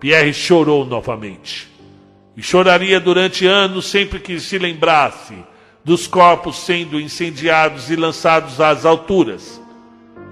Pierre 0.00 0.32
chorou 0.32 0.86
novamente. 0.86 1.68
E 2.34 2.42
choraria 2.42 2.98
durante 2.98 3.46
anos 3.46 3.86
sempre 3.86 4.18
que 4.18 4.40
se 4.40 4.58
lembrasse 4.58 5.34
dos 5.84 6.06
corpos 6.06 6.60
sendo 6.60 6.98
incendiados 6.98 7.90
e 7.90 7.96
lançados 7.96 8.60
às 8.62 8.86
alturas. 8.86 9.60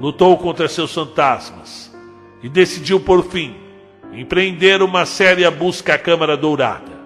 Lutou 0.00 0.38
contra 0.38 0.68
seus 0.68 0.94
fantasmas 0.94 1.94
e 2.42 2.48
decidiu 2.48 2.98
por 2.98 3.24
fim 3.24 3.65
empreender 4.12 4.82
uma 4.82 5.06
séria 5.06 5.50
busca 5.50 5.94
à 5.94 5.98
Câmara 5.98 6.36
Dourada. 6.36 6.96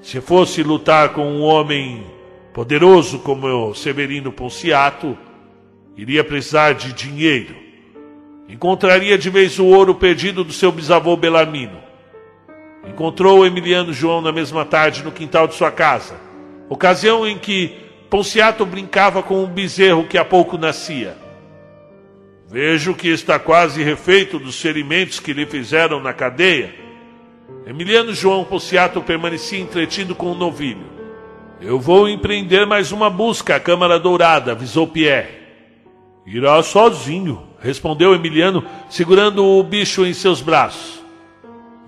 Se 0.00 0.20
fosse 0.20 0.62
lutar 0.62 1.10
com 1.10 1.24
um 1.24 1.42
homem 1.42 2.04
poderoso 2.52 3.18
como 3.20 3.46
o 3.46 3.74
Severino 3.74 4.32
Ponciato, 4.32 5.16
Iria 5.96 6.24
precisar 6.24 6.72
de 6.72 6.92
dinheiro. 6.92 7.54
Encontraria 8.48 9.18
de 9.18 9.28
vez 9.28 9.58
o 9.58 9.66
ouro 9.66 9.94
perdido 9.94 10.42
do 10.42 10.52
seu 10.52 10.72
bisavô 10.72 11.16
Belarmino. 11.16 11.78
Encontrou 12.88 13.46
Emiliano 13.46 13.92
João 13.92 14.20
na 14.20 14.32
mesma 14.32 14.64
tarde 14.64 15.04
no 15.04 15.12
quintal 15.12 15.46
de 15.46 15.54
sua 15.54 15.70
casa, 15.70 16.16
ocasião 16.68 17.26
em 17.26 17.38
que 17.38 17.76
Ponciato 18.10 18.66
brincava 18.66 19.22
com 19.22 19.42
um 19.42 19.46
bezerro 19.46 20.04
que 20.04 20.18
há 20.18 20.24
pouco 20.24 20.58
nascia. 20.58 21.16
Vejo 22.52 22.92
que 22.92 23.08
está 23.08 23.38
quase 23.38 23.82
refeito 23.82 24.38
dos 24.38 24.60
ferimentos 24.60 25.18
que 25.18 25.32
lhe 25.32 25.46
fizeram 25.46 26.02
na 26.02 26.12
cadeia. 26.12 26.74
Emiliano 27.66 28.12
João 28.12 28.44
Ponciato 28.44 29.00
permanecia 29.00 29.58
entretido 29.58 30.14
com 30.14 30.32
o 30.32 30.34
novilho. 30.34 30.84
Eu 31.62 31.80
vou 31.80 32.06
empreender 32.06 32.66
mais 32.66 32.92
uma 32.92 33.08
busca 33.08 33.56
à 33.56 33.60
Câmara 33.60 33.98
Dourada, 33.98 34.52
avisou 34.52 34.86
Pierre. 34.86 35.30
Irá 36.26 36.62
sozinho, 36.62 37.42
respondeu 37.58 38.14
Emiliano, 38.14 38.62
segurando 38.90 39.42
o 39.42 39.62
bicho 39.62 40.04
em 40.04 40.12
seus 40.12 40.42
braços. 40.42 41.02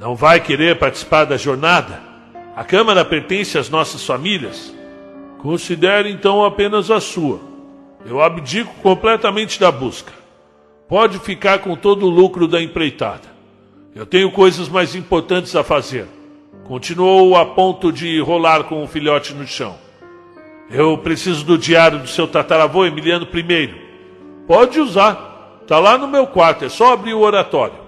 Não 0.00 0.16
vai 0.16 0.40
querer 0.40 0.78
participar 0.78 1.26
da 1.26 1.36
jornada? 1.36 2.00
A 2.56 2.64
Câmara 2.64 3.04
pertence 3.04 3.58
às 3.58 3.68
nossas 3.68 4.02
famílias. 4.02 4.74
Considere 5.40 6.10
então 6.10 6.42
apenas 6.42 6.90
a 6.90 7.00
sua. 7.00 7.38
Eu 8.06 8.22
abdico 8.22 8.72
completamente 8.82 9.60
da 9.60 9.70
busca. 9.70 10.23
Pode 10.88 11.18
ficar 11.18 11.60
com 11.60 11.74
todo 11.74 12.06
o 12.06 12.10
lucro 12.10 12.46
da 12.46 12.60
empreitada. 12.60 13.32
Eu 13.94 14.04
tenho 14.04 14.30
coisas 14.30 14.68
mais 14.68 14.94
importantes 14.94 15.56
a 15.56 15.64
fazer. 15.64 16.06
Continuou 16.64 17.36
a 17.36 17.46
ponto 17.46 17.92
de 17.92 18.20
rolar 18.20 18.64
com 18.64 18.82
o 18.82 18.88
filhote 18.88 19.32
no 19.32 19.46
chão. 19.46 19.76
Eu 20.70 20.98
preciso 20.98 21.44
do 21.44 21.56
diário 21.56 22.00
do 22.00 22.08
seu 22.08 22.26
tataravô 22.26 22.84
Emiliano 22.84 23.26
I. 23.32 23.74
Pode 24.46 24.80
usar. 24.80 25.58
Está 25.62 25.78
lá 25.78 25.96
no 25.96 26.06
meu 26.06 26.26
quarto, 26.26 26.64
é 26.64 26.68
só 26.68 26.92
abrir 26.92 27.14
o 27.14 27.20
oratório. 27.20 27.78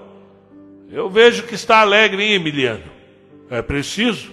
Eu 0.91 1.11
vejo 1.11 1.43
que 1.43 1.55
está 1.55 1.81
alegre, 1.81 2.23
hein, 2.23 2.35
Emiliano? 2.35 2.85
É 3.51 3.61
preciso. 3.61 4.31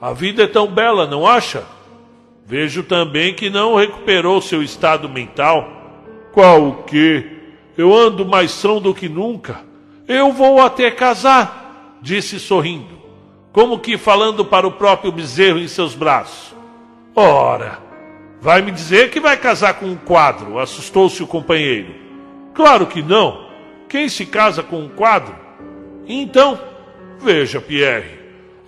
A 0.00 0.12
vida 0.12 0.42
é 0.42 0.46
tão 0.46 0.66
bela, 0.66 1.06
não 1.06 1.26
acha? 1.26 1.64
Vejo 2.44 2.82
também 2.82 3.32
que 3.32 3.48
não 3.48 3.76
recuperou 3.76 4.42
seu 4.42 4.62
estado 4.62 5.08
mental. 5.08 5.66
Qual 6.32 6.68
o 6.68 6.82
quê? 6.82 7.26
Eu 7.76 7.94
ando 7.94 8.24
mais 8.24 8.50
são 8.50 8.80
do 8.80 8.94
que 8.94 9.08
nunca. 9.08 9.60
Eu 10.06 10.32
vou 10.32 10.60
até 10.60 10.90
casar, 10.90 11.98
disse 12.00 12.38
sorrindo, 12.38 12.94
como 13.52 13.78
que 13.78 13.96
falando 13.96 14.44
para 14.44 14.66
o 14.66 14.72
próprio 14.72 15.10
bezerro 15.10 15.58
em 15.58 15.68
seus 15.68 15.94
braços. 15.94 16.54
Ora, 17.14 17.78
vai 18.40 18.60
me 18.60 18.70
dizer 18.70 19.10
que 19.10 19.20
vai 19.20 19.36
casar 19.36 19.74
com 19.74 19.86
um 19.86 19.96
quadro? 19.96 20.58
Assustou-se 20.58 21.22
o 21.22 21.26
companheiro. 21.26 21.94
Claro 22.52 22.86
que 22.86 23.02
não. 23.02 23.46
Quem 23.88 24.08
se 24.08 24.26
casa 24.26 24.62
com 24.62 24.80
um 24.80 24.88
quadro? 24.88 25.34
Então, 26.06 26.58
veja, 27.18 27.60
Pierre, 27.60 28.18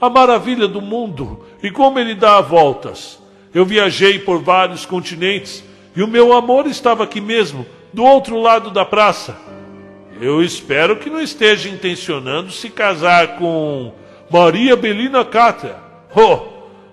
a 0.00 0.08
maravilha 0.08 0.68
do 0.68 0.80
mundo 0.80 1.44
e 1.62 1.70
como 1.70 1.98
ele 1.98 2.14
dá 2.14 2.40
voltas. 2.40 3.20
Eu 3.52 3.64
viajei 3.64 4.18
por 4.18 4.40
vários 4.40 4.86
continentes 4.86 5.64
e 5.94 6.02
o 6.02 6.08
meu 6.08 6.32
amor 6.32 6.66
estava 6.66 7.04
aqui 7.04 7.20
mesmo, 7.20 7.66
do 7.96 8.04
outro 8.04 8.38
lado 8.38 8.70
da 8.70 8.84
praça. 8.84 9.34
Eu 10.20 10.42
espero 10.42 10.96
que 10.96 11.08
não 11.08 11.18
esteja 11.18 11.70
intencionando 11.70 12.52
se 12.52 12.68
casar 12.68 13.38
com 13.38 13.90
Maria 14.30 14.76
Belina 14.76 15.24
Catra. 15.24 15.78
Oh, 16.14 16.40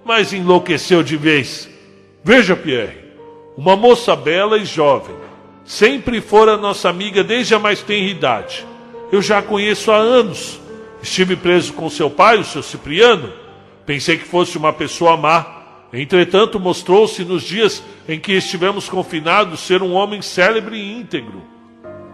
mas 0.06 0.32
enlouqueceu 0.32 1.04
de 1.04 1.18
vez. 1.18 1.70
Veja, 2.24 2.56
Pierre, 2.56 3.00
uma 3.58 3.76
moça 3.76 4.16
bela 4.16 4.58
e 4.58 4.64
jovem. 4.64 5.14
Sempre 5.66 6.22
fora 6.22 6.56
nossa 6.56 6.88
amiga 6.88 7.22
desde 7.22 7.54
a 7.54 7.60
mais 7.60 7.82
tenra 7.82 8.10
idade. 8.10 8.66
Eu 9.12 9.22
já 9.22 9.40
a 9.40 9.42
conheço 9.42 9.92
há 9.92 9.98
anos. 9.98 10.58
Estive 11.02 11.36
preso 11.36 11.74
com 11.74 11.90
seu 11.90 12.10
pai, 12.10 12.38
o 12.38 12.46
seu 12.46 12.64
Cipriano. 12.64 13.30
Pensei 13.86 14.18
que 14.18 14.24
fosse 14.24 14.58
uma 14.58 14.72
pessoa 14.72 15.18
má 15.18 15.63
Entretanto, 15.94 16.60
mostrou-se 16.60 17.24
nos 17.24 17.44
dias 17.44 17.84
em 18.10 18.20
que 18.20 18.34
estivemos 18.34 18.90
confinados 18.90 19.60
ser 19.60 19.84
um 19.84 19.94
homem 19.94 20.24
célebre 20.24 20.76
e 20.76 20.92
íntegro. 20.92 21.44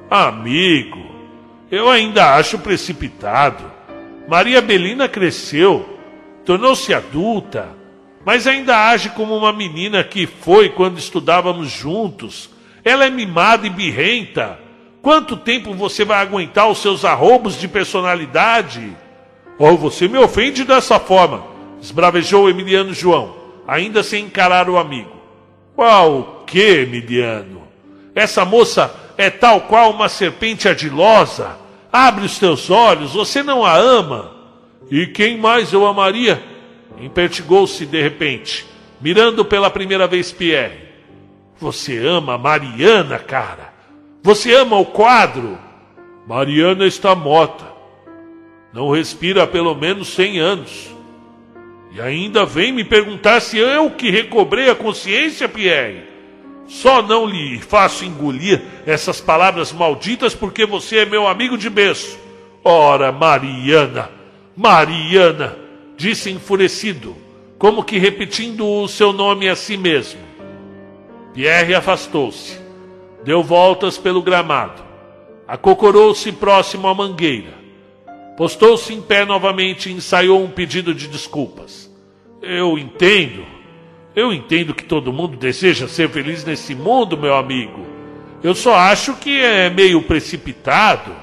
Amigo, 0.09 0.99
eu 1.71 1.89
ainda 1.89 2.35
acho 2.35 2.59
precipitado. 2.59 3.63
Maria 4.27 4.61
Belina 4.61 5.07
cresceu, 5.07 5.97
tornou-se 6.43 6.93
adulta, 6.93 7.69
mas 8.25 8.45
ainda 8.47 8.89
age 8.89 9.11
como 9.11 9.35
uma 9.35 9.53
menina 9.53 10.03
que 10.03 10.27
foi 10.27 10.67
quando 10.67 10.99
estudávamos 10.99 11.71
juntos. 11.71 12.49
Ela 12.83 13.05
é 13.05 13.09
mimada 13.09 13.65
e 13.65 13.69
birrenta. 13.69 14.59
Quanto 15.01 15.37
tempo 15.37 15.73
você 15.73 16.03
vai 16.03 16.21
aguentar 16.21 16.67
os 16.67 16.79
seus 16.79 17.05
arrobos 17.05 17.57
de 17.57 17.69
personalidade? 17.69 18.93
Ou 19.57 19.71
oh, 19.71 19.77
você 19.77 20.09
me 20.09 20.17
ofende 20.17 20.65
dessa 20.65 20.99
forma, 20.99 21.45
esbravejou 21.81 22.49
Emiliano 22.49 22.93
João 22.93 23.38
ainda 23.69 24.01
sem 24.01 24.25
encarar 24.25 24.67
o 24.69 24.77
amigo. 24.77 25.11
Qual 25.75 26.43
que, 26.47 26.59
Emiliano? 26.59 27.61
Essa 28.15 28.43
moça 28.43 28.93
é 29.15 29.29
tal 29.29 29.61
qual 29.61 29.91
uma 29.91 30.09
serpente 30.09 30.67
ardilosa. 30.67 31.55
Abre 31.91 32.25
os 32.25 32.39
teus 32.39 32.69
olhos, 32.69 33.13
você 33.13 33.43
não 33.43 33.63
a 33.63 33.75
ama. 33.75 34.31
E 34.89 35.05
quem 35.05 35.37
mais 35.37 35.71
eu 35.71 35.85
amaria? 35.85 36.43
Impertigou-se 36.99 37.85
de 37.85 38.01
repente, 38.01 38.65
mirando 38.99 39.45
pela 39.45 39.69
primeira 39.69 40.07
vez 40.07 40.31
Pierre. 40.31 40.89
Você 41.59 41.97
ama 41.97 42.37
Mariana, 42.37 43.19
cara. 43.19 43.71
Você 44.23 44.53
ama 44.53 44.77
o 44.77 44.85
quadro. 44.85 45.57
Mariana 46.27 46.85
está 46.85 47.13
morta. 47.13 47.65
Não 48.73 48.91
respira 48.91 49.43
há 49.43 49.47
pelo 49.47 49.75
menos 49.75 50.09
cem 50.09 50.39
anos. 50.39 50.89
E 51.91 51.99
ainda 51.99 52.45
vem 52.45 52.71
me 52.71 52.83
perguntar 52.83 53.39
se 53.39 53.57
eu 53.57 53.89
que 53.91 54.11
recobrei 54.11 54.69
a 54.69 54.75
consciência, 54.75 55.49
Pierre. 55.49 56.03
Só 56.67 57.01
não 57.01 57.25
lhe 57.25 57.59
faço 57.59 58.05
engolir 58.05 58.61
essas 58.85 59.19
palavras 59.19 59.71
malditas 59.71 60.35
porque 60.35 60.65
você 60.65 60.99
é 60.99 61.05
meu 61.05 61.27
amigo 61.27 61.57
de 61.57 61.67
berço. 61.67 62.19
Ora, 62.63 63.11
Mariana, 63.11 64.09
Mariana, 64.55 65.57
disse 65.97 66.29
enfurecido, 66.29 67.15
como 67.57 67.83
que 67.83 67.97
repetindo 67.97 68.67
o 68.67 68.87
seu 68.87 69.11
nome 69.11 69.49
a 69.49 69.55
si 69.55 69.75
mesmo. 69.75 70.19
Pierre 71.33 71.73
afastou-se, 71.73 72.59
deu 73.23 73.41
voltas 73.41 73.97
pelo 73.97 74.21
gramado, 74.21 74.83
acocorou-se 75.47 76.31
próximo 76.33 76.87
à 76.87 76.93
mangueira 76.93 77.58
Postou-se 78.39 78.93
em 78.93 79.01
pé 79.01 79.25
novamente 79.25 79.89
e 79.89 79.91
ensaiou 79.91 80.41
um 80.41 80.49
pedido 80.49 80.95
de 80.95 81.09
desculpas. 81.09 81.91
Eu 82.41 82.77
entendo. 82.77 83.45
Eu 84.15 84.31
entendo 84.31 84.73
que 84.73 84.85
todo 84.85 85.11
mundo 85.11 85.35
deseja 85.35 85.89
ser 85.89 86.09
feliz 86.09 86.45
nesse 86.45 86.73
mundo, 86.73 87.17
meu 87.17 87.35
amigo. 87.35 87.85
Eu 88.41 88.55
só 88.55 88.75
acho 88.75 89.15
que 89.15 89.41
é 89.41 89.69
meio 89.69 90.01
precipitado. 90.03 91.13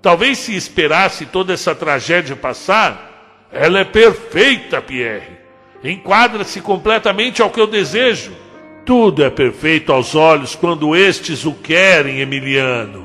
Talvez 0.00 0.38
se 0.38 0.54
esperasse 0.54 1.26
toda 1.26 1.52
essa 1.52 1.74
tragédia 1.74 2.36
passar. 2.36 3.48
Ela 3.50 3.80
é 3.80 3.84
perfeita, 3.84 4.80
Pierre. 4.80 5.36
Enquadra-se 5.82 6.60
completamente 6.60 7.42
ao 7.42 7.50
que 7.50 7.60
eu 7.60 7.66
desejo. 7.66 8.30
Tudo 8.86 9.24
é 9.24 9.30
perfeito 9.30 9.92
aos 9.92 10.14
olhos 10.14 10.54
quando 10.54 10.94
estes 10.94 11.44
o 11.44 11.52
querem, 11.52 12.20
Emiliano 12.20 13.03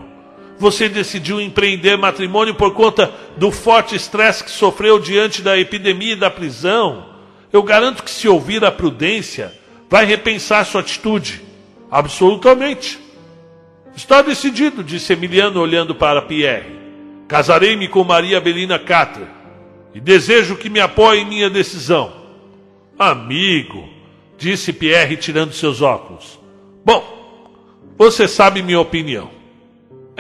você 0.60 0.90
decidiu 0.90 1.40
empreender 1.40 1.98
matrimônio 1.98 2.54
por 2.54 2.74
conta 2.74 3.10
do 3.38 3.50
forte 3.50 3.96
estresse 3.96 4.44
que 4.44 4.52
sofreu 4.52 5.00
diante 5.00 5.42
da 5.42 5.58
epidemia 5.58 6.14
e 6.14 6.18
da 6.18 6.30
prisão, 6.30 7.06
eu 7.52 7.64
garanto 7.64 8.04
que 8.04 8.12
se 8.12 8.28
ouvir 8.28 8.64
a 8.66 8.72
prudência, 8.72 9.58
vai 9.90 10.06
repensar 10.06 10.66
sua 10.66 10.82
atitude. 10.82 11.42
Absolutamente. 11.90 13.00
Está 13.96 14.22
decidido, 14.22 14.84
disse 14.84 15.14
Emiliano 15.14 15.60
olhando 15.62 15.96
para 15.96 16.22
Pierre. 16.22 16.78
Casarei-me 17.28 17.88
com 17.88 18.04
Maria 18.04 18.42
Belina 18.42 18.78
Catra 18.78 19.28
e 19.96 20.00
desejo 20.00 20.58
que 20.58 20.70
me 20.70 20.80
apoie 20.80 21.22
em 21.22 21.26
minha 21.26 21.50
decisão. 21.50 22.12
Amigo, 22.98 23.88
disse 24.38 24.74
Pierre 24.74 25.16
tirando 25.16 25.54
seus 25.54 25.82
óculos. 25.82 26.38
Bom, 26.84 27.18
você 27.98 28.28
sabe 28.28 28.62
minha 28.62 28.80
opinião. 28.80 29.39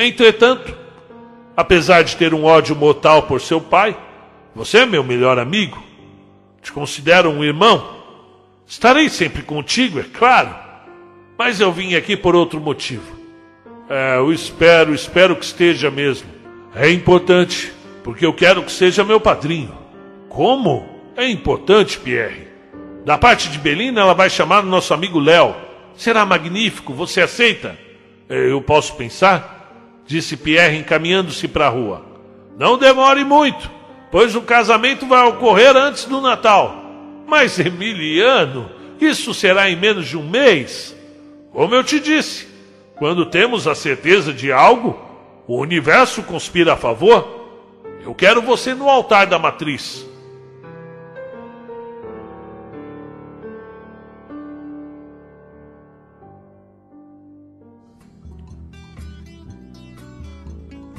Entretanto, 0.02 0.74
apesar 1.58 2.04
de 2.04 2.16
ter 2.16 2.34
um 2.34 2.46
ódio 2.46 2.74
mortal 2.74 3.24
por 3.24 3.42
seu 3.42 3.60
pai, 3.60 3.98
você 4.56 4.80
é 4.80 4.86
meu 4.86 5.04
melhor 5.04 5.38
amigo. 5.38 5.84
Te 6.62 6.72
considero 6.72 7.30
um 7.30 7.44
irmão. 7.44 7.98
Estarei 8.66 9.10
sempre 9.10 9.44
contigo, 9.44 10.00
é 10.00 10.04
claro. 10.04 10.56
Mas 11.38 11.60
eu 11.60 11.70
vim 11.74 11.96
aqui 11.96 12.16
por 12.16 12.34
outro 12.34 12.62
motivo. 12.62 13.04
É, 13.90 14.16
eu 14.16 14.32
espero, 14.32 14.96
espero 14.96 15.36
que 15.36 15.44
esteja 15.44 15.92
mesmo. 15.92 16.30
É 16.74 16.90
importante, 16.90 17.74
porque 18.02 18.26
eu 18.26 18.32
quero 18.32 18.64
que 18.64 18.72
seja 18.72 19.04
meu 19.04 19.20
padrinho. 19.20 19.78
Como? 20.30 20.88
É 21.18 21.28
importante, 21.28 22.00
Pierre. 22.00 22.48
Da 23.04 23.18
parte 23.18 23.50
de 23.50 23.58
Belina, 23.58 24.00
ela 24.00 24.14
vai 24.14 24.30
chamar 24.30 24.64
o 24.64 24.68
nosso 24.68 24.94
amigo 24.94 25.20
Léo. 25.20 25.54
Será 25.98 26.26
magnífico, 26.26 26.94
você 26.94 27.20
aceita? 27.20 27.78
Eu 28.30 28.62
posso 28.62 28.96
pensar? 28.96 29.59
Disse 30.10 30.36
Pierre, 30.36 30.76
encaminhando-se 30.76 31.48
para 31.48 31.68
a 31.68 31.69
rua. 31.69 32.03
Não 32.57 32.80
demore 32.80 33.23
muito, 33.23 33.69
pois 34.11 34.36
o 34.36 34.41
casamento 34.41 35.06
vai 35.06 35.23
ocorrer 35.27 35.77
antes 35.77 36.06
do 36.06 36.19
Natal. 36.19 36.84
Mas, 37.27 37.60
Emiliano, 37.60 38.72
isso 38.99 39.36
será 39.36 39.69
em 39.69 39.76
menos 39.76 40.07
de 40.07 40.18
um 40.18 40.27
mês. 40.27 40.95
Como 41.53 41.76
eu 41.76 41.84
te 41.84 41.99
disse, 41.99 42.48
quando 42.95 43.27
temos 43.27 43.68
a 43.68 43.76
certeza 43.76 44.34
de 44.34 44.52
algo, 44.52 44.99
o 45.45 45.60
universo 45.60 46.23
conspira 46.23 46.73
a 46.73 46.76
favor. 46.76 47.48
Eu 48.03 48.15
quero 48.15 48.41
você 48.41 48.73
no 48.73 48.90
altar 48.90 49.27
da 49.27 49.38
matriz. 49.38 50.09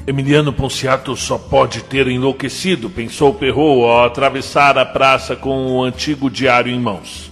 Emiliano 0.07 0.51
Ponciato 0.51 1.15
só 1.15 1.37
pode 1.37 1.83
ter 1.83 2.07
enlouquecido, 2.07 2.89
pensou 2.89 3.35
Perrault 3.35 3.83
ao 3.83 4.03
atravessar 4.03 4.75
a 4.75 4.85
praça 4.85 5.35
com 5.35 5.67
o 5.67 5.83
antigo 5.83 6.27
diário 6.27 6.73
em 6.73 6.79
mãos. 6.79 7.31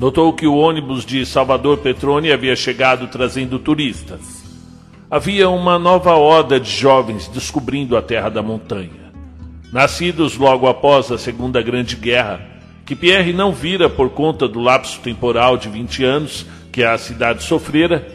Notou 0.00 0.32
que 0.32 0.46
o 0.46 0.56
ônibus 0.56 1.04
de 1.04 1.26
Salvador 1.26 1.78
Petrone 1.78 2.32
havia 2.32 2.56
chegado 2.56 3.08
trazendo 3.08 3.58
turistas. 3.58 4.42
Havia 5.10 5.50
uma 5.50 5.78
nova 5.78 6.14
horda 6.14 6.58
de 6.58 6.70
jovens 6.70 7.28
descobrindo 7.28 7.94
a 7.94 8.00
terra 8.00 8.30
da 8.30 8.42
montanha. 8.42 9.12
Nascidos 9.70 10.38
logo 10.38 10.66
após 10.66 11.12
a 11.12 11.18
Segunda 11.18 11.60
Grande 11.60 11.94
Guerra, 11.94 12.40
que 12.86 12.96
Pierre 12.96 13.34
não 13.34 13.52
vira 13.52 13.90
por 13.90 14.08
conta 14.10 14.48
do 14.48 14.60
lapso 14.60 14.98
temporal 15.00 15.58
de 15.58 15.68
20 15.68 16.04
anos 16.04 16.46
que 16.72 16.82
a 16.82 16.96
cidade 16.96 17.42
sofrera, 17.42 18.08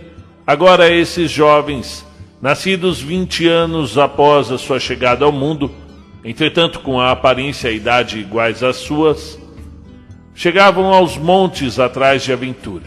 agora 0.48 0.91
esses 0.91 1.30
jovens 1.30 2.03
nascidos 2.44 2.99
20 2.99 3.48
anos 3.48 3.98
após 3.98 4.52
a 4.52 4.57
sua 4.57 4.78
chegada 4.78 5.24
ao 5.24 5.32
mundo, 5.32 5.72
entretanto 6.26 6.82
com 6.82 6.99
a 6.99 7.10
aparência 7.10 7.72
e 7.72 7.78
idade 7.78 8.20
iguais 8.20 8.61
às 8.61 8.76
suas, 8.76 9.40
chegavam 10.36 10.94
aos 10.94 11.18
montes 11.18 11.80
atrás 11.80 12.22
de 12.22 12.34
aventura. 12.34 12.84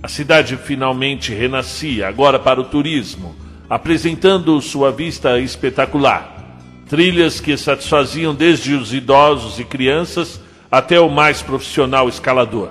A 0.00 0.06
cidade 0.06 0.56
finalmente 0.56 1.34
renascia, 1.34 2.06
agora 2.06 2.38
para 2.38 2.60
o 2.60 2.66
turismo, 2.66 3.34
apresentando 3.68 4.62
sua 4.62 4.92
vista 4.92 5.40
espetacular. 5.40 6.56
Trilhas 6.88 7.40
que 7.40 7.56
satisfaziam 7.56 8.32
desde 8.32 8.74
os 8.74 8.94
idosos 8.94 9.58
e 9.58 9.64
crianças 9.64 10.40
até 10.70 11.00
o 11.00 11.10
mais 11.10 11.42
profissional 11.42 12.08
escalador. 12.08 12.70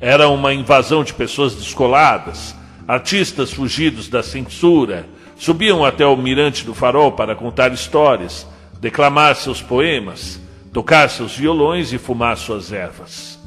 Era 0.00 0.26
uma 0.30 0.54
invasão 0.54 1.04
de 1.04 1.12
pessoas 1.12 1.54
descoladas, 1.54 2.56
artistas 2.88 3.52
fugidos 3.52 4.08
da 4.08 4.22
censura, 4.22 5.17
Subiam 5.38 5.84
até 5.84 6.04
o 6.04 6.16
mirante 6.16 6.64
do 6.64 6.74
farol 6.74 7.12
para 7.12 7.36
contar 7.36 7.72
histórias, 7.72 8.44
declamar 8.80 9.36
seus 9.36 9.62
poemas, 9.62 10.40
tocar 10.72 11.08
seus 11.08 11.36
violões 11.36 11.92
e 11.92 11.98
fumar 11.98 12.36
suas 12.36 12.72
ervas. 12.72 13.38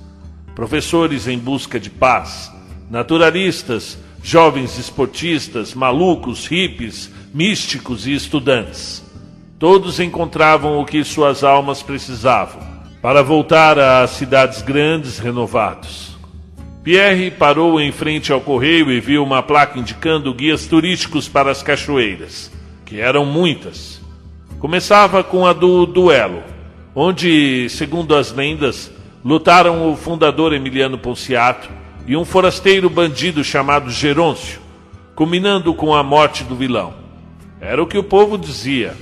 Professores 0.56 1.28
em 1.28 1.38
busca 1.38 1.78
de 1.78 1.90
paz, 1.90 2.50
naturalistas, 2.90 3.98
jovens 4.24 4.78
esportistas, 4.80 5.74
malucos, 5.74 6.48
hippies, 6.48 7.12
místicos 7.34 8.08
e 8.08 8.14
estudantes. 8.14 9.04
Todos 9.60 10.00
encontravam 10.00 10.80
o 10.80 10.86
que 10.86 11.04
suas 11.04 11.44
almas 11.44 11.84
precisavam 11.84 12.62
para 13.02 13.22
voltar 13.22 13.78
às 13.78 14.12
cidades 14.12 14.62
grandes 14.62 15.20
renovados. 15.20 16.11
Pierre 16.84 17.30
parou 17.30 17.80
em 17.80 17.92
frente 17.92 18.34
ao 18.34 18.42
correio 18.42 18.92
e 18.92 19.00
viu 19.00 19.24
uma 19.24 19.44
placa 19.44 19.78
indicando 19.78 20.34
guias 20.34 20.66
turísticos 20.66 21.30
para 21.30 21.52
as 21.52 21.62
cachoeiras, 21.62 22.52
que 22.84 23.00
eram 23.00 23.24
muitas. 23.24 24.02
Começava 24.58 25.24
com 25.24 25.46
a 25.46 25.54
do 25.54 25.86
duelo, 25.86 26.42
onde, 26.96 27.70
segundo 27.70 28.16
as 28.16 28.32
lendas, 28.32 28.92
lutaram 29.24 29.92
o 29.92 29.96
fundador 29.96 30.54
Emiliano 30.54 30.98
Ponciato 30.98 31.70
e 32.08 32.18
um 32.18 32.26
forasteiro 32.26 32.90
bandido 32.90 33.44
chamado 33.44 33.92
Gerôncio, 33.92 34.60
culminando 35.16 35.76
com 35.76 35.94
a 35.94 36.02
morte 36.02 36.44
do 36.44 36.56
vilão. 36.56 36.96
Era 37.60 37.82
o 37.82 37.86
que 37.86 37.98
o 37.98 38.04
povo 38.04 38.40
dizia. 38.40 38.96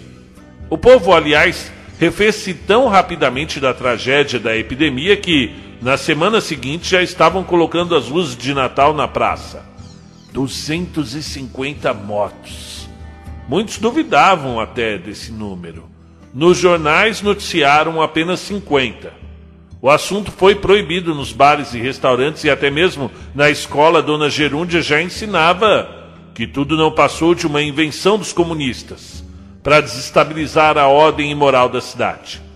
O 0.70 0.78
povo, 0.78 1.14
aliás, 1.14 1.72
refez-se 1.98 2.54
tão 2.54 2.90
rapidamente 2.90 3.58
da 3.58 3.74
tragédia 3.74 4.38
da 4.38 4.58
epidemia 4.58 5.16
que 5.16 5.69
na 5.82 5.96
semana 5.96 6.42
seguinte 6.42 6.90
já 6.90 7.02
estavam 7.02 7.44
colocando 7.44 7.96
as 7.96 8.10
luzes 8.10 8.36
de 8.36 8.54
Natal 8.54 8.94
na 8.94 9.08
praça. 9.08 9.64
250 10.34 11.94
mortos. 11.94 12.88
Muitos 13.48 13.78
duvidavam 13.78 14.60
até 14.60 14.98
desse 14.98 15.32
número. 15.32 15.90
Nos 16.34 16.58
jornais 16.58 17.22
noticiaram 17.22 18.02
apenas 18.02 18.40
50. 18.42 19.12
O 19.82 19.90
assunto 19.90 20.32
foi 20.32 20.56
proibido 20.56 21.16
nos 21.16 21.32
bares 21.32 21.74
e 21.74 21.80
restaurantes 21.80 22.44
e 22.44 22.50
até 22.50 22.70
mesmo 22.70 23.10
na 23.34 23.50
escola 23.50 24.02
Dona 24.02 24.30
Gerúndia 24.30 24.82
já 24.82 25.02
ensinava 25.02 25.90
que 26.36 26.46
tudo 26.46 26.76
não 26.76 26.92
passou 26.92 27.34
de 27.34 27.48
uma 27.48 27.62
invenção 27.62 28.18
dos 28.18 28.34
comunistas 28.34 29.24
para 29.64 29.82
desestabilizar 29.82 30.78
a 30.78 30.88
ordem 30.88 31.32
e 31.32 31.36
moral 31.36 31.70
da 31.70 31.82
cidade. 31.82 32.49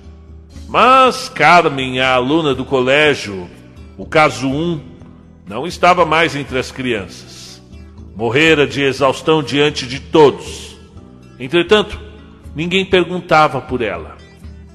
Mas 0.73 1.29
Carmen, 1.29 1.99
a 1.99 2.15
aluna 2.15 2.55
do 2.55 2.65
colégio, 2.65 3.47
o 3.95 4.07
caso 4.07 4.49
1, 4.49 4.81
não 5.47 5.67
estava 5.67 6.03
mais 6.03 6.35
entre 6.35 6.57
as 6.57 6.71
crianças. 6.71 7.61
Morrera 8.15 8.65
de 8.65 8.81
exaustão 8.81 9.43
diante 9.43 9.85
de 9.85 9.99
todos. 9.99 10.75
Entretanto, 11.39 12.01
ninguém 12.55 12.83
perguntava 12.83 13.61
por 13.61 13.83
ela. 13.83 14.17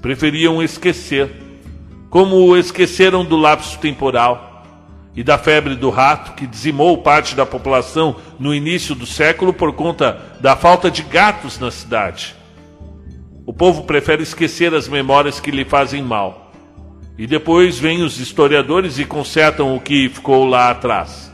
Preferiam 0.01 0.63
esquecer, 0.63 1.33
como 2.09 2.57
esqueceram 2.57 3.25
do 3.25 3.37
lapso 3.37 3.77
temporal 3.81 4.65
e 5.17 5.25
da 5.25 5.37
febre 5.37 5.75
do 5.75 5.91
rato 5.91 6.35
que 6.35 6.47
dizimou 6.47 6.99
parte 6.99 7.35
da 7.35 7.45
população 7.45 8.15
no 8.39 8.55
início 8.55 8.95
do 8.95 9.05
século 9.05 9.53
por 9.53 9.73
conta 9.73 10.37
da 10.39 10.55
falta 10.55 10.93
de 10.93 11.03
gatos 11.03 11.59
na 11.59 11.73
cidade. 11.73 12.38
O 13.49 13.53
povo 13.55 13.85
prefere 13.85 14.23
esquecer 14.23 14.75
as 14.75 14.89
memórias 14.89 15.41
que 15.41 15.51
lhe 15.51 15.65
fazem 15.65 16.03
mal. 16.03 16.53
E 17.17 17.27
depois 17.27 17.79
vêm 17.79 18.03
os 18.03 18.21
historiadores 18.21 18.99
e 18.99 19.07
consertam 19.07 19.75
o 19.75 19.81
que 19.81 20.11
ficou 20.11 20.45
lá 20.45 20.71
atrás. 20.71 21.33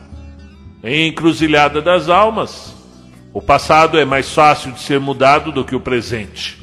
Em 0.85 1.09
Encruzilhada 1.09 1.83
das 1.83 2.09
Almas, 2.09 2.73
o 3.33 3.43
passado 3.43 3.99
é 3.99 4.05
mais 4.05 4.33
fácil 4.33 4.71
de 4.71 4.81
ser 4.81 5.01
mudado 5.01 5.51
do 5.51 5.65
que 5.65 5.75
o 5.75 5.81
presente. 5.81 6.57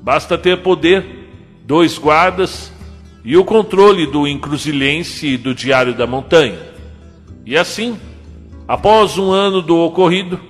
Basta 0.00 0.38
ter 0.38 0.62
poder, 0.62 1.04
dois 1.66 1.98
guardas 1.98 2.72
e 3.22 3.36
o 3.36 3.44
controle 3.44 4.06
do 4.06 4.26
encruzilhense 4.26 5.26
e 5.26 5.36
do 5.36 5.54
Diário 5.54 5.92
da 5.92 6.06
Montanha. 6.06 6.60
E 7.44 7.58
assim, 7.58 8.00
após 8.66 9.18
um 9.18 9.32
ano 9.32 9.60
do 9.60 9.76
ocorrido, 9.76 10.40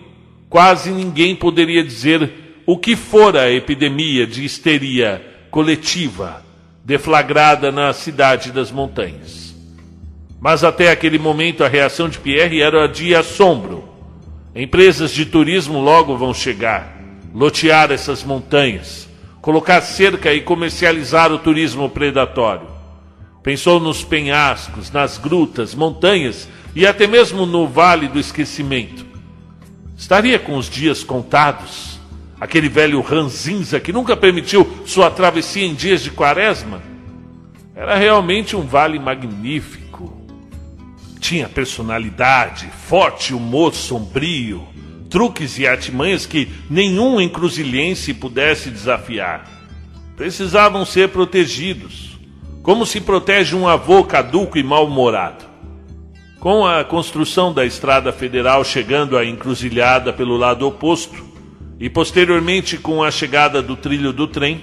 quase 0.48 0.92
ninguém 0.92 1.34
poderia 1.34 1.82
dizer 1.82 2.47
o 2.70 2.76
que 2.76 2.94
fora 2.94 3.44
a 3.44 3.50
epidemia 3.50 4.26
de 4.26 4.44
histeria 4.44 5.24
coletiva 5.50 6.44
deflagrada 6.84 7.72
na 7.72 7.94
cidade 7.94 8.52
das 8.52 8.70
montanhas. 8.70 9.56
Mas 10.38 10.62
até 10.62 10.90
aquele 10.90 11.18
momento 11.18 11.64
a 11.64 11.66
reação 11.66 12.10
de 12.10 12.18
Pierre 12.18 12.60
era 12.60 12.86
de 12.86 13.14
assombro. 13.14 13.88
Empresas 14.54 15.12
de 15.12 15.24
turismo 15.24 15.80
logo 15.80 16.14
vão 16.18 16.34
chegar, 16.34 16.94
lotear 17.34 17.90
essas 17.90 18.22
montanhas, 18.22 19.08
colocar 19.40 19.80
cerca 19.80 20.30
e 20.34 20.42
comercializar 20.42 21.32
o 21.32 21.38
turismo 21.38 21.88
predatório. 21.88 22.68
Pensou 23.42 23.80
nos 23.80 24.04
penhascos, 24.04 24.92
nas 24.92 25.16
grutas, 25.16 25.74
montanhas 25.74 26.46
e 26.76 26.86
até 26.86 27.06
mesmo 27.06 27.46
no 27.46 27.66
Vale 27.66 28.08
do 28.08 28.20
Esquecimento. 28.20 29.06
Estaria 29.96 30.38
com 30.38 30.58
os 30.58 30.68
dias 30.68 31.02
contados 31.02 31.97
aquele 32.40 32.68
velho 32.68 33.00
ranzinza 33.00 33.80
que 33.80 33.92
nunca 33.92 34.16
permitiu 34.16 34.66
sua 34.86 35.10
travessia 35.10 35.66
em 35.66 35.74
dias 35.74 36.02
de 36.02 36.10
quaresma, 36.10 36.80
era 37.74 37.96
realmente 37.96 38.56
um 38.56 38.62
vale 38.62 38.98
magnífico. 38.98 40.16
Tinha 41.20 41.48
personalidade, 41.48 42.68
forte 42.88 43.34
humor 43.34 43.74
sombrio, 43.74 44.66
truques 45.08 45.58
e 45.58 45.66
artimanhas 45.66 46.26
que 46.26 46.48
nenhum 46.70 47.20
encruzilhense 47.20 48.14
pudesse 48.14 48.70
desafiar. 48.70 49.48
Precisavam 50.16 50.84
ser 50.84 51.10
protegidos, 51.10 52.18
como 52.62 52.84
se 52.84 53.00
protege 53.00 53.54
um 53.54 53.68
avô 53.68 54.04
caduco 54.04 54.58
e 54.58 54.62
mal-humorado. 54.62 55.44
Com 56.40 56.66
a 56.66 56.84
construção 56.84 57.52
da 57.52 57.64
estrada 57.64 58.12
federal 58.12 58.64
chegando 58.64 59.16
à 59.16 59.24
encruzilhada 59.24 60.12
pelo 60.12 60.36
lado 60.36 60.66
oposto, 60.66 61.27
e 61.80 61.88
posteriormente, 61.88 62.76
com 62.76 63.02
a 63.02 63.10
chegada 63.10 63.62
do 63.62 63.76
trilho 63.76 64.12
do 64.12 64.26
trem, 64.26 64.60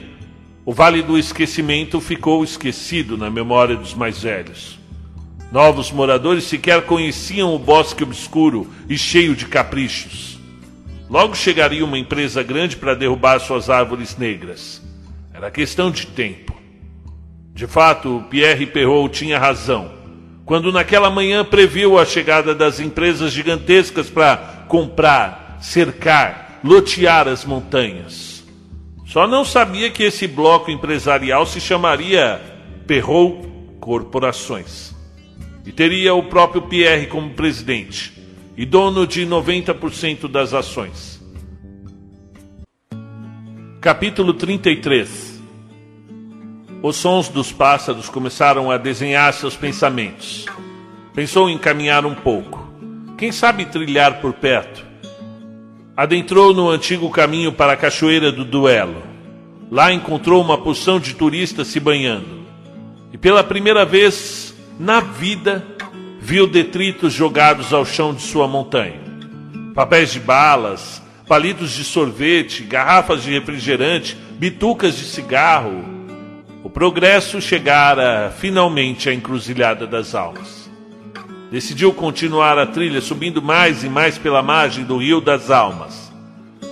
o 0.66 0.74
Vale 0.74 1.02
do 1.02 1.18
Esquecimento 1.18 2.02
ficou 2.02 2.44
esquecido 2.44 3.18
na 3.18 3.30
memória 3.30 3.76
dos 3.76 3.94
mais 3.94 4.22
velhos. 4.22 4.78
Novos 5.52 5.92
moradores 5.92 6.44
sequer 6.44 6.82
conheciam 6.82 7.56
o 7.56 7.60
bosque 7.60 8.04
obscuro 8.04 8.68
e 8.90 8.98
cheio 8.98 9.36
de 9.36 9.46
caprichos. 9.46 10.40
Logo 11.10 11.36
chegaria 11.36 11.86
uma 11.86 12.00
empresa 12.00 12.44
grande 12.44 12.76
para 12.76 12.96
derrubar 12.96 13.40
suas 13.40 13.70
árvores 13.70 14.18
negras. 14.18 14.82
Era 15.34 15.52
questão 15.52 15.92
de 15.92 16.08
tempo. 16.08 16.54
De 17.54 17.68
fato, 17.68 18.26
Pierre 18.30 18.66
Perrault 18.66 19.18
tinha 19.18 19.40
razão, 19.40 19.94
quando 20.44 20.74
naquela 20.74 21.10
manhã 21.10 21.46
previu 21.46 21.98
a 21.98 22.06
chegada 22.06 22.54
das 22.54 22.80
empresas 22.82 23.32
gigantescas 23.32 24.10
para 24.10 24.66
comprar, 24.68 25.58
cercar, 25.62 26.45
lotear 26.66 27.28
as 27.28 27.46
montanhas. 27.46 28.44
Só 29.06 29.28
não 29.28 29.46
sabia 29.46 29.92
que 29.92 30.02
esse 30.02 30.28
bloco 30.28 30.72
empresarial 30.72 31.46
se 31.46 31.62
chamaria 31.62 32.42
Perrault 32.88 33.48
Corporações. 33.80 34.96
E 35.64 35.72
teria 35.72 36.16
o 36.16 36.24
próprio 36.24 36.64
Pierre 36.64 37.06
como 37.06 37.30
presidente 37.36 38.14
e 38.58 38.66
dono 38.66 39.06
de 39.06 39.28
90% 39.28 40.28
das 40.28 40.56
ações. 40.56 41.24
Capítulo 43.80 44.34
33 44.34 45.40
Os 46.82 46.96
sons 46.96 47.30
dos 47.30 47.52
pássaros 47.52 48.10
começaram 48.10 48.72
a 48.72 48.78
desenhar 48.78 49.32
seus 49.34 49.56
pensamentos. 49.56 50.48
Pensou 51.14 51.48
em 51.48 51.60
caminhar 51.60 52.08
um 52.08 52.16
pouco. 52.16 52.68
Quem 53.20 53.32
sabe 53.32 53.66
trilhar 53.66 54.20
por 54.20 54.34
perto. 54.34 54.85
Adentrou 55.98 56.54
no 56.54 56.70
antigo 56.70 57.10
caminho 57.10 57.54
para 57.54 57.72
a 57.72 57.78
Cachoeira 57.78 58.30
do 58.30 58.44
Duelo. 58.44 59.02
Lá 59.72 59.94
encontrou 59.94 60.42
uma 60.42 60.58
porção 60.58 61.00
de 61.00 61.14
turistas 61.14 61.68
se 61.68 61.80
banhando. 61.80 62.46
E 63.14 63.18
pela 63.18 63.42
primeira 63.42 63.86
vez 63.86 64.54
na 64.78 65.00
vida 65.00 65.66
viu 66.20 66.48
detritos 66.48 67.14
jogados 67.14 67.72
ao 67.72 67.86
chão 67.86 68.14
de 68.14 68.22
sua 68.22 68.46
montanha. 68.46 69.00
Papéis 69.74 70.12
de 70.12 70.20
balas, 70.20 71.02
palitos 71.30 71.72
de 71.72 71.86
sorvete, 71.86 72.64
garrafas 72.64 73.24
de 73.24 73.32
refrigerante, 73.32 74.18
bitucas 74.32 74.98
de 74.98 75.06
cigarro. 75.06 75.82
O 76.62 76.70
progresso 76.70 77.40
chegara 77.40 78.34
finalmente 78.38 79.08
à 79.08 79.14
encruzilhada 79.14 79.88
das 79.88 80.14
almas. 80.14 80.65
Decidiu 81.52 81.94
continuar 81.94 82.58
a 82.58 82.66
trilha 82.66 83.02
subindo 83.02 83.42
mais 83.42 83.84
e 83.84 83.90
mais 83.90 84.18
pela 84.18 84.42
margem 84.42 84.84
do 84.84 84.98
Rio 84.98 85.22
das 85.22 85.50
Almas. 85.50 86.12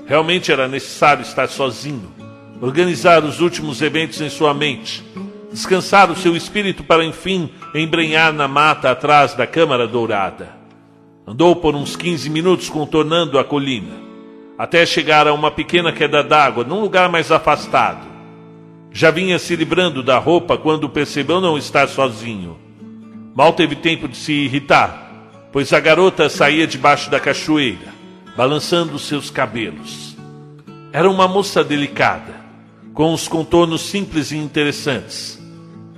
Realmente 0.06 0.52
era 0.52 0.68
necessário 0.68 1.22
estar 1.22 1.48
sozinho, 1.48 2.12
organizar 2.62 3.24
os 3.24 3.40
últimos 3.40 3.82
eventos 3.82 4.20
em 4.20 4.30
sua 4.30 4.54
mente 4.54 5.04
descansar 5.54 6.10
o 6.10 6.16
seu 6.16 6.36
espírito 6.36 6.84
para 6.84 7.06
enfim 7.06 7.48
embrenhar 7.76 8.34
na 8.34 8.48
mata 8.48 8.90
atrás 8.90 9.36
da 9.36 9.45
Câmara 9.45 9.88
Dourada. 9.88 10.50
Andou 11.28 11.56
por 11.56 11.76
uns 11.76 11.95
15 11.95 12.28
minutos 12.30 12.70
contornando 12.70 13.38
a 13.38 13.44
colina, 13.44 13.94
até 14.58 14.84
chegar 14.84 15.28
a 15.28 15.34
uma 15.34 15.52
pequena 15.52 15.94
queda 15.94 16.24
d'água 16.24 16.64
num 16.64 16.82
lugar 16.82 17.08
mais 17.08 17.32
afastado. 17.32 18.06
Já 18.91 19.12
vinha 19.12 19.38
se 19.38 19.56
livrando 19.56 20.02
da 20.02 20.18
roupa 20.18 20.58
quando 20.58 20.90
percebeu 20.90 21.40
não 21.40 21.56
estar 21.56 21.88
sozinho. 21.88 22.58
Mal 23.36 23.54
teve 23.54 23.76
tempo 23.76 24.08
de 24.08 24.18
se 24.18 24.34
irritar, 24.34 25.12
pois 25.52 25.72
a 25.74 25.80
garota 25.80 26.30
saía 26.30 26.68
debaixo 26.68 27.10
da 27.10 27.20
cachoeira, 27.20 27.94
balançando 28.36 29.00
seus 29.00 29.30
cabelos. 29.30 30.16
Era 30.92 31.10
uma 31.10 31.28
moça 31.28 31.64
delicada, 31.64 32.42
com 32.94 33.14
os 33.14 33.28
contornos 33.28 33.82
simples 33.82 34.32
e 34.32 34.38
interessantes 34.38 35.44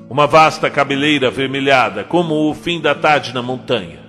uma 0.10 0.28
vasta 0.28 0.70
cabeleira 0.70 1.28
avermelhada, 1.28 2.04
como 2.04 2.50
o 2.50 2.54
fim 2.54 2.80
da 2.80 2.94
tarde 2.94 3.34
na 3.34 3.42
montanha, 3.42 4.00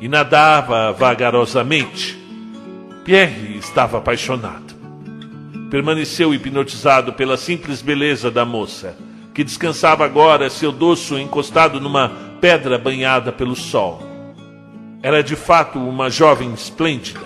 e 0.00 0.08
nadava 0.08 0.92
vagarosamente. 0.92 2.18
Pierre 3.04 3.56
estava 3.56 3.98
apaixonado. 3.98 4.74
Permaneceu 5.70 6.34
hipnotizado 6.34 7.14
pela 7.14 7.36
simples 7.36 7.80
beleza 7.80 8.30
da 8.30 8.44
moça, 8.44 8.96
que 9.32 9.42
descansava 9.42 10.04
agora 10.04 10.50
seu 10.50 10.70
dorso 10.70 11.18
encostado 11.18 11.80
numa 11.80 12.12
pedra 12.42 12.76
banhada 12.76 13.30
pelo 13.30 13.54
sol. 13.54 14.02
Era 15.00 15.22
de 15.22 15.36
fato 15.36 15.78
uma 15.78 16.10
jovem 16.10 16.52
esplêndida. 16.52 17.20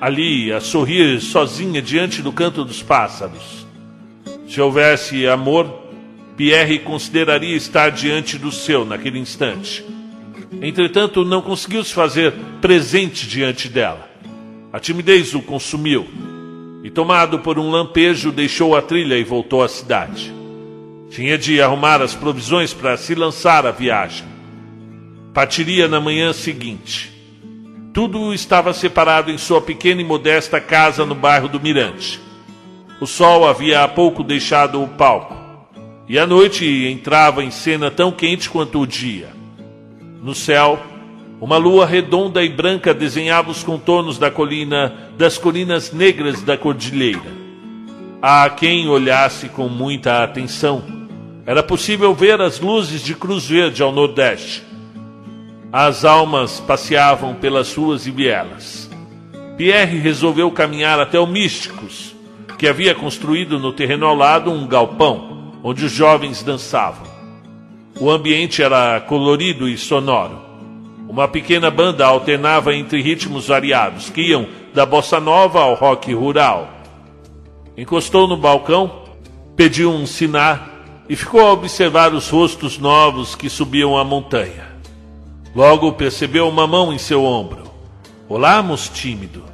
Ali, 0.00 0.52
a 0.52 0.60
sorrir 0.60 1.20
sozinha 1.20 1.82
diante 1.82 2.22
do 2.22 2.30
canto 2.30 2.64
dos 2.64 2.84
pássaros. 2.84 3.66
Se 4.48 4.60
houvesse 4.60 5.26
amor, 5.26 5.82
Pierre 6.36 6.78
consideraria 6.78 7.56
estar 7.56 7.90
diante 7.90 8.38
do 8.38 8.52
seu 8.52 8.84
naquele 8.84 9.18
instante. 9.18 9.84
Entretanto, 10.62 11.24
não 11.24 11.42
conseguiu 11.42 11.82
se 11.82 11.92
fazer 11.92 12.32
presente 12.60 13.26
diante 13.26 13.68
dela. 13.68 14.08
A 14.72 14.78
timidez 14.78 15.34
o 15.34 15.42
consumiu 15.42 16.06
e, 16.84 16.90
tomado 16.90 17.40
por 17.40 17.58
um 17.58 17.70
lampejo, 17.70 18.30
deixou 18.30 18.76
a 18.76 18.82
trilha 18.82 19.18
e 19.18 19.24
voltou 19.24 19.64
à 19.64 19.68
cidade. 19.68 20.35
Tinha 21.10 21.38
de 21.38 21.60
arrumar 21.60 22.02
as 22.02 22.14
provisões 22.14 22.74
para 22.74 22.96
se 22.96 23.14
lançar 23.14 23.66
à 23.66 23.70
viagem. 23.70 24.26
Partiria 25.32 25.88
na 25.88 26.00
manhã 26.00 26.32
seguinte. 26.32 27.12
Tudo 27.92 28.34
estava 28.34 28.72
separado 28.72 29.30
em 29.30 29.38
sua 29.38 29.60
pequena 29.60 30.00
e 30.00 30.04
modesta 30.04 30.60
casa 30.60 31.06
no 31.06 31.14
bairro 31.14 31.48
do 31.48 31.60
Mirante. 31.60 32.20
O 33.00 33.06
sol 33.06 33.48
havia 33.48 33.82
há 33.82 33.88
pouco 33.88 34.22
deixado 34.22 34.82
o 34.82 34.88
palco 34.88 35.36
e 36.08 36.18
a 36.18 36.26
noite 36.26 36.64
entrava 36.86 37.42
em 37.42 37.50
cena 37.50 37.90
tão 37.90 38.12
quente 38.12 38.48
quanto 38.48 38.80
o 38.80 38.86
dia. 38.86 39.28
No 40.22 40.34
céu, 40.34 40.78
uma 41.40 41.56
lua 41.56 41.84
redonda 41.84 42.42
e 42.42 42.48
branca 42.48 42.94
desenhava 42.94 43.50
os 43.50 43.62
contornos 43.62 44.18
da 44.18 44.30
colina, 44.30 45.10
das 45.18 45.36
colinas 45.36 45.92
negras 45.92 46.42
da 46.42 46.56
cordilheira. 46.56 47.46
A 48.22 48.48
quem 48.50 48.88
olhasse 48.88 49.48
com 49.48 49.68
muita 49.68 50.22
atenção, 50.22 50.82
era 51.46 51.62
possível 51.62 52.12
ver 52.12 52.40
as 52.40 52.58
luzes 52.58 53.00
de 53.00 53.14
Cruz 53.14 53.46
Verde 53.46 53.80
ao 53.80 53.92
nordeste. 53.92 54.64
As 55.72 56.04
almas 56.04 56.58
passeavam 56.58 57.34
pelas 57.36 57.72
ruas 57.72 58.04
e 58.04 58.10
vielas. 58.10 58.90
Pierre 59.56 59.96
resolveu 59.98 60.50
caminhar 60.50 60.98
até 60.98 61.20
o 61.20 61.26
Místicos, 61.26 62.16
que 62.58 62.66
havia 62.66 62.96
construído 62.96 63.60
no 63.60 63.72
terreno 63.72 64.06
ao 64.06 64.14
lado 64.14 64.50
um 64.50 64.66
galpão 64.66 65.52
onde 65.62 65.84
os 65.84 65.92
jovens 65.92 66.42
dançavam. 66.42 67.06
O 68.00 68.10
ambiente 68.10 68.60
era 68.60 69.00
colorido 69.00 69.68
e 69.68 69.78
sonoro. 69.78 70.40
Uma 71.08 71.28
pequena 71.28 71.70
banda 71.70 72.04
alternava 72.04 72.74
entre 72.74 73.00
ritmos 73.00 73.46
variados, 73.46 74.10
que 74.10 74.20
iam 74.20 74.46
da 74.74 74.84
bossa 74.84 75.20
nova 75.20 75.60
ao 75.60 75.74
rock 75.74 76.12
rural. 76.12 76.68
Encostou 77.76 78.26
no 78.26 78.36
balcão, 78.36 79.04
pediu 79.56 79.92
um 79.92 80.06
sinar 80.06 80.75
e 81.08 81.14
ficou 81.14 81.40
a 81.40 81.52
observar 81.52 82.12
os 82.12 82.28
rostos 82.28 82.78
novos 82.78 83.34
que 83.34 83.48
subiam 83.48 83.96
a 83.96 84.04
montanha. 84.04 84.66
Logo 85.54 85.92
percebeu 85.92 86.48
uma 86.48 86.66
mão 86.66 86.92
em 86.92 86.98
seu 86.98 87.24
ombro. 87.24 87.70
Olá, 88.28 88.62
moço 88.62 88.92
tímido. 88.92 89.44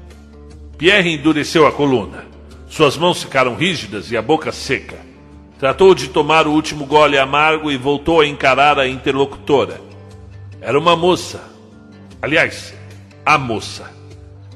Pierre 0.78 1.12
endureceu 1.12 1.66
a 1.66 1.72
coluna. 1.72 2.24
Suas 2.68 2.96
mãos 2.96 3.22
ficaram 3.22 3.54
rígidas 3.54 4.10
e 4.10 4.16
a 4.16 4.22
boca 4.22 4.50
seca. 4.50 4.98
Tratou 5.58 5.94
de 5.94 6.08
tomar 6.08 6.46
o 6.46 6.52
último 6.52 6.86
gole 6.86 7.18
amargo 7.18 7.70
e 7.70 7.76
voltou 7.76 8.20
a 8.20 8.26
encarar 8.26 8.78
a 8.78 8.88
interlocutora. 8.88 9.80
Era 10.60 10.78
uma 10.78 10.96
moça. 10.96 11.52
Aliás, 12.20 12.74
a 13.24 13.36
moça, 13.38 13.92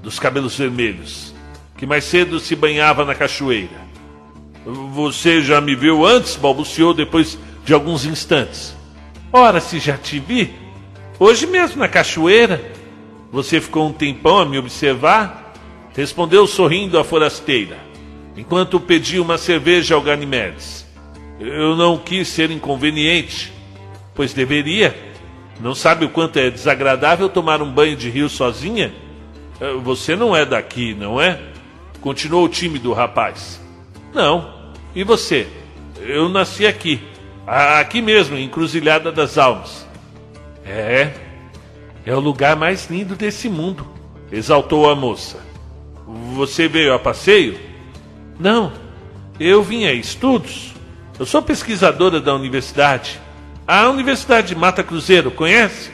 dos 0.02 0.18
cabelos 0.18 0.56
vermelhos, 0.56 1.32
que 1.76 1.86
mais 1.86 2.04
cedo 2.04 2.40
se 2.40 2.56
banhava 2.56 3.04
na 3.04 3.14
cachoeira. 3.14 3.85
Você 4.96 5.42
já 5.42 5.60
me 5.60 5.74
viu 5.74 6.06
antes? 6.06 6.36
balbuciou 6.36 6.94
depois 6.94 7.38
de 7.66 7.74
alguns 7.74 8.06
instantes. 8.06 8.74
Ora, 9.30 9.60
se 9.60 9.78
já 9.78 9.98
te 9.98 10.18
vi. 10.18 10.54
Hoje 11.18 11.46
mesmo 11.46 11.80
na 11.80 11.86
cachoeira. 11.86 12.72
Você 13.30 13.60
ficou 13.60 13.86
um 13.86 13.92
tempão 13.92 14.38
a 14.38 14.46
me 14.46 14.56
observar? 14.56 15.52
Respondeu 15.94 16.46
sorrindo 16.46 16.98
a 16.98 17.04
forasteira, 17.04 17.76
enquanto 18.38 18.80
pedia 18.80 19.20
uma 19.20 19.36
cerveja 19.36 19.94
ao 19.94 20.00
Ganimedes. 20.00 20.86
Eu 21.38 21.76
não 21.76 21.98
quis 21.98 22.28
ser 22.28 22.50
inconveniente, 22.50 23.52
pois 24.14 24.32
deveria. 24.32 24.96
Não 25.60 25.74
sabe 25.74 26.06
o 26.06 26.08
quanto 26.08 26.38
é 26.38 26.48
desagradável 26.48 27.28
tomar 27.28 27.60
um 27.60 27.70
banho 27.70 27.96
de 27.96 28.08
rio 28.08 28.30
sozinha? 28.30 28.94
Eh, 29.60 29.74
você 29.74 30.16
não 30.16 30.34
é 30.34 30.46
daqui, 30.46 30.94
não 30.94 31.20
é? 31.20 31.38
Continuou 32.00 32.48
tímido 32.48 32.90
o 32.90 32.94
rapaz. 32.94 33.60
Não. 34.14 34.55
E 34.96 35.04
você? 35.04 35.46
Eu 36.00 36.26
nasci 36.26 36.66
aqui. 36.66 37.02
Aqui 37.46 38.00
mesmo, 38.00 38.34
em 38.34 38.48
Cruzilhada 38.48 39.12
das 39.12 39.36
Almas. 39.36 39.86
É. 40.64 41.12
É 42.06 42.14
o 42.14 42.18
lugar 42.18 42.56
mais 42.56 42.88
lindo 42.88 43.14
desse 43.14 43.46
mundo, 43.46 43.86
exaltou 44.32 44.88
a 44.88 44.96
moça. 44.96 45.44
Você 46.34 46.66
veio 46.66 46.94
a 46.94 46.98
passeio? 46.98 47.58
Não. 48.40 48.72
Eu 49.38 49.62
vim 49.62 49.84
a 49.84 49.92
estudos. 49.92 50.72
Eu 51.18 51.26
sou 51.26 51.42
pesquisadora 51.42 52.18
da 52.18 52.34
universidade. 52.34 53.20
A 53.68 53.90
Universidade 53.90 54.48
de 54.48 54.54
Mata 54.54 54.82
Cruzeiro, 54.82 55.30
conhece? 55.30 55.90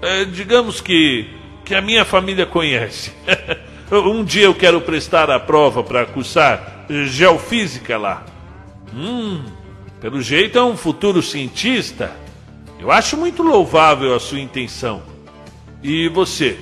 É, 0.00 0.24
digamos 0.24 0.80
que, 0.80 1.28
que 1.66 1.74
a 1.74 1.82
minha 1.82 2.04
família 2.04 2.46
conhece. 2.46 3.12
Um 3.90 4.22
dia 4.22 4.44
eu 4.44 4.54
quero 4.54 4.82
prestar 4.82 5.30
a 5.30 5.40
prova 5.40 5.82
para 5.82 6.04
cursar 6.04 6.84
geofísica 7.06 7.96
lá. 7.96 8.22
Hum, 8.94 9.42
pelo 10.00 10.22
jeito 10.22 10.58
é 10.58 10.64
um 10.64 10.76
futuro 10.76 11.22
cientista. 11.22 12.12
Eu 12.78 12.90
acho 12.90 13.16
muito 13.16 13.42
louvável 13.42 14.14
a 14.14 14.20
sua 14.20 14.40
intenção. 14.40 15.02
E 15.82 16.08
você? 16.08 16.58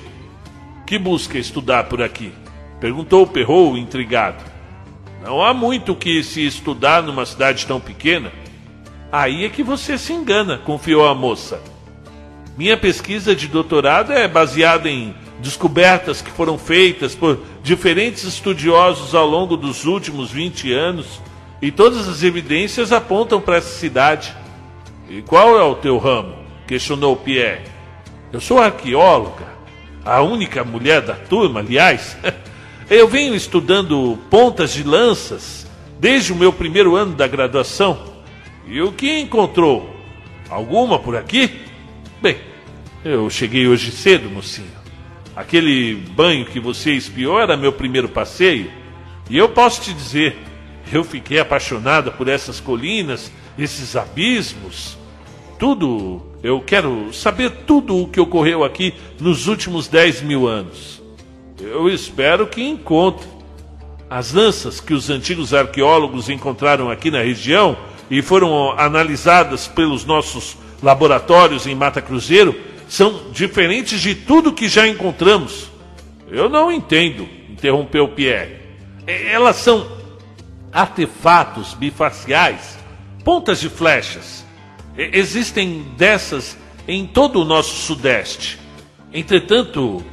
Que 0.85 0.97
busca 0.97 1.37
estudar 1.37 1.85
por 1.85 2.01
aqui? 2.01 2.31
Perguntou 2.79 3.27
Perrou, 3.27 3.77
intrigado. 3.77 4.43
Não 5.23 5.43
há 5.43 5.53
muito 5.53 5.95
que 5.95 6.23
se 6.23 6.45
estudar 6.45 7.03
numa 7.03 7.25
cidade 7.25 7.65
tão 7.65 7.79
pequena. 7.79 8.31
Aí 9.11 9.45
é 9.45 9.49
que 9.49 9.63
você 9.63 9.97
se 9.97 10.13
engana, 10.13 10.57
confiou 10.57 11.07
a 11.07 11.15
moça. 11.15 11.61
Minha 12.57 12.77
pesquisa 12.77 13.35
de 13.35 13.47
doutorado 13.47 14.11
é 14.11 14.27
baseada 14.27 14.89
em 14.89 15.13
descobertas 15.39 16.21
que 16.21 16.31
foram 16.31 16.57
feitas 16.57 17.13
por 17.13 17.39
diferentes 17.61 18.23
estudiosos 18.23 19.13
ao 19.13 19.27
longo 19.27 19.55
dos 19.55 19.85
últimos 19.85 20.31
20 20.31 20.73
anos 20.73 21.21
e 21.61 21.71
todas 21.71 22.07
as 22.07 22.23
evidências 22.23 22.91
apontam 22.91 23.41
para 23.41 23.57
essa 23.57 23.77
cidade. 23.77 24.35
E 25.09 25.21
qual 25.21 25.57
é 25.57 25.63
o 25.63 25.75
teu 25.75 25.97
ramo? 25.97 26.35
questionou 26.67 27.15
Pierre. 27.15 27.63
Eu 28.31 28.41
sou 28.41 28.59
arqueóloga, 28.59 29.47
a 30.03 30.21
única 30.21 30.63
mulher 30.63 31.01
da 31.01 31.13
turma, 31.13 31.61
aliás. 31.61 32.17
Eu 32.89 33.07
venho 33.07 33.35
estudando 33.35 34.17
pontas 34.29 34.71
de 34.73 34.81
lanças 34.83 35.67
desde 35.99 36.31
o 36.31 36.35
meu 36.35 36.53
primeiro 36.53 36.95
ano 36.95 37.15
da 37.15 37.27
graduação. 37.27 37.99
E 38.65 38.81
o 38.81 38.93
que 38.93 39.19
encontrou? 39.19 39.93
Alguma 40.49 40.97
por 40.97 41.15
aqui? 41.17 41.51
Bem, 42.21 42.37
eu 43.03 43.29
cheguei 43.29 43.67
hoje 43.67 43.91
cedo, 43.91 44.29
mocinho. 44.29 44.71
Aquele 45.35 45.95
banho 45.95 46.45
que 46.45 46.61
você 46.61 46.93
espiou 46.93 47.39
era 47.39 47.57
meu 47.57 47.73
primeiro 47.73 48.07
passeio. 48.07 48.71
E 49.29 49.37
eu 49.37 49.49
posso 49.49 49.81
te 49.81 49.93
dizer, 49.93 50.37
eu 50.91 51.03
fiquei 51.03 51.39
apaixonada 51.39 52.11
por 52.11 52.27
essas 52.27 52.59
colinas, 52.59 53.31
esses 53.57 53.95
abismos. 53.95 54.97
Tudo, 55.59 56.21
eu 56.43 56.61
quero 56.61 57.11
saber 57.13 57.49
tudo 57.65 57.97
o 57.97 58.07
que 58.07 58.19
ocorreu 58.19 58.63
aqui 58.63 58.93
nos 59.19 59.47
últimos 59.47 59.87
10 59.87 60.21
mil 60.21 60.47
anos. 60.47 61.01
Eu 61.59 61.89
espero 61.89 62.47
que 62.47 62.61
encontre. 62.61 63.27
As 64.09 64.31
lanças 64.31 64.79
que 64.79 64.93
os 64.93 65.09
antigos 65.09 65.53
arqueólogos 65.53 66.29
encontraram 66.29 66.89
aqui 66.89 67.11
na 67.11 67.21
região 67.21 67.75
e 68.09 68.21
foram 68.21 68.71
analisadas 68.79 69.67
pelos 69.67 70.05
nossos 70.05 70.55
laboratórios 70.81 71.67
em 71.67 71.75
Mata 71.75 72.01
Cruzeiro 72.01 72.55
são 72.87 73.31
diferentes 73.31 73.99
de 73.99 74.15
tudo 74.15 74.53
que 74.53 74.69
já 74.69 74.87
encontramos. 74.87 75.69
Eu 76.29 76.47
não 76.47 76.71
entendo, 76.71 77.27
interrompeu 77.49 78.07
Pierre. 78.07 78.55
Elas 79.05 79.57
são 79.57 79.96
artefatos 80.71 81.73
bifaciais, 81.73 82.77
pontas 83.23 83.59
de 83.59 83.69
flechas. 83.69 84.45
Existem 84.97 85.85
dessas 85.97 86.57
em 86.87 87.05
todo 87.05 87.41
o 87.41 87.45
nosso 87.45 87.75
sudeste. 87.75 88.59
Entretanto, 89.13 90.03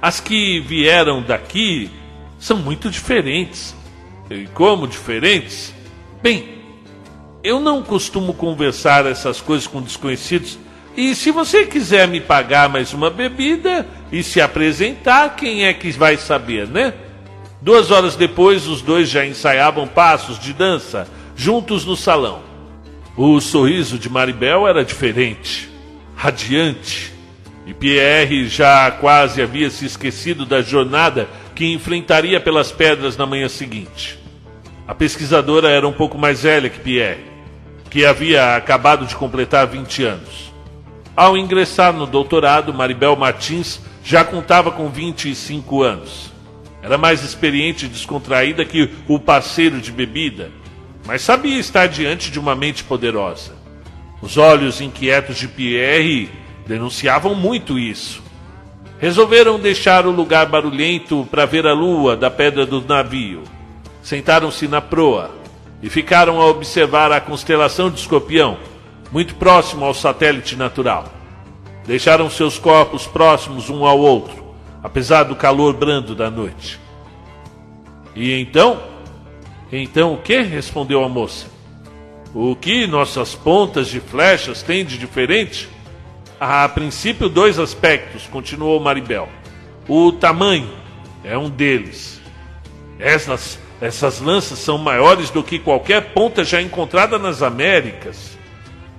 as 0.00 0.20
que 0.20 0.60
vieram 0.60 1.22
daqui 1.22 1.90
são 2.38 2.58
muito 2.58 2.90
diferentes. 2.90 3.74
E 4.30 4.46
como 4.48 4.86
diferentes? 4.86 5.72
Bem, 6.22 6.48
eu 7.42 7.60
não 7.60 7.82
costumo 7.82 8.34
conversar 8.34 9.06
essas 9.06 9.40
coisas 9.40 9.66
com 9.66 9.82
desconhecidos. 9.82 10.58
E 10.96 11.14
se 11.14 11.30
você 11.30 11.66
quiser 11.66 12.08
me 12.08 12.20
pagar 12.20 12.68
mais 12.68 12.92
uma 12.92 13.10
bebida 13.10 13.86
e 14.10 14.22
se 14.22 14.40
apresentar, 14.40 15.36
quem 15.36 15.64
é 15.64 15.74
que 15.74 15.90
vai 15.92 16.16
saber, 16.16 16.68
né? 16.68 16.94
Duas 17.64 17.90
horas 17.90 18.14
depois, 18.14 18.66
os 18.66 18.82
dois 18.82 19.08
já 19.08 19.24
ensaiavam 19.24 19.88
passos 19.88 20.38
de 20.38 20.52
dança 20.52 21.08
juntos 21.34 21.86
no 21.86 21.96
salão. 21.96 22.42
O 23.16 23.40
sorriso 23.40 23.98
de 23.98 24.10
Maribel 24.10 24.68
era 24.68 24.84
diferente, 24.84 25.70
radiante, 26.14 27.10
e 27.64 27.72
Pierre 27.72 28.48
já 28.48 28.90
quase 28.90 29.40
havia 29.40 29.70
se 29.70 29.86
esquecido 29.86 30.44
da 30.44 30.60
jornada 30.60 31.26
que 31.54 31.72
enfrentaria 31.72 32.38
pelas 32.38 32.70
pedras 32.70 33.16
na 33.16 33.24
manhã 33.24 33.48
seguinte. 33.48 34.18
A 34.86 34.94
pesquisadora 34.94 35.70
era 35.70 35.88
um 35.88 35.92
pouco 35.92 36.18
mais 36.18 36.42
velha 36.42 36.68
que 36.68 36.80
Pierre 36.80 37.32
que 37.88 38.04
havia 38.04 38.56
acabado 38.56 39.06
de 39.06 39.16
completar 39.16 39.66
20 39.66 40.04
anos. 40.04 40.52
Ao 41.16 41.34
ingressar 41.34 41.94
no 41.94 42.06
doutorado, 42.06 42.74
Maribel 42.74 43.16
Martins 43.16 43.80
já 44.04 44.22
contava 44.22 44.70
com 44.70 44.90
25 44.90 45.82
anos. 45.82 46.33
Era 46.84 46.98
mais 46.98 47.24
experiente 47.24 47.86
e 47.86 47.88
descontraída 47.88 48.62
que 48.62 48.90
o 49.08 49.18
parceiro 49.18 49.80
de 49.80 49.90
bebida, 49.90 50.50
mas 51.06 51.22
sabia 51.22 51.58
estar 51.58 51.86
diante 51.86 52.30
de 52.30 52.38
uma 52.38 52.54
mente 52.54 52.84
poderosa. 52.84 53.52
Os 54.20 54.36
olhos 54.36 54.82
inquietos 54.82 55.38
de 55.38 55.48
Pierre 55.48 56.28
denunciavam 56.66 57.34
muito 57.34 57.78
isso. 57.78 58.22
Resolveram 58.98 59.58
deixar 59.58 60.06
o 60.06 60.10
lugar 60.10 60.44
barulhento 60.44 61.26
para 61.30 61.46
ver 61.46 61.66
a 61.66 61.72
lua 61.72 62.18
da 62.18 62.30
pedra 62.30 62.66
do 62.66 62.82
navio. 62.82 63.44
Sentaram-se 64.02 64.68
na 64.68 64.82
proa 64.82 65.30
e 65.82 65.88
ficaram 65.88 66.38
a 66.38 66.46
observar 66.48 67.10
a 67.12 67.20
constelação 67.20 67.88
de 67.88 67.98
Escorpião, 67.98 68.58
muito 69.10 69.36
próximo 69.36 69.86
ao 69.86 69.94
satélite 69.94 70.54
natural. 70.54 71.10
Deixaram 71.86 72.28
seus 72.28 72.58
corpos 72.58 73.06
próximos 73.06 73.70
um 73.70 73.86
ao 73.86 73.98
outro, 73.98 74.43
apesar 74.84 75.24
do 75.24 75.34
calor 75.34 75.74
brando 75.74 76.14
da 76.14 76.30
noite. 76.30 76.78
E 78.14 78.32
então? 78.40 78.80
Então 79.72 80.14
o 80.14 80.18
que? 80.18 80.40
respondeu 80.42 81.02
a 81.02 81.08
moça. 81.08 81.46
O 82.32 82.54
que 82.54 82.86
nossas 82.86 83.34
pontas 83.34 83.88
de 83.88 83.98
flechas 83.98 84.62
têm 84.62 84.84
de 84.84 84.96
diferente? 84.96 85.74
a 86.46 86.68
princípio, 86.68 87.28
dois 87.28 87.58
aspectos, 87.58 88.26
continuou 88.26 88.78
Maribel. 88.78 89.28
O 89.88 90.12
tamanho 90.12 90.68
é 91.22 91.38
um 91.38 91.48
deles. 91.48 92.20
Essas 92.98 93.58
essas 93.80 94.20
lanças 94.20 94.58
são 94.58 94.78
maiores 94.78 95.30
do 95.30 95.42
que 95.42 95.58
qualquer 95.58 96.12
ponta 96.12 96.44
já 96.44 96.60
encontrada 96.60 97.18
nas 97.18 97.42
Américas. 97.42 98.38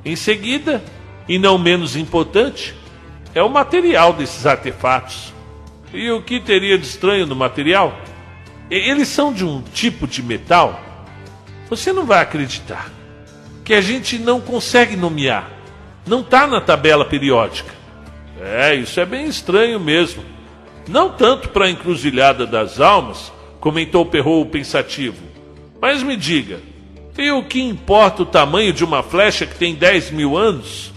Em 0.03 0.15
seguida, 0.15 0.83
e 1.27 1.39
não 1.39 1.57
menos 1.57 1.95
importante, 1.95 2.75
é 3.33 3.41
o 3.41 3.49
material 3.49 4.13
desses 4.13 4.45
artefatos. 4.45 5.33
E 5.95 6.11
o 6.11 6.21
que 6.21 6.41
teria 6.41 6.77
de 6.77 6.85
estranho 6.85 7.25
no 7.25 7.35
material? 7.35 7.97
Eles 8.69 9.07
são 9.07 9.31
de 9.31 9.45
um 9.45 9.61
tipo 9.61 10.05
de 10.05 10.21
metal. 10.21 10.77
Você 11.69 11.93
não 11.93 12.05
vai 12.05 12.21
acreditar 12.21 12.91
que 13.63 13.73
a 13.73 13.79
gente 13.79 14.19
não 14.19 14.41
consegue 14.41 14.97
nomear. 14.97 15.49
Não 16.05 16.19
está 16.19 16.45
na 16.45 16.59
tabela 16.59 17.05
periódica. 17.05 17.73
É, 18.41 18.75
isso 18.75 18.99
é 18.99 19.05
bem 19.05 19.25
estranho 19.25 19.79
mesmo. 19.79 20.21
Não 20.87 21.09
tanto 21.09 21.49
para 21.49 21.65
a 21.65 21.71
encruzilhada 21.71 22.45
das 22.45 22.81
almas, 22.81 23.31
comentou 23.61 24.05
Perrou 24.05 24.45
pensativo. 24.45 25.23
Mas 25.81 26.03
me 26.03 26.17
diga, 26.17 26.59
e 27.17 27.31
o 27.31 27.43
que 27.43 27.61
importa 27.61 28.23
o 28.23 28.25
tamanho 28.25 28.73
de 28.73 28.83
uma 28.83 29.01
flecha 29.01 29.45
que 29.45 29.55
tem 29.55 29.73
10 29.73 30.11
mil 30.11 30.37
anos? 30.37 30.93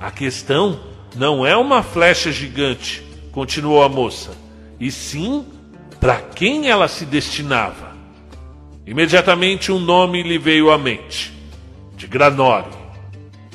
A 0.00 0.10
questão 0.10 0.80
não 1.14 1.46
é 1.46 1.54
uma 1.54 1.82
flecha 1.82 2.32
gigante, 2.32 3.04
continuou 3.32 3.82
a 3.82 3.88
moça, 3.88 4.30
e 4.78 4.90
sim 4.90 5.44
para 5.98 6.16
quem 6.16 6.68
ela 6.68 6.86
se 6.86 7.04
destinava. 7.04 7.92
Imediatamente 8.86 9.72
um 9.72 9.78
nome 9.78 10.22
lhe 10.22 10.38
veio 10.38 10.70
à 10.70 10.78
mente: 10.78 11.32
de 11.96 12.06
Granori. 12.06 12.70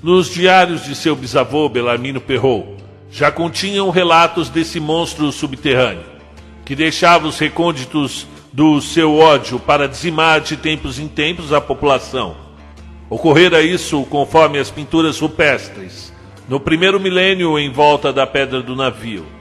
Nos 0.01 0.29
diários 0.29 0.83
de 0.83 0.95
seu 0.95 1.15
bisavô 1.15 1.67
Belarmino 1.69 2.21
Perrou 2.21 2.77
já 3.09 3.31
continham 3.31 3.89
relatos 3.89 4.49
desse 4.49 4.79
monstro 4.79 5.31
subterrâneo, 5.31 6.05
que 6.65 6.75
deixava 6.75 7.27
os 7.27 7.39
recônditos 7.39 8.27
do 8.53 8.81
seu 8.81 9.17
ódio 9.17 9.59
para 9.59 9.87
dizimar 9.87 10.41
de 10.41 10.57
tempos 10.57 10.99
em 10.99 11.07
tempos 11.07 11.53
a 11.53 11.61
população. 11.61 12.35
Ocorrera 13.09 13.61
isso 13.61 14.03
conforme 14.05 14.59
as 14.59 14.69
pinturas 14.69 15.19
rupestres, 15.19 16.13
no 16.47 16.59
primeiro 16.59 16.99
milênio 16.99 17.57
em 17.57 17.71
volta 17.71 18.11
da 18.11 18.27
pedra 18.27 18.61
do 18.61 18.75
navio. 18.75 19.36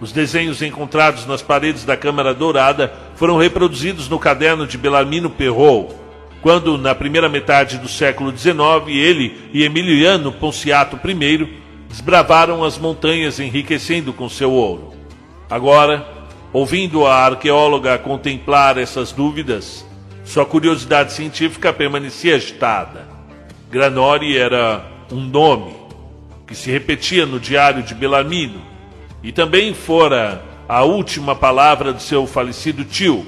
Os 0.00 0.12
desenhos 0.12 0.62
encontrados 0.62 1.26
nas 1.26 1.42
paredes 1.42 1.84
da 1.84 1.96
Câmara 1.96 2.32
Dourada 2.32 2.92
foram 3.16 3.36
reproduzidos 3.36 4.08
no 4.08 4.18
caderno 4.18 4.66
de 4.66 4.78
Belarmino 4.78 5.28
Perrault, 5.28 5.94
quando, 6.40 6.78
na 6.78 6.94
primeira 6.94 7.28
metade 7.28 7.76
do 7.76 7.88
século 7.88 8.36
XIX, 8.36 8.54
ele 8.88 9.50
e 9.52 9.62
Emiliano 9.62 10.32
Ponciato 10.32 10.98
I 11.06 11.60
desbravaram 11.88 12.64
as 12.64 12.78
montanhas 12.78 13.38
enriquecendo 13.38 14.12
com 14.12 14.28
seu 14.28 14.50
ouro. 14.50 14.94
Agora, 15.50 16.20
Ouvindo 16.52 17.06
a 17.06 17.14
arqueóloga 17.14 17.96
contemplar 17.96 18.76
essas 18.76 19.12
dúvidas, 19.12 19.86
sua 20.24 20.44
curiosidade 20.44 21.12
científica 21.12 21.72
permanecia 21.72 22.34
agitada. 22.34 23.06
Granori 23.70 24.36
era 24.36 24.84
um 25.12 25.20
nome 25.20 25.72
que 26.48 26.56
se 26.56 26.68
repetia 26.68 27.24
no 27.24 27.38
diário 27.38 27.84
de 27.84 27.94
Belarmino 27.94 28.60
e 29.22 29.32
também 29.32 29.74
fora 29.74 30.42
a 30.68 30.82
última 30.82 31.34
palavra 31.34 31.92
de 31.92 32.02
seu 32.02 32.26
falecido 32.26 32.84
tio, 32.84 33.26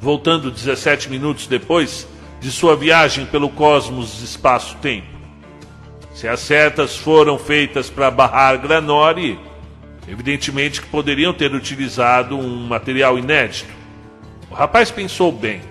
voltando 0.00 0.50
17 0.50 1.08
minutos 1.08 1.46
depois 1.46 2.08
de 2.40 2.50
sua 2.50 2.74
viagem 2.74 3.24
pelo 3.24 3.48
cosmos 3.48 4.22
espaço-tempo. 4.22 5.06
Se 6.12 6.28
as 6.28 6.40
setas 6.40 6.96
foram 6.96 7.38
feitas 7.38 7.88
para 7.88 8.10
barrar 8.10 8.58
Granori, 8.58 9.38
evidentemente 10.08 10.82
que 10.82 10.88
poderiam 10.88 11.32
ter 11.32 11.54
utilizado 11.54 12.36
um 12.36 12.66
material 12.66 13.18
inédito. 13.18 13.72
O 14.50 14.54
rapaz 14.54 14.90
pensou 14.90 15.32
bem, 15.32 15.62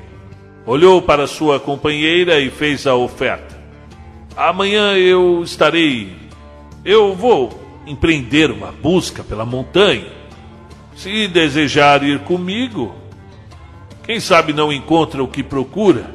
olhou 0.66 1.02
para 1.02 1.28
sua 1.28 1.60
companheira 1.60 2.40
e 2.40 2.50
fez 2.50 2.88
a 2.88 2.96
oferta. 2.96 3.60
Amanhã 4.36 4.94
eu 4.94 5.44
estarei. 5.44 6.16
Eu 6.84 7.14
vou 7.14 7.61
empreender 7.86 8.52
uma 8.52 8.72
busca 8.72 9.24
pela 9.24 9.46
montanha. 9.46 10.12
Se 10.96 11.28
desejar 11.28 12.04
ir 12.04 12.20
comigo, 12.20 12.96
quem 14.04 14.20
sabe 14.20 14.54
não 14.54 14.72
encontra 14.72 15.24
o 15.24 15.28
que 15.28 15.44
procura 15.44 16.14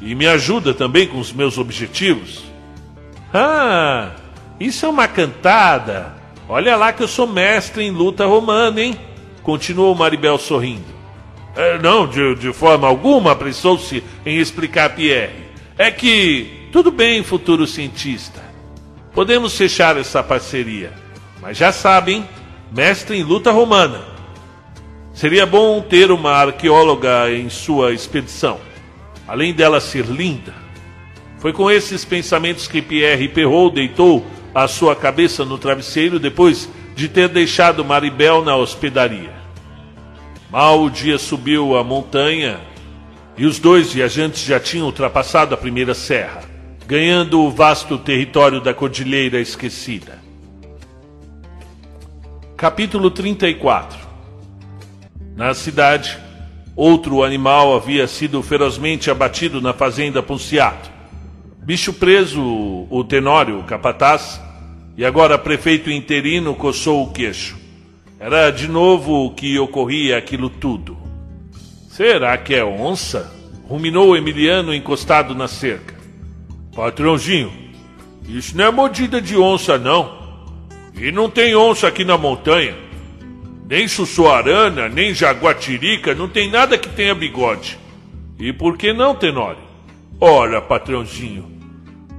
e 0.00 0.14
me 0.14 0.26
ajuda 0.26 0.74
também 0.74 1.06
com 1.06 1.18
os 1.18 1.32
meus 1.32 1.58
objetivos. 1.58 2.44
Ah, 3.32 4.12
isso 4.58 4.86
é 4.86 4.88
uma 4.88 5.08
cantada. 5.08 6.14
Olha 6.48 6.76
lá 6.76 6.92
que 6.92 7.02
eu 7.02 7.08
sou 7.08 7.26
mestre 7.26 7.82
em 7.82 7.90
luta 7.90 8.24
romana, 8.24 8.80
hein? 8.80 8.96
Continuou 9.42 9.94
Maribel 9.94 10.38
sorrindo. 10.38 10.96
É, 11.56 11.78
não, 11.78 12.06
de, 12.06 12.34
de 12.36 12.52
forma 12.52 12.86
alguma, 12.86 13.32
apressou-se 13.32 14.02
em 14.24 14.38
explicar 14.38 14.94
Pierre. 14.94 15.46
É 15.78 15.90
que, 15.90 16.68
tudo 16.70 16.90
bem, 16.90 17.22
futuro 17.22 17.66
cientista. 17.66 18.45
Podemos 19.16 19.56
fechar 19.56 19.96
essa 19.96 20.22
parceria. 20.22 20.92
Mas 21.40 21.56
já 21.56 21.72
sabem, 21.72 22.28
mestre 22.70 23.16
em 23.16 23.22
luta 23.22 23.50
romana. 23.50 24.02
Seria 25.14 25.46
bom 25.46 25.80
ter 25.80 26.10
uma 26.10 26.32
arqueóloga 26.32 27.30
em 27.30 27.48
sua 27.48 27.94
expedição. 27.94 28.60
Além 29.26 29.54
dela 29.54 29.80
ser 29.80 30.04
linda. 30.04 30.52
Foi 31.38 31.50
com 31.50 31.70
esses 31.70 32.04
pensamentos 32.04 32.68
que 32.68 32.82
Pierre 32.82 33.26
Perrault 33.26 33.74
deitou 33.74 34.22
a 34.54 34.68
sua 34.68 34.94
cabeça 34.94 35.46
no 35.46 35.56
travesseiro 35.56 36.18
depois 36.18 36.68
de 36.94 37.08
ter 37.08 37.30
deixado 37.30 37.82
Maribel 37.82 38.44
na 38.44 38.54
hospedaria. 38.54 39.32
Mal 40.50 40.82
o 40.82 40.90
dia 40.90 41.16
subiu 41.16 41.74
a 41.74 41.82
montanha 41.82 42.60
e 43.34 43.46
os 43.46 43.58
dois 43.58 43.94
viajantes 43.94 44.44
já 44.44 44.60
tinham 44.60 44.84
ultrapassado 44.84 45.54
a 45.54 45.56
primeira 45.56 45.94
serra, 45.94 46.55
ganhando 46.86 47.40
o 47.40 47.50
vasto 47.50 47.98
território 47.98 48.60
da 48.60 48.72
Cordilheira 48.72 49.40
Esquecida. 49.40 50.20
Capítulo 52.56 53.10
34 53.10 53.98
Na 55.34 55.52
cidade, 55.52 56.16
outro 56.76 57.24
animal 57.24 57.74
havia 57.74 58.06
sido 58.06 58.40
ferozmente 58.40 59.10
abatido 59.10 59.60
na 59.60 59.72
fazenda 59.72 60.22
Punciato. 60.22 60.88
Bicho 61.58 61.92
preso, 61.92 62.40
o 62.88 63.02
Tenório, 63.02 63.58
o 63.58 63.64
capataz, 63.64 64.40
e 64.96 65.04
agora 65.04 65.36
prefeito 65.36 65.90
interino, 65.90 66.54
coçou 66.54 67.02
o 67.02 67.10
queixo. 67.10 67.56
Era 68.20 68.50
de 68.50 68.68
novo 68.68 69.34
que 69.34 69.58
ocorria 69.58 70.16
aquilo 70.16 70.48
tudo. 70.48 70.96
Será 71.90 72.38
que 72.38 72.54
é 72.54 72.64
onça? 72.64 73.34
Ruminou 73.68 74.16
Emiliano 74.16 74.72
encostado 74.72 75.34
na 75.34 75.48
cerca. 75.48 75.95
Patrãozinho, 76.76 77.50
isso 78.28 78.56
não 78.56 78.66
é 78.66 78.70
mordida 78.70 79.20
de 79.20 79.36
onça, 79.36 79.78
não. 79.78 80.24
E 80.94 81.10
não 81.10 81.30
tem 81.30 81.56
onça 81.56 81.88
aqui 81.88 82.04
na 82.04 82.16
montanha. 82.18 82.76
Nem 83.68 83.88
sussuarana, 83.88 84.88
nem 84.88 85.14
jaguatirica, 85.14 86.14
não 86.14 86.28
tem 86.28 86.50
nada 86.50 86.78
que 86.78 86.88
tenha 86.88 87.14
bigode. 87.14 87.78
E 88.38 88.52
por 88.52 88.76
que 88.76 88.92
não, 88.92 89.14
Tenório? 89.14 89.64
Ora, 90.20 90.60
patrãozinho, 90.60 91.50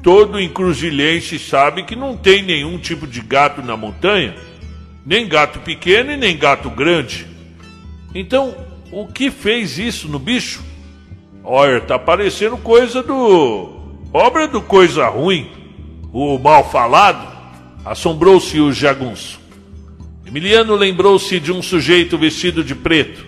todo 0.03 0.39
encruzilhense 0.39 1.39
sabe 1.39 1.83
que 1.83 1.95
não 1.95 2.17
tem 2.17 2.41
nenhum 2.41 2.77
tipo 2.77 3.07
de 3.07 3.21
gato 3.21 3.61
na 3.61 3.77
montanha 3.77 4.35
nem 5.07 5.25
gato 5.25 5.59
pequeno 5.61 6.11
e 6.11 6.17
nem 6.17 6.37
gato 6.37 6.69
grande. 6.69 7.25
Então, 8.13 8.53
o 8.91 9.07
que 9.07 9.31
fez 9.31 9.79
isso 9.79 10.09
no 10.09 10.19
bicho? 10.19 10.61
Olha, 11.45 11.79
tá 11.79 11.97
parecendo 11.97 12.57
coisa 12.57 13.01
do. 13.01 13.76
Obra 14.13 14.47
do 14.47 14.61
coisa 14.61 15.07
ruim. 15.07 15.49
O 16.11 16.37
mal 16.37 16.69
falado. 16.69 17.35
Assombrou-se 17.85 18.59
o 18.59 18.73
jagunço. 18.73 19.39
Emiliano 20.25 20.75
lembrou-se 20.75 21.39
de 21.39 21.53
um 21.53 21.61
sujeito 21.61 22.17
vestido 22.17 22.61
de 22.61 22.75
preto, 22.75 23.25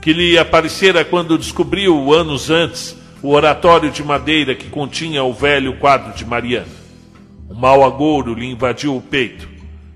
que 0.00 0.14
lhe 0.14 0.38
aparecera 0.38 1.04
quando 1.04 1.36
descobriu, 1.36 2.14
anos 2.14 2.48
antes, 2.48 2.96
o 3.22 3.32
oratório 3.32 3.90
de 3.90 4.02
madeira 4.02 4.54
que 4.54 4.70
continha 4.70 5.22
o 5.22 5.34
velho 5.34 5.76
quadro 5.76 6.14
de 6.14 6.24
Mariana. 6.24 6.80
Um 7.50 7.54
mau 7.54 7.84
agouro 7.84 8.32
lhe 8.32 8.46
invadiu 8.46 8.96
o 8.96 9.02
peito 9.02 9.46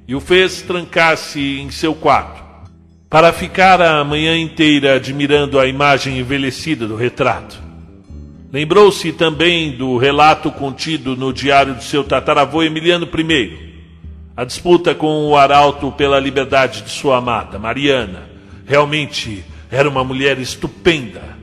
e 0.06 0.15
o 0.15 0.20
fez 0.20 0.61
trancar-se 0.61 1.40
em 1.40 1.70
seu 1.70 1.94
quarto, 1.94 2.43
para 3.09 3.32
ficar 3.32 3.81
a 3.81 4.05
manhã 4.05 4.36
inteira 4.36 4.97
admirando 4.97 5.59
a 5.59 5.66
imagem 5.66 6.19
envelhecida 6.19 6.86
do 6.86 6.97
retrato. 6.97 7.62
Lembrou-se 8.55 9.13
também 9.13 9.73
do 9.73 9.97
relato 9.97 10.49
contido 10.49 11.17
no 11.17 11.33
diário 11.33 11.75
de 11.75 11.83
seu 11.83 12.05
tataravô 12.05 12.63
Emiliano 12.63 13.05
I, 13.05 13.83
a 14.37 14.45
disputa 14.45 14.95
com 14.95 15.27
o 15.27 15.37
arauto 15.37 15.91
pela 15.91 16.21
liberdade 16.21 16.83
de 16.83 16.91
sua 16.91 17.17
amada, 17.17 17.59
Mariana. 17.59 18.31
Realmente 18.65 19.45
era 19.69 19.89
uma 19.89 20.05
mulher 20.05 20.39
estupenda. 20.39 21.37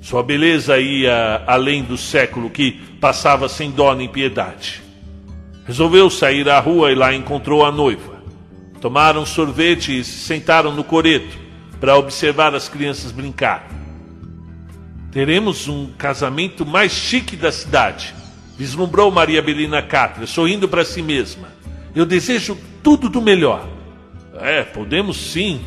Sua 0.00 0.22
beleza 0.22 0.78
ia 0.78 1.42
além 1.46 1.82
do 1.82 1.98
século 1.98 2.48
que 2.48 2.72
passava 2.98 3.46
sem 3.46 3.70
dó 3.70 3.94
nem 3.94 4.08
piedade. 4.08 4.80
Resolveu 5.66 6.08
sair 6.08 6.48
à 6.48 6.58
rua 6.58 6.90
e 6.90 6.94
lá 6.94 7.14
encontrou 7.14 7.66
a 7.66 7.70
noiva. 7.70 8.22
Tomaram 8.80 9.26
sorvete 9.26 9.98
e 9.98 10.02
se 10.02 10.20
sentaram 10.20 10.72
no 10.72 10.84
coreto 10.84 11.38
para 11.78 11.98
observar 11.98 12.54
as 12.54 12.66
crianças 12.66 13.12
brincar. 13.12 13.79
Teremos 15.12 15.66
um 15.66 15.88
casamento 15.98 16.64
mais 16.64 16.92
chique 16.92 17.34
da 17.34 17.50
cidade, 17.50 18.14
vislumbrou 18.56 19.10
Maria 19.10 19.42
Belina 19.42 19.82
Cátria, 19.82 20.26
sorrindo 20.26 20.68
para 20.68 20.84
si 20.84 21.02
mesma. 21.02 21.48
Eu 21.94 22.06
desejo 22.06 22.56
tudo 22.80 23.08
do 23.08 23.20
melhor. 23.20 23.68
É, 24.40 24.62
podemos 24.62 25.16
sim 25.16 25.60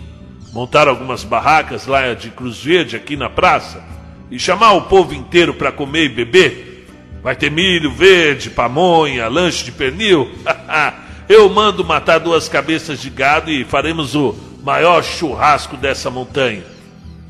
montar 0.53 0.87
algumas 0.87 1.25
barracas 1.25 1.87
lá 1.87 2.13
de 2.13 2.29
Cruz 2.29 2.63
Verde 2.63 2.95
aqui 2.95 3.17
na 3.17 3.29
praça 3.29 3.83
e 4.31 4.39
chamar 4.39 4.73
o 4.73 4.83
povo 4.83 5.13
inteiro 5.13 5.53
para 5.53 5.73
comer 5.73 6.05
e 6.05 6.09
beber. 6.09 6.87
Vai 7.21 7.35
ter 7.35 7.51
milho 7.51 7.91
verde, 7.91 8.49
pamonha, 8.49 9.27
lanche 9.27 9.65
de 9.65 9.71
pernil. 9.73 10.31
Eu 11.27 11.49
mando 11.49 11.83
matar 11.83 12.19
duas 12.19 12.47
cabeças 12.47 13.01
de 13.01 13.09
gado 13.09 13.51
e 13.51 13.63
faremos 13.65 14.15
o 14.15 14.35
maior 14.63 15.03
churrasco 15.03 15.75
dessa 15.75 16.09
montanha. 16.09 16.72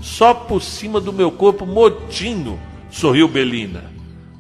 Só 0.03 0.34
por 0.34 0.61
cima 0.61 0.99
do 0.99 1.13
meu 1.13 1.31
corpo 1.31 1.65
motinho, 1.65 2.59
sorriu 2.91 3.25
Belina. 3.25 3.85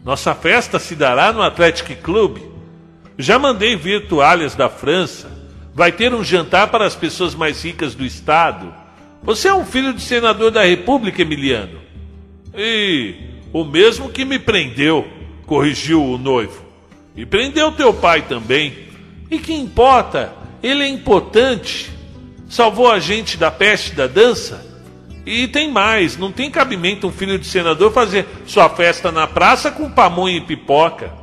Nossa 0.03 0.35
festa 0.35 0.77
se 0.77 0.93
dará 0.93 1.31
no 1.31 1.41
Athletic 1.41 2.01
Club. 2.01 2.37
Já 3.17 3.39
mandei 3.39 3.77
vir 3.77 4.09
toalhas 4.09 4.55
da 4.55 4.67
França. 4.67 5.31
Vai 5.73 5.93
ter 5.93 6.13
um 6.13 6.21
jantar 6.21 6.67
para 6.67 6.85
as 6.85 6.95
pessoas 6.95 7.33
mais 7.33 7.63
ricas 7.63 7.95
do 7.95 8.03
estado. 8.03 8.73
Você 9.23 9.47
é 9.47 9.53
um 9.53 9.65
filho 9.65 9.93
de 9.93 10.01
senador 10.01 10.51
da 10.51 10.65
República, 10.65 11.21
Emiliano. 11.21 11.79
E 12.53 13.15
o 13.53 13.63
mesmo 13.63 14.09
que 14.09 14.25
me 14.25 14.39
prendeu 14.39 15.07
corrigiu 15.45 16.03
o 16.03 16.17
noivo. 16.17 16.61
E 17.15 17.25
prendeu 17.25 17.71
teu 17.71 17.93
pai 17.93 18.23
também. 18.23 18.73
E 19.31 19.39
que 19.39 19.53
importa? 19.53 20.33
Ele 20.61 20.83
é 20.83 20.89
importante. 20.89 21.89
Salvou 22.49 22.91
a 22.91 22.99
gente 22.99 23.37
da 23.37 23.49
peste 23.49 23.93
da 23.93 24.07
dança. 24.07 24.72
E 25.25 25.47
tem 25.47 25.71
mais, 25.71 26.17
não 26.17 26.31
tem 26.31 26.51
cabimento 26.51 27.07
um 27.07 27.11
filho 27.11 27.39
de 27.39 27.47
senador 27.47 27.93
fazer 27.93 28.27
sua 28.45 28.69
festa 28.69 29.11
na 29.11 29.25
praça 29.25 29.71
com 29.71 29.89
pamonha 29.89 30.37
e 30.37 30.41
pipoca. 30.41 31.13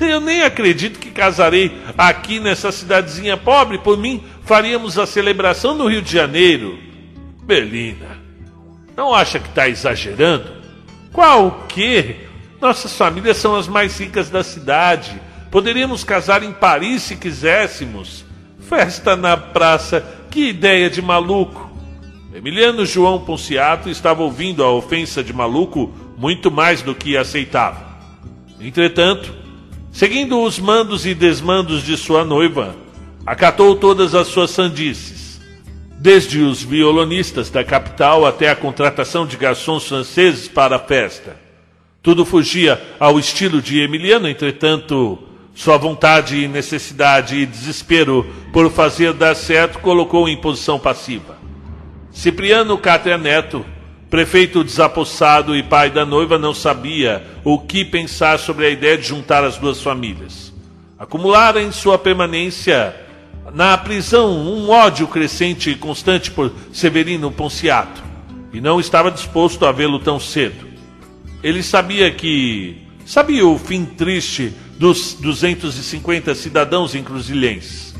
Eu 0.00 0.20
nem 0.20 0.42
acredito 0.42 0.98
que 0.98 1.10
casarei 1.10 1.78
aqui 1.96 2.40
nessa 2.40 2.72
cidadezinha 2.72 3.36
pobre. 3.36 3.78
Por 3.78 3.98
mim, 3.98 4.22
faríamos 4.44 4.98
a 4.98 5.06
celebração 5.06 5.74
no 5.74 5.86
Rio 5.86 6.02
de 6.02 6.12
Janeiro. 6.12 6.78
Belina, 7.42 8.18
não 8.96 9.14
acha 9.14 9.38
que 9.38 9.48
está 9.48 9.68
exagerando? 9.68 10.60
Qual 11.12 11.46
o 11.46 11.50
quê? 11.66 12.16
Nossas 12.60 12.96
famílias 12.96 13.38
são 13.38 13.56
as 13.56 13.66
mais 13.66 13.98
ricas 13.98 14.30
da 14.30 14.44
cidade. 14.44 15.20
Poderíamos 15.50 16.04
casar 16.04 16.42
em 16.42 16.52
Paris 16.52 17.02
se 17.02 17.16
quiséssemos. 17.16 18.24
Festa 18.68 19.16
na 19.16 19.36
praça, 19.36 20.04
que 20.30 20.48
ideia 20.48 20.88
de 20.88 21.02
maluco! 21.02 21.69
Emiliano 22.32 22.86
João 22.86 23.18
Ponciato 23.18 23.88
estava 23.88 24.22
ouvindo 24.22 24.62
a 24.62 24.70
ofensa 24.70 25.22
de 25.22 25.32
maluco 25.32 25.92
muito 26.16 26.50
mais 26.50 26.80
do 26.80 26.94
que 26.94 27.16
aceitava. 27.16 27.90
Entretanto, 28.60 29.34
seguindo 29.90 30.40
os 30.40 30.58
mandos 30.58 31.04
e 31.06 31.14
desmandos 31.14 31.82
de 31.82 31.96
sua 31.96 32.24
noiva, 32.24 32.76
acatou 33.26 33.74
todas 33.74 34.14
as 34.14 34.28
suas 34.28 34.50
sandices. 34.50 35.20
desde 36.00 36.40
os 36.40 36.62
violonistas 36.62 37.50
da 37.50 37.62
capital 37.62 38.24
até 38.24 38.48
a 38.48 38.56
contratação 38.56 39.26
de 39.26 39.36
garçons 39.36 39.86
franceses 39.86 40.48
para 40.48 40.76
a 40.76 40.78
festa. 40.78 41.36
Tudo 42.02 42.24
fugia 42.24 42.80
ao 42.98 43.18
estilo 43.18 43.60
de 43.60 43.80
Emiliano, 43.80 44.26
entretanto, 44.26 45.18
sua 45.54 45.76
vontade 45.76 46.38
e 46.38 46.48
necessidade 46.48 47.36
e 47.36 47.44
desespero 47.44 48.26
por 48.50 48.70
fazer 48.70 49.12
dar 49.12 49.34
certo 49.34 49.78
colocou 49.80 50.26
em 50.26 50.38
posição 50.38 50.78
passiva. 50.78 51.39
Cipriano 52.12 52.76
Cátria 52.76 53.16
Neto, 53.16 53.64
prefeito 54.10 54.64
desapossado 54.64 55.56
e 55.56 55.62
pai 55.62 55.90
da 55.90 56.04
noiva, 56.04 56.38
não 56.38 56.52
sabia 56.52 57.24
o 57.44 57.58
que 57.58 57.84
pensar 57.84 58.38
sobre 58.38 58.66
a 58.66 58.70
ideia 58.70 58.98
de 58.98 59.06
juntar 59.06 59.44
as 59.44 59.56
duas 59.56 59.80
famílias. 59.80 60.52
Acumulara 60.98 61.62
em 61.62 61.70
sua 61.70 61.96
permanência 61.96 62.94
na 63.54 63.76
prisão 63.78 64.32
um 64.32 64.68
ódio 64.68 65.06
crescente 65.06 65.70
e 65.70 65.76
constante 65.76 66.30
por 66.30 66.52
Severino 66.72 67.30
Ponciato, 67.30 68.02
e 68.52 68.60
não 68.60 68.80
estava 68.80 69.10
disposto 69.10 69.64
a 69.64 69.72
vê-lo 69.72 69.98
tão 69.98 70.18
cedo. 70.18 70.68
Ele 71.42 71.62
sabia 71.62 72.10
que. 72.10 72.76
sabia 73.06 73.46
o 73.46 73.58
fim 73.58 73.84
triste 73.84 74.52
dos 74.78 75.14
250 75.14 76.34
cidadãos 76.34 76.94
encruzilhenses. 76.94 77.94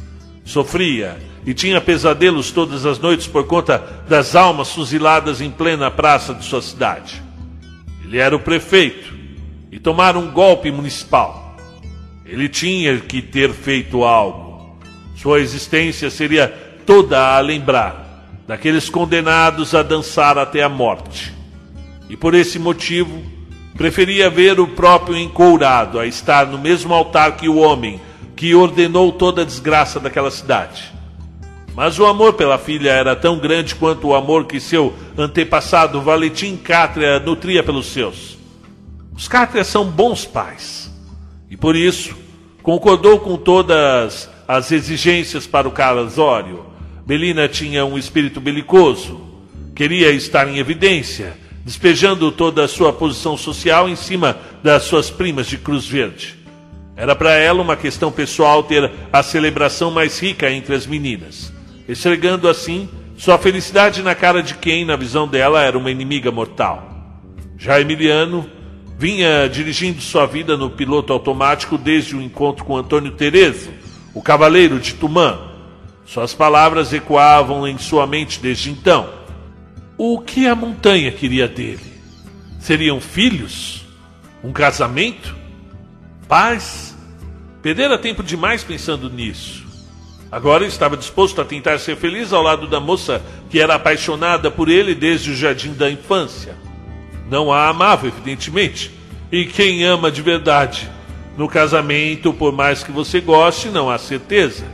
Sofria 0.45 1.17
e 1.47 1.55
tinha 1.55 1.81
pesadelos 1.81 2.51
todas 2.51 2.85
as 2.85 2.99
noites 2.99 3.27
por 3.27 3.47
conta 3.47 3.83
das 4.09 4.37
almas 4.37 4.73
fuziladas 4.73 5.41
em 5.41 5.51
plena 5.51 5.91
praça 5.91 6.35
de 6.35 6.45
sua 6.45 6.61
cidade. 6.61 7.23
Ele 8.05 8.19
era 8.19 8.35
o 8.35 8.41
prefeito 8.41 9.15
e 9.71 9.79
tomaram 9.79 10.21
um 10.21 10.31
golpe 10.31 10.71
municipal. 10.71 11.57
Ele 12.27 12.49
tinha 12.49 12.99
que 12.99 13.23
ter 13.23 13.53
feito 13.53 14.05
algo. 14.05 14.79
Sua 15.17 15.41
existência 15.41 16.11
seria 16.11 16.49
toda 16.85 17.37
a 17.37 17.41
lembrar 17.41 18.27
daqueles 18.47 18.89
condenados 18.89 19.75
a 19.75 19.83
dançar 19.83 20.37
até 20.37 20.63
a 20.63 20.69
morte. 20.69 21.33
E 22.09 22.17
por 22.17 22.35
esse 22.35 22.59
motivo, 22.59 23.23
preferia 23.77 24.29
ver 24.29 24.59
o 24.59 24.67
próprio 24.67 25.17
encourado 25.17 25.99
a 25.99 26.07
estar 26.07 26.47
no 26.47 26.59
mesmo 26.59 26.93
altar 26.93 27.37
que 27.37 27.49
o 27.49 27.57
homem 27.57 28.01
que 28.35 28.55
ordenou 28.55 29.13
toda 29.13 29.43
a 29.43 29.45
desgraça 29.45 30.01
daquela 30.01 30.31
cidade. 30.31 31.00
Mas 31.75 31.99
o 31.99 32.07
amor 32.07 32.33
pela 32.35 32.59
filha 32.59 32.91
era 32.91 33.15
tão 33.15 33.39
grande 33.39 33.75
quanto 33.75 34.09
o 34.09 34.15
amor 34.15 34.47
que 34.47 34.59
seu 34.59 34.95
antepassado 35.17 36.01
Valentim 36.01 36.57
Cátria 36.57 37.21
nutria 37.21 37.63
pelos 37.63 37.87
seus. 37.87 38.39
Os 39.15 39.29
Cátrias 39.29 39.67
são 39.67 39.85
bons 39.85 40.25
pais 40.25 40.91
e 41.49 41.57
por 41.57 41.77
isso 41.77 42.17
concordou 42.63 43.21
com 43.21 43.37
todas 43.37 44.29
as 44.49 44.73
exigências 44.73 45.47
para 45.47 45.69
o 45.69 45.73
casório. 45.73 46.67
Belina 47.07 47.49
tinha 47.49 47.85
um 47.85 47.97
espírito 47.97 48.41
belicoso, 48.41 49.21
queria 49.75 50.11
estar 50.11 50.49
em 50.49 50.59
evidência, 50.59 51.37
despejando 51.65 52.33
toda 52.33 52.65
a 52.65 52.69
sua 52.69 52.93
posição 52.93 53.37
social 53.37 53.89
em 53.89 53.97
cima 53.97 54.37
das 54.63 54.85
suas 54.85 55.09
primas 55.09 55.47
de 55.47 55.57
Cruz 55.57 55.87
Verde. 55.87 56.37
Era 56.97 57.15
para 57.15 57.33
ela 57.35 57.63
uma 57.63 57.77
questão 57.77 58.13
pessoal 58.13 58.63
ter 58.63 58.91
a 59.13 59.23
celebração 59.23 59.91
mais 59.91 60.19
rica 60.19 60.51
entre 60.51 60.75
as 60.75 60.87
meninas 60.87 61.60
esfregando 61.89 62.49
assim 62.49 62.89
sua 63.17 63.37
felicidade 63.37 64.03
na 64.03 64.15
cara 64.15 64.43
de 64.43 64.55
quem, 64.55 64.85
na 64.85 64.97
visão 64.97 65.29
dela, 65.29 65.63
era 65.63 65.77
uma 65.77 65.91
inimiga 65.91 66.31
mortal. 66.31 66.89
Já 67.59 67.79
Emiliano 67.79 68.49
vinha 68.99 69.47
dirigindo 69.47 70.01
sua 70.01 70.27
vida 70.27 70.57
no 70.57 70.71
piloto 70.71 71.13
automático 71.13 71.77
desde 71.77 72.17
o 72.17 72.23
encontro 72.23 72.65
com 72.65 72.77
Antônio 72.77 73.13
Terezo, 73.13 73.71
o 74.15 74.23
cavaleiro 74.23 74.79
de 74.79 74.95
Tumã. 74.95 75.39
Suas 76.07 76.33
palavras 76.35 76.93
ecoavam 76.93 77.69
em 77.69 77.77
sua 77.77 78.07
mente 78.07 78.41
desde 78.41 78.71
então. 78.71 79.09
O 79.99 80.19
que 80.19 80.47
a 80.47 80.55
montanha 80.55 81.13
queria 81.13 81.47
dele? 81.47 81.93
Seriam 82.59 83.01
filhos? 83.01 83.85
Um 84.43 84.51
casamento? 84.51 85.37
Paz? 86.27 86.97
Perdera 87.61 87.99
tempo 87.99 88.23
demais 88.23 88.65
pensando 88.65 89.11
nisso. 89.11 89.70
Agora 90.31 90.65
estava 90.65 90.97
disposto 90.97 91.41
a 91.41 91.45
tentar 91.45 91.79
ser 91.79 91.97
feliz 91.97 92.33
ao 92.33 92.43
lado 92.43 92.69
da 92.69 92.79
moça 92.79 93.21
que 93.49 93.59
era 93.59 93.75
apaixonada 93.75 94.51
por 94.51 94.69
ele 94.69 94.95
desde 94.95 95.33
o 95.33 95.37
jardim 95.37 95.73
da 95.73 95.91
infância. 95.91 96.57
Não 97.29 97.53
a 97.53 97.69
amava, 97.69 98.07
evidentemente. 98.07 98.93
E 99.33 99.45
quem 99.47 99.85
ama 99.85 100.11
de 100.11 100.23
verdade? 100.23 100.89
No 101.37 101.49
casamento, 101.49 102.33
por 102.33 102.53
mais 102.53 102.85
que 102.85 102.93
você 102.93 103.21
goste, 103.21 103.69
não 103.69 103.91
há 103.91 103.99
certeza. 103.99 104.65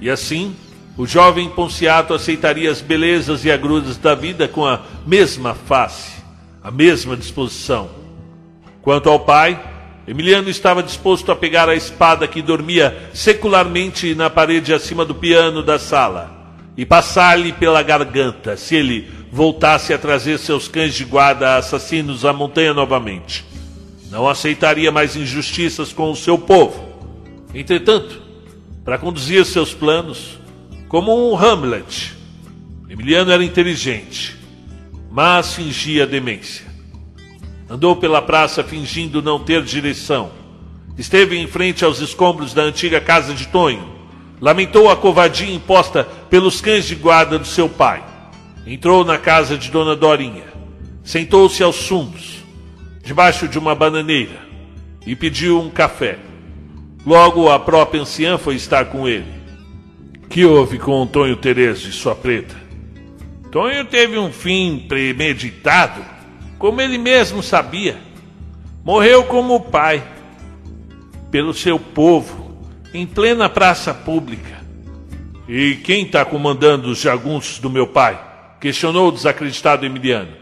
E 0.00 0.08
assim, 0.08 0.56
o 0.96 1.06
jovem 1.06 1.48
Ponciato 1.50 2.14
aceitaria 2.14 2.70
as 2.70 2.80
belezas 2.80 3.44
e 3.44 3.50
agruras 3.50 3.98
da 3.98 4.14
vida 4.14 4.48
com 4.48 4.64
a 4.64 4.80
mesma 5.06 5.54
face, 5.54 6.22
a 6.62 6.70
mesma 6.70 7.16
disposição. 7.16 7.90
Quanto 8.80 9.10
ao 9.10 9.20
pai, 9.20 9.60
Emiliano 10.06 10.48
estava 10.48 10.82
disposto 10.82 11.32
a 11.32 11.36
pegar 11.36 11.68
a 11.68 11.74
espada 11.74 12.28
que 12.28 12.40
dormia 12.40 13.10
secularmente 13.12 14.14
na 14.14 14.30
parede 14.30 14.72
acima 14.72 15.04
do 15.04 15.14
piano 15.14 15.62
da 15.62 15.78
sala 15.78 16.54
e 16.76 16.86
passar-lhe 16.86 17.52
pela 17.52 17.82
garganta 17.82 18.56
se 18.56 18.76
ele 18.76 19.10
voltasse 19.32 19.92
a 19.92 19.98
trazer 19.98 20.38
seus 20.38 20.68
cães 20.68 20.94
de 20.94 21.04
guarda 21.04 21.56
assassinos 21.56 22.24
à 22.24 22.32
montanha 22.32 22.72
novamente. 22.72 23.44
Não 24.10 24.28
aceitaria 24.28 24.92
mais 24.92 25.16
injustiças 25.16 25.92
com 25.92 26.10
o 26.10 26.16
seu 26.16 26.38
povo. 26.38 26.84
Entretanto, 27.52 28.22
para 28.84 28.98
conduzir 28.98 29.44
seus 29.44 29.74
planos, 29.74 30.38
como 30.88 31.32
um 31.32 31.36
Hamlet, 31.36 32.14
Emiliano 32.88 33.32
era 33.32 33.42
inteligente, 33.42 34.36
mas 35.10 35.54
fingia 35.54 36.06
demência. 36.06 36.65
Andou 37.68 37.96
pela 37.96 38.22
praça 38.22 38.62
fingindo 38.62 39.20
não 39.20 39.40
ter 39.40 39.62
direção. 39.62 40.30
Esteve 40.96 41.36
em 41.36 41.46
frente 41.48 41.84
aos 41.84 42.00
escombros 42.00 42.54
da 42.54 42.62
antiga 42.62 43.00
casa 43.00 43.34
de 43.34 43.48
Tonho. 43.48 43.96
Lamentou 44.40 44.88
a 44.88 44.96
covardia 44.96 45.52
imposta 45.52 46.04
pelos 46.30 46.60
cães 46.60 46.86
de 46.86 46.94
guarda 46.94 47.38
do 47.38 47.46
seu 47.46 47.68
pai. 47.68 48.04
Entrou 48.66 49.04
na 49.04 49.18
casa 49.18 49.58
de 49.58 49.70
Dona 49.70 49.96
Dorinha. 49.96 50.44
Sentou-se 51.02 51.62
aos 51.62 51.86
fundos, 51.86 52.44
debaixo 53.02 53.48
de 53.48 53.58
uma 53.58 53.74
bananeira, 53.74 54.40
e 55.06 55.14
pediu 55.14 55.60
um 55.60 55.70
café. 55.70 56.18
Logo 57.04 57.48
a 57.48 57.58
própria 57.58 58.02
anciã 58.02 58.38
foi 58.38 58.56
estar 58.56 58.86
com 58.86 59.08
ele. 59.08 59.36
Que 60.28 60.44
houve 60.44 60.78
com 60.78 61.06
Tonho 61.06 61.36
Terezo 61.36 61.88
e 61.88 61.92
sua 61.92 62.14
preta? 62.14 62.56
Tonho 63.50 63.84
teve 63.84 64.18
um 64.18 64.32
fim 64.32 64.84
premeditado 64.88 66.15
como 66.58 66.80
ele 66.80 66.98
mesmo 66.98 67.42
sabia, 67.42 67.98
morreu 68.84 69.24
como 69.24 69.60
pai, 69.60 70.02
pelo 71.30 71.52
seu 71.52 71.78
povo, 71.78 72.62
em 72.94 73.06
plena 73.06 73.48
praça 73.48 73.92
pública. 73.92 74.56
E 75.48 75.76
quem 75.76 76.04
está 76.04 76.24
comandando 76.24 76.88
os 76.88 77.00
jagunços 77.00 77.58
do 77.58 77.70
meu 77.70 77.86
pai? 77.86 78.26
questionou 78.60 79.08
o 79.08 79.12
desacreditado 79.12 79.84
Emiliano. 79.84 80.32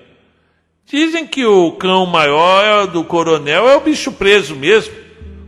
Dizem 0.87 1.27
que 1.27 1.45
o 1.45 1.73
cão 1.73 2.07
maior 2.07 2.87
do 2.87 3.05
coronel 3.05 3.69
é 3.69 3.77
o 3.77 3.81
bicho 3.81 4.13
preso 4.13 4.55
mesmo, 4.55 4.95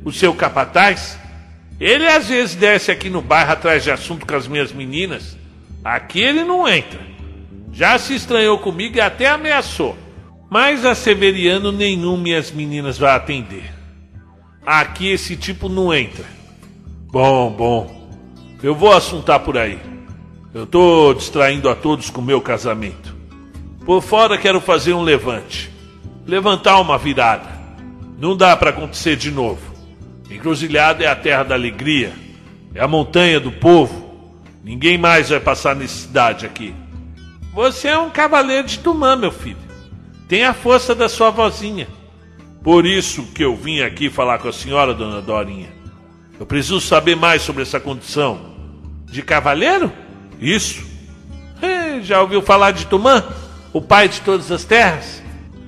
o 0.04 0.12
seu 0.12 0.34
capataz. 0.34 1.18
Ele 1.78 2.06
às 2.06 2.28
vezes 2.28 2.54
desce 2.54 2.90
aqui 2.90 3.10
no 3.10 3.20
bairro 3.20 3.52
atrás 3.52 3.84
de 3.84 3.90
assunto 3.90 4.26
com 4.26 4.34
as 4.34 4.48
minhas 4.48 4.72
meninas. 4.72 5.36
Aqui 5.84 6.20
ele 6.20 6.42
não 6.42 6.66
entra. 6.66 7.00
Já 7.72 7.98
se 7.98 8.14
estranhou 8.14 8.58
comigo 8.58 8.96
e 8.96 9.00
até 9.00 9.26
ameaçou. 9.28 9.96
Mas 10.48 10.84
a 10.84 10.94
Severiano 10.94 11.72
nenhum 11.72 12.16
minhas 12.16 12.50
meninas 12.52 12.96
vai 12.98 13.14
atender. 13.14 13.72
Aqui 14.64 15.08
esse 15.08 15.36
tipo 15.36 15.68
não 15.68 15.92
entra. 15.92 16.24
Bom, 17.10 17.50
bom. 17.50 18.10
Eu 18.62 18.74
vou 18.74 18.92
assuntar 18.92 19.40
por 19.40 19.58
aí. 19.58 19.78
Eu 20.54 20.66
tô 20.66 21.12
distraindo 21.14 21.68
a 21.68 21.74
todos 21.74 22.10
com 22.10 22.20
meu 22.20 22.40
casamento. 22.40 23.14
Por 23.84 24.02
fora 24.02 24.38
quero 24.38 24.60
fazer 24.60 24.92
um 24.92 25.02
levante. 25.02 25.70
Levantar 26.26 26.80
uma 26.80 26.96
virada. 26.96 27.48
Não 28.18 28.36
dá 28.36 28.56
para 28.56 28.70
acontecer 28.70 29.16
de 29.16 29.30
novo. 29.30 29.60
Encruzilhada 30.30 31.04
é 31.04 31.06
a 31.06 31.16
terra 31.16 31.42
da 31.42 31.54
alegria. 31.54 32.12
É 32.74 32.80
a 32.80 32.88
montanha 32.88 33.38
do 33.38 33.52
povo. 33.52 34.34
Ninguém 34.64 34.98
mais 34.98 35.28
vai 35.28 35.38
passar 35.38 35.76
necessidade 35.76 36.46
aqui. 36.46 36.74
Você 37.52 37.88
é 37.88 37.98
um 37.98 38.10
cavaleiro 38.10 38.66
de 38.66 38.78
Tumã, 38.78 39.14
meu 39.14 39.30
filho. 39.30 39.65
Tem 40.28 40.44
a 40.44 40.52
força 40.54 40.94
da 40.94 41.08
sua 41.08 41.30
vozinha. 41.30 41.86
Por 42.62 42.84
isso 42.84 43.22
que 43.34 43.44
eu 43.44 43.54
vim 43.54 43.80
aqui 43.80 44.10
falar 44.10 44.38
com 44.38 44.48
a 44.48 44.52
senhora, 44.52 44.92
dona 44.92 45.22
Dorinha. 45.22 45.68
Eu 46.38 46.44
preciso 46.44 46.80
saber 46.80 47.14
mais 47.14 47.42
sobre 47.42 47.62
essa 47.62 47.78
condição. 47.78 48.54
De 49.06 49.22
cavaleiro? 49.22 49.92
Isso. 50.40 50.84
É, 51.62 52.00
já 52.00 52.20
ouviu 52.20 52.42
falar 52.42 52.72
de 52.72 52.86
Tumã? 52.86 53.24
O 53.72 53.80
pai 53.80 54.08
de 54.08 54.20
todas 54.20 54.50
as 54.50 54.64
terras? 54.64 55.22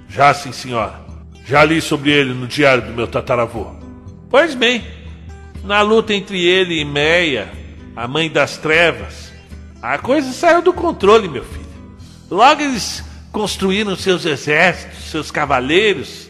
Já 0.08 0.34
sim, 0.34 0.52
senhora. 0.52 1.00
Já 1.46 1.64
li 1.64 1.80
sobre 1.80 2.10
ele 2.10 2.34
no 2.34 2.46
diário 2.46 2.84
do 2.84 2.92
meu 2.92 3.06
tataravô. 3.06 3.68
Pois 4.28 4.54
bem, 4.54 4.84
na 5.64 5.80
luta 5.82 6.12
entre 6.12 6.44
ele 6.44 6.80
e 6.80 6.84
Meia, 6.84 7.50
a 7.96 8.06
mãe 8.06 8.30
das 8.30 8.58
trevas, 8.58 9.28
A 9.80 9.96
coisa 9.96 10.32
saiu 10.32 10.60
do 10.60 10.72
controle, 10.72 11.28
meu 11.28 11.44
filho. 11.44 11.68
Logo 12.28 12.60
eles 12.60 13.04
construíram 13.32 13.96
seus 13.96 14.24
exércitos, 14.24 15.10
seus 15.10 15.30
cavaleiros. 15.30 16.28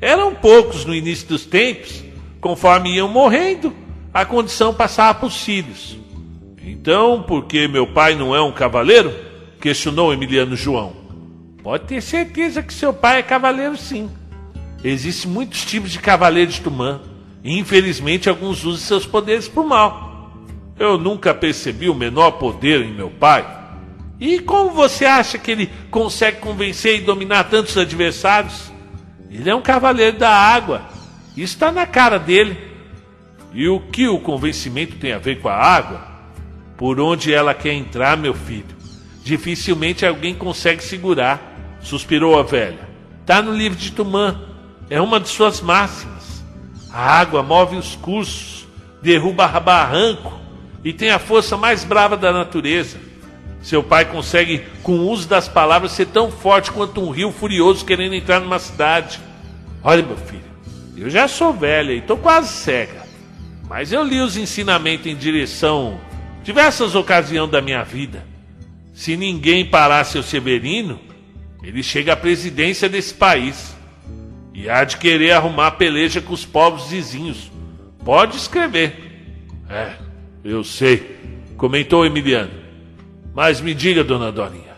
Eram 0.00 0.34
poucos 0.34 0.84
no 0.84 0.94
início 0.94 1.28
dos 1.28 1.44
tempos. 1.44 2.02
Conforme 2.40 2.94
iam 2.94 3.08
morrendo, 3.08 3.74
a 4.12 4.24
condição 4.24 4.72
passava 4.72 5.18
para 5.18 5.28
os 5.28 5.42
filhos. 5.42 5.98
Então, 6.62 7.22
porque 7.22 7.68
meu 7.68 7.86
pai 7.86 8.14
não 8.14 8.34
é 8.34 8.40
um 8.40 8.52
cavaleiro? 8.52 9.14
Questionou 9.60 10.12
Emiliano 10.12 10.56
João. 10.56 10.94
Pode 11.62 11.84
ter 11.84 12.00
certeza 12.00 12.62
que 12.62 12.72
seu 12.72 12.92
pai 12.92 13.18
é 13.18 13.22
cavaleiro, 13.22 13.76
sim. 13.76 14.10
Existem 14.82 15.30
muitos 15.30 15.64
tipos 15.64 15.90
de 15.90 15.98
cavaleiros 15.98 16.54
de 16.54 16.62
Tumã. 16.62 17.00
E 17.42 17.58
infelizmente 17.58 18.28
alguns 18.28 18.64
usam 18.64 18.80
seus 18.80 19.06
poderes 19.06 19.48
por 19.48 19.64
mal. 19.64 20.32
Eu 20.78 20.96
nunca 20.96 21.34
percebi 21.34 21.88
o 21.90 21.94
menor 21.94 22.32
poder 22.32 22.82
em 22.82 22.92
meu 22.92 23.10
pai. 23.10 23.59
E 24.20 24.38
como 24.38 24.70
você 24.70 25.06
acha 25.06 25.38
que 25.38 25.50
ele 25.50 25.70
consegue 25.90 26.38
convencer 26.38 26.96
e 26.96 27.04
dominar 27.04 27.44
tantos 27.44 27.78
adversários? 27.78 28.70
Ele 29.30 29.48
é 29.48 29.54
um 29.54 29.62
cavaleiro 29.62 30.18
da 30.18 30.30
água. 30.30 30.82
Isso 31.34 31.54
está 31.54 31.72
na 31.72 31.86
cara 31.86 32.18
dele. 32.18 32.58
E 33.54 33.66
o 33.66 33.80
que 33.80 34.06
o 34.08 34.20
convencimento 34.20 34.96
tem 34.96 35.12
a 35.12 35.18
ver 35.18 35.40
com 35.40 35.48
a 35.48 35.54
água? 35.54 36.06
Por 36.76 37.00
onde 37.00 37.32
ela 37.32 37.54
quer 37.54 37.72
entrar, 37.72 38.16
meu 38.16 38.34
filho? 38.34 38.76
Dificilmente 39.24 40.04
alguém 40.04 40.34
consegue 40.34 40.82
segurar, 40.82 41.78
suspirou 41.80 42.38
a 42.38 42.42
velha. 42.42 42.88
Está 43.22 43.40
no 43.40 43.54
livro 43.54 43.78
de 43.78 43.90
Tumã. 43.92 44.38
É 44.90 45.00
uma 45.00 45.18
de 45.18 45.28
suas 45.28 45.60
máximas. 45.60 46.44
A 46.92 47.20
água 47.20 47.42
move 47.42 47.76
os 47.76 47.94
cursos, 47.96 48.66
derruba 49.00 49.46
barranco 49.60 50.38
e 50.84 50.92
tem 50.92 51.10
a 51.10 51.18
força 51.18 51.56
mais 51.56 51.84
brava 51.84 52.16
da 52.16 52.32
natureza. 52.32 53.09
Seu 53.62 53.82
pai 53.82 54.06
consegue, 54.06 54.64
com 54.82 54.92
o 54.92 55.08
uso 55.08 55.28
das 55.28 55.48
palavras, 55.48 55.92
ser 55.92 56.06
tão 56.06 56.30
forte 56.30 56.70
quanto 56.70 57.00
um 57.00 57.10
rio 57.10 57.30
furioso 57.30 57.84
querendo 57.84 58.14
entrar 58.14 58.40
numa 58.40 58.58
cidade. 58.58 59.20
Olha, 59.82 60.02
meu 60.02 60.16
filho, 60.16 60.42
eu 60.96 61.10
já 61.10 61.28
sou 61.28 61.52
velha 61.52 61.92
e 61.92 61.98
estou 61.98 62.16
quase 62.16 62.48
cega, 62.48 63.02
mas 63.68 63.92
eu 63.92 64.02
li 64.02 64.20
os 64.20 64.36
ensinamentos 64.36 65.06
em 65.06 65.16
direção 65.16 66.00
diversas 66.42 66.94
ocasiões 66.94 67.50
da 67.50 67.60
minha 67.60 67.82
vida. 67.82 68.24
Se 68.94 69.16
ninguém 69.16 69.64
parar 69.64 70.04
seu 70.04 70.22
Severino, 70.22 70.98
ele 71.62 71.82
chega 71.82 72.14
à 72.14 72.16
presidência 72.16 72.88
desse 72.88 73.14
país 73.14 73.76
e 74.54 74.68
há 74.68 74.84
de 74.84 74.96
querer 74.96 75.32
arrumar 75.32 75.72
peleja 75.72 76.20
com 76.20 76.32
os 76.32 76.44
povos 76.44 76.90
vizinhos. 76.90 77.50
Pode 78.04 78.36
escrever. 78.36 78.96
É, 79.68 79.94
eu 80.42 80.64
sei, 80.64 81.16
comentou 81.56 82.04
Emiliano. 82.04 82.59
Mas 83.34 83.60
me 83.60 83.74
diga, 83.74 84.02
dona 84.02 84.32
Dorinha, 84.32 84.76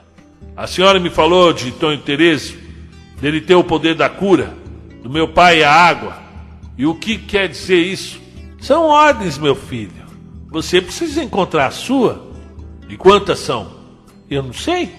a 0.57 0.67
senhora 0.67 1.01
me 1.01 1.11
falou 1.11 1.53
de 1.53 1.71
Tonho 1.73 1.99
Tereso, 1.99 2.55
dele 3.21 3.41
ter 3.41 3.55
o 3.55 3.65
poder 3.65 3.95
da 3.95 4.09
cura, 4.09 4.55
do 5.03 5.09
meu 5.09 5.29
pai 5.29 5.63
a 5.63 5.73
água. 5.73 6.17
E 6.77 6.87
o 6.87 6.95
que 6.95 7.17
quer 7.19 7.49
dizer 7.49 7.79
isso? 7.79 8.21
São 8.61 8.85
ordens, 8.85 9.39
meu 9.39 9.55
filho. 9.55 10.03
Você 10.51 10.81
precisa 10.81 11.23
encontrar 11.23 11.67
a 11.67 11.71
sua. 11.71 12.31
E 12.89 12.97
quantas 12.97 13.39
são? 13.39 13.73
Eu 14.29 14.43
não 14.43 14.53
sei. 14.53 14.91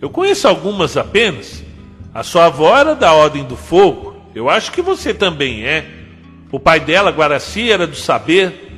Eu 0.00 0.10
conheço 0.10 0.46
algumas 0.46 0.96
apenas. 0.96 1.64
A 2.12 2.22
sua 2.22 2.46
avó 2.46 2.76
era 2.76 2.94
da 2.94 3.12
Ordem 3.12 3.44
do 3.44 3.56
Fogo. 3.56 4.16
Eu 4.34 4.48
acho 4.48 4.72
que 4.72 4.82
você 4.82 5.14
também 5.14 5.64
é. 5.64 5.86
O 6.52 6.58
pai 6.58 6.80
dela, 6.80 7.10
Guaraci, 7.10 7.70
era 7.70 7.86
do 7.86 7.96
saber. 7.96 8.68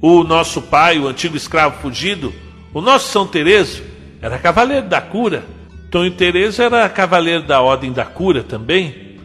O 0.00 0.24
nosso 0.24 0.62
pai, 0.62 0.98
o 0.98 1.06
antigo 1.06 1.36
escravo 1.36 1.80
fugido, 1.80 2.32
o 2.72 2.80
nosso 2.80 3.10
São 3.10 3.26
Tereso, 3.26 3.82
era 4.22 4.38
cavaleiro 4.38 4.86
da 4.86 5.00
cura. 5.00 5.44
Tonho 5.90 6.12
Tereso 6.12 6.62
era 6.62 6.88
cavaleiro 6.88 7.42
da 7.42 7.60
Ordem 7.60 7.92
da 7.92 8.04
Cura 8.04 8.44
também. 8.44 9.16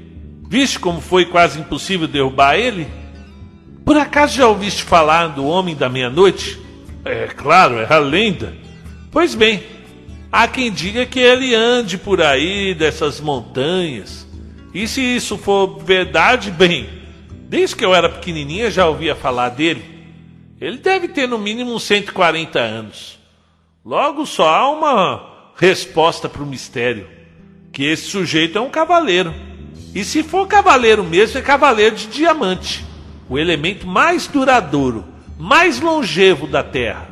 Viste 0.49 0.79
como 0.79 0.99
foi 0.99 1.25
quase 1.25 1.59
impossível 1.59 2.07
derrubar 2.07 2.55
ele? 2.55 2.87
Por 3.85 3.97
acaso 3.97 4.35
já 4.35 4.47
ouviste 4.47 4.81
falar 4.81 5.27
do 5.27 5.45
Homem 5.45 5.75
da 5.75 5.87
Meia-Noite? 5.87 6.59
É 7.03 7.27
claro, 7.27 7.77
é 7.77 7.85
a 7.87 7.99
lenda. 7.99 8.53
Pois 9.11 9.35
bem, 9.35 9.61
há 10.31 10.47
quem 10.47 10.71
diga 10.71 11.05
que 11.05 11.19
ele 11.19 11.53
ande 11.53 11.99
por 11.99 12.19
aí 12.19 12.73
dessas 12.73 13.19
montanhas. 13.19 14.27
E 14.73 14.87
se 14.87 15.01
isso 15.01 15.37
for 15.37 15.83
verdade, 15.83 16.49
bem, 16.49 16.89
desde 17.47 17.75
que 17.75 17.85
eu 17.85 17.93
era 17.93 18.09
pequenininha 18.09 18.71
já 18.71 18.87
ouvia 18.87 19.15
falar 19.15 19.49
dele. 19.49 19.83
Ele 20.59 20.77
deve 20.77 21.09
ter 21.09 21.27
no 21.27 21.37
mínimo 21.37 21.75
uns 21.75 21.83
140 21.83 22.59
anos. 22.59 23.14
Logo 23.85 24.25
só 24.25 24.49
há 24.49 24.71
uma 24.71 25.51
resposta 25.55 26.27
para 26.27 26.41
o 26.41 26.47
mistério: 26.47 27.07
que 27.71 27.83
esse 27.83 28.07
sujeito 28.07 28.57
é 28.57 28.61
um 28.61 28.69
cavaleiro. 28.69 29.31
E 29.93 30.03
se 30.03 30.23
for 30.23 30.47
cavaleiro 30.47 31.03
mesmo, 31.03 31.37
é 31.37 31.41
cavaleiro 31.43 31.95
de 31.95 32.07
diamante, 32.07 32.83
o 33.29 33.37
elemento 33.37 33.85
mais 33.85 34.25
duradouro, 34.25 35.05
mais 35.37 35.79
longevo 35.79 36.47
da 36.47 36.63
Terra. 36.63 37.07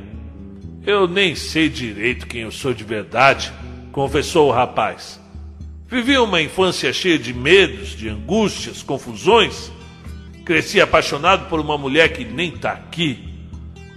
Eu 0.84 1.08
nem 1.08 1.36
sei 1.36 1.70
direito 1.70 2.26
quem 2.26 2.42
eu 2.42 2.52
sou 2.52 2.74
de 2.74 2.84
verdade, 2.84 3.54
confessou 3.92 4.50
o 4.50 4.52
rapaz. 4.52 5.22
Vivi 5.88 6.18
uma 6.18 6.42
infância 6.42 6.92
cheia 6.92 7.20
de 7.20 7.36
medos, 7.36 7.90
de 7.90 8.10
angústias, 8.10 8.82
confusões. 8.82 9.72
Cresci 10.44 10.82
apaixonado 10.82 11.48
por 11.48 11.60
uma 11.60 11.78
mulher 11.78 12.12
que 12.12 12.26
nem 12.26 12.52
tá 12.52 12.72
aqui, 12.72 13.30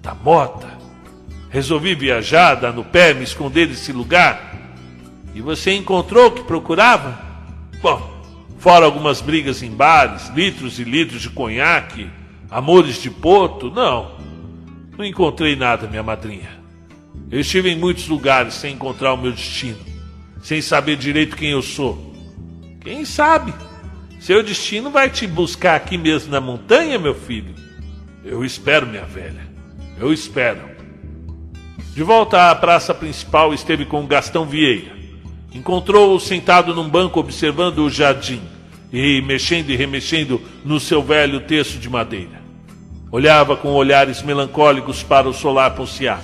tá 0.02 0.14
morta. 0.14 0.75
Resolvi 1.56 1.94
viajar, 1.94 2.56
dar 2.56 2.72
no 2.72 2.84
pé, 2.84 3.14
me 3.14 3.24
esconder 3.24 3.66
desse 3.66 3.90
lugar. 3.90 4.54
E 5.34 5.40
você 5.40 5.72
encontrou 5.72 6.26
o 6.26 6.30
que 6.32 6.42
procurava? 6.42 7.18
Bom, 7.80 8.16
Fora 8.58 8.84
algumas 8.84 9.20
brigas 9.20 9.62
em 9.62 9.70
bares, 9.70 10.28
litros 10.34 10.80
e 10.80 10.84
litros 10.84 11.22
de 11.22 11.30
conhaque, 11.30 12.10
amores 12.50 13.00
de 13.00 13.10
poto, 13.10 13.70
não. 13.70 14.16
Não 14.98 15.04
encontrei 15.04 15.54
nada, 15.54 15.86
minha 15.86 16.02
madrinha. 16.02 16.50
Eu 17.30 17.40
estive 17.40 17.70
em 17.70 17.76
muitos 17.76 18.08
lugares 18.08 18.54
sem 18.54 18.74
encontrar 18.74 19.12
o 19.12 19.16
meu 19.16 19.30
destino, 19.30 19.78
sem 20.42 20.60
saber 20.60 20.96
direito 20.96 21.36
quem 21.36 21.50
eu 21.50 21.62
sou. 21.62 22.14
Quem 22.80 23.04
sabe? 23.04 23.54
Seu 24.18 24.42
destino 24.42 24.90
vai 24.90 25.10
te 25.10 25.26
buscar 25.26 25.76
aqui 25.76 25.96
mesmo 25.96 26.30
na 26.32 26.40
montanha, 26.40 26.98
meu 26.98 27.14
filho? 27.14 27.54
Eu 28.24 28.44
espero, 28.44 28.86
minha 28.86 29.04
velha. 29.04 29.46
Eu 29.98 30.12
espero. 30.12 30.75
De 31.96 32.02
volta 32.02 32.50
à 32.50 32.54
praça 32.54 32.92
principal, 32.92 33.54
esteve 33.54 33.86
com 33.86 34.06
Gastão 34.06 34.44
Vieira. 34.44 34.92
Encontrou-o 35.54 36.20
sentado 36.20 36.74
num 36.74 36.86
banco 36.86 37.18
observando 37.18 37.78
o 37.78 37.88
jardim 37.88 38.42
e 38.92 39.22
mexendo 39.22 39.70
e 39.70 39.76
remexendo 39.76 40.38
no 40.62 40.78
seu 40.78 41.02
velho 41.02 41.40
terço 41.40 41.78
de 41.78 41.88
madeira. 41.88 42.42
Olhava 43.10 43.56
com 43.56 43.72
olhares 43.72 44.20
melancólicos 44.20 45.02
para 45.02 45.26
o 45.26 45.32
solar 45.32 45.70
ponceado. 45.74 46.22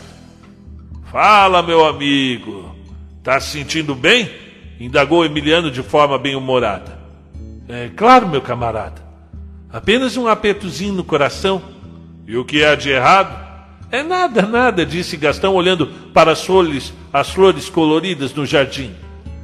Fala, 1.10 1.62
meu 1.62 1.86
amigo. 1.86 2.76
Tá 3.22 3.40
se 3.40 3.52
sentindo 3.52 3.94
bem? 3.94 4.28
Indagou 4.78 5.24
Emiliano 5.24 5.70
de 5.70 5.82
forma 5.82 6.18
bem-humorada. 6.18 6.98
É 7.66 7.88
claro, 7.96 8.28
meu 8.28 8.42
camarada. 8.42 9.00
Apenas 9.72 10.18
um 10.18 10.28
apertozinho 10.28 10.92
no 10.92 11.02
coração. 11.02 11.62
E 12.26 12.36
o 12.36 12.44
que 12.44 12.62
há 12.62 12.74
de 12.74 12.90
errado? 12.90 13.41
É 13.93 14.02
nada, 14.02 14.40
nada, 14.40 14.86
disse 14.86 15.19
Gastão, 15.19 15.55
olhando 15.55 15.86
para 16.14 16.32
as 16.32 16.43
flores, 16.43 16.94
as 17.12 17.28
flores 17.28 17.69
coloridas 17.69 18.32
no 18.32 18.47
jardim. 18.47 18.94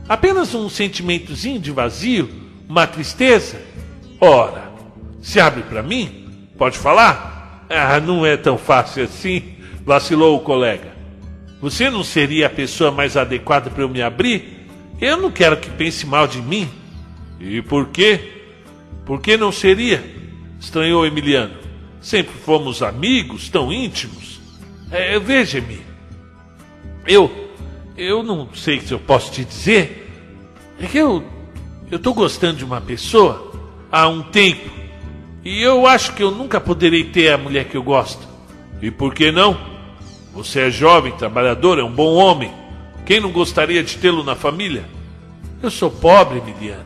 Apenas 0.09 0.55
um 0.55 0.71
sentimentozinho 0.71 1.61
de 1.61 1.71
vazio 1.71 2.31
uma 2.67 2.87
tristeza? 2.87 3.61
Ora, 4.19 4.73
se 5.21 5.39
abre 5.39 5.63
para 5.65 5.83
mim? 5.83 6.49
Pode 6.57 6.79
falar? 6.79 7.67
Ah, 7.69 8.01
não 8.01 8.25
é 8.25 8.39
tão 8.39 8.57
fácil 8.57 9.05
assim, 9.05 9.57
vacilou 9.85 10.37
o 10.37 10.41
colega. 10.41 10.97
Você 11.61 11.91
não 11.91 12.03
seria 12.03 12.47
a 12.47 12.51
pessoa 12.51 12.91
mais 12.91 13.19
adequada 13.19 13.69
para 13.69 13.83
eu 13.83 13.89
me 13.89 14.01
abrir? 14.01 14.67
Eu 14.99 15.19
não 15.19 15.31
quero 15.31 15.59
que 15.59 15.69
pense 15.69 16.07
mal 16.07 16.27
de 16.27 16.41
mim. 16.41 16.67
E 17.39 17.61
por 17.61 17.89
quê? 17.89 18.43
Por 19.05 19.21
que 19.21 19.37
não 19.37 19.53
seria? 19.53 20.03
Estranhou 20.59 21.05
Emiliano. 21.05 21.55
Sempre 22.01 22.33
fomos 22.33 22.83
amigos, 22.83 23.51
tão 23.51 23.71
íntimos. 23.71 24.38
É, 24.91 25.19
Veja-me. 25.19 25.81
Eu. 27.07 27.49
Eu 27.97 28.23
não 28.23 28.49
sei 28.55 28.81
se 28.81 28.93
eu 28.93 28.99
posso 28.99 29.33
te 29.33 29.45
dizer. 29.45 30.09
É 30.81 30.87
que 30.87 30.99
eu 30.99 31.25
estou 31.91 32.15
gostando 32.15 32.59
de 32.59 32.65
uma 32.65 32.81
pessoa 32.81 33.53
há 33.91 34.07
um 34.07 34.23
tempo 34.23 34.79
e 35.45 35.63
eu 35.63 35.87
acho 35.87 36.13
que 36.15 36.23
eu 36.23 36.31
nunca 36.31 36.61
poderei 36.61 37.05
ter 37.05 37.33
a 37.33 37.39
mulher 37.39 37.65
que 37.65 37.77
eu 37.77 37.83
gosto. 37.83 38.27
E 38.83 38.91
por 38.91 39.15
que 39.15 39.33
não? 39.33 39.59
Você 40.35 40.61
é 40.61 40.71
jovem, 40.71 41.13
trabalhador, 41.13 41.79
é 41.79 41.83
um 41.83 41.91
bom 41.91 42.15
homem. 42.15 42.53
Quem 43.07 43.19
não 43.19 43.31
gostaria 43.33 43.83
de 43.83 43.97
tê-lo 43.97 44.23
na 44.23 44.37
família? 44.37 44.85
Eu 45.63 45.71
sou 45.71 45.91
pobre, 45.91 46.39
Emiliano. 46.39 46.85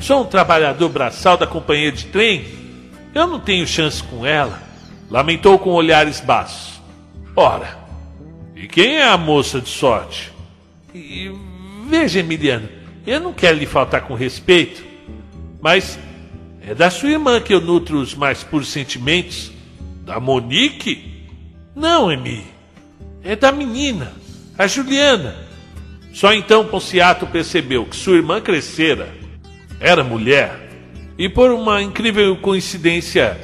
Sou 0.00 0.22
um 0.22 0.26
trabalhador 0.26 0.88
braçal 0.88 1.36
da 1.36 1.46
companhia 1.46 1.92
de 1.92 2.06
trem. 2.06 2.44
Eu 3.14 3.26
não 3.26 3.38
tenho 3.38 3.66
chance 3.66 4.02
com 4.02 4.26
ela. 4.26 4.60
Lamentou 5.08 5.58
com 5.58 5.70
olhares 5.70 6.20
baixos. 6.20 6.71
Ora, 7.34 7.80
E 8.54 8.68
quem 8.68 8.96
é 8.96 9.04
a 9.04 9.16
moça 9.16 9.60
de 9.60 9.68
sorte? 9.68 10.30
E, 10.94 11.32
veja, 11.88 12.20
Emiliano, 12.20 12.68
eu 13.06 13.18
não 13.18 13.32
quero 13.32 13.58
lhe 13.58 13.66
faltar 13.66 14.02
com 14.02 14.14
respeito, 14.14 14.84
mas 15.60 15.98
é 16.60 16.74
da 16.74 16.90
sua 16.90 17.10
irmã 17.10 17.40
que 17.40 17.52
eu 17.52 17.60
nutro 17.60 17.98
os 17.98 18.14
mais 18.14 18.44
puros 18.44 18.68
sentimentos. 18.68 19.50
Da 20.04 20.20
Monique? 20.20 21.26
Não, 21.74 22.12
Emi. 22.12 22.44
É 23.24 23.34
da 23.34 23.50
menina, 23.50 24.12
a 24.56 24.66
Juliana. 24.66 25.34
Só 26.12 26.32
então 26.32 26.66
Ponciato 26.66 27.26
percebeu 27.26 27.86
que 27.86 27.96
sua 27.96 28.16
irmã 28.16 28.40
crescera. 28.40 29.08
Era 29.80 30.04
mulher. 30.04 30.68
E 31.18 31.28
por 31.28 31.50
uma 31.50 31.82
incrível 31.82 32.36
coincidência, 32.36 33.40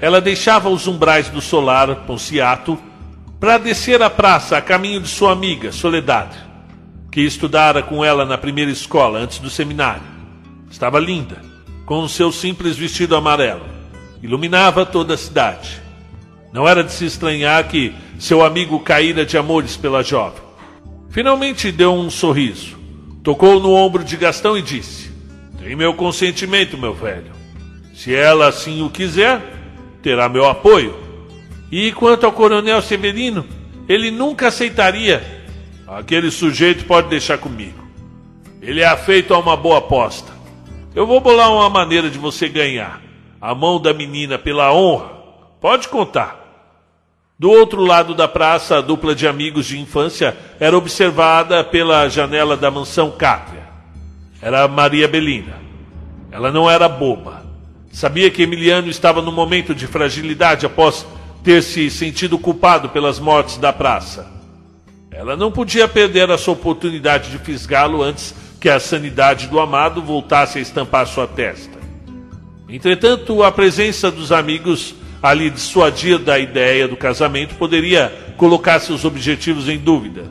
ela 0.00 0.20
deixava 0.20 0.68
os 0.68 0.86
umbrais 0.86 1.28
do 1.28 1.40
solar, 1.40 2.06
Ponciato, 2.06 2.78
para 3.42 3.58
descer 3.58 4.00
a 4.00 4.08
praça 4.08 4.56
a 4.56 4.62
caminho 4.62 5.00
de 5.00 5.08
sua 5.08 5.32
amiga, 5.32 5.72
Soledade, 5.72 6.38
que 7.10 7.22
estudara 7.22 7.82
com 7.82 8.04
ela 8.04 8.24
na 8.24 8.38
primeira 8.38 8.70
escola 8.70 9.18
antes 9.18 9.40
do 9.40 9.50
seminário. 9.50 10.04
Estava 10.70 11.00
linda 11.00 11.42
com 11.84 12.04
o 12.04 12.08
seu 12.08 12.30
simples 12.30 12.76
vestido 12.76 13.16
amarelo. 13.16 13.64
Iluminava 14.22 14.86
toda 14.86 15.14
a 15.14 15.18
cidade. 15.18 15.82
Não 16.52 16.68
era 16.68 16.84
de 16.84 16.92
se 16.92 17.04
estranhar 17.04 17.66
que 17.66 17.92
seu 18.16 18.44
amigo 18.44 18.78
caíra 18.78 19.26
de 19.26 19.36
amores 19.36 19.76
pela 19.76 20.04
jovem. 20.04 20.40
Finalmente 21.10 21.72
deu 21.72 21.92
um 21.92 22.10
sorriso, 22.10 22.78
tocou 23.24 23.58
no 23.58 23.72
ombro 23.72 24.04
de 24.04 24.16
Gastão 24.16 24.56
e 24.56 24.62
disse: 24.62 25.10
Tem 25.58 25.74
meu 25.74 25.94
consentimento, 25.94 26.78
meu 26.78 26.94
velho. 26.94 27.32
Se 27.92 28.14
ela 28.14 28.46
assim 28.46 28.82
o 28.82 28.88
quiser, 28.88 29.42
terá 30.00 30.28
meu 30.28 30.48
apoio. 30.48 31.01
E 31.72 31.90
quanto 31.90 32.26
ao 32.26 32.32
coronel 32.32 32.82
Severino, 32.82 33.46
ele 33.88 34.10
nunca 34.10 34.48
aceitaria. 34.48 35.42
Aquele 35.88 36.30
sujeito 36.30 36.84
pode 36.84 37.08
deixar 37.08 37.38
comigo. 37.38 37.82
Ele 38.60 38.82
é 38.82 38.86
afeito 38.86 39.32
a 39.32 39.38
uma 39.38 39.56
boa 39.56 39.78
aposta. 39.78 40.30
Eu 40.94 41.06
vou 41.06 41.18
bolar 41.18 41.50
uma 41.50 41.70
maneira 41.70 42.10
de 42.10 42.18
você 42.18 42.46
ganhar 42.46 43.00
a 43.40 43.54
mão 43.54 43.80
da 43.80 43.94
menina 43.94 44.38
pela 44.38 44.70
honra. 44.74 45.12
Pode 45.62 45.88
contar. 45.88 46.40
Do 47.38 47.50
outro 47.50 47.82
lado 47.82 48.14
da 48.14 48.28
praça, 48.28 48.76
a 48.76 48.80
dupla 48.82 49.14
de 49.14 49.26
amigos 49.26 49.64
de 49.64 49.80
infância 49.80 50.36
era 50.60 50.76
observada 50.76 51.64
pela 51.64 52.06
janela 52.08 52.54
da 52.54 52.70
mansão 52.70 53.10
Cátria. 53.10 53.66
Era 54.42 54.68
Maria 54.68 55.08
Belina. 55.08 55.56
Ela 56.30 56.52
não 56.52 56.70
era 56.70 56.86
boba. 56.86 57.44
Sabia 57.90 58.30
que 58.30 58.42
Emiliano 58.42 58.88
estava 58.88 59.22
no 59.22 59.32
momento 59.32 59.74
de 59.74 59.86
fragilidade 59.86 60.66
após 60.66 61.06
ter 61.42 61.62
se 61.62 61.90
sentido 61.90 62.38
culpado 62.38 62.88
pelas 62.90 63.18
mortes 63.18 63.56
da 63.56 63.72
praça. 63.72 64.30
Ela 65.10 65.36
não 65.36 65.50
podia 65.50 65.86
perder 65.86 66.30
essa 66.30 66.50
oportunidade 66.50 67.30
de 67.30 67.38
fisgá-lo 67.38 68.02
antes 68.02 68.34
que 68.60 68.68
a 68.68 68.80
sanidade 68.80 69.48
do 69.48 69.60
amado 69.60 70.00
voltasse 70.00 70.58
a 70.58 70.60
estampar 70.62 71.06
sua 71.06 71.26
testa. 71.26 71.78
Entretanto, 72.68 73.42
a 73.42 73.52
presença 73.52 74.10
dos 74.10 74.32
amigos 74.32 74.94
ali 75.22 75.50
dissuadia 75.50 76.18
da 76.18 76.38
ideia 76.38 76.88
do 76.88 76.96
casamento 76.96 77.54
poderia 77.56 78.34
colocar 78.36 78.80
seus 78.80 79.04
objetivos 79.04 79.68
em 79.68 79.78
dúvida. 79.78 80.24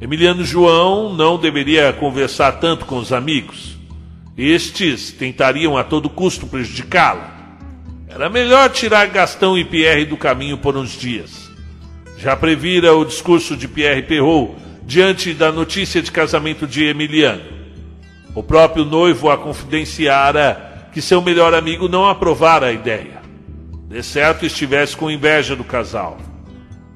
Emiliano 0.00 0.44
João 0.44 1.14
não 1.14 1.38
deveria 1.38 1.92
conversar 1.92 2.52
tanto 2.52 2.84
com 2.84 2.96
os 2.96 3.12
amigos. 3.12 3.76
Estes 4.36 5.12
tentariam 5.12 5.76
a 5.76 5.84
todo 5.84 6.08
custo 6.08 6.46
prejudicá-la. 6.46 7.31
Era 8.14 8.28
melhor 8.28 8.68
tirar 8.68 9.06
Gastão 9.06 9.56
e 9.56 9.64
Pierre 9.64 10.04
do 10.04 10.18
caminho 10.18 10.58
por 10.58 10.76
uns 10.76 10.90
dias. 10.90 11.50
Já 12.18 12.36
previra 12.36 12.94
o 12.94 13.06
discurso 13.06 13.56
de 13.56 13.66
Pierre 13.66 14.02
Perrault 14.02 14.54
diante 14.84 15.32
da 15.32 15.50
notícia 15.50 16.02
de 16.02 16.12
casamento 16.12 16.66
de 16.66 16.84
Emiliano. 16.84 17.42
O 18.34 18.42
próprio 18.42 18.84
noivo 18.84 19.30
a 19.30 19.38
confidenciara 19.38 20.90
que 20.92 21.00
seu 21.00 21.22
melhor 21.22 21.54
amigo 21.54 21.88
não 21.88 22.06
aprovara 22.06 22.66
a 22.66 22.72
ideia. 22.72 23.22
De 23.88 24.02
certo 24.02 24.44
estivesse 24.44 24.94
com 24.94 25.10
inveja 25.10 25.56
do 25.56 25.64
casal. 25.64 26.18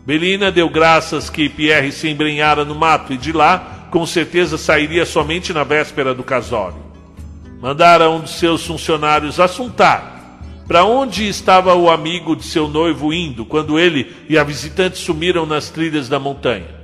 Belina 0.04 0.52
deu 0.52 0.68
graças 0.68 1.30
que 1.30 1.48
Pierre 1.48 1.92
se 1.92 2.08
embrenhara 2.08 2.62
no 2.62 2.74
mato 2.74 3.14
e 3.14 3.16
de 3.16 3.32
lá, 3.32 3.88
com 3.90 4.04
certeza, 4.04 4.58
sairia 4.58 5.06
somente 5.06 5.54
na 5.54 5.64
véspera 5.64 6.12
do 6.12 6.22
casório. 6.22 6.84
Mandara 7.58 8.10
um 8.10 8.20
de 8.20 8.30
seus 8.30 8.66
funcionários 8.66 9.40
assuntar 9.40 10.15
para 10.66 10.84
onde 10.84 11.28
estava 11.28 11.74
o 11.74 11.88
amigo 11.88 12.34
de 12.34 12.44
seu 12.44 12.68
noivo 12.68 13.12
indo 13.12 13.44
quando 13.44 13.78
ele 13.78 14.14
e 14.28 14.36
a 14.36 14.42
visitante 14.42 14.98
sumiram 14.98 15.46
nas 15.46 15.70
trilhas 15.70 16.08
da 16.08 16.18
montanha. 16.18 16.74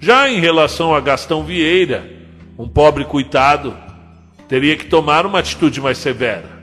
Já 0.00 0.28
em 0.28 0.40
relação 0.40 0.94
a 0.94 1.00
Gastão 1.00 1.44
Vieira, 1.44 2.10
um 2.58 2.68
pobre 2.68 3.04
coitado, 3.04 3.76
teria 4.48 4.76
que 4.76 4.86
tomar 4.86 5.26
uma 5.26 5.38
atitude 5.38 5.80
mais 5.80 5.98
severa. 5.98 6.58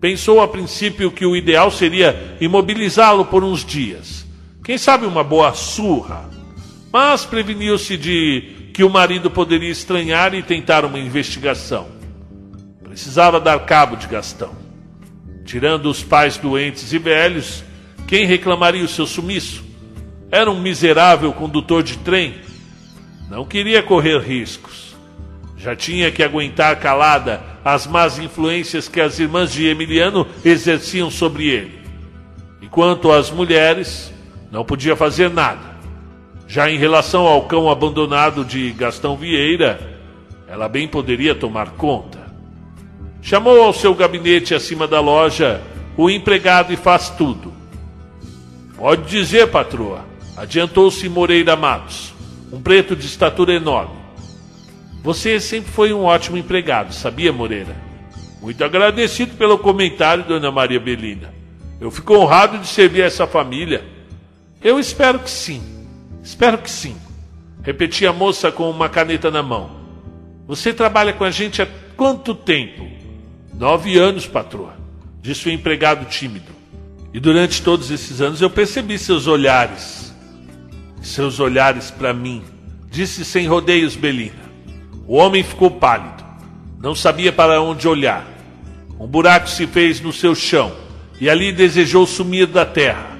Pensou 0.00 0.40
a 0.40 0.48
princípio 0.48 1.10
que 1.10 1.26
o 1.26 1.36
ideal 1.36 1.70
seria 1.70 2.36
imobilizá-lo 2.40 3.24
por 3.24 3.44
uns 3.44 3.64
dias. 3.64 4.26
Quem 4.64 4.78
sabe 4.78 5.06
uma 5.06 5.24
boa 5.24 5.52
surra. 5.54 6.28
Mas 6.92 7.24
preveniu-se 7.24 7.96
de 7.96 8.70
que 8.72 8.84
o 8.84 8.90
marido 8.90 9.30
poderia 9.30 9.70
estranhar 9.70 10.34
e 10.34 10.42
tentar 10.42 10.84
uma 10.84 10.98
investigação. 10.98 11.86
Precisava 12.82 13.40
dar 13.40 13.58
cabo 13.66 13.96
de 13.96 14.06
Gastão. 14.06 14.65
Tirando 15.46 15.86
os 15.86 16.02
pais 16.02 16.36
doentes 16.36 16.92
e 16.92 16.98
velhos, 16.98 17.64
quem 18.06 18.26
reclamaria 18.26 18.84
o 18.84 18.88
seu 18.88 19.06
sumiço? 19.06 19.64
Era 20.30 20.50
um 20.50 20.60
miserável 20.60 21.32
condutor 21.32 21.82
de 21.82 21.96
trem 21.98 22.34
não 23.28 23.44
queria 23.44 23.82
correr 23.82 24.18
riscos. 24.20 24.94
Já 25.56 25.74
tinha 25.74 26.12
que 26.12 26.22
aguentar 26.22 26.78
calada 26.78 27.42
as 27.64 27.86
más 27.86 28.18
influências 28.18 28.88
que 28.88 29.00
as 29.00 29.18
irmãs 29.18 29.52
de 29.52 29.66
Emiliano 29.66 30.26
exerciam 30.44 31.10
sobre 31.10 31.48
ele. 31.48 31.80
E 32.60 32.68
quanto 32.68 33.10
às 33.10 33.30
mulheres, 33.30 34.12
não 34.50 34.64
podia 34.64 34.94
fazer 34.94 35.28
nada. 35.28 35.76
Já 36.46 36.70
em 36.70 36.78
relação 36.78 37.26
ao 37.26 37.46
cão 37.48 37.68
abandonado 37.68 38.44
de 38.44 38.70
Gastão 38.70 39.16
Vieira, 39.16 39.80
ela 40.46 40.68
bem 40.68 40.86
poderia 40.86 41.34
tomar 41.34 41.70
conta. 41.70 42.25
Chamou 43.26 43.60
ao 43.60 43.72
seu 43.72 43.92
gabinete 43.92 44.54
acima 44.54 44.86
da 44.86 45.00
loja 45.00 45.60
o 45.96 46.08
empregado 46.08 46.72
e 46.72 46.76
faz 46.76 47.10
tudo. 47.10 47.52
Pode 48.76 49.02
dizer, 49.10 49.48
patroa, 49.48 50.04
adiantou-se 50.36 51.08
Moreira 51.08 51.56
Matos 51.56 52.14
um 52.52 52.62
preto 52.62 52.94
de 52.94 53.04
estatura 53.04 53.52
enorme. 53.52 53.96
Você 55.02 55.40
sempre 55.40 55.72
foi 55.72 55.92
um 55.92 56.04
ótimo 56.04 56.38
empregado, 56.38 56.94
sabia, 56.94 57.32
Moreira? 57.32 57.74
Muito 58.40 58.62
agradecido 58.62 59.34
pelo 59.34 59.58
comentário, 59.58 60.22
dona 60.22 60.52
Maria 60.52 60.78
Belina. 60.78 61.34
Eu 61.80 61.90
fico 61.90 62.14
honrado 62.14 62.58
de 62.58 62.68
servir 62.68 63.00
essa 63.00 63.26
família. 63.26 63.84
Eu 64.62 64.78
espero 64.78 65.18
que 65.18 65.30
sim. 65.30 65.60
Espero 66.22 66.58
que 66.58 66.70
sim. 66.70 66.94
Repetia 67.64 68.10
a 68.10 68.12
moça 68.12 68.52
com 68.52 68.70
uma 68.70 68.88
caneta 68.88 69.32
na 69.32 69.42
mão. 69.42 69.68
Você 70.46 70.72
trabalha 70.72 71.12
com 71.12 71.24
a 71.24 71.30
gente 71.32 71.60
há 71.60 71.66
quanto 71.96 72.32
tempo? 72.32 72.95
Nove 73.58 73.98
anos, 73.98 74.26
patroa, 74.26 74.76
disse 75.20 75.48
o 75.48 75.52
empregado 75.52 76.04
tímido. 76.06 76.54
E 77.12 77.20
durante 77.20 77.62
todos 77.62 77.90
esses 77.90 78.20
anos 78.20 78.40
eu 78.40 78.50
percebi 78.50 78.98
seus 78.98 79.26
olhares 79.26 80.06
seus 81.06 81.38
olhares 81.38 81.90
para 81.90 82.12
mim, 82.12 82.42
disse 82.90 83.24
sem 83.24 83.46
rodeios 83.46 83.96
Belina. 83.96 84.46
O 85.06 85.16
homem 85.16 85.42
ficou 85.42 85.70
pálido, 85.70 86.24
não 86.80 86.94
sabia 86.94 87.32
para 87.32 87.60
onde 87.62 87.86
olhar. 87.86 88.26
Um 88.98 89.06
buraco 89.06 89.48
se 89.48 89.66
fez 89.66 90.00
no 90.00 90.12
seu 90.12 90.34
chão 90.34 90.72
e 91.20 91.30
ali 91.30 91.52
desejou 91.52 92.06
sumir 92.06 92.46
da 92.46 92.64
terra. 92.66 93.16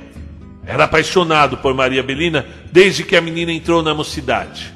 Era 0.66 0.84
apaixonado 0.84 1.58
por 1.58 1.72
Maria 1.74 2.02
Belina 2.02 2.44
desde 2.72 3.04
que 3.04 3.14
a 3.14 3.20
menina 3.20 3.52
entrou 3.52 3.82
na 3.82 3.94
mocidade. 3.94 4.74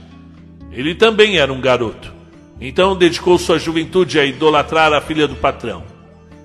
Ele 0.71 0.95
também 0.95 1.37
era 1.37 1.53
um 1.53 1.61
garoto, 1.61 2.13
então 2.61 2.95
dedicou 2.95 3.39
sua 3.39 3.59
juventude 3.59 4.21
a 4.21 4.25
idolatrar 4.25 4.93
a 4.93 5.01
filha 5.01 5.27
do 5.27 5.37
patrão. 5.37 5.83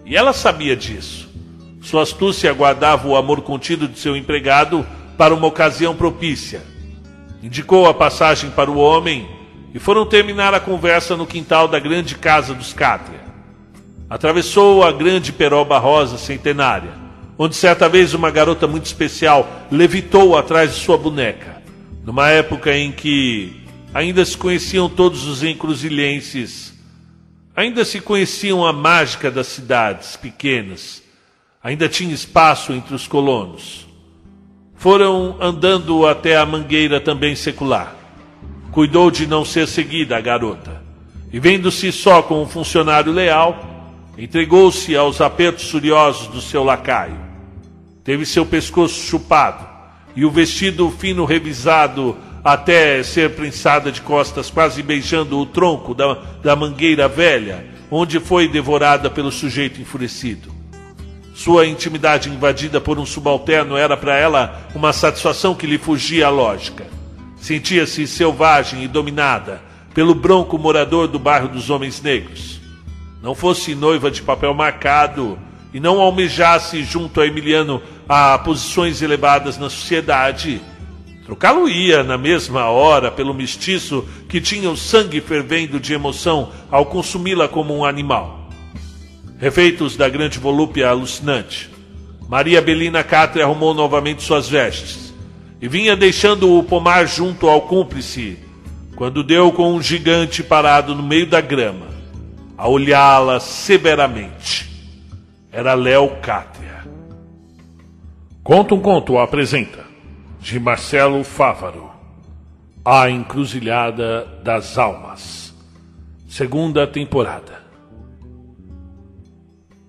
E 0.06 0.16
ela 0.16 0.32
sabia 0.32 0.76
disso. 0.76 1.30
Sua 1.82 2.04
astúcia 2.04 2.54
guardava 2.54 3.08
o 3.08 3.16
amor 3.16 3.42
contido 3.42 3.88
de 3.88 4.00
seu 4.00 4.16
empregado 4.16 4.86
para 5.18 5.34
uma 5.34 5.48
ocasião 5.48 5.96
propícia. 5.96 6.62
Indicou 7.44 7.88
a 7.88 7.94
passagem 7.94 8.50
para 8.50 8.72
o 8.72 8.78
homem 8.78 9.28
e 9.74 9.80
foram 9.80 10.06
terminar 10.06 10.54
a 10.54 10.60
conversa 10.60 11.18
no 11.18 11.28
quintal 11.28 11.68
da 11.68 11.80
grande 11.80 12.16
casa 12.16 12.54
dos 12.54 12.72
Cátria. 12.72 13.26
Atravessou 14.10 14.84
a 14.84 14.92
grande 14.92 15.34
peroba 15.34 15.78
rosa 15.78 16.18
centenária, 16.18 16.92
onde 17.38 17.56
certa 17.56 17.90
vez 17.90 18.14
uma 18.14 18.32
garota 18.32 18.68
muito 18.68 18.86
especial 18.86 19.48
levitou 19.70 20.38
atrás 20.38 20.74
de 20.74 20.80
sua 20.80 20.98
boneca, 20.98 21.62
numa 22.06 22.30
época 22.30 22.76
em 22.76 22.92
que 22.92 23.65
ainda 23.96 24.26
se 24.26 24.38
conheciam 24.38 24.90
todos 24.90 25.24
os 25.26 25.42
encruzilhenses, 25.42 26.74
ainda 27.56 27.86
se 27.86 28.02
conheciam 28.02 28.66
a 28.66 28.74
mágica 28.74 29.32
das 29.32 29.48
cidades 29.48 30.18
pequenas, 30.18 31.02
ainda 31.64 31.88
tinha 31.88 32.14
espaço 32.14 32.74
entre 32.74 32.94
os 32.94 33.08
colonos. 33.08 33.88
Foram 34.76 35.38
andando 35.40 36.06
até 36.06 36.36
a 36.36 36.46
mangueira 36.46 37.00
também 37.00 37.38
secular. 37.38 37.96
Cuidou 38.70 39.10
de 39.10 39.26
não 39.26 39.46
ser 39.46 39.66
seguida 39.66 40.18
a 40.18 40.22
garota. 40.22 40.84
E 41.32 41.40
vendo-se 41.40 41.90
só 41.94 42.22
com 42.22 42.44
um 42.44 42.48
funcionário 42.48 43.14
leal, 43.14 44.04
entregou-se 44.18 44.94
aos 44.94 45.22
apertos 45.22 45.72
furiosos 45.72 46.28
do 46.28 46.42
seu 46.42 46.66
lacaio. 46.66 47.18
Teve 48.04 48.26
seu 48.26 48.46
pescoço 48.46 49.02
chupado 49.08 49.66
e 50.18 50.26
o 50.26 50.30
vestido 50.30 50.92
fino 50.92 51.24
revisado 51.24 52.18
até 52.46 53.02
ser 53.02 53.32
prensada 53.32 53.92
de 53.92 54.02
costas, 54.02 54.52
quase 54.52 54.84
beijando 54.84 55.40
o 55.40 55.48
tronco 55.48 55.96
da, 55.96 56.14
da 56.44 56.56
mangueira 56.56 57.08
velha, 57.08 57.66
onde 57.90 58.20
foi 58.20 58.48
devorada 58.48 59.10
pelo 59.10 59.32
sujeito 59.32 59.82
enfurecido. 59.82 60.54
Sua 61.34 61.66
intimidade 61.66 62.30
invadida 62.30 62.80
por 62.80 63.00
um 63.00 63.06
subalterno 63.06 63.76
era 63.76 63.98
para 63.98 64.16
ela 64.16 64.68
uma 64.76 64.94
satisfação 64.94 65.56
que 65.56 65.66
lhe 65.66 65.80
fugia 65.80 66.28
à 66.28 66.30
lógica. 66.30 66.86
Sentia-se 67.38 68.06
selvagem 68.06 68.84
e 68.84 68.88
dominada 68.88 69.60
pelo 69.96 70.14
bronco 70.14 70.56
morador 70.60 71.08
do 71.08 71.18
bairro 71.18 71.48
dos 71.48 71.72
Homens 71.72 72.00
Negros. 72.00 72.62
Não 73.24 73.34
fosse 73.34 73.74
noiva 73.74 74.12
de 74.12 74.22
papel 74.22 74.54
marcado 74.54 75.38
e 75.74 75.80
não 75.80 76.00
almejasse 76.00 76.84
junto 76.84 77.20
a 77.20 77.26
Emiliano 77.26 77.82
a 78.08 78.38
posições 78.38 79.02
elevadas 79.02 79.58
na 79.58 79.68
sociedade, 79.68 80.62
Trocá-lo-ia 81.26 82.04
na 82.04 82.20
mesma 82.20 82.70
hora 82.70 83.10
pelo 83.10 83.34
mestiço 83.34 84.08
que 84.30 84.40
tinha 84.40 84.70
o 84.70 84.78
sangue 84.78 85.20
fervendo 85.20 85.80
de 85.80 85.92
emoção 85.92 86.52
ao 86.70 86.86
consumi-la 86.86 87.48
como 87.48 87.76
um 87.76 87.84
animal. 87.84 88.48
Refeitos 89.40 89.98
da 89.98 90.08
grande 90.08 90.38
volúpia 90.38 90.88
alucinante, 90.88 91.72
Maria 92.30 92.62
Belina 92.62 93.04
Catre 93.04 93.42
arrumou 93.42 93.74
novamente 93.74 94.22
suas 94.22 94.48
vestes 94.48 95.14
e 95.60 95.68
vinha 95.68 95.96
deixando 95.96 96.60
o 96.60 96.64
pomar 96.64 97.08
junto 97.08 97.50
ao 97.50 97.64
cúmplice 97.64 98.38
quando 98.96 99.24
deu 99.24 99.52
com 99.52 99.74
um 99.74 99.82
gigante 99.82 100.44
parado 100.44 100.94
no 100.94 101.02
meio 101.02 101.26
da 101.26 101.42
grama, 101.42 101.88
a 102.56 102.68
olhá-la 102.68 103.40
severamente. 103.40 104.70
Era 105.52 105.74
Léo 105.74 106.18
Cátria. 106.22 106.86
Conta 108.44 108.76
um 108.76 108.80
conto 108.80 109.18
apresenta 109.18 109.85
de 110.46 110.60
Marcelo 110.60 111.24
Fávaro. 111.24 111.90
A 112.86 113.10
Encruzilhada 113.10 114.28
das 114.44 114.78
Almas. 114.78 115.52
Segunda 116.28 116.86
temporada. 116.86 117.64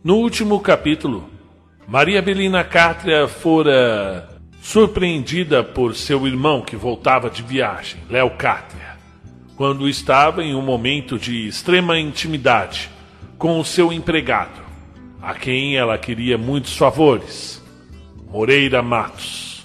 No 0.02 0.16
último 0.16 0.58
capítulo, 0.60 1.28
Maria 1.86 2.22
Belina 2.22 2.64
Cátria 2.64 3.28
fora 3.28 4.30
surpreendida 4.62 5.62
por 5.62 5.94
seu 5.94 6.26
irmão 6.26 6.62
que 6.62 6.74
voltava 6.74 7.28
de 7.28 7.42
viagem, 7.42 8.00
Léo 8.08 8.30
Cátria, 8.30 8.96
quando 9.56 9.86
estava 9.86 10.42
em 10.42 10.54
um 10.54 10.62
momento 10.62 11.18
de 11.18 11.46
extrema 11.46 11.98
intimidade 11.98 12.88
com 13.36 13.60
o 13.60 13.64
seu 13.64 13.92
empregado, 13.92 14.62
a 15.20 15.34
quem 15.34 15.76
ela 15.76 15.98
queria 15.98 16.38
muitos 16.38 16.74
favores, 16.78 17.62
Moreira 18.30 18.80
Matos. 18.80 19.55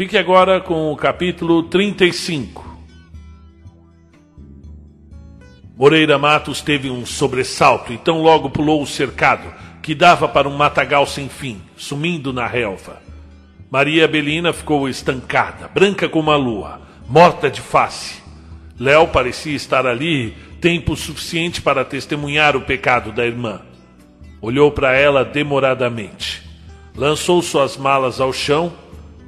Fique 0.00 0.16
agora 0.16 0.62
com 0.62 0.90
o 0.90 0.96
capítulo 0.96 1.64
35. 1.64 2.64
Moreira 5.76 6.16
Matos 6.16 6.62
teve 6.62 6.88
um 6.88 7.04
sobressalto 7.04 7.92
e 7.92 7.98
tão 7.98 8.22
logo 8.22 8.48
pulou 8.48 8.82
o 8.82 8.86
cercado, 8.86 9.52
que 9.82 9.94
dava 9.94 10.26
para 10.26 10.48
um 10.48 10.56
matagal 10.56 11.06
sem 11.06 11.28
fim, 11.28 11.60
sumindo 11.76 12.32
na 12.32 12.46
relva. 12.46 13.02
Maria 13.70 14.08
Belina 14.08 14.54
ficou 14.54 14.88
estancada, 14.88 15.68
branca 15.68 16.08
como 16.08 16.30
a 16.30 16.36
lua, 16.36 16.80
morta 17.06 17.50
de 17.50 17.60
face. 17.60 18.22
Léo 18.78 19.06
parecia 19.08 19.54
estar 19.54 19.86
ali 19.86 20.34
tempo 20.62 20.96
suficiente 20.96 21.60
para 21.60 21.84
testemunhar 21.84 22.56
o 22.56 22.62
pecado 22.62 23.12
da 23.12 23.26
irmã. 23.26 23.60
Olhou 24.40 24.72
para 24.72 24.94
ela 24.94 25.26
demoradamente. 25.26 26.42
Lançou 26.96 27.42
suas 27.42 27.76
malas 27.76 28.18
ao 28.18 28.32
chão 28.32 28.72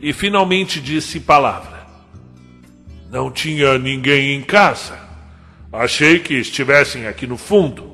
e 0.02 0.12
finalmente 0.12 0.80
disse 0.80 1.20
palavra. 1.20 1.86
Não 3.08 3.30
tinha 3.30 3.78
ninguém 3.78 4.34
em 4.34 4.42
casa. 4.42 4.98
Achei 5.72 6.18
que 6.18 6.34
estivessem 6.34 7.06
aqui 7.06 7.24
no 7.24 7.38
fundo. 7.38 7.92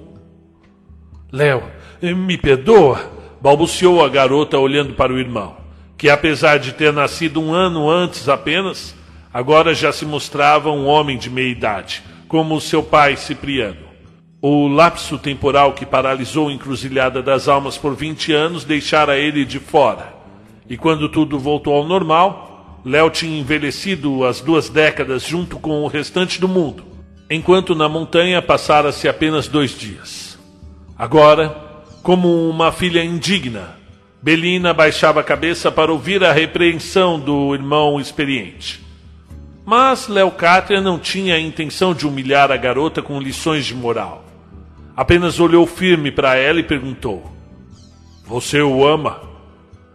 Léo, 1.31 1.63
me 2.01 2.39
perdoa, 2.39 3.13
balbuciou 3.43 4.03
a 4.03 4.09
garota 4.09 4.59
olhando 4.59 4.95
para 4.95 5.13
o 5.13 5.19
irmão, 5.19 5.59
que 5.99 6.09
apesar 6.09 6.59
de 6.59 6.73
ter 6.73 6.93
nascido 6.93 7.43
um 7.43 7.53
ano 7.53 7.91
antes 7.91 8.27
apenas, 8.29 8.95
agora 9.33 9.75
já 9.75 9.93
se 9.93 10.07
mostrava 10.07 10.71
um 10.71 10.87
homem 10.87 11.19
de 11.19 11.29
meia 11.29 11.53
idade, 11.53 12.03
como 12.27 12.61
seu 12.61 12.83
pai 12.83 13.17
Cipriano. 13.17 13.87
O 14.41 14.67
lapso 14.67 15.19
temporal 15.19 15.75
que 15.75 15.85
paralisou 15.85 16.49
a 16.49 16.53
encruzilhada 16.53 17.23
das 17.23 17.49
almas 17.49 17.77
por 17.77 17.95
20 17.95 18.33
anos 18.33 18.65
deixara 18.65 19.19
ele 19.19 19.45
de 19.45 19.59
fora 19.59 20.18
e 20.69 20.77
quando 20.77 21.09
tudo 21.09 21.39
voltou 21.39 21.75
ao 21.75 21.87
normal, 21.87 22.81
Léo 22.85 23.11
tinha 23.11 23.39
envelhecido 23.39 24.25
as 24.25 24.41
duas 24.41 24.69
décadas 24.69 25.23
junto 25.23 25.59
com 25.59 25.83
o 25.83 25.89
restante 25.89 26.41
do 26.41 26.47
mundo, 26.47 26.85
enquanto 27.31 27.75
na 27.75 27.89
montanha 27.89 28.41
passara-se 28.41 29.09
apenas 29.09 29.49
dois 29.49 29.77
dias. 29.77 30.39
Agora, 30.97 31.85
como 32.03 32.49
uma 32.49 32.71
filha 32.71 33.05
indigna, 33.05 33.77
Belina 34.21 34.75
baixava 34.75 35.21
a 35.21 35.25
cabeça 35.25 35.71
para 35.71 35.93
ouvir 35.93 36.25
a 36.25 36.33
repreensão 36.33 37.21
do 37.21 37.55
irmão 37.55 38.01
experiente. 38.01 38.85
Mas 39.65 40.09
Leocátria 40.09 40.81
não 40.81 40.99
tinha 40.99 41.35
a 41.35 41.41
intenção 41.41 41.93
de 41.95 42.07
humilhar 42.07 42.51
a 42.51 42.57
garota 42.57 43.03
com 43.03 43.21
lições 43.21 43.67
de 43.67 43.75
moral. 43.75 44.25
Apenas 44.97 45.39
olhou 45.39 45.67
firme 45.67 46.11
para 46.11 46.35
ela 46.37 46.59
e 46.59 46.65
perguntou: 46.65 47.31
Você 48.27 48.61
o 48.61 48.87
ama? 48.87 49.28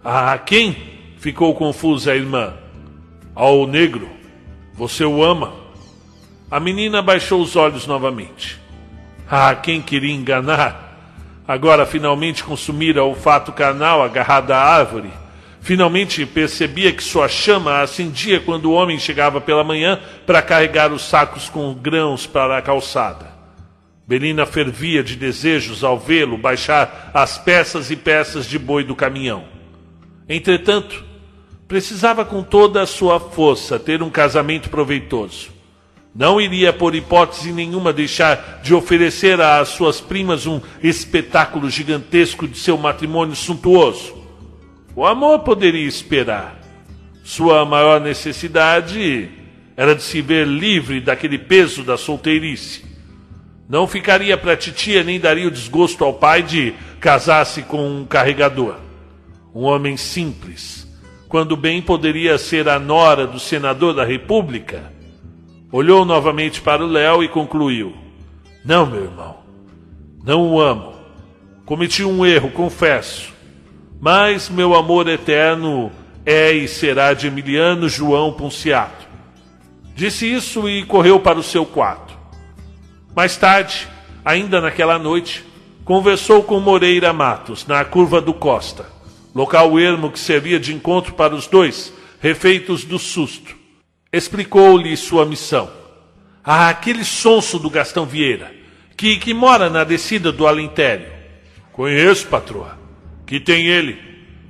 A 0.04 0.38
quem? 0.38 0.76
Ficou 1.18 1.56
confusa 1.56 2.12
a 2.12 2.16
irmã. 2.16 2.56
Ao 3.34 3.66
negro. 3.66 4.10
Você 4.74 5.06
o 5.06 5.24
ama? 5.24 5.54
A 6.52 6.60
menina 6.60 7.02
baixou 7.02 7.42
os 7.42 7.56
olhos 7.56 7.88
novamente. 7.88 8.60
Ah, 9.32 9.56
quem 9.56 9.82
queria 9.82 10.14
enganar? 10.14 11.00
Agora 11.48 11.86
finalmente 11.86 12.44
consumira 12.44 13.02
o 13.06 13.16
fato 13.16 13.54
carnal 13.54 14.04
agarrado 14.04 14.52
à 14.52 14.58
árvore. 14.58 15.10
Finalmente 15.62 16.26
percebia 16.26 16.92
que 16.92 17.02
sua 17.02 17.30
chama 17.30 17.82
acendia 17.82 18.42
quando 18.42 18.66
o 18.66 18.74
homem 18.74 19.00
chegava 19.00 19.40
pela 19.40 19.64
manhã 19.64 19.98
para 20.26 20.42
carregar 20.42 20.92
os 20.92 21.04
sacos 21.04 21.48
com 21.48 21.74
grãos 21.74 22.28
para 22.28 22.58
a 22.58 22.62
calçada. 22.62 23.32
Belina 24.06 24.46
fervia 24.46 25.02
de 25.02 25.16
desejos 25.16 25.82
ao 25.82 25.98
vê-lo 25.98 26.38
baixar 26.38 27.10
as 27.14 27.38
peças 27.38 27.90
e 27.90 27.96
peças 27.96 28.46
de 28.46 28.60
boi 28.60 28.84
do 28.84 28.98
caminhão. 28.98 29.53
Entretanto, 30.36 31.06
precisava 31.68 32.26
com 32.26 32.42
toda 32.42 32.82
a 32.82 32.88
sua 32.88 33.20
força 33.20 33.78
ter 33.78 34.02
um 34.02 34.10
casamento 34.10 34.68
proveitoso. 34.68 35.52
Não 36.16 36.42
iria, 36.42 36.74
por 36.74 36.96
hipótese 36.96 37.52
nenhuma, 37.52 37.94
deixar 37.94 38.60
de 38.64 38.74
oferecer 38.74 39.40
às 39.40 39.68
suas 39.68 40.02
primas 40.02 40.48
um 40.48 40.60
espetáculo 40.82 41.70
gigantesco 41.70 42.48
de 42.48 42.58
seu 42.58 42.76
matrimônio 42.80 43.36
suntuoso. 43.36 44.16
O 44.96 45.06
amor 45.06 45.42
poderia 45.42 45.88
esperar. 45.88 46.60
Sua 47.24 47.64
maior 47.64 48.02
necessidade 48.02 49.30
era 49.78 49.94
de 49.94 50.02
se 50.02 50.20
ver 50.20 50.48
livre 50.48 51.00
daquele 51.00 51.38
peso 51.38 51.84
da 51.84 51.96
solteirice. 51.96 52.84
Não 53.70 53.86
ficaria 53.86 54.36
para 54.36 54.58
titia 54.58 55.04
nem 55.04 55.20
daria 55.20 55.48
o 55.48 55.52
desgosto 55.52 56.04
ao 56.04 56.16
pai 56.16 56.42
de 56.42 56.74
casar-se 57.00 57.62
com 57.62 57.88
um 57.88 58.04
carregador 58.04 58.93
um 59.54 59.64
homem 59.66 59.96
simples, 59.96 60.88
quando 61.30 61.56
bem 61.56 61.82
poderia 61.82 62.38
ser 62.38 62.68
a 62.68 62.80
nora 62.80 63.28
do 63.28 63.40
senador 63.40 63.94
da 63.94 64.04
República, 64.04 64.92
olhou 65.72 66.04
novamente 66.06 66.62
para 66.62 66.84
o 66.84 66.88
Léo 66.88 67.24
e 67.24 67.28
concluiu: 67.28 67.94
Não, 68.66 68.86
meu 68.86 69.04
irmão, 69.04 69.38
não 70.24 70.48
o 70.48 70.60
amo. 70.60 70.94
Cometi 71.66 72.04
um 72.04 72.26
erro, 72.26 72.52
confesso, 72.52 73.32
mas 74.02 74.50
meu 74.50 74.76
amor 74.76 75.08
eterno 75.08 75.92
é 76.26 76.52
e 76.52 76.68
será 76.68 77.14
de 77.14 77.28
Emiliano 77.28 77.88
João 77.88 78.34
Ponciato. 78.34 79.08
Disse 79.96 80.32
isso 80.32 80.68
e 80.68 80.84
correu 80.84 81.20
para 81.20 81.40
o 81.40 81.44
seu 81.44 81.66
quarto. 81.66 82.18
Mais 83.16 83.38
tarde, 83.38 83.88
ainda 84.26 84.60
naquela 84.60 84.98
noite, 84.98 85.46
conversou 85.86 86.44
com 86.44 86.60
Moreira 86.60 87.14
Matos 87.14 87.66
na 87.68 87.86
curva 87.86 88.20
do 88.20 88.34
Costa 88.34 88.93
local 89.34 89.80
ermo 89.80 90.12
que 90.12 90.20
servia 90.20 90.60
de 90.60 90.74
encontro 90.74 91.14
para 91.14 91.36
os 91.36 91.48
dois, 91.48 91.94
refeitos 92.22 92.84
do 92.84 93.00
susto. 93.00 93.56
Explicou-lhe 94.12 94.96
sua 94.96 95.26
missão. 95.26 95.70
Ah, 96.44 96.70
aquele 96.70 97.04
sonso 97.04 97.58
do 97.58 97.70
Gastão 97.70 98.06
Vieira, 98.06 98.54
que, 98.96 99.18
que 99.18 99.34
mora 99.34 99.70
na 99.70 99.84
descida 99.84 100.32
do 100.32 100.46
Alentério. 100.46 101.08
Conheço, 101.72 102.28
patroa. 102.28 102.78
Que 103.26 103.40
tem 103.40 103.68
ele? 103.68 103.98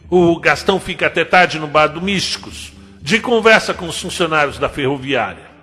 O 0.09 0.39
Gastão 0.39 0.79
fica 0.79 1.07
até 1.07 1.23
tarde 1.23 1.57
no 1.57 1.67
bar 1.67 1.87
do 1.87 2.01
Místicos, 2.01 2.73
de 3.01 3.19
conversa 3.19 3.73
com 3.73 3.87
os 3.87 3.99
funcionários 3.99 4.59
da 4.59 4.69
ferroviária. 4.69 5.53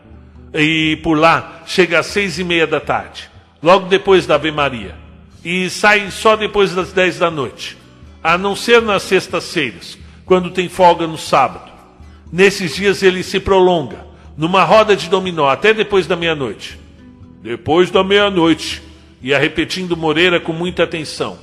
E 0.52 0.98
por 1.02 1.18
lá 1.18 1.62
chega 1.66 1.98
às 1.98 2.06
seis 2.06 2.38
e 2.38 2.44
meia 2.44 2.66
da 2.66 2.80
tarde, 2.80 3.30
logo 3.62 3.86
depois 3.86 4.26
da 4.26 4.34
Ave 4.34 4.50
Maria. 4.50 4.96
E 5.44 5.70
sai 5.70 6.10
só 6.10 6.36
depois 6.36 6.74
das 6.74 6.92
dez 6.92 7.18
da 7.18 7.30
noite, 7.30 7.76
a 8.22 8.36
não 8.36 8.54
ser 8.54 8.82
nas 8.82 9.02
sextas-feiras, 9.02 9.98
quando 10.24 10.50
tem 10.50 10.68
folga 10.68 11.06
no 11.06 11.18
sábado. 11.18 11.70
Nesses 12.32 12.74
dias 12.74 13.02
ele 13.02 13.22
se 13.22 13.40
prolonga, 13.40 14.06
numa 14.36 14.64
roda 14.64 14.94
de 14.94 15.08
dominó, 15.08 15.48
até 15.48 15.74
depois 15.74 16.06
da 16.06 16.16
meia-noite. 16.16 16.78
Depois 17.42 17.90
da 17.90 18.04
meia-noite, 18.04 18.82
ia 19.22 19.38
repetindo 19.38 19.96
Moreira 19.96 20.38
com 20.38 20.52
muita 20.52 20.84
atenção. 20.84 21.38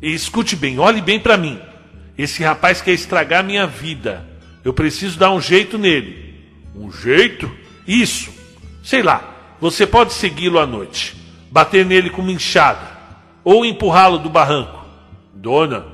E 0.00 0.12
escute 0.12 0.56
bem, 0.56 0.78
olhe 0.78 1.00
bem 1.00 1.20
para 1.20 1.36
mim. 1.36 1.58
Esse 2.16 2.42
rapaz 2.42 2.80
quer 2.80 2.92
estragar 2.92 3.44
minha 3.44 3.66
vida. 3.66 4.26
Eu 4.64 4.72
preciso 4.72 5.18
dar 5.18 5.30
um 5.30 5.40
jeito 5.40 5.78
nele. 5.78 6.34
Um 6.74 6.90
jeito? 6.90 7.50
Isso. 7.86 8.30
Sei 8.82 9.02
lá. 9.02 9.32
Você 9.60 9.86
pode 9.86 10.12
segui-lo 10.12 10.58
à 10.58 10.66
noite, 10.66 11.16
bater 11.50 11.86
nele 11.86 12.10
com 12.10 12.20
uma 12.20 12.32
enxada 12.32 12.94
ou 13.42 13.64
empurrá-lo 13.64 14.18
do 14.18 14.28
barranco. 14.28 14.84
Dona, 15.32 15.86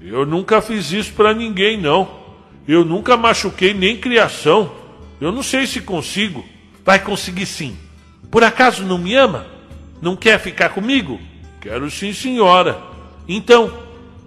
eu 0.00 0.26
nunca 0.26 0.60
fiz 0.60 0.92
isso 0.92 1.12
para 1.12 1.34
ninguém, 1.34 1.80
não. 1.80 2.08
Eu 2.66 2.84
nunca 2.84 3.16
machuquei 3.16 3.72
nem 3.72 3.96
criação. 3.96 4.70
Eu 5.20 5.32
não 5.32 5.42
sei 5.42 5.66
se 5.66 5.80
consigo. 5.80 6.44
Vai 6.84 6.98
conseguir 6.98 7.46
sim. 7.46 7.76
Por 8.30 8.44
acaso 8.44 8.84
não 8.84 8.98
me 8.98 9.14
ama? 9.14 9.46
Não 10.00 10.14
quer 10.16 10.38
ficar 10.38 10.70
comigo? 10.70 11.18
Quero 11.60 11.90
sim, 11.90 12.12
senhora. 12.12 12.78
Então, 13.28 13.72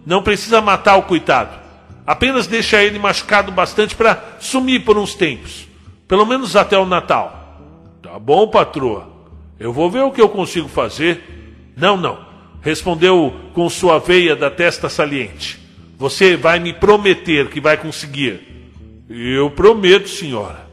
não 0.05 0.23
precisa 0.23 0.61
matar 0.61 0.97
o 0.97 1.03
coitado. 1.03 1.57
Apenas 2.05 2.47
deixa 2.47 2.81
ele 2.81 2.97
machucado 2.97 3.51
bastante 3.51 3.95
para 3.95 4.37
sumir 4.39 4.83
por 4.83 4.97
uns 4.97 5.13
tempos. 5.13 5.67
Pelo 6.07 6.25
menos 6.25 6.55
até 6.55 6.77
o 6.77 6.85
Natal. 6.85 7.61
Tá 8.01 8.17
bom, 8.17 8.47
patroa. 8.47 9.07
Eu 9.59 9.71
vou 9.71 9.91
ver 9.91 10.01
o 10.01 10.11
que 10.11 10.21
eu 10.21 10.29
consigo 10.29 10.67
fazer. 10.67 11.71
Não, 11.77 11.95
não. 11.95 12.28
Respondeu 12.61 13.33
com 13.53 13.69
sua 13.69 13.99
veia 13.99 14.35
da 14.35 14.49
testa 14.49 14.89
saliente. 14.89 15.59
Você 15.97 16.35
vai 16.35 16.59
me 16.59 16.73
prometer 16.73 17.47
que 17.49 17.61
vai 17.61 17.77
conseguir. 17.77 18.41
Eu 19.09 19.49
prometo, 19.49 20.07
senhora. 20.07 20.67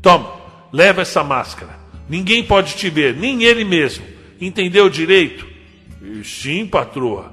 Toma, 0.00 0.32
leva 0.72 1.02
essa 1.02 1.24
máscara. 1.24 1.78
Ninguém 2.08 2.44
pode 2.44 2.74
te 2.74 2.90
ver, 2.90 3.14
nem 3.14 3.42
ele 3.42 3.64
mesmo. 3.64 4.04
Entendeu 4.40 4.88
direito? 4.88 5.46
Sim, 6.24 6.66
patroa. 6.66 7.32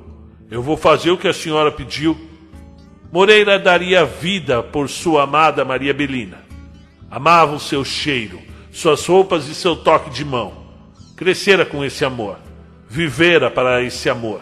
Eu 0.50 0.62
vou 0.62 0.78
fazer 0.78 1.12
o 1.12 1.18
que 1.18 1.28
a 1.28 1.34
senhora 1.34 1.72
pediu. 1.72 2.18
Moreira 3.12 3.58
daria 3.58 4.06
vida 4.06 4.62
por 4.62 4.88
sua 4.90 5.24
amada 5.24 5.66
Maria 5.66 5.94
Belina. 5.94 6.40
Amava 7.10 7.56
o 7.56 7.60
seu 7.60 7.84
cheiro, 7.84 8.40
suas 8.72 9.06
roupas 9.06 9.48
e 9.48 9.56
seu 9.56 9.76
toque 9.76 10.12
de 10.12 10.24
mão. 10.24 10.54
Crescera 11.16 11.66
com 11.66 11.84
esse 11.84 12.06
amor. 12.06 12.38
Vivera 12.90 13.52
para 13.52 13.84
esse 13.84 14.10
amor. 14.10 14.42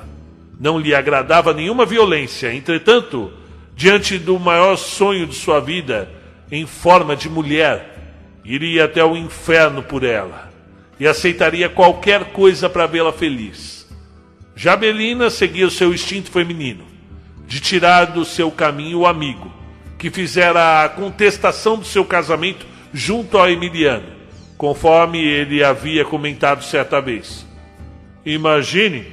Não 0.60 0.80
lhe 0.80 0.96
agradava 0.96 1.54
nenhuma 1.54 1.86
violência. 1.86 2.54
Entretanto, 2.54 3.32
diante 3.76 4.18
do 4.18 4.40
maior 4.40 4.78
sonho 4.78 5.28
de 5.28 5.36
sua 5.36 5.60
vida, 5.60 6.10
em 6.52 6.66
forma 6.66 7.16
de 7.16 7.30
mulher, 7.30 7.98
iria 8.46 8.86
até 8.86 9.04
o 9.04 9.18
inferno 9.18 9.84
por 9.84 10.04
ela 10.04 10.50
e 11.00 11.08
aceitaria 11.08 11.70
qualquer 11.70 12.32
coisa 12.32 12.70
para 12.70 12.88
vê-la 12.88 13.14
feliz. 13.14 13.88
Jabelina 14.56 15.30
seguia 15.30 15.68
o 15.68 15.72
seu 15.72 15.94
instinto 15.94 16.32
feminino, 16.32 16.84
de 17.46 17.60
tirar 17.60 18.06
do 18.06 18.26
seu 18.26 18.50
caminho 18.50 19.00
o 19.00 19.06
amigo, 19.06 19.54
que 20.00 20.10
fizera 20.10 20.84
a 20.84 20.90
contestação 20.90 21.78
do 21.78 21.86
seu 21.86 22.04
casamento 22.04 22.66
junto 22.92 23.38
ao 23.38 23.50
Emiliano, 23.50 24.08
conforme 24.58 25.20
ele 25.24 25.64
havia 25.64 26.04
comentado 26.04 26.64
certa 26.64 27.00
vez. 27.00 27.47
Imagine 28.28 29.06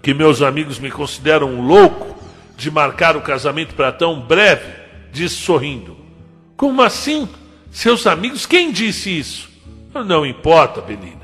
que 0.00 0.14
meus 0.14 0.42
amigos 0.42 0.78
me 0.78 0.92
consideram 0.92 1.48
um 1.48 1.66
louco 1.66 2.16
de 2.56 2.70
marcar 2.70 3.16
o 3.16 3.20
casamento 3.20 3.74
para 3.74 3.90
tão 3.90 4.20
breve, 4.20 4.70
disse 5.12 5.34
sorrindo. 5.34 5.96
Como 6.56 6.80
assim? 6.82 7.28
Seus 7.72 8.06
amigos? 8.06 8.46
Quem 8.46 8.70
disse 8.70 9.18
isso? 9.18 9.50
Não 10.06 10.24
importa, 10.24 10.80
Belina. 10.80 11.20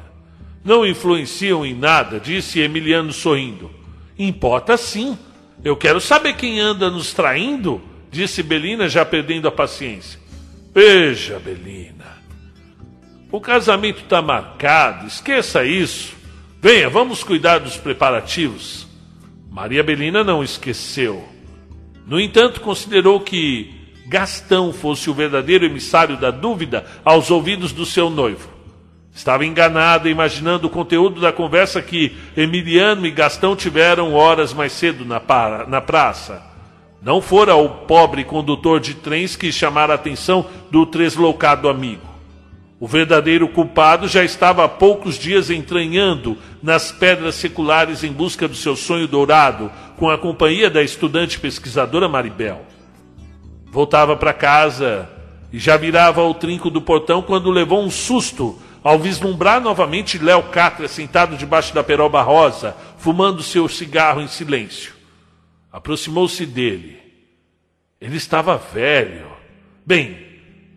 Não 0.65 0.85
influenciam 0.85 1.65
em 1.65 1.73
nada, 1.73 2.19
disse 2.19 2.59
Emiliano 2.59 3.13
sorrindo. 3.13 3.71
Importa 4.19 4.77
sim. 4.77 5.17
Eu 5.63 5.77
quero 5.77 6.01
saber 6.01 6.35
quem 6.35 6.59
anda 6.59 6.91
nos 6.91 7.13
traindo, 7.13 7.81
disse 8.11 8.43
Belina, 8.43 8.89
já 8.89 9.05
perdendo 9.05 9.47
a 9.47 9.53
paciência. 9.53 10.19
Veja, 10.75 11.39
Belina. 11.39 12.19
O 13.31 13.41
casamento 13.41 14.03
está 14.03 14.21
marcado, 14.21 15.07
esqueça 15.07 15.65
isso. 15.65 16.18
Venha, 16.61 16.91
vamos 16.91 17.23
cuidar 17.23 17.59
dos 17.59 17.77
preparativos. 17.77 18.85
Maria 19.49 19.81
Belina 19.81 20.25
não 20.25 20.43
esqueceu. 20.43 21.23
No 22.05 22.19
entanto, 22.19 22.61
considerou 22.61 23.21
que 23.21 23.73
Gastão 24.09 24.73
fosse 24.73 25.09
o 25.09 25.15
verdadeiro 25.15 25.65
emissário 25.65 26.17
da 26.17 26.33
dúvida 26.33 26.85
aos 27.05 27.31
ouvidos 27.31 27.73
do 27.73 27.87
seu 27.87 28.11
noivo. 28.11 28.49
Estava 29.15 29.47
enganada, 29.47 30.09
imaginando 30.09 30.67
o 30.67 30.71
conteúdo 30.71 31.21
da 31.21 31.33
conversa 31.33 31.81
que 31.81 32.17
Emiliano 32.37 33.07
e 33.07 33.11
Gastão 33.13 33.55
tiveram 33.55 34.13
horas 34.15 34.53
mais 34.53 34.73
cedo 34.73 35.05
na, 35.05 35.21
para, 35.21 35.65
na 35.65 35.81
praça. 35.81 36.43
Não 37.01 37.21
fora 37.21 37.55
o 37.55 37.69
pobre 37.69 38.25
condutor 38.25 38.81
de 38.81 38.95
trens 38.95 39.37
que 39.37 39.53
chamara 39.53 39.93
a 39.93 39.97
atenção 39.97 40.45
do 40.73 40.85
tresloucado 40.85 41.69
amigo. 41.69 42.08
O 42.81 42.87
verdadeiro 42.87 43.49
culpado 43.49 44.07
já 44.07 44.23
estava 44.23 44.65
há 44.65 44.69
poucos 44.69 45.19
dias 45.19 45.51
entranhando 45.51 46.39
nas 46.63 46.93
pedras 46.93 47.35
seculares 47.35 48.05
em 48.05 48.13
busca 48.13 48.47
do 48.47 48.55
seu 48.55 48.77
sonho 48.77 49.09
dourado, 49.09 49.71
com 49.97 50.09
a 50.09 50.17
companhia 50.17 50.71
da 50.71 50.83
estudante 50.83 51.41
pesquisadora 51.41 52.09
Maribel. 52.09 52.65
Voltava 53.67 54.17
para 54.17 54.33
casa 54.33 55.11
e 55.53 55.59
já 55.59 55.77
virava 55.77 56.23
o 56.23 56.35
trinco 56.35 56.71
do 56.71 56.81
portão 56.81 57.21
quando 57.21 57.51
levou 57.51 57.83
um 57.83 57.91
susto 57.91 58.61
ao 58.83 58.99
vislumbrar 58.99 59.61
novamente 59.61 60.19
Léo 60.19 60.45
Catra 60.45 60.87
sentado 60.87 61.37
debaixo 61.37 61.75
da 61.75 61.83
peroba 61.83 62.23
rosa, 62.23 62.77
fumando 62.99 63.43
seu 63.43 63.69
cigarro 63.69 64.21
em 64.21 64.29
silêncio. 64.29 64.95
Aproximou-se 65.73 66.47
dele. 66.47 66.99
Ele 68.01 68.17
estava 68.17 68.57
velho. 68.57 69.27
Bem, 69.85 70.17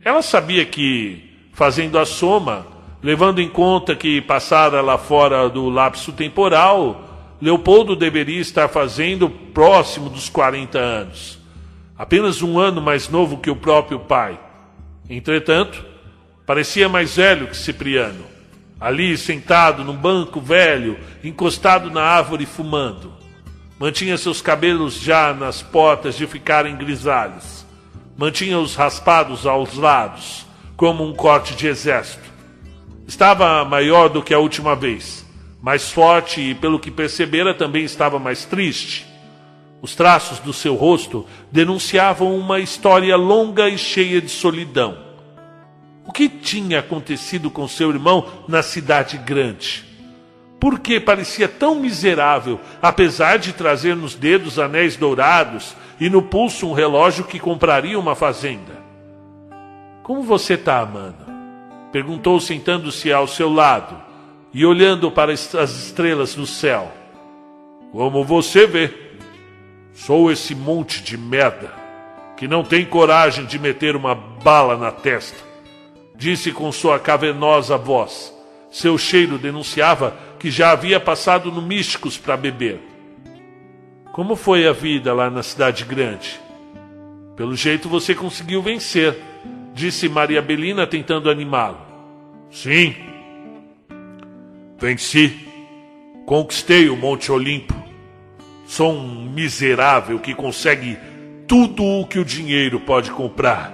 ela 0.03 0.21
sabia 0.21 0.65
que, 0.65 1.31
fazendo 1.61 1.99
a 1.99 2.06
soma, 2.07 2.65
levando 3.03 3.40
em 3.40 3.48
conta 3.48 3.95
que 3.95 4.19
passara 4.19 4.81
lá 4.81 4.98
fora 4.98 5.48
do 5.48 5.69
lapso 5.69 6.11
temporal, 6.11 7.35
Leopoldo 7.40 7.95
deveria 7.95 8.41
estar 8.41 8.67
fazendo 8.67 9.30
próximo 9.30 10.09
dos 10.09 10.27
40 10.27 10.80
anos. 10.80 11.38
Apenas 11.95 12.41
um 12.41 12.57
ano 12.57 12.81
mais 12.81 13.09
novo 13.09 13.38
que 13.38 13.51
o 13.51 13.56
próprio 13.56 13.99
pai. 13.99 14.40
Entretanto, 15.07 15.91
Parecia 16.51 16.90
mais 16.90 17.15
velho 17.15 17.48
que 17.48 17.56
Cipriano, 17.56 18.25
ali 18.80 19.15
sentado 19.15 19.83
num 19.83 19.95
banco 19.95 20.41
velho, 20.41 20.98
encostado 21.23 21.91
na 21.91 22.01
árvore 22.01 22.45
fumando. 22.45 23.14
Mantinha 23.80 24.17
seus 24.17 24.41
cabelos 24.41 24.99
já 24.99 25.33
nas 25.33 25.61
portas 25.61 26.17
de 26.17 26.25
ficarem 26.25 26.75
grisalhos. 26.75 27.65
Mantinha-os 28.17 28.75
raspados 28.75 29.45
aos 29.45 29.75
lados, 29.75 30.45
como 30.82 31.06
um 31.06 31.14
corte 31.14 31.53
de 31.53 31.68
exército. 31.68 32.27
Estava 33.08 33.64
maior 33.64 34.10
do 34.10 34.24
que 34.24 34.34
a 34.34 34.40
última 34.40 34.76
vez, 34.76 35.24
mais 35.61 35.92
forte 35.92 36.42
e, 36.42 36.56
pelo 36.56 36.80
que 36.80 36.90
percebera, 36.90 37.53
também 37.53 37.84
estava 37.84 38.18
mais 38.18 38.45
triste. 38.45 39.06
Os 39.80 39.93
traços 39.93 40.40
do 40.40 40.51
seu 40.51 40.74
rosto 40.74 41.27
denunciavam 41.51 42.35
uma 42.35 42.60
história 42.60 43.16
longa 43.16 43.69
e 43.69 43.77
cheia 43.77 44.19
de 44.19 44.30
solidão 44.30 45.11
o 46.06 46.11
que 46.11 46.27
tinha 46.27 46.80
acontecido 46.80 47.50
com 47.50 47.68
seu 47.69 47.90
irmão 47.90 48.26
na 48.45 48.61
cidade 48.61 49.18
grande? 49.18 49.85
Por 50.60 50.80
que 50.80 51.00
parecia 51.00 51.48
tão 51.48 51.76
miserável, 51.76 52.60
apesar 52.82 53.38
de 53.38 53.53
trazer 53.53 53.95
nos 53.95 54.14
dedos 54.14 54.60
anéis 54.60 54.98
dourados 54.98 55.74
e 56.01 56.10
no 56.10 56.22
pulso 56.22 56.68
um 56.68 56.74
relógio 56.74 57.24
que 57.24 57.40
compraria 57.40 57.98
uma 57.98 58.14
fazenda? 58.14 58.81
Como 60.11 60.23
você 60.23 60.56
está, 60.56 60.81
Amanda? 60.81 61.25
Perguntou 61.90 62.38
sentando-se 62.38 63.14
ao 63.14 63.30
seu 63.30 63.49
lado 63.49 63.95
e 64.53 64.65
olhando 64.65 65.09
para 65.09 65.31
as 65.31 65.53
estrelas 65.53 66.35
no 66.35 66.45
céu. 66.45 66.91
Como 67.93 68.22
você 68.25 68.67
vê, 68.67 68.93
sou 69.93 70.30
esse 70.30 70.53
monte 70.53 71.01
de 71.01 71.17
merda 71.17 71.72
que 72.35 72.45
não 72.45 72.61
tem 72.61 72.83
coragem 72.83 73.45
de 73.45 73.57
meter 73.57 73.95
uma 73.95 74.14
bala 74.14 74.75
na 74.75 74.91
testa 74.91 75.38
disse 76.14 76.51
com 76.51 76.69
sua 76.73 76.99
cavernosa 76.99 77.77
voz. 77.77 78.35
Seu 78.69 78.98
cheiro 78.98 79.38
denunciava 79.38 80.14
que 80.38 80.51
já 80.51 80.72
havia 80.72 80.99
passado 80.99 81.49
no 81.49 81.61
Místicos 81.61 82.17
para 82.17 82.35
beber. 82.35 82.81
Como 84.11 84.35
foi 84.35 84.67
a 84.67 84.73
vida 84.73 85.14
lá 85.14 85.30
na 85.30 85.41
cidade 85.41 85.85
grande? 85.85 86.38
Pelo 87.38 87.56
jeito 87.56 87.88
você 87.88 88.14
conseguiu 88.14 88.61
vencer, 88.61 89.31
disse 89.74 90.08
Maria 90.09 90.41
Belina 90.41 90.85
tentando 90.85 91.30
animá-lo. 91.30 91.80
Sim. 92.50 92.95
Venci. 94.77 95.48
Conquistei 96.25 96.90
o 96.90 96.95
Monte 96.95 97.32
Olimpo. 97.32 97.74
Sou 98.66 98.93
um 98.93 99.30
miserável 99.30 100.19
que 100.19 100.33
consegue 100.33 100.98
tudo 101.48 101.83
o 101.83 102.08
que 102.08 102.19
o 102.19 102.25
dinheiro 102.25 102.80
pode 102.80 103.11
comprar. 103.11 103.74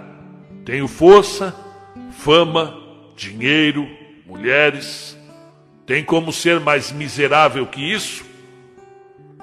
Tenho 0.66 0.88
força, 0.88 1.56
fama, 2.12 2.76
dinheiro, 3.16 3.88
mulheres. 4.26 5.18
Tem 5.86 6.04
como 6.04 6.34
ser 6.34 6.60
mais 6.60 6.92
miserável 6.92 7.66
que 7.68 7.80
isso? 7.80 8.26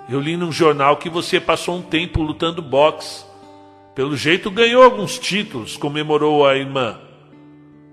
Eu 0.08 0.20
li 0.20 0.36
num 0.36 0.52
jornal 0.52 0.96
que 0.98 1.08
você 1.08 1.40
passou 1.40 1.76
um 1.78 1.82
tempo 1.82 2.20
lutando 2.20 2.60
boxe. 2.60 3.24
Pelo 3.94 4.16
jeito 4.16 4.50
ganhou 4.50 4.82
alguns 4.82 5.18
títulos, 5.18 5.76
comemorou 5.76 6.46
a 6.46 6.56
irmã. 6.56 6.98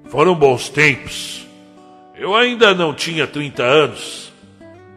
Foram 0.09 0.33
bons 0.33 0.67
tempos. 0.67 1.45
Eu 2.15 2.35
ainda 2.35 2.73
não 2.73 2.93
tinha 2.93 3.27
30 3.27 3.63
anos. 3.63 4.33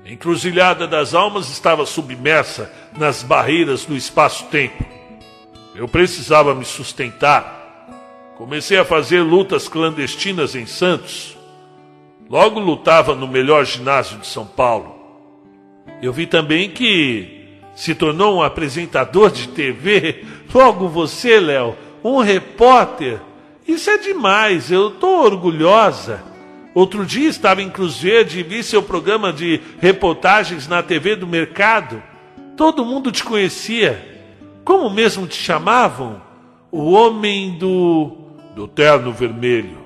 A 0.05 0.11
encruzilhada 0.11 0.87
das 0.87 1.15
almas 1.15 1.51
estava 1.51 1.85
submersa 1.85 2.73
nas 2.97 3.23
barreiras 3.23 3.85
do 3.85 3.97
espaço-tempo. 3.97 4.85
Eu 5.75 5.89
precisava 5.89 6.55
me 6.55 6.65
sustentar. 6.65 7.63
Comecei 8.37 8.79
a 8.79 8.85
fazer 8.85 9.21
lutas 9.21 9.69
clandestinas 9.69 10.55
em 10.55 10.67
Santos. 10.67 11.37
Logo 12.29 12.59
lutava 12.61 13.15
no 13.15 13.29
melhor 13.29 13.65
ginásio 13.65 14.19
de 14.19 14.27
São 14.27 14.47
Paulo. 14.47 14.95
Eu 16.03 16.13
vi 16.13 16.27
também 16.27 16.71
que 16.71 17.34
se 17.75 17.95
tornou 17.95 18.37
um 18.37 18.43
apresentador 18.43 19.31
de 19.31 19.49
TV. 19.49 20.25
Logo 20.53 20.89
você, 20.89 21.41
Léo, 21.41 21.77
um 22.03 22.19
repórter. 22.19 23.21
Isso 23.67 23.91
é 23.91 23.99
demais, 23.99 24.71
eu 24.71 24.89
estou 24.89 25.25
orgulhosa. 25.25 26.23
Outro 26.75 27.07
dia 27.07 27.29
estava 27.29 27.63
em 27.63 27.71
Cruzeiro 27.71 28.29
e 28.35 28.43
vi 28.43 28.63
seu 28.63 28.83
programa 28.83 29.33
de 29.33 29.61
reportagens 29.81 30.67
na 30.67 30.83
TV 30.83 31.15
do 31.17 31.27
mercado. 31.27 32.03
Todo 32.57 32.85
mundo 32.85 33.13
te 33.13 33.23
conhecia. 33.23 34.13
Como 34.65 34.91
mesmo 34.91 35.27
te 35.27 35.37
chamavam? 35.37 36.21
O 36.73 36.91
homem 36.91 37.57
do. 37.57 38.17
do 38.57 38.67
terno 38.67 39.13
vermelho. 39.13 39.79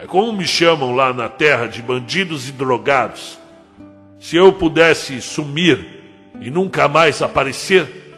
É 0.00 0.06
como 0.06 0.32
me 0.32 0.46
chamam 0.46 0.94
lá 0.94 1.12
na 1.12 1.28
terra 1.28 1.66
de 1.66 1.80
bandidos 1.80 2.48
e 2.48 2.52
drogados. 2.52 3.38
Se 4.18 4.36
eu 4.36 4.52
pudesse 4.52 5.20
sumir 5.20 6.01
e 6.42 6.50
nunca 6.50 6.88
mais 6.88 7.22
aparecer. 7.22 8.14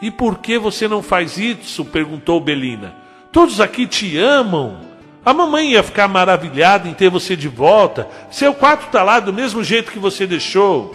E 0.00 0.10
por 0.10 0.38
que 0.38 0.58
você 0.58 0.88
não 0.88 1.02
faz 1.02 1.38
isso? 1.38 1.84
perguntou 1.84 2.40
Belina. 2.40 2.94
Todos 3.30 3.60
aqui 3.60 3.86
te 3.86 4.18
amam. 4.18 4.80
A 5.24 5.32
mamãe 5.32 5.72
ia 5.72 5.82
ficar 5.82 6.08
maravilhada 6.08 6.88
em 6.88 6.94
ter 6.94 7.08
você 7.08 7.36
de 7.36 7.46
volta. 7.48 8.08
Seu 8.30 8.52
quarto 8.52 8.86
está 8.86 9.02
lá 9.02 9.20
do 9.20 9.32
mesmo 9.32 9.62
jeito 9.62 9.92
que 9.92 9.98
você 9.98 10.26
deixou. 10.26 10.94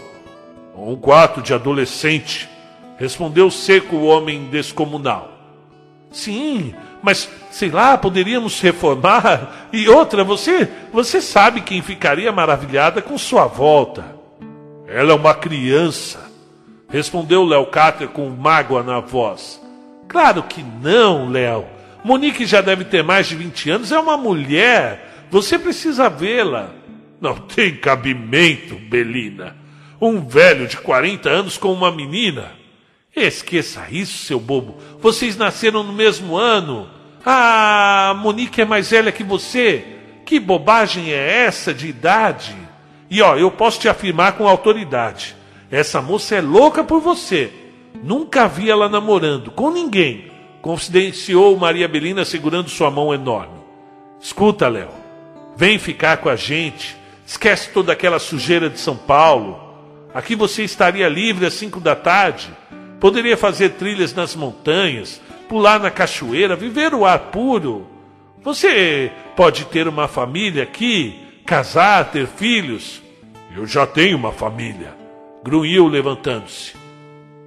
Um 0.76 0.95
quarto 0.95 1.42
de 1.42 1.53
adolescente, 1.53 2.48
respondeu 2.98 3.50
seco 3.50 3.95
o 3.95 4.06
homem 4.06 4.45
descomunal. 4.52 5.32
Sim, 6.11 6.76
mas 7.02 7.30
sei 7.50 7.69
lá, 7.69 7.98
poderíamos 7.98 8.60
reformar. 8.60 9.69
E 9.72 9.88
outra, 9.88 10.24
você, 10.24 10.69
você 10.92 11.22
sabe 11.22 11.61
quem 11.61 11.82
ficaria 11.82 12.32
maravilhada 12.32 13.02
com 13.02 13.18
sua 13.18 13.48
volta. 13.48 14.06
Ela 14.88 15.11
é 15.11 15.16
uma 15.16 15.34
criança, 15.34 16.27
respondeu 16.90 17.43
Léo 17.43 17.66
Cáter 17.67 18.07
com 18.07 18.30
mágoa 18.30 18.83
na 18.83 18.99
voz. 18.99 19.61
Claro 20.07 20.43
que 20.43 20.64
não, 20.64 21.30
Léo. 21.30 21.66
Monique 22.03 22.45
já 22.45 22.61
deve 22.61 22.85
ter 22.85 23.03
mais 23.03 23.27
de 23.27 23.35
20 23.35 23.69
anos, 23.69 23.91
é 23.91 23.99
uma 23.99 24.17
mulher. 24.17 25.25
Você 25.30 25.59
precisa 25.59 26.09
vê-la. 26.09 26.72
Não 27.19 27.35
tem 27.35 27.75
cabimento, 27.75 28.75
Belina. 28.75 29.56
Um 29.99 30.25
velho 30.25 30.67
de 30.67 30.77
40 30.77 31.30
anos 31.30 31.57
com 31.57 31.74
uma 31.74 31.91
menina. 31.91 32.51
Esqueça 33.16 33.88
isso, 33.90 34.25
seu 34.25 34.40
bobo. 34.40 34.77
Vocês 35.01 35.35
nasceram 35.35 35.83
no 35.83 35.91
mesmo 35.91 36.38
ano. 36.38 36.88
Ah, 37.25 38.16
Monique 38.17 38.61
é 38.61 38.66
mais 38.66 38.91
velha 38.91 39.11
que 39.11 39.24
você. 39.24 39.83
Que 40.25 40.40
bobagem 40.40 41.11
é 41.11 41.45
essa 41.45 41.74
de 41.74 41.88
idade? 41.88 42.56
E 43.09 43.22
ó, 43.22 43.35
eu 43.35 43.49
posso 43.49 43.80
te 43.80 43.90
afirmar 43.90 44.33
com 44.33 44.48
autoridade. 44.48 45.35
Essa 45.70 46.02
moça 46.02 46.36
é 46.36 46.42
louca 46.42 46.84
por 46.84 47.02
você. 47.02 47.52
Nunca 48.04 48.48
vi 48.48 48.70
ela 48.70 48.88
namorando 48.88 49.52
com 49.52 49.72
ninguém 49.72 50.38
confidenciou 50.68 51.56
Maria 51.56 51.88
Belina 51.88 52.26
segurando 52.26 52.70
sua 52.70 52.92
mão 52.92 53.14
enorme. 53.14 53.58
Escuta, 54.20 54.68
Léo, 54.68 54.90
vem 55.56 55.80
ficar 55.80 56.18
com 56.18 56.28
a 56.28 56.36
gente. 56.36 56.98
Esquece 57.26 57.70
toda 57.70 57.94
aquela 57.94 58.20
sujeira 58.20 58.70
de 58.70 58.78
São 58.78 58.98
Paulo. 58.98 59.58
Aqui 60.14 60.36
você 60.36 60.64
estaria 60.64 61.08
livre 61.08 61.46
às 61.46 61.54
cinco 61.54 61.80
da 61.80 61.96
tarde. 61.96 62.50
Poderia 63.00 63.38
fazer 63.38 63.72
trilhas 63.76 64.14
nas 64.14 64.36
montanhas, 64.36 65.22
pular 65.48 65.80
na 65.80 65.90
cachoeira, 65.90 66.54
viver 66.54 66.94
o 66.94 67.06
ar 67.06 67.20
puro. 67.32 67.88
Você 68.44 69.10
pode 69.38 69.66
ter 69.66 69.88
uma 69.88 70.10
família 70.10 70.64
aqui, 70.64 71.18
casar, 71.46 72.12
ter 72.12 72.28
filhos. 72.28 73.02
Eu 73.56 73.66
já 73.66 73.88
tenho 73.88 74.18
uma 74.18 74.34
família, 74.34 74.94
grunhiu 75.48 75.88
levantando-se. 75.88 76.76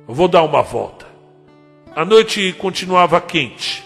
Vou 0.06 0.26
dar 0.26 0.42
uma 0.42 0.62
volta. 0.62 1.04
A 1.94 2.02
noite 2.02 2.50
continuava 2.54 3.20
quente 3.20 3.84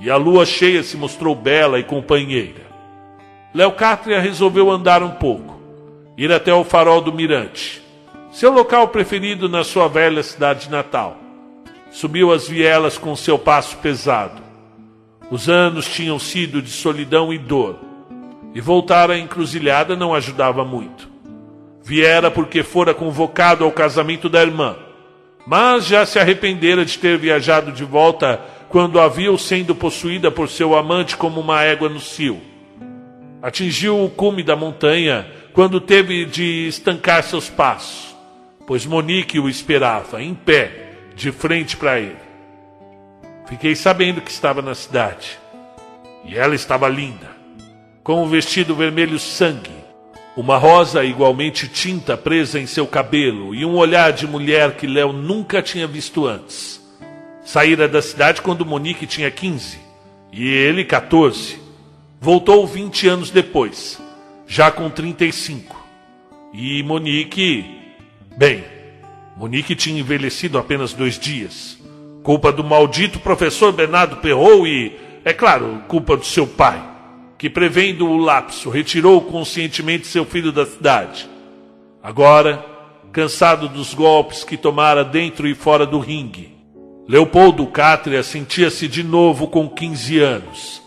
e 0.00 0.10
a 0.10 0.16
lua 0.16 0.44
cheia 0.44 0.82
se 0.82 0.96
mostrou 0.96 1.32
bela 1.32 1.78
e 1.78 1.84
companheira. 1.84 2.66
Leocátria 3.54 4.20
resolveu 4.20 4.68
andar 4.68 5.00
um 5.00 5.12
pouco, 5.12 5.60
ir 6.18 6.32
até 6.32 6.52
o 6.52 6.64
farol 6.64 7.00
do 7.00 7.12
Mirante, 7.12 7.80
seu 8.32 8.50
local 8.50 8.88
preferido 8.88 9.48
na 9.48 9.62
sua 9.62 9.86
velha 9.86 10.24
cidade 10.24 10.68
natal. 10.68 11.16
Subiu 11.92 12.32
as 12.32 12.48
vielas 12.48 12.98
com 12.98 13.14
seu 13.14 13.38
passo 13.38 13.76
pesado. 13.76 14.42
Os 15.30 15.48
anos 15.48 15.86
tinham 15.86 16.18
sido 16.18 16.60
de 16.60 16.70
solidão 16.70 17.32
e 17.32 17.38
dor, 17.38 17.78
e 18.52 18.60
voltar 18.60 19.08
à 19.08 19.16
encruzilhada 19.16 19.94
não 19.94 20.12
ajudava 20.12 20.64
muito. 20.64 21.15
Viera 21.86 22.30
porque 22.30 22.62
fora 22.62 22.92
convocado 22.92 23.64
ao 23.64 23.70
casamento 23.70 24.28
da 24.28 24.42
irmã 24.42 24.76
mas 25.46 25.86
já 25.86 26.04
se 26.04 26.18
arrependera 26.18 26.84
de 26.84 26.98
ter 26.98 27.16
viajado 27.16 27.70
de 27.70 27.84
volta 27.84 28.40
quando 28.68 28.98
a 28.98 29.06
viu 29.06 29.38
sendo 29.38 29.76
possuída 29.76 30.28
por 30.28 30.48
seu 30.48 30.74
amante 30.74 31.16
como 31.16 31.40
uma 31.40 31.62
égua 31.62 31.88
no 31.88 32.00
cio. 32.00 32.40
Atingiu 33.40 34.04
o 34.04 34.10
cume 34.10 34.42
da 34.42 34.56
montanha 34.56 35.24
quando 35.52 35.80
teve 35.80 36.24
de 36.24 36.66
estancar 36.66 37.22
seus 37.22 37.48
passos, 37.48 38.16
pois 38.66 38.84
Monique 38.84 39.38
o 39.38 39.48
esperava, 39.48 40.20
em 40.20 40.34
pé, 40.34 40.90
de 41.14 41.30
frente 41.30 41.76
para 41.76 42.00
ele. 42.00 42.16
Fiquei 43.46 43.76
sabendo 43.76 44.20
que 44.20 44.30
estava 44.30 44.60
na 44.60 44.74
cidade. 44.74 45.38
E 46.24 46.36
ela 46.36 46.56
estava 46.56 46.88
linda, 46.88 47.30
com 48.02 48.24
um 48.24 48.28
vestido 48.28 48.74
vermelho 48.74 49.16
sangue, 49.16 49.70
uma 50.36 50.58
rosa 50.58 51.02
igualmente 51.02 51.66
tinta 51.66 52.14
presa 52.14 52.60
em 52.60 52.66
seu 52.66 52.86
cabelo 52.86 53.54
e 53.54 53.64
um 53.64 53.74
olhar 53.74 54.12
de 54.12 54.26
mulher 54.26 54.76
que 54.76 54.86
Léo 54.86 55.10
nunca 55.10 55.62
tinha 55.62 55.86
visto 55.86 56.26
antes. 56.26 56.78
Saíra 57.42 57.88
da 57.88 58.02
cidade 58.02 58.42
quando 58.42 58.66
Monique 58.66 59.06
tinha 59.06 59.30
15 59.30 59.78
e 60.30 60.46
ele 60.46 60.84
14. 60.84 61.58
Voltou 62.20 62.66
20 62.66 63.08
anos 63.08 63.30
depois, 63.30 63.98
já 64.46 64.70
com 64.70 64.90
35. 64.90 65.74
E 66.52 66.82
Monique. 66.82 67.64
Bem, 68.36 68.62
Monique 69.36 69.74
tinha 69.74 70.00
envelhecido 70.00 70.58
apenas 70.58 70.92
dois 70.92 71.18
dias. 71.18 71.78
Culpa 72.22 72.52
do 72.52 72.62
maldito 72.62 73.18
professor 73.20 73.72
Bernardo 73.72 74.16
Perrou 74.16 74.66
e, 74.66 74.98
é 75.24 75.32
claro, 75.32 75.82
culpa 75.88 76.16
do 76.16 76.26
seu 76.26 76.46
pai 76.46 76.95
que, 77.38 77.50
prevendo 77.50 78.08
o 78.08 78.16
lapso, 78.16 78.70
retirou 78.70 79.20
conscientemente 79.20 80.06
seu 80.06 80.24
filho 80.24 80.52
da 80.52 80.64
cidade. 80.64 81.28
Agora, 82.02 82.64
cansado 83.12 83.68
dos 83.68 83.94
golpes 83.94 84.44
que 84.44 84.56
tomara 84.56 85.04
dentro 85.04 85.46
e 85.46 85.54
fora 85.54 85.86
do 85.86 85.98
ringue, 85.98 86.56
Leopoldo 87.08 87.66
Cátria 87.66 88.22
sentia-se 88.22 88.88
de 88.88 89.02
novo 89.02 89.48
com 89.48 89.68
15 89.68 90.18
anos, 90.18 90.82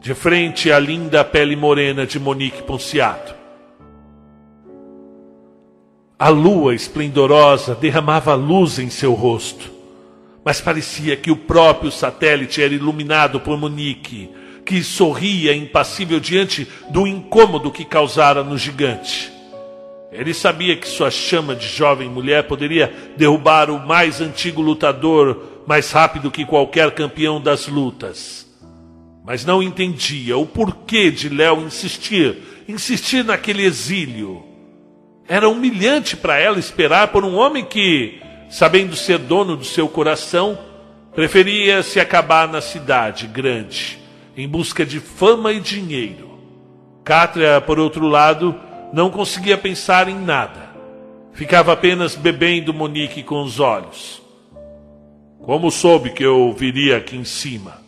de 0.00 0.14
frente 0.14 0.70
à 0.70 0.78
linda 0.78 1.24
pele 1.24 1.56
morena 1.56 2.06
de 2.06 2.18
Monique 2.18 2.62
Ponciato. 2.62 3.34
A 6.18 6.28
lua 6.28 6.74
esplendorosa 6.74 7.74
derramava 7.74 8.34
luz 8.34 8.78
em 8.78 8.88
seu 8.88 9.12
rosto, 9.12 9.70
mas 10.44 10.60
parecia 10.60 11.16
que 11.16 11.30
o 11.30 11.36
próprio 11.36 11.90
satélite 11.90 12.62
era 12.62 12.72
iluminado 12.72 13.40
por 13.40 13.58
Monique, 13.58 14.30
que 14.64 14.82
sorria 14.82 15.54
impassível 15.54 16.20
diante 16.20 16.66
do 16.90 17.06
incômodo 17.06 17.70
que 17.70 17.84
causara 17.84 18.42
no 18.42 18.56
gigante. 18.56 19.32
Ele 20.12 20.34
sabia 20.34 20.76
que 20.76 20.86
sua 20.86 21.10
chama 21.10 21.56
de 21.56 21.66
jovem 21.66 22.08
mulher 22.08 22.44
poderia 22.44 22.92
derrubar 23.16 23.70
o 23.70 23.78
mais 23.78 24.20
antigo 24.20 24.60
lutador 24.60 25.52
mais 25.66 25.90
rápido 25.90 26.30
que 26.30 26.44
qualquer 26.44 26.90
campeão 26.90 27.40
das 27.40 27.66
lutas. 27.66 28.46
Mas 29.24 29.44
não 29.44 29.62
entendia 29.62 30.36
o 30.36 30.44
porquê 30.44 31.10
de 31.10 31.28
Léo 31.28 31.62
insistir, 31.62 32.36
insistir 32.68 33.24
naquele 33.24 33.64
exílio. 33.64 34.44
Era 35.28 35.48
humilhante 35.48 36.16
para 36.16 36.38
ela 36.38 36.58
esperar 36.58 37.08
por 37.08 37.24
um 37.24 37.36
homem 37.36 37.64
que, 37.64 38.20
sabendo 38.50 38.96
ser 38.96 39.18
dono 39.18 39.56
do 39.56 39.64
seu 39.64 39.88
coração, 39.88 40.58
preferia 41.14 41.82
se 41.82 42.00
acabar 42.00 42.48
na 42.48 42.60
cidade 42.60 43.26
grande, 43.26 43.98
em 44.36 44.48
busca 44.48 44.84
de 44.84 45.00
fama 45.00 45.52
e 45.52 45.60
dinheiro. 45.60 46.38
Cátria, 47.04 47.60
por 47.60 47.78
outro 47.78 48.06
lado, 48.06 48.54
não 48.92 49.10
conseguia 49.10 49.58
pensar 49.58 50.08
em 50.08 50.18
nada. 50.18 50.70
Ficava 51.32 51.72
apenas 51.72 52.14
bebendo 52.14 52.74
Monique 52.74 53.22
com 53.22 53.42
os 53.42 53.58
olhos. 53.58 54.22
Como 55.40 55.70
soube 55.70 56.10
que 56.10 56.24
eu 56.24 56.52
viria 56.52 56.98
aqui 56.98 57.16
em 57.16 57.24
cima? 57.24 57.80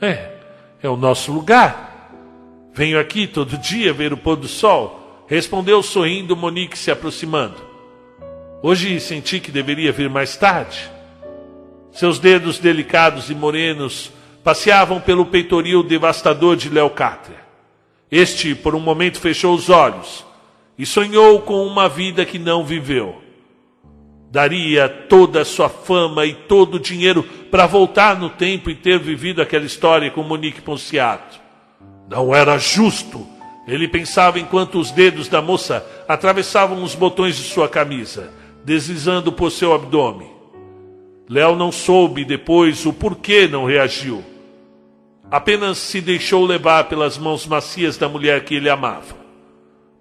É, 0.00 0.30
é 0.82 0.88
o 0.88 0.96
nosso 0.96 1.32
lugar. 1.32 2.10
Venho 2.72 2.98
aqui 2.98 3.26
todo 3.26 3.58
dia 3.58 3.92
ver 3.92 4.12
o 4.12 4.16
pôr 4.16 4.36
do 4.36 4.48
sol, 4.48 5.24
respondeu 5.26 5.82
sorrindo 5.82 6.34
Monique 6.34 6.78
se 6.78 6.90
aproximando. 6.90 7.56
Hoje 8.62 8.98
senti 9.00 9.40
que 9.40 9.50
deveria 9.50 9.92
vir 9.92 10.08
mais 10.08 10.36
tarde. 10.36 10.90
Seus 11.90 12.18
dedos 12.18 12.58
delicados 12.58 13.28
e 13.28 13.34
morenos 13.34 14.10
passeavam 14.42 15.00
pelo 15.00 15.26
peitoril 15.26 15.82
devastador 15.82 16.56
de 16.56 16.68
Leocátria. 16.68 17.40
Este, 18.10 18.54
por 18.54 18.74
um 18.74 18.80
momento, 18.80 19.20
fechou 19.20 19.54
os 19.54 19.70
olhos 19.70 20.24
e 20.76 20.84
sonhou 20.84 21.40
com 21.40 21.66
uma 21.66 21.88
vida 21.88 22.24
que 22.24 22.38
não 22.38 22.64
viveu. 22.64 23.22
Daria 24.30 24.88
toda 24.88 25.42
a 25.42 25.44
sua 25.44 25.68
fama 25.68 26.24
e 26.26 26.34
todo 26.34 26.76
o 26.76 26.80
dinheiro 26.80 27.22
para 27.50 27.66
voltar 27.66 28.18
no 28.18 28.30
tempo 28.30 28.70
e 28.70 28.74
ter 28.74 28.98
vivido 28.98 29.42
aquela 29.42 29.64
história 29.64 30.10
com 30.10 30.22
Monique 30.22 30.60
Ponciato. 30.60 31.40
Não 32.08 32.34
era 32.34 32.58
justo, 32.58 33.26
ele 33.66 33.86
pensava 33.86 34.40
enquanto 34.40 34.78
os 34.78 34.90
dedos 34.90 35.28
da 35.28 35.40
moça 35.40 35.86
atravessavam 36.08 36.82
os 36.82 36.94
botões 36.94 37.36
de 37.36 37.42
sua 37.42 37.68
camisa, 37.68 38.32
deslizando 38.64 39.30
por 39.30 39.50
seu 39.50 39.72
abdômen. 39.74 40.30
Léo 41.28 41.54
não 41.54 41.70
soube 41.70 42.24
depois 42.24 42.84
o 42.84 42.92
porquê 42.92 43.46
não 43.46 43.64
reagiu. 43.64 44.31
Apenas 45.32 45.78
se 45.78 46.02
deixou 46.02 46.44
levar 46.44 46.90
pelas 46.90 47.16
mãos 47.16 47.46
macias 47.46 47.96
da 47.96 48.06
mulher 48.06 48.44
que 48.44 48.54
ele 48.54 48.68
amava. 48.68 49.16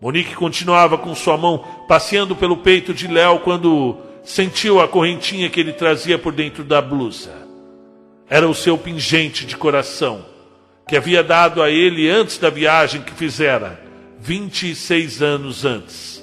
Monique 0.02 0.36
continuava 0.36 0.98
com 0.98 1.16
sua 1.16 1.38
mão 1.38 1.60
passeando 1.88 2.36
pelo 2.36 2.58
peito 2.58 2.94
de 2.94 3.08
Léo 3.08 3.40
quando 3.40 3.96
sentiu 4.26 4.82
a 4.82 4.90
correntinha 4.90 5.50
que 5.50 5.58
ele 5.58 5.72
trazia 5.72 6.20
por 6.20 6.34
dentro 6.34 6.66
da 6.66 6.82
blusa. 6.82 7.32
Era 8.30 8.46
o 8.46 8.54
seu 8.54 8.78
pingente 8.78 9.46
de 9.46 9.56
coração, 9.56 10.26
que 10.86 10.98
havia 10.98 11.24
dado 11.24 11.64
a 11.64 11.70
ele 11.70 12.10
antes 12.10 12.38
da 12.38 12.50
viagem 12.50 13.02
que 13.02 13.14
fizera, 13.14 13.82
26 14.20 15.22
anos 15.22 15.64
antes. 15.64 16.22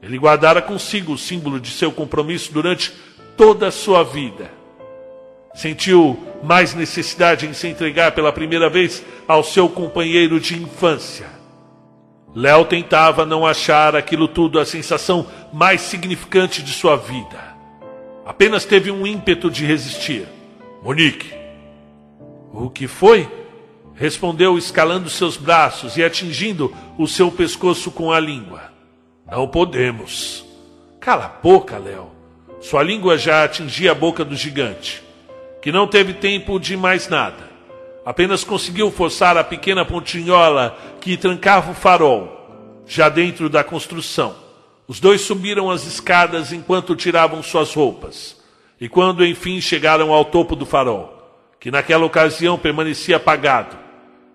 Ele 0.00 0.16
guardara 0.16 0.62
consigo 0.62 1.12
o 1.12 1.18
símbolo 1.18 1.60
de 1.60 1.68
seu 1.68 1.92
compromisso 1.92 2.50
durante 2.50 2.94
toda 3.36 3.66
a 3.66 3.70
sua 3.70 4.02
vida 4.02 4.55
sentiu 5.56 6.22
mais 6.42 6.74
necessidade 6.74 7.46
em 7.46 7.54
se 7.54 7.66
entregar 7.66 8.12
pela 8.12 8.30
primeira 8.30 8.68
vez 8.68 9.02
ao 9.26 9.42
seu 9.42 9.68
companheiro 9.68 10.38
de 10.38 10.54
infância. 10.62 11.26
Léo 12.34 12.66
tentava 12.66 13.24
não 13.24 13.46
achar 13.46 13.96
aquilo 13.96 14.28
tudo 14.28 14.60
a 14.60 14.66
sensação 14.66 15.26
mais 15.52 15.80
significante 15.80 16.62
de 16.62 16.72
sua 16.72 16.96
vida. 16.96 17.56
Apenas 18.26 18.66
teve 18.66 18.90
um 18.90 19.06
ímpeto 19.06 19.50
de 19.50 19.64
resistir. 19.64 20.28
Monique. 20.82 21.32
O 22.52 22.68
que 22.68 22.86
foi? 22.86 23.26
Respondeu 23.94 24.58
escalando 24.58 25.08
seus 25.08 25.38
braços 25.38 25.96
e 25.96 26.04
atingindo 26.04 26.74
o 26.98 27.06
seu 27.06 27.32
pescoço 27.32 27.90
com 27.90 28.12
a 28.12 28.20
língua. 28.20 28.70
Não 29.26 29.48
podemos. 29.48 30.44
Cala 31.00 31.24
a 31.24 31.40
boca, 31.40 31.78
Léo. 31.78 32.10
Sua 32.60 32.82
língua 32.82 33.16
já 33.16 33.44
atingia 33.44 33.92
a 33.92 33.94
boca 33.94 34.22
do 34.22 34.36
gigante 34.36 35.05
que 35.60 35.72
não 35.72 35.86
teve 35.86 36.14
tempo 36.14 36.58
de 36.58 36.76
mais 36.76 37.08
nada. 37.08 37.50
Apenas 38.04 38.44
conseguiu 38.44 38.90
forçar 38.90 39.36
a 39.36 39.42
pequena 39.42 39.84
pontinhola 39.84 40.78
que 41.00 41.16
trancava 41.16 41.72
o 41.72 41.74
farol, 41.74 42.84
já 42.86 43.08
dentro 43.08 43.48
da 43.48 43.64
construção. 43.64 44.36
Os 44.86 45.00
dois 45.00 45.20
subiram 45.20 45.70
as 45.70 45.84
escadas 45.84 46.52
enquanto 46.52 46.94
tiravam 46.94 47.42
suas 47.42 47.74
roupas. 47.74 48.40
E 48.80 48.88
quando 48.88 49.26
enfim 49.26 49.60
chegaram 49.60 50.12
ao 50.12 50.24
topo 50.24 50.54
do 50.54 50.64
farol, 50.64 51.12
que 51.58 51.70
naquela 51.70 52.04
ocasião 52.04 52.56
permanecia 52.56 53.16
apagado, 53.16 53.76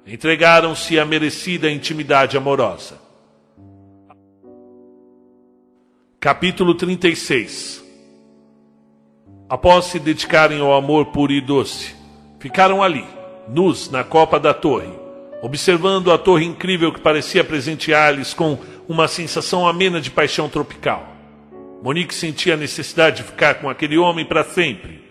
entregaram-se 0.05 0.99
à 0.99 1.05
merecida 1.05 1.71
intimidade 1.71 2.35
amorosa. 2.35 2.99
Capítulo 6.19 6.75
36 6.75 7.80
Após 9.51 9.87
se 9.87 9.99
dedicarem 9.99 10.61
ao 10.61 10.73
amor 10.73 11.07
puro 11.07 11.33
e 11.33 11.41
doce, 11.41 11.93
ficaram 12.39 12.81
ali, 12.81 13.03
nus 13.49 13.91
na 13.91 14.01
copa 14.01 14.39
da 14.39 14.53
torre, 14.53 14.87
observando 15.41 16.09
a 16.09 16.17
torre 16.17 16.45
incrível 16.45 16.89
que 16.89 17.01
parecia 17.01 17.43
presentear-lhes 17.43 18.33
com 18.33 18.57
uma 18.87 19.09
sensação 19.09 19.67
amena 19.67 19.99
de 19.99 20.09
paixão 20.09 20.47
tropical. 20.47 21.05
Monique 21.83 22.15
sentia 22.15 22.53
a 22.53 22.57
necessidade 22.57 23.17
de 23.17 23.23
ficar 23.23 23.55
com 23.55 23.69
aquele 23.69 23.97
homem 23.97 24.23
para 24.23 24.45
sempre. 24.45 25.03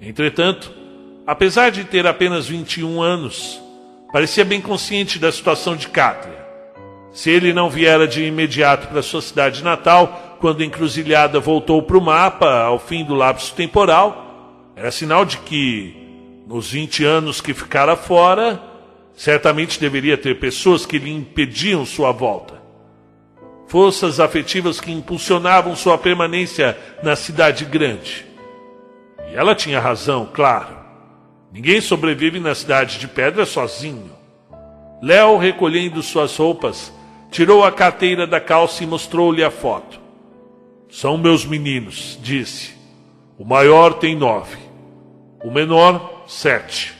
Entretanto, 0.00 0.72
apesar 1.26 1.70
de 1.70 1.82
ter 1.82 2.06
apenas 2.06 2.46
21 2.46 3.02
anos, 3.02 3.60
parecia 4.12 4.44
bem 4.44 4.60
consciente 4.60 5.18
da 5.18 5.32
situação 5.32 5.74
de 5.74 5.88
Cátria. 5.88 6.38
Se 7.10 7.28
ele 7.28 7.52
não 7.52 7.68
viera 7.68 8.06
de 8.06 8.22
imediato 8.22 8.86
para 8.86 9.02
sua 9.02 9.20
cidade 9.20 9.64
natal, 9.64 10.29
quando 10.40 10.64
encruzilhada 10.64 11.38
voltou 11.38 11.82
para 11.82 11.98
o 11.98 12.00
mapa 12.00 12.62
ao 12.62 12.78
fim 12.78 13.04
do 13.04 13.14
lapso 13.14 13.54
temporal, 13.54 14.72
era 14.74 14.90
sinal 14.90 15.24
de 15.24 15.36
que, 15.38 15.94
nos 16.46 16.70
20 16.70 17.04
anos 17.04 17.40
que 17.42 17.52
ficara 17.52 17.94
fora, 17.94 18.60
certamente 19.14 19.78
deveria 19.78 20.16
ter 20.16 20.40
pessoas 20.40 20.86
que 20.86 20.98
lhe 20.98 21.10
impediam 21.10 21.84
sua 21.84 22.10
volta. 22.10 22.60
Forças 23.68 24.18
afetivas 24.18 24.80
que 24.80 24.90
impulsionavam 24.90 25.76
sua 25.76 25.98
permanência 25.98 26.76
na 27.02 27.14
cidade 27.14 27.66
grande. 27.66 28.26
E 29.30 29.36
ela 29.36 29.54
tinha 29.54 29.78
razão, 29.78 30.26
claro. 30.32 30.74
Ninguém 31.52 31.82
sobrevive 31.82 32.40
na 32.40 32.54
cidade 32.54 32.98
de 32.98 33.06
pedra 33.06 33.44
sozinho. 33.44 34.10
Léo, 35.02 35.36
recolhendo 35.36 36.02
suas 36.02 36.34
roupas, 36.36 36.92
tirou 37.30 37.62
a 37.62 37.70
carteira 37.70 38.26
da 38.26 38.40
calça 38.40 38.82
e 38.82 38.86
mostrou-lhe 38.86 39.44
a 39.44 39.50
foto. 39.50 39.99
São 40.90 41.16
meus 41.16 41.44
meninos, 41.44 42.18
disse. 42.22 42.74
O 43.38 43.44
maior 43.44 43.94
tem 43.94 44.14
nove, 44.14 44.56
o 45.42 45.50
menor, 45.50 46.24
sete. 46.26 46.92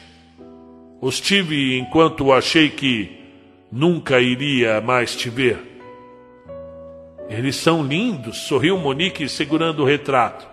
Os 1.00 1.20
tive 1.20 1.78
enquanto 1.78 2.32
achei 2.32 2.70
que 2.70 3.20
nunca 3.70 4.20
iria 4.20 4.80
mais 4.80 5.14
te 5.14 5.28
ver. 5.28 5.58
Eles 7.28 7.56
são 7.56 7.82
lindos, 7.82 8.38
sorriu 8.38 8.78
Monique 8.78 9.28
segurando 9.28 9.82
o 9.82 9.86
retrato. 9.86 10.48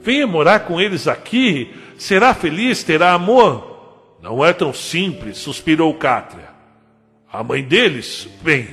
Venha 0.00 0.26
morar 0.26 0.60
com 0.60 0.80
eles 0.80 1.06
aqui, 1.08 1.74
será 1.98 2.34
feliz, 2.34 2.82
terá 2.82 3.12
amor. 3.12 4.16
Não 4.22 4.44
é 4.44 4.52
tão 4.52 4.72
simples, 4.72 5.38
suspirou 5.38 5.92
Cátria. 5.94 6.50
A 7.32 7.42
mãe 7.42 7.62
deles, 7.62 8.28
bem, 8.42 8.68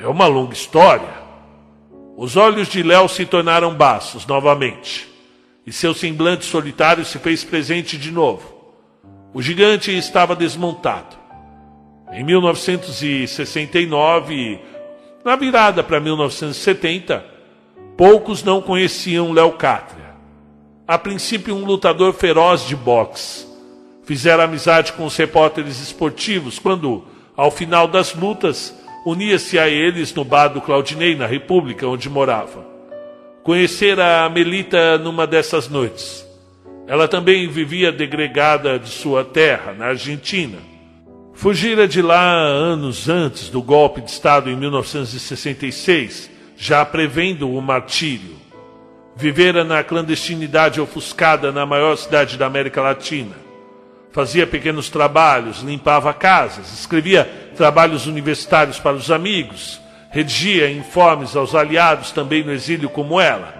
é 0.00 0.06
uma 0.06 0.26
longa 0.26 0.54
história. 0.54 1.25
Os 2.16 2.34
olhos 2.34 2.66
de 2.68 2.82
Léo 2.82 3.06
se 3.10 3.26
tornaram 3.26 3.74
baços 3.74 4.24
novamente, 4.24 5.06
e 5.66 5.72
seu 5.72 5.92
semblante 5.92 6.46
solitário 6.46 7.04
se 7.04 7.18
fez 7.18 7.44
presente 7.44 7.98
de 7.98 8.10
novo. 8.10 8.56
O 9.34 9.42
gigante 9.42 9.94
estava 9.94 10.34
desmontado. 10.34 11.14
Em 12.10 12.24
1969, 12.24 14.58
na 15.22 15.36
virada 15.36 15.82
para 15.82 16.00
1970, 16.00 17.22
poucos 17.98 18.42
não 18.42 18.62
conheciam 18.62 19.32
Léo 19.32 19.52
Cátria. 19.52 20.16
A 20.88 20.96
princípio, 20.96 21.54
um 21.54 21.66
lutador 21.66 22.14
feroz 22.14 22.66
de 22.66 22.74
boxe. 22.74 23.46
Fizeram 24.04 24.44
amizade 24.44 24.94
com 24.94 25.04
os 25.04 25.14
repórteres 25.16 25.80
esportivos 25.80 26.58
quando, 26.58 27.04
ao 27.36 27.50
final 27.50 27.86
das 27.86 28.14
lutas, 28.14 28.74
unia-se 29.06 29.56
a 29.56 29.68
eles 29.68 30.12
no 30.12 30.24
bar 30.24 30.48
do 30.48 30.60
Claudinei, 30.60 31.14
na 31.14 31.26
República, 31.26 31.86
onde 31.86 32.10
morava. 32.10 32.66
Conhecera 33.44 34.24
a 34.24 34.28
Melita 34.28 34.98
numa 34.98 35.28
dessas 35.28 35.68
noites. 35.68 36.26
Ela 36.88 37.06
também 37.06 37.46
vivia 37.48 37.92
degregada 37.92 38.80
de 38.80 38.88
sua 38.88 39.24
terra, 39.24 39.72
na 39.72 39.86
Argentina. 39.86 40.58
Fugira 41.34 41.86
de 41.86 42.02
lá 42.02 42.32
anos 42.32 43.08
antes 43.08 43.48
do 43.48 43.62
golpe 43.62 44.00
de 44.00 44.10
Estado 44.10 44.50
em 44.50 44.56
1966, 44.56 46.28
já 46.56 46.84
prevendo 46.84 47.48
o 47.48 47.62
martírio. 47.62 48.34
Vivera 49.14 49.62
na 49.62 49.84
clandestinidade 49.84 50.80
ofuscada 50.80 51.52
na 51.52 51.64
maior 51.64 51.94
cidade 51.96 52.36
da 52.36 52.46
América 52.46 52.82
Latina. 52.82 53.36
Fazia 54.10 54.46
pequenos 54.46 54.90
trabalhos, 54.90 55.60
limpava 55.60 56.12
casas, 56.12 56.72
escrevia 56.72 57.45
trabalhos 57.56 58.06
universitários 58.06 58.78
para 58.78 58.96
os 58.96 59.10
amigos, 59.10 59.80
redigia 60.10 60.70
informes 60.70 61.34
aos 61.34 61.54
aliados 61.54 62.12
também 62.12 62.44
no 62.44 62.52
exílio 62.52 62.88
como 62.88 63.20
ela. 63.20 63.54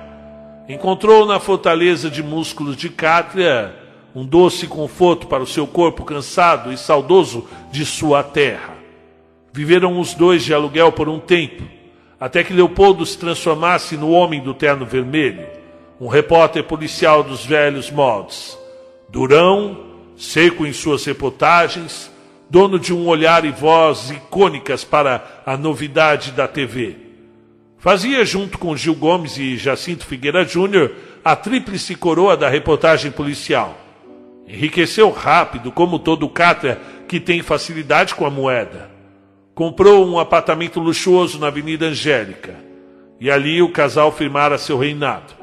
Encontrou 0.68 1.26
na 1.26 1.41
fortaleza 1.41 2.10
de 2.10 2.23
músculos 2.23 2.76
de 2.76 2.89
Cátria 2.89 3.75
um 4.15 4.25
doce 4.25 4.66
conforto 4.66 5.26
para 5.26 5.42
o 5.42 5.47
seu 5.47 5.66
corpo 5.66 6.02
cansado 6.02 6.73
e 6.73 6.78
saudoso 6.78 7.47
de 7.70 7.84
sua 7.84 8.23
terra. 8.23 8.75
Viveram 9.52 10.00
os 10.00 10.15
dois 10.15 10.42
de 10.42 10.55
aluguel 10.55 10.91
por 10.91 11.07
um 11.07 11.18
tempo, 11.18 11.62
até 12.18 12.42
que 12.42 12.55
Leopoldo 12.55 13.05
se 13.05 13.18
transformasse 13.18 13.94
no 13.94 14.10
homem 14.10 14.41
do 14.41 14.55
terno 14.55 14.86
vermelho, 14.86 15.47
um 16.00 16.08
repórter 16.08 16.65
policial 16.65 17.23
dos 17.23 17.44
velhos 17.44 17.91
moldes. 17.91 18.58
Durão, 19.10 19.78
seco 20.16 20.66
em 20.66 20.73
suas 20.73 21.05
reportagens, 21.05 22.10
dono 22.49 22.78
de 22.78 22.94
um 22.94 23.07
olhar 23.07 23.44
e 23.44 23.50
voz 23.50 24.10
icônicas 24.10 24.84
para 24.84 25.42
a 25.44 25.57
novidade 25.57 26.33
da 26.33 26.47
TV. 26.47 26.97
Fazia, 27.78 28.25
junto 28.25 28.58
com 28.58 28.76
Gil 28.76 28.94
Gomes 28.94 29.36
e 29.36 29.57
Jacinto 29.57 30.07
Figueira 30.07 30.44
Júnior, 30.44 30.92
a 31.25 31.36
tríplice 31.36 31.94
coroa 31.94 32.36
da 32.36 32.49
reportagem 32.49 33.10
policial 33.10 33.86
Enriqueceu 34.47 35.10
rápido, 35.10 35.73
como 35.73 35.99
todo 35.99 36.28
cátria 36.28 36.78
que 37.08 37.18
tem 37.18 37.42
facilidade 37.42 38.15
com 38.15 38.25
a 38.25 38.31
moeda. 38.31 38.91
Comprou 39.55 40.07
um 40.07 40.18
apartamento 40.18 40.78
luxuoso 40.78 41.39
na 41.39 41.49
Avenida 41.49 41.86
Angélica. 41.86 42.55
E 43.20 43.31
ali 43.31 43.60
o 43.60 43.73
casal 43.73 44.12
firmara 44.12 44.58
seu 44.58 44.78
reinado. 44.78 45.34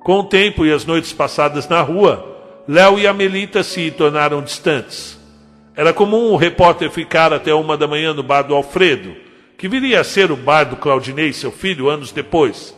Com 0.00 0.20
o 0.20 0.24
tempo 0.24 0.64
e 0.64 0.72
as 0.72 0.86
noites 0.86 1.12
passadas 1.12 1.68
na 1.68 1.82
rua, 1.82 2.26
Léo 2.66 2.98
e 2.98 3.06
Amelita 3.06 3.62
se 3.62 3.90
tornaram 3.90 4.40
distantes. 4.40 5.20
Era 5.74 5.92
comum 5.92 6.32
o 6.32 6.36
repórter 6.36 6.90
ficar 6.90 7.32
até 7.32 7.54
uma 7.54 7.76
da 7.76 7.86
manhã 7.86 8.12
no 8.12 8.22
bar 8.22 8.42
do 8.42 8.54
Alfredo, 8.54 9.14
que 9.56 9.68
viria 9.68 10.00
a 10.00 10.04
ser 10.04 10.30
o 10.30 10.36
bar 10.36 10.64
do 10.64 10.76
Claudinei, 10.76 11.32
seu 11.32 11.50
filho, 11.52 11.88
anos 11.88 12.12
depois, 12.12 12.76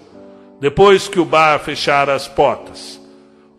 depois 0.61 1.09
que 1.09 1.19
o 1.19 1.25
bar 1.25 1.59
fechara 1.61 2.15
as 2.15 2.29
portas 2.29 3.05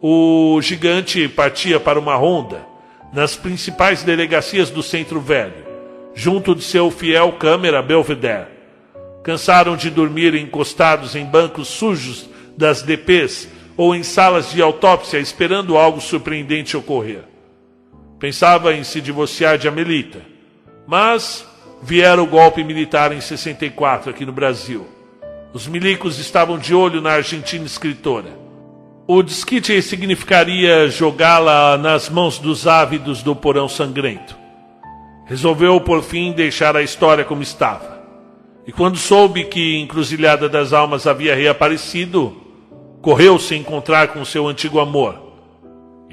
o 0.08 0.62
gigante 0.62 1.28
partia 1.28 1.80
para 1.80 2.00
uma 2.00 2.16
ronda 2.16 2.64
nas 3.12 3.36
principais 3.36 4.04
delegacias 4.04 4.70
do 4.70 4.84
Centro 4.84 5.20
Velho, 5.20 5.66
junto 6.14 6.54
de 6.54 6.64
seu 6.64 6.92
fiel 6.92 7.32
câmera 7.32 7.82
Belvedere. 7.82 8.50
Cansaram 9.24 9.76
de 9.76 9.90
dormir 9.90 10.36
encostados 10.36 11.16
em 11.16 11.26
bancos 11.26 11.70
sujos 11.70 12.30
das 12.56 12.84
DPs 12.84 13.50
ou 13.76 13.96
em 13.96 14.04
salas 14.04 14.52
de 14.52 14.62
autópsia 14.62 15.18
esperando 15.18 15.76
algo 15.76 16.00
surpreendente 16.00 16.78
ocorrer. 16.78 17.24
Pensava 18.26 18.74
em 18.74 18.84
se 18.84 19.00
divorciar 19.02 19.56
de 19.56 19.68
Amelita, 19.68 20.20
mas 20.88 21.46
viera 21.84 22.20
o 22.20 22.26
golpe 22.26 22.64
militar 22.64 23.12
em 23.12 23.22
64 23.22 24.10
aqui 24.10 24.26
no 24.26 24.32
Brasil. 24.32 24.88
Os 25.54 25.68
milicos 25.68 26.18
estavam 26.18 26.58
de 26.58 26.74
olho 26.74 27.02
na 27.02 27.12
argentina 27.12 27.64
escritora 27.64 28.46
o 29.08 29.22
desquite 29.22 29.80
significaria 29.84 30.90
jogá-la 30.90 31.78
nas 31.78 32.10
mãos 32.10 32.40
dos 32.40 32.66
ávidos 32.66 33.22
do 33.22 33.36
porão 33.36 33.70
sangrento. 33.70 34.36
Resolveu, 35.28 35.80
por 35.80 36.02
fim, 36.02 36.32
deixar 36.32 36.76
a 36.76 36.82
história 36.82 37.24
como 37.24 37.44
estava. 37.44 38.04
E 38.66 38.72
quando 38.72 38.98
soube 38.98 39.44
que 39.44 39.78
Encruzilhada 39.78 40.50
das 40.50 40.74
Almas 40.74 41.06
havia 41.06 41.36
reaparecido, 41.36 42.36
correu 43.04 43.38
se 43.38 43.54
encontrar 43.54 44.08
com 44.08 44.26
seu 44.26 44.48
antigo 44.48 44.80
amor. 44.80 45.25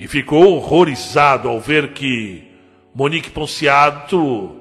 E 0.03 0.09
ficou 0.09 0.57
horrorizado 0.57 1.49
ao 1.49 1.61
ver 1.61 1.93
que 1.93 2.43
Monique 2.93 3.31
Ponciato 3.31 4.57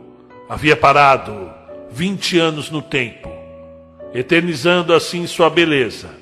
havia 0.47 0.77
parado 0.77 1.51
vinte 1.89 2.37
anos 2.37 2.69
no 2.69 2.81
tempo, 2.81 3.29
eternizando 4.13 4.93
assim 4.93 5.25
sua 5.25 5.49
beleza 5.49 6.21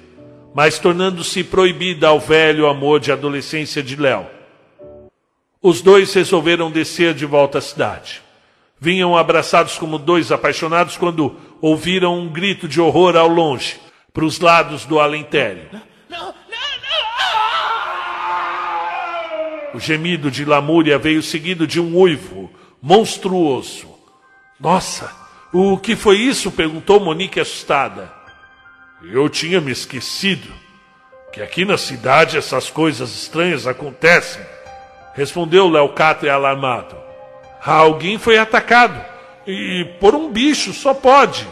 mas 0.53 0.79
tornando-se 0.79 1.43
proibida 1.43 2.07
ao 2.07 2.19
velho 2.19 2.67
amor 2.67 2.99
de 2.99 3.11
adolescência 3.11 3.83
de 3.83 3.95
Léo. 3.95 4.27
Os 5.61 5.81
dois 5.81 6.13
resolveram 6.13 6.71
descer 6.71 7.13
de 7.13 7.25
volta 7.25 7.57
à 7.57 7.61
cidade. 7.61 8.21
Vinham 8.79 9.15
abraçados 9.15 9.77
como 9.77 9.99
dois 9.99 10.31
apaixonados 10.31 10.97
quando 10.97 11.35
ouviram 11.61 12.17
um 12.17 12.29
grito 12.29 12.67
de 12.67 12.79
horror 12.79 13.15
ao 13.15 13.27
longe, 13.27 13.79
para 14.13 14.25
os 14.25 14.39
lados 14.39 14.85
do 14.85 14.99
alentério. 14.99 15.69
O 19.73 19.79
gemido 19.79 20.31
de 20.31 20.45
Lamúria 20.45 20.97
veio 20.97 21.21
seguido 21.21 21.67
de 21.67 21.79
um 21.79 21.95
uivo 21.95 22.49
monstruoso. 22.81 23.87
Nossa, 24.59 25.11
o 25.53 25.77
que 25.77 25.95
foi 25.95 26.17
isso? 26.17 26.51
perguntou 26.51 26.99
Monique 26.99 27.39
assustada. 27.39 28.11
Eu 29.03 29.29
tinha 29.29 29.61
me 29.61 29.71
esquecido 29.71 30.51
que 31.31 31.41
aqui 31.41 31.63
na 31.63 31.77
cidade 31.77 32.37
essas 32.37 32.69
coisas 32.69 33.11
estranhas 33.11 33.67
acontecem, 33.67 34.43
respondeu 35.13 35.67
Leocatre 35.67 36.29
alarmado. 36.29 36.95
Alguém 37.63 38.17
foi 38.17 38.37
atacado 38.37 38.99
e 39.45 39.85
por 39.99 40.15
um 40.15 40.31
bicho 40.31 40.73
só 40.73 40.93
pode. 40.93 41.47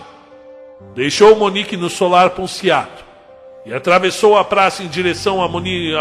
Deixou 0.95 1.35
Monique 1.35 1.77
no 1.77 1.89
solar 1.89 2.31
Ponciato 2.31 3.06
e 3.67 3.73
atravessou 3.73 4.37
a 4.37 4.45
praça 4.45 4.81
em 4.81 4.87
direção 4.87 5.41
à, 5.43 5.45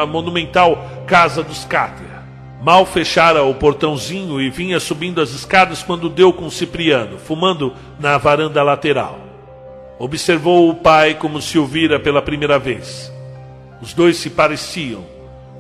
à 0.01 0.07
monumental 0.07 1.05
Casa 1.05 1.43
dos 1.43 1.65
Cátria. 1.65 2.23
Mal 2.63 2.87
fechara 2.87 3.43
o 3.43 3.55
portãozinho 3.55 4.41
e 4.41 4.49
vinha 4.49 4.79
subindo 4.79 5.21
as 5.21 5.31
escadas 5.31 5.83
quando 5.83 6.09
deu 6.09 6.33
com 6.33 6.49
Cipriano, 6.49 7.19
fumando 7.19 7.75
na 7.99 8.17
varanda 8.19 8.63
lateral. 8.63 9.19
Observou 9.99 10.71
o 10.71 10.77
pai 10.77 11.15
como 11.15 11.43
se 11.43 11.59
o 11.59 11.67
vira 11.67 11.99
pela 11.99 12.23
primeira 12.23 12.57
vez. 12.57 13.13
Os 13.83 13.93
dois 13.93 14.17
se 14.17 14.31
pareciam, 14.31 15.05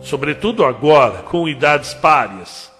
sobretudo 0.00 0.64
agora, 0.64 1.22
com 1.22 1.48
idades 1.48 1.92
párias. 1.92 2.70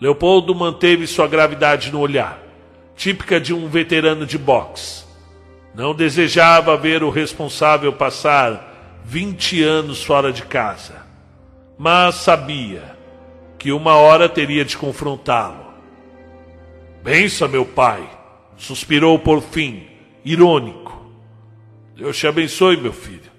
Leopoldo 0.00 0.54
manteve 0.54 1.06
sua 1.06 1.28
gravidade 1.28 1.92
no 1.92 2.00
olhar, 2.00 2.40
típica 2.96 3.40
de 3.40 3.54
um 3.54 3.68
veterano 3.68 4.26
de 4.26 4.36
boxe. 4.36 5.05
Não 5.76 5.94
desejava 5.94 6.74
ver 6.74 7.02
o 7.02 7.10
responsável 7.10 7.92
passar 7.92 9.02
vinte 9.04 9.62
anos 9.62 10.02
fora 10.02 10.32
de 10.32 10.42
casa, 10.42 11.06
mas 11.76 12.14
sabia 12.14 12.96
que 13.58 13.70
uma 13.70 13.94
hora 13.94 14.26
teria 14.26 14.64
de 14.64 14.74
confrontá-lo. 14.74 15.66
Bença, 17.02 17.46
meu 17.46 17.66
pai, 17.66 18.08
suspirou 18.56 19.18
por 19.18 19.42
fim, 19.42 19.86
irônico. 20.24 21.12
Deus 21.94 22.16
te 22.16 22.26
abençoe, 22.26 22.78
meu 22.78 22.94
filho. 22.94 23.30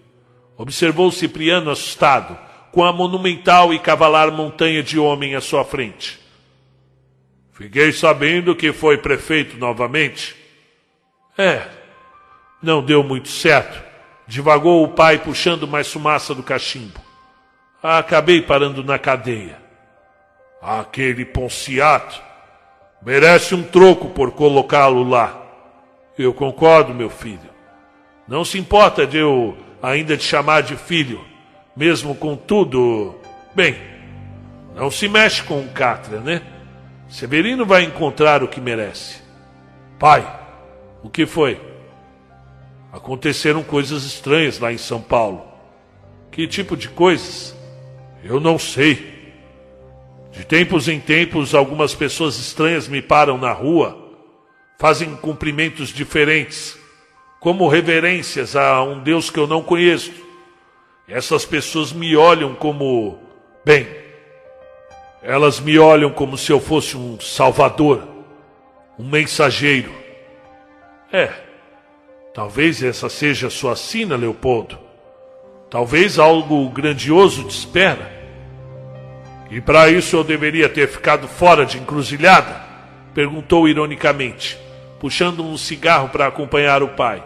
Observou 0.55 1.11
Cipriano 1.11 1.71
assustado, 1.71 2.37
com 2.71 2.83
a 2.83 2.93
monumental 2.93 3.73
e 3.73 3.79
cavalar 3.79 4.31
montanha 4.31 4.83
de 4.83 4.99
homem 4.99 5.33
à 5.33 5.41
sua 5.41 5.65
frente. 5.65 6.19
Fiquei 7.53 7.91
sabendo 7.91 8.55
que 8.55 8.71
foi 8.71 8.99
prefeito 8.99 9.57
novamente. 9.57 10.35
É, 11.35 11.76
não 12.61 12.83
deu 12.83 13.03
muito 13.03 13.29
certo. 13.29 13.83
Divagou 14.27 14.83
o 14.83 14.89
pai 14.89 15.19
puxando 15.19 15.67
mais 15.67 15.91
fumaça 15.91 16.35
do 16.35 16.43
cachimbo. 16.43 16.99
Acabei 17.81 18.41
parando 18.41 18.83
na 18.83 18.99
cadeia. 18.99 19.57
Aquele 20.61 21.23
Ponciato 21.23 22.21
merece 23.01 23.55
um 23.55 23.63
troco 23.63 24.09
por 24.09 24.31
colocá-lo 24.31 25.07
lá. 25.07 25.43
Eu 26.17 26.33
concordo, 26.33 26.93
meu 26.93 27.09
filho. 27.09 27.49
Não 28.27 28.43
se 28.43 28.57
importa 28.57 29.05
de 29.05 29.17
eu 29.17 29.57
ainda 29.81 30.17
te 30.17 30.23
chamar 30.23 30.61
de 30.61 30.75
filho, 30.75 31.23
mesmo 31.75 32.15
com 32.15 32.35
tudo. 32.35 33.15
Bem, 33.55 33.77
não 34.75 34.91
se 34.91 35.07
mexe 35.07 35.43
com 35.43 35.61
o 35.61 35.69
Catra, 35.69 36.19
né? 36.19 36.41
Severino 37.07 37.65
vai 37.65 37.83
encontrar 37.83 38.43
o 38.43 38.47
que 38.47 38.59
merece. 38.59 39.21
Pai, 39.97 40.27
o 41.01 41.09
que 41.09 41.25
foi? 41.25 41.66
Aconteceram 42.91 43.63
coisas 43.63 44.03
estranhas 44.03 44.59
lá 44.59 44.71
em 44.71 44.77
São 44.77 45.01
Paulo. 45.01 45.45
Que 46.31 46.47
tipo 46.47 46.77
de 46.77 46.89
coisas? 46.89 47.55
Eu 48.23 48.39
não 48.39 48.57
sei. 48.57 49.17
De 50.31 50.45
tempos 50.45 50.87
em 50.87 50.99
tempos, 50.99 51.55
algumas 51.55 51.95
pessoas 51.95 52.37
estranhas 52.37 52.87
me 52.87 53.01
param 53.01 53.37
na 53.37 53.51
rua, 53.51 53.97
fazem 54.77 55.15
cumprimentos 55.15 55.89
diferentes 55.89 56.77
como 57.39 57.67
reverências 57.67 58.55
a 58.55 58.83
um 58.83 59.01
Deus 59.01 59.29
que 59.29 59.39
eu 59.39 59.47
não 59.47 59.63
conheço. 59.63 60.11
Essas 61.07 61.45
pessoas 61.45 61.93
me 61.93 62.15
olham 62.15 62.53
como, 62.53 63.17
bem, 63.63 63.87
elas 65.21 65.59
me 65.59 65.79
olham 65.79 66.11
como 66.11 66.37
se 66.37 66.51
eu 66.51 66.59
fosse 66.59 66.95
um 66.97 67.19
salvador. 67.19 68.07
Um 68.99 69.07
mensageiro. 69.07 69.91
É. 71.11 71.46
Talvez 72.37 72.83
essa 72.83 73.09
seja 73.09 73.49
sua 73.49 73.75
sina, 73.75 74.15
Leopoldo. 74.15 74.77
Talvez 75.71 76.19
algo 76.19 76.69
grandioso 76.69 77.43
te 77.45 77.49
espera. 77.49 78.15
E 79.49 79.59
para 79.59 79.89
isso 79.89 80.15
eu 80.15 80.23
deveria 80.23 80.69
ter 80.69 80.87
ficado 80.87 81.27
fora 81.27 81.65
de 81.65 81.79
encruzilhada? 81.79 82.63
Perguntou 83.11 83.67
ironicamente, 83.67 84.55
puxando 84.99 85.43
um 85.43 85.57
cigarro 85.57 86.09
para 86.09 86.27
acompanhar 86.27 86.83
o 86.83 86.89
pai. 86.89 87.23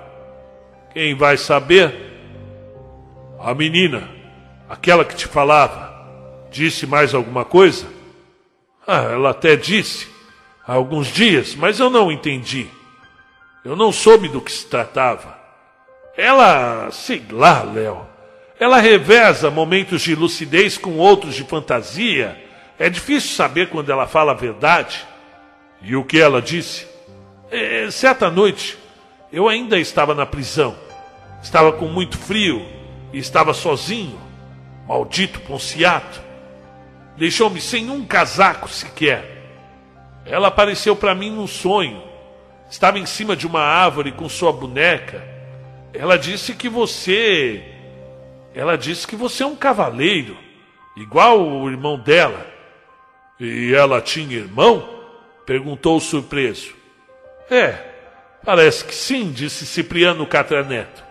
Quem 0.93 1.13
vai 1.13 1.35
saber? 1.35 1.93
A 3.37 3.53
menina, 3.53 4.07
aquela 4.69 5.03
que 5.03 5.13
te 5.13 5.27
falava, 5.27 5.93
disse 6.49 6.87
mais 6.87 7.13
alguma 7.13 7.43
coisa? 7.43 7.85
Ah, 8.87 9.01
ela 9.11 9.31
até 9.31 9.57
disse, 9.57 10.07
há 10.65 10.71
alguns 10.71 11.07
dias, 11.07 11.53
mas 11.53 11.81
eu 11.81 11.89
não 11.89 12.09
entendi. 12.09 12.69
Eu 13.63 13.75
não 13.75 13.91
soube 13.91 14.27
do 14.27 14.41
que 14.41 14.51
se 14.51 14.65
tratava. 14.65 15.37
Ela, 16.17 16.89
sei 16.91 17.23
lá, 17.29 17.61
Léo. 17.61 18.07
Ela 18.59 18.79
reveza 18.79 19.51
momentos 19.51 20.01
de 20.01 20.15
lucidez 20.15 20.77
com 20.77 20.97
outros 20.97 21.35
de 21.35 21.43
fantasia. 21.43 22.43
É 22.79 22.89
difícil 22.89 23.35
saber 23.35 23.69
quando 23.69 23.91
ela 23.91 24.07
fala 24.07 24.31
a 24.31 24.35
verdade. 24.35 25.05
E 25.81 25.95
o 25.95 26.03
que 26.03 26.19
ela 26.19 26.41
disse? 26.41 26.87
É, 27.51 27.89
certa 27.91 28.31
noite, 28.31 28.77
eu 29.31 29.47
ainda 29.47 29.77
estava 29.77 30.15
na 30.15 30.25
prisão. 30.25 30.75
Estava 31.41 31.71
com 31.71 31.85
muito 31.85 32.17
frio 32.17 32.65
e 33.13 33.19
estava 33.19 33.53
sozinho. 33.53 34.19
Maldito 34.87 35.39
Ponciato. 35.41 36.19
Deixou-me 37.15 37.61
sem 37.61 37.91
um 37.91 38.05
casaco 38.05 38.67
sequer. 38.67 39.23
Ela 40.25 40.47
apareceu 40.47 40.95
para 40.95 41.13
mim 41.13 41.29
num 41.29 41.47
sonho 41.47 42.10
estava 42.71 42.97
em 42.97 43.05
cima 43.05 43.35
de 43.35 43.45
uma 43.45 43.61
árvore 43.61 44.13
com 44.13 44.29
sua 44.29 44.51
boneca. 44.53 45.21
Ela 45.93 46.17
disse 46.17 46.55
que 46.55 46.69
você. 46.69 47.61
Ela 48.55 48.77
disse 48.77 49.05
que 49.05 49.15
você 49.15 49.43
é 49.43 49.45
um 49.45 49.55
cavaleiro, 49.55 50.37
igual 50.95 51.45
o 51.45 51.69
irmão 51.69 51.99
dela. 51.99 52.47
E 53.39 53.73
ela 53.73 54.01
tinha 54.01 54.37
irmão? 54.37 55.01
perguntou 55.45 55.99
surpreso. 55.99 56.73
É, 57.49 57.73
parece 58.45 58.85
que 58.85 58.95
sim, 58.95 59.31
disse 59.31 59.65
Cipriano 59.65 60.25
Catraneto. 60.25 61.03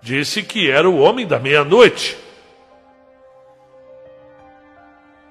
Disse 0.00 0.42
que 0.42 0.70
era 0.70 0.88
o 0.88 0.98
homem 0.98 1.26
da 1.26 1.40
meia-noite. 1.40 2.16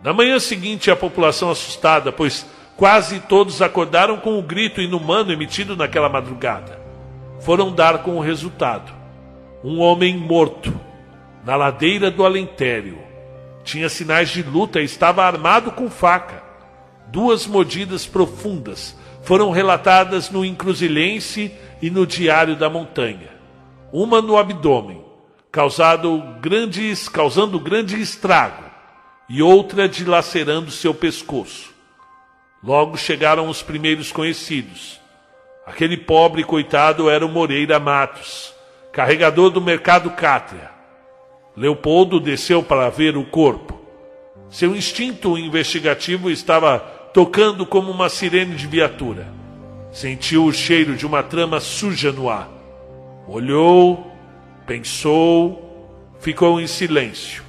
Na 0.01 0.11
manhã 0.11 0.40
seguinte, 0.40 0.92
a 0.92 0.95
população 0.95 1.50
assustada, 1.50 2.11
pois 2.11 2.45
Quase 2.76 3.19
todos 3.22 3.61
acordaram 3.61 4.18
com 4.18 4.40
o 4.40 4.42
grito 4.42 4.82
inumano 4.82 5.32
emitido 5.32 5.76
naquela 5.76 6.10
madrugada. 6.10 6.82
Foram 7.40 7.72
dar 7.72 8.00
com 8.03 8.18
o 8.18 8.22
resultado. 8.22 8.92
Um 9.64 9.80
homem 9.80 10.18
morto, 10.18 10.74
na 11.45 11.56
ladeira 11.56 12.10
do 12.10 12.26
Alentério. 12.26 12.98
Tinha 13.64 13.90
sinais 13.90 14.30
de 14.30 14.42
luta 14.42 14.82
e 14.82 14.85
estava 14.85 15.24
armado 15.24 15.72
com 15.72 15.90
faca. 15.90 16.43
Duas 17.08 17.45
mordidas 17.45 18.08
profundas 18.08 18.98
foram 19.22 19.52
relatadas 19.52 20.30
no 20.30 20.43
Encruzilhense 20.43 21.52
e 21.82 21.90
no 21.90 22.06
Diário 22.06 22.56
da 22.56 22.69
Montanha. 22.69 23.30
Uma 23.92 24.22
no 24.22 24.35
abdômen, 24.35 25.03
causado 25.52 26.22
grandes, 26.42 27.08
causando 27.08 27.60
grande 27.60 28.02
estrago, 28.02 28.64
e 29.30 29.42
outra 29.42 29.88
dilacerando 29.88 30.72
seu 30.72 30.93
pescoço. 30.93 31.73
Logo 32.64 32.95
chegaram 32.95 33.50
os 33.50 33.61
primeiros 33.61 34.09
conhecidos. 34.09 34.98
Aquele 35.66 35.98
pobre 35.98 36.45
coitado 36.45 37.09
era 37.09 37.25
o 37.25 37.30
Moreira 37.30 37.77
Matos, 37.77 38.53
carregador 38.93 39.50
do 39.50 39.59
mercado 39.59 40.11
Cátria. 40.11 40.72
Leopoldo 41.58 42.22
desceu 42.22 42.64
para 42.64 42.90
ver 42.90 43.17
o 43.17 43.25
corpo. 43.25 43.77
Seu 44.50 44.74
instinto 44.74 45.38
investigativo 45.38 46.32
estava 46.32 46.80
tocando 47.14 47.66
como 47.66 47.92
uma 47.92 48.08
sirene 48.08 48.56
de 48.56 48.66
viatura. 48.66 49.27
Sentiu 49.92 50.45
o 50.45 50.53
cheiro 50.53 50.95
de 50.95 51.06
uma 51.06 51.22
trama 51.22 51.59
suja 51.59 52.14
no 52.14 52.30
ar. 52.30 52.50
Olhou, 53.27 54.09
pensou, 54.66 56.16
ficou 56.22 56.61
em 56.61 56.67
silêncio. 56.67 57.43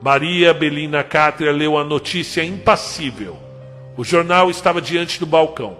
Maria 0.00 0.54
Belina 0.54 1.04
Cátria 1.04 1.52
leu 1.52 1.76
a 1.76 1.84
notícia 1.84 2.42
impassível 2.42 3.47
o 3.98 4.04
jornal 4.04 4.48
estava 4.48 4.80
diante 4.80 5.18
do 5.18 5.26
balcão. 5.26 5.76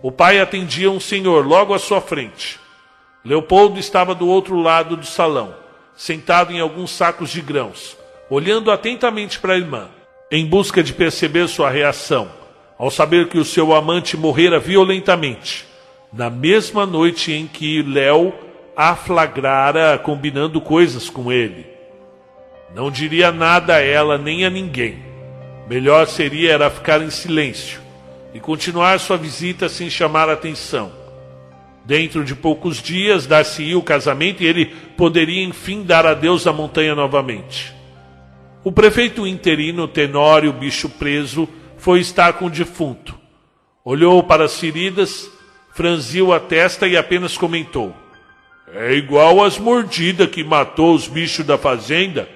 O 0.00 0.12
pai 0.12 0.38
atendia 0.38 0.88
um 0.88 1.00
senhor 1.00 1.44
logo 1.44 1.74
à 1.74 1.80
sua 1.80 2.00
frente. 2.00 2.60
Leopoldo 3.24 3.80
estava 3.80 4.14
do 4.14 4.28
outro 4.28 4.54
lado 4.54 4.96
do 4.96 5.04
salão, 5.04 5.52
sentado 5.96 6.52
em 6.52 6.60
alguns 6.60 6.92
sacos 6.92 7.30
de 7.30 7.40
grãos, 7.40 7.98
olhando 8.30 8.70
atentamente 8.70 9.40
para 9.40 9.54
a 9.54 9.56
irmã, 9.56 9.88
em 10.30 10.46
busca 10.46 10.80
de 10.80 10.92
perceber 10.92 11.48
sua 11.48 11.68
reação, 11.70 12.30
ao 12.78 12.88
saber 12.88 13.28
que 13.28 13.38
o 13.38 13.44
seu 13.44 13.74
amante 13.74 14.16
morrera 14.16 14.60
violentamente, 14.60 15.66
na 16.12 16.30
mesma 16.30 16.86
noite 16.86 17.32
em 17.32 17.48
que 17.48 17.82
Léo 17.82 18.32
a 18.76 18.94
flagrara 18.94 19.98
combinando 19.98 20.60
coisas 20.60 21.10
com 21.10 21.32
ele. 21.32 21.66
Não 22.72 22.92
diria 22.92 23.32
nada 23.32 23.74
a 23.74 23.80
ela 23.80 24.16
nem 24.16 24.44
a 24.44 24.50
ninguém 24.50 25.13
Melhor 25.68 26.06
seria 26.06 26.52
era 26.52 26.68
ficar 26.68 27.00
em 27.00 27.10
silêncio 27.10 27.80
e 28.34 28.40
continuar 28.40 29.00
sua 29.00 29.16
visita 29.16 29.68
sem 29.68 29.88
chamar 29.88 30.28
atenção. 30.28 30.92
Dentro 31.86 32.24
de 32.24 32.34
poucos 32.34 32.82
dias 32.82 33.26
dar-se-ia 33.26 33.78
o 33.78 33.82
casamento 33.82 34.42
e 34.42 34.46
ele 34.46 34.66
poderia 34.96 35.42
enfim 35.42 35.82
dar 35.82 36.04
adeus 36.06 36.46
à 36.46 36.52
montanha 36.52 36.94
novamente. 36.94 37.74
O 38.62 38.72
prefeito 38.72 39.26
interino 39.26 39.86
Tenório 39.86 40.52
Bicho 40.52 40.88
Preso 40.88 41.48
foi 41.78 42.00
estar 42.00 42.34
com 42.34 42.46
o 42.46 42.50
defunto. 42.50 43.18
Olhou 43.84 44.22
para 44.22 44.44
as 44.44 44.58
feridas, 44.58 45.30
franziu 45.74 46.32
a 46.32 46.40
testa 46.40 46.88
e 46.88 46.96
apenas 46.96 47.36
comentou: 47.36 47.94
É 48.74 48.94
igual 48.94 49.44
às 49.44 49.58
mordidas 49.58 50.30
que 50.30 50.42
matou 50.42 50.94
os 50.94 51.06
bichos 51.06 51.44
da 51.44 51.58
fazenda 51.58 52.28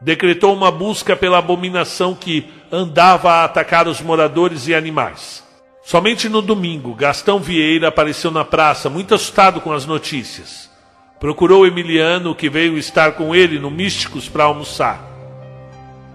decretou 0.00 0.54
uma 0.54 0.70
busca 0.70 1.14
pela 1.14 1.38
abominação 1.38 2.14
que 2.14 2.50
andava 2.72 3.32
a 3.32 3.44
atacar 3.44 3.86
os 3.86 4.00
moradores 4.00 4.66
e 4.66 4.74
animais. 4.74 5.44
Somente 5.82 6.28
no 6.28 6.40
domingo, 6.40 6.94
Gastão 6.94 7.38
Vieira 7.40 7.88
apareceu 7.88 8.30
na 8.30 8.44
praça, 8.44 8.88
muito 8.88 9.14
assustado 9.14 9.60
com 9.60 9.72
as 9.72 9.86
notícias. 9.86 10.70
Procurou 11.18 11.66
Emiliano, 11.66 12.34
que 12.34 12.48
veio 12.48 12.78
estar 12.78 13.12
com 13.12 13.34
ele 13.34 13.58
no 13.58 13.70
Místicos 13.70 14.28
para 14.28 14.44
almoçar. 14.44 15.04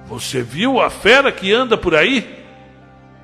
Você 0.07 0.41
viu 0.41 0.79
a 0.79 0.89
fera 0.89 1.31
que 1.31 1.51
anda 1.51 1.77
por 1.77 1.93
aí? 1.95 2.43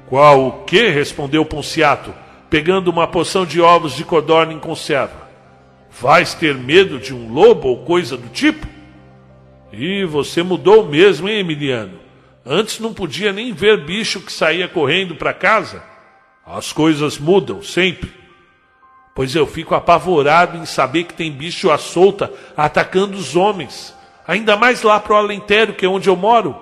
Qual 0.07 0.47
o 0.47 0.51
que? 0.63 0.89
respondeu 0.89 1.45
Ponciato, 1.45 2.13
pegando 2.49 2.89
uma 2.89 3.07
porção 3.07 3.45
de 3.45 3.61
ovos 3.61 3.95
de 3.95 4.03
codorna 4.03 4.51
em 4.51 4.59
conserva. 4.59 5.29
Vais 5.89 6.33
ter 6.33 6.55
medo 6.55 6.99
de 6.99 7.13
um 7.13 7.31
lobo 7.31 7.69
ou 7.69 7.85
coisa 7.85 8.17
do 8.17 8.27
tipo? 8.29 8.67
E 9.71 10.03
você 10.03 10.43
mudou 10.43 10.85
mesmo, 10.87 11.29
hein, 11.29 11.39
Emiliano? 11.39 11.99
Antes 12.45 12.79
não 12.79 12.93
podia 12.93 13.31
nem 13.31 13.53
ver 13.53 13.85
bicho 13.85 14.19
que 14.19 14.31
saía 14.31 14.67
correndo 14.67 15.15
para 15.15 15.33
casa. 15.33 15.83
As 16.45 16.73
coisas 16.73 17.17
mudam 17.17 17.61
sempre. 17.61 18.11
Pois 19.15 19.35
eu 19.35 19.45
fico 19.45 19.75
apavorado 19.75 20.57
em 20.57 20.65
saber 20.65 21.05
que 21.05 21.13
tem 21.13 21.31
bicho 21.31 21.69
à 21.69 21.77
solta 21.77 22.31
atacando 22.57 23.17
os 23.17 23.35
homens, 23.35 23.95
ainda 24.27 24.57
mais 24.57 24.81
lá 24.81 24.99
pro 24.99 25.15
Alentério, 25.15 25.75
que 25.75 25.85
é 25.85 25.89
onde 25.89 26.09
eu 26.09 26.15
moro. 26.15 26.55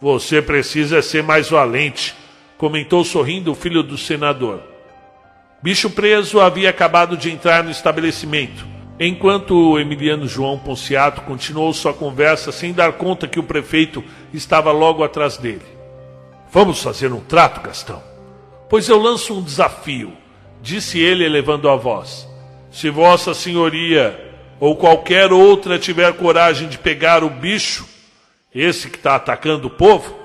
Você 0.00 0.42
precisa 0.42 1.00
ser 1.00 1.22
mais 1.22 1.48
valente, 1.48 2.14
comentou 2.58 3.04
sorrindo 3.04 3.52
o 3.52 3.54
filho 3.54 3.82
do 3.82 3.96
senador. 3.96 4.62
Bicho 5.62 5.88
preso 5.90 6.40
havia 6.40 6.70
acabado 6.70 7.16
de 7.16 7.30
entrar 7.30 7.62
no 7.62 7.70
estabelecimento 7.70 8.75
Enquanto 8.98 9.78
Emiliano 9.78 10.26
João 10.26 10.58
Ponciato 10.58 11.20
continuou 11.20 11.72
sua 11.74 11.92
conversa 11.92 12.50
sem 12.50 12.72
dar 12.72 12.94
conta 12.94 13.28
que 13.28 13.38
o 13.38 13.42
prefeito 13.42 14.02
estava 14.32 14.72
logo 14.72 15.04
atrás 15.04 15.36
dele. 15.36 15.66
Vamos 16.50 16.82
fazer 16.82 17.12
um 17.12 17.20
trato, 17.20 17.60
Gastão? 17.60 18.02
Pois 18.70 18.88
eu 18.88 18.98
lanço 18.98 19.36
um 19.36 19.42
desafio, 19.42 20.12
disse 20.62 20.98
ele 20.98 21.24
elevando 21.24 21.68
a 21.68 21.76
voz. 21.76 22.26
Se 22.70 22.88
Vossa 22.88 23.34
Senhoria 23.34 24.18
ou 24.58 24.74
qualquer 24.74 25.30
outra 25.30 25.78
tiver 25.78 26.14
coragem 26.14 26.66
de 26.66 26.78
pegar 26.78 27.22
o 27.22 27.28
bicho, 27.28 27.86
esse 28.54 28.88
que 28.88 28.96
está 28.96 29.16
atacando 29.16 29.66
o 29.66 29.70
povo, 29.70 30.16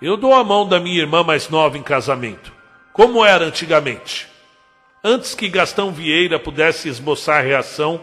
eu 0.00 0.16
dou 0.16 0.32
a 0.32 0.44
mão 0.44 0.66
da 0.66 0.78
minha 0.78 1.00
irmã 1.00 1.24
mais 1.24 1.48
nova 1.48 1.76
em 1.76 1.82
casamento, 1.82 2.52
como 2.92 3.24
era 3.24 3.44
antigamente. 3.44 4.28
Antes 5.02 5.34
que 5.34 5.48
Gastão 5.48 5.90
Vieira 5.90 6.38
pudesse 6.38 6.88
esboçar 6.88 7.42
reação, 7.42 8.00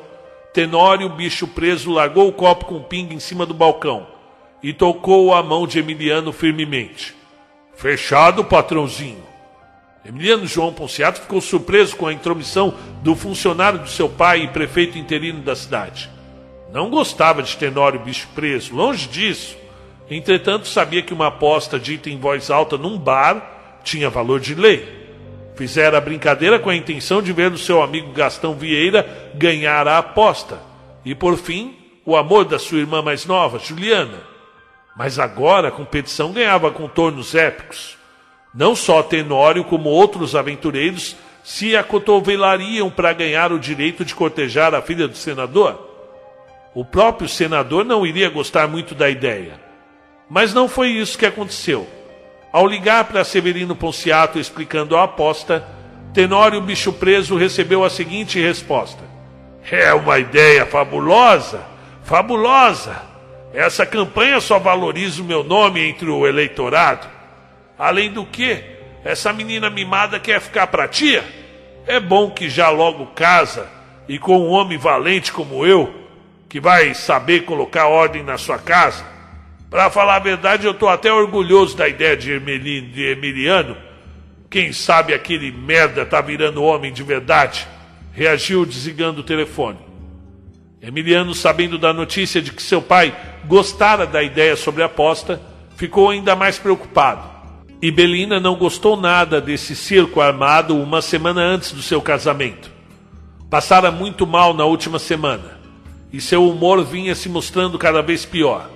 Tenório, 0.53 1.08
bicho 1.10 1.48
preso, 1.48 1.92
largou 1.92 2.28
o 2.28 2.34
copo 2.34 2.66
com 2.66 2.82
pinga 2.82 3.14
em 3.14 3.19
cima 3.19 3.45
do 3.45 3.53
balcão 3.53 4.08
e 4.64 4.74
tocou 4.74 5.34
a 5.34 5.44
mão 5.44 5.68
de 5.68 5.80
Emiliano 5.80 6.32
firmemente. 6.32 7.16
Fechado, 7.76 8.44
patrãozinho. 8.44 9.24
Emiliano 10.03 10.48
João 10.48 10.74
Ponciato 10.74 11.22
ficou 11.22 11.40
surpreso 11.40 11.95
com 11.95 12.08
a 12.08 12.14
intromissão 12.14 12.74
do 13.03 13.16
funcionário 13.16 13.80
do 13.80 13.90
seu 13.90 14.10
pai 14.10 14.44
e 14.44 14.48
prefeito 14.48 14.98
interino 14.98 15.42
da 15.42 15.56
cidade. 15.56 16.10
Não 16.74 16.90
gostava 16.90 17.44
de 17.44 17.56
Tenório 17.56 18.00
bicho 18.00 18.28
preso, 18.34 18.76
longe 18.76 19.08
disso. 19.08 19.56
Entretanto, 20.10 20.68
sabia 20.68 21.03
que 21.03 21.14
uma 21.14 21.28
aposta 21.28 21.80
dita 21.80 22.10
em 22.10 22.18
voz 22.18 22.50
alta 22.50 22.78
num 22.78 22.98
bar 22.98 23.80
tinha 23.84 24.10
valor 24.10 24.40
de 24.40 24.56
lei. 24.56 25.09
Fizera 25.60 25.98
a 25.98 26.02
brincadeira 26.02 26.58
com 26.58 26.70
a 26.70 26.76
intenção 26.76 27.22
de 27.22 27.34
ver 27.34 27.52
o 27.52 27.58
seu 27.58 27.84
amigo 27.84 28.14
Gastão 28.14 28.54
Vieira 28.54 29.06
ganhar 29.36 29.90
a 29.90 29.98
aposta. 29.98 30.58
E 31.04 31.14
por 31.14 31.36
fim, 31.36 31.76
o 32.06 32.16
amor 32.16 32.46
da 32.46 32.58
sua 32.58 32.78
irmã 32.78 33.02
mais 33.02 33.26
nova, 33.26 33.60
Juliana. 33.60 34.22
Mas 34.96 35.20
agora 35.20 35.68
a 35.68 35.72
competição 35.72 36.32
ganhava 36.32 36.72
contornos 36.72 37.36
épicos. 37.36 37.98
Não 38.56 38.74
só 38.74 39.04
Tenório, 39.04 39.66
como 39.66 39.90
outros 39.90 40.34
aventureiros 40.34 41.18
se 41.44 41.76
acotovelariam 41.76 42.90
para 42.90 43.12
ganhar 43.12 43.52
o 43.52 43.60
direito 43.60 44.06
de 44.06 44.16
cortejar 44.16 44.74
a 44.74 44.82
filha 44.82 45.10
do 45.10 45.18
senador. 45.18 45.78
O 46.74 46.86
próprio 46.86 47.28
senador 47.28 47.84
não 47.84 48.08
iria 48.08 48.30
gostar 48.30 48.66
muito 48.66 48.96
da 48.96 49.10
ideia. 49.10 49.60
Mas 50.30 50.54
não 50.54 50.70
foi 50.70 50.92
isso 50.92 51.18
que 51.18 51.26
aconteceu. 51.26 51.86
Ao 52.52 52.66
ligar 52.66 53.03
para 53.03 53.24
Severino 53.24 53.76
Ponciato 53.76 54.40
explicando 54.40 54.98
a 54.98 55.03
aposta, 55.03 55.64
Tenório 56.14 56.60
Bicho 56.60 56.92
Preso 56.92 57.38
recebeu 57.38 57.84
a 57.84 57.90
seguinte 57.92 58.42
resposta: 58.42 59.03
É 59.72 59.94
uma 59.94 60.18
ideia 60.18 60.66
fabulosa, 60.66 61.64
fabulosa. 62.03 63.03
Essa 63.53 63.86
campanha 63.86 64.42
só 64.42 64.58
valoriza 64.58 65.22
o 65.22 65.26
meu 65.26 65.44
nome 65.44 65.82
entre 65.82 66.10
o 66.10 66.26
eleitorado. 66.26 67.08
Além 67.78 68.11
do 68.11 68.26
que, 68.26 68.64
essa 69.03 69.32
menina 69.32 69.69
mimada 69.69 70.19
quer 70.19 70.42
ficar 70.42 70.68
para 70.68 70.88
tia? 70.88 71.24
É 71.86 72.00
bom 72.00 72.32
que 72.32 72.50
já 72.50 72.69
logo 72.69 73.08
casa 73.08 73.68
e 74.08 74.18
com 74.18 74.40
um 74.40 74.50
homem 74.50 74.78
valente 74.78 75.32
como 75.32 75.66
eu, 75.66 75.94
que 76.48 76.60
vai 76.60 76.95
saber 76.95 77.42
colocar 77.42 77.88
ordem 77.88 78.24
na 78.24 78.38
sua 78.38 78.58
casa 78.58 79.19
para 79.70 79.90
falar 79.90 80.16
a 80.16 80.20
verdade, 80.20 80.66
eu 80.66 80.72
estou 80.72 80.90
até 80.90 81.14
orgulhoso 81.14 81.78
da 81.78 81.88
ideia 81.88 82.18
de, 82.18 82.32
Emiliano. 82.32 83.78
Quem 84.50 84.74
sabe 84.74 85.14
aquele 85.14 85.52
merda 85.52 86.06
tá 86.06 86.20
virando 86.22 86.64
homem 86.64 86.92
de 86.92 87.04
verdade? 87.04 87.68
Reagiu 88.12 88.66
desligando 88.66 89.22
o 89.22 89.24
telefone. 89.24 89.78
Emiliano, 90.82 91.36
sabendo 91.36 91.78
da 91.78 91.94
notícia 91.94 92.42
de 92.42 92.52
que 92.52 92.64
seu 92.64 92.82
pai 92.82 93.16
gostara 93.46 94.08
da 94.08 94.24
ideia 94.24 94.56
sobre 94.56 94.82
a 94.82 94.88
aposta, 94.88 95.40
ficou 95.76 96.10
ainda 96.10 96.36
mais 96.36 96.58
preocupado. 96.58 97.30
E 97.82 97.92
Belina 97.92 98.40
não 98.40 98.56
gostou 98.56 98.98
nada 98.98 99.40
desse 99.40 99.76
circo 99.76 100.20
armado 100.20 100.76
uma 100.76 101.02
semana 101.02 101.42
antes 101.42 101.74
do 101.74 101.82
seu 101.82 102.02
casamento. 102.02 102.72
Passara 103.50 103.92
muito 103.92 104.26
mal 104.26 104.54
na 104.54 104.66
última 104.66 105.00
semana, 105.00 105.60
e 106.12 106.20
seu 106.20 106.50
humor 106.50 106.84
vinha 106.84 107.14
se 107.14 107.30
mostrando 107.30 107.78
cada 107.78 108.02
vez 108.02 108.26
pior. 108.26 108.70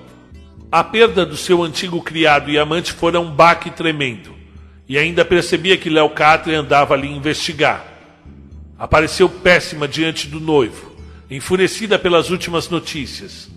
A 0.73 0.83
perda 0.83 1.23
do 1.23 1.37
seu 1.37 1.61
antigo 1.61 2.01
criado 2.01 2.49
e 2.49 2.57
amante 2.57 2.93
fora 2.93 3.19
um 3.19 3.29
baque 3.29 3.69
tremendo, 3.69 4.33
e 4.89 4.97
ainda 4.97 5.23
percebia 5.23 5.77
que 5.77 5.87
Leocatre 5.87 6.55
andava 6.55 6.95
ali 6.95 7.07
investigar. 7.07 7.85
Apareceu 8.75 9.29
péssima 9.29 9.87
diante 9.87 10.27
do 10.27 10.39
noivo, 10.39 10.91
enfurecida 11.29 11.99
pelas 11.99 12.31
últimas 12.31 12.69
notícias. 12.69 13.51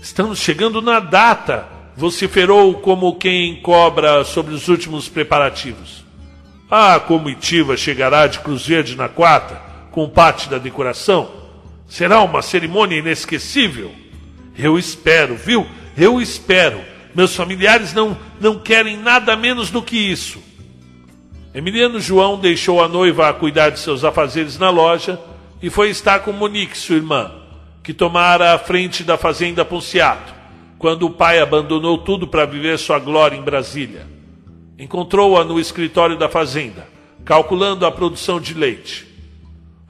Estamos 0.00 0.40
chegando 0.40 0.82
na 0.82 0.98
data, 0.98 1.68
vociferou 1.96 2.74
como 2.80 3.14
quem 3.14 3.62
cobra 3.62 4.24
sobre 4.24 4.54
os 4.54 4.66
últimos 4.66 5.08
preparativos. 5.08 6.04
A 6.68 6.98
comitiva 6.98 7.76
chegará 7.76 8.26
de 8.26 8.40
Cruzeiro 8.40 8.96
na 8.96 9.08
quarta, 9.08 9.54
com 9.92 10.08
parte 10.08 10.50
da 10.50 10.58
decoração. 10.58 11.30
Será 11.86 12.22
uma 12.22 12.42
cerimônia 12.42 12.98
inesquecível. 12.98 13.94
Eu 14.58 14.76
espero, 14.76 15.36
viu? 15.36 15.64
Eu 15.96 16.20
espero. 16.20 16.80
Meus 17.14 17.36
familiares 17.36 17.92
não, 17.92 18.16
não 18.40 18.58
querem 18.58 18.96
nada 18.96 19.36
menos 19.36 19.70
do 19.70 19.82
que 19.82 19.96
isso. 19.96 20.42
Emiliano 21.54 22.00
João 22.00 22.38
deixou 22.38 22.82
a 22.82 22.88
noiva 22.88 23.28
a 23.28 23.34
cuidar 23.34 23.70
de 23.70 23.78
seus 23.78 24.04
afazeres 24.04 24.58
na 24.58 24.70
loja 24.70 25.20
e 25.62 25.68
foi 25.68 25.90
estar 25.90 26.20
com 26.20 26.32
Monique, 26.32 26.76
sua 26.76 26.96
irmã, 26.96 27.30
que 27.82 27.92
tomara 27.92 28.54
a 28.54 28.58
frente 28.58 29.04
da 29.04 29.18
fazenda 29.18 29.64
Ponciato, 29.64 30.32
quando 30.78 31.04
o 31.04 31.10
pai 31.10 31.40
abandonou 31.40 31.98
tudo 31.98 32.26
para 32.26 32.46
viver 32.46 32.78
sua 32.78 32.98
glória 32.98 33.36
em 33.36 33.42
Brasília. 33.42 34.06
Encontrou-a 34.78 35.44
no 35.44 35.60
escritório 35.60 36.16
da 36.16 36.28
fazenda, 36.28 36.88
calculando 37.24 37.84
a 37.84 37.92
produção 37.92 38.40
de 38.40 38.54
leite. 38.54 39.06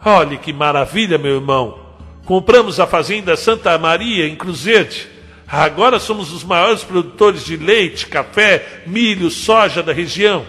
Olhe 0.05 0.39
que 0.39 0.53
maravilha, 0.53 1.17
meu 1.17 1.37
irmão! 1.37 1.79
Compramos 2.25 2.81
a 2.81 2.87
fazenda 2.87 3.37
Santa 3.37 3.77
Maria, 3.79 4.27
em 4.27 4.35
Cruzete. 4.35 5.09
Agora 5.53 6.01
somos 6.01 6.33
os 6.33 6.43
maiores 6.43 6.83
produtores 6.83 7.45
de 7.45 7.59
leite, 7.59 8.07
café, 8.07 8.85
milho, 8.87 9.31
soja 9.31 9.83
da 9.83 9.93
região. 9.93 10.47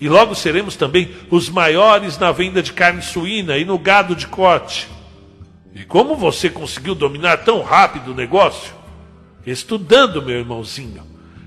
E 0.00 0.08
logo 0.08 0.32
seremos 0.32 0.76
também 0.76 1.10
os 1.28 1.48
maiores 1.48 2.16
na 2.18 2.30
venda 2.30 2.62
de 2.62 2.72
carne 2.72 3.02
suína 3.02 3.58
e 3.58 3.64
no 3.64 3.76
gado 3.76 4.14
de 4.14 4.28
corte. 4.28 4.86
E 5.74 5.82
como 5.82 6.14
você 6.14 6.48
conseguiu 6.48 6.94
dominar 6.94 7.38
tão 7.38 7.62
rápido 7.62 8.12
o 8.12 8.14
negócio? 8.14 8.72
Estudando, 9.44 10.22
meu 10.22 10.38
irmãozinho. 10.38 11.02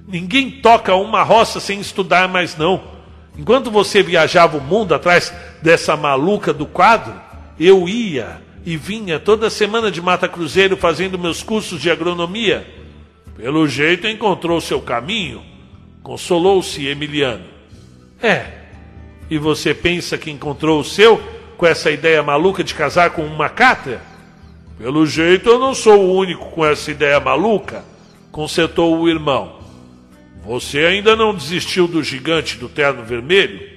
Ninguém 0.06 0.52
toca 0.52 0.94
uma 0.94 1.24
roça 1.24 1.62
sem 1.62 1.80
estudar 1.80 2.28
mais 2.28 2.58
não. 2.58 2.84
Enquanto 3.38 3.72
você 3.72 4.04
viajava 4.04 4.58
o 4.58 4.62
mundo 4.62 4.94
atrás 4.94 5.34
dessa 5.62 5.96
maluca 5.96 6.52
do 6.52 6.66
quadro, 6.66 7.14
eu 7.58 7.88
ia 7.88 8.42
e 8.66 8.76
vinha 8.76 9.18
toda 9.18 9.50
semana 9.50 9.90
de 9.90 10.02
Mata 10.02 10.28
Cruzeiro 10.28 10.76
fazendo 10.76 11.18
meus 11.18 11.42
cursos 11.42 11.80
de 11.82 11.90
agronomia. 11.90 12.76
Pelo 13.38 13.68
jeito 13.68 14.08
encontrou 14.08 14.60
seu 14.60 14.82
caminho, 14.82 15.44
consolou-se 16.02 16.88
Emiliano. 16.88 17.46
É, 18.20 18.52
e 19.30 19.38
você 19.38 19.76
pensa 19.76 20.18
que 20.18 20.32
encontrou 20.32 20.80
o 20.80 20.84
seu 20.84 21.22
com 21.56 21.68
essa 21.68 21.92
ideia 21.92 22.24
maluca 22.24 22.64
de 22.64 22.74
casar 22.74 23.12
com 23.12 23.24
uma 23.24 23.48
cátedra? 23.48 24.02
Pelo 24.80 25.06
jeito 25.06 25.50
eu 25.50 25.60
não 25.60 25.76
sou 25.76 26.00
o 26.00 26.16
único 26.16 26.50
com 26.50 26.66
essa 26.66 26.90
ideia 26.90 27.20
maluca, 27.20 27.86
consertou 28.32 28.98
o 28.98 29.08
irmão. 29.08 29.60
Você 30.44 30.80
ainda 30.80 31.16
não 31.16 31.36
desistiu 31.36 31.88
do 31.88 32.02
gigante 32.02 32.58
do 32.58 32.68
terno 32.68 33.04
vermelho? 33.04 33.70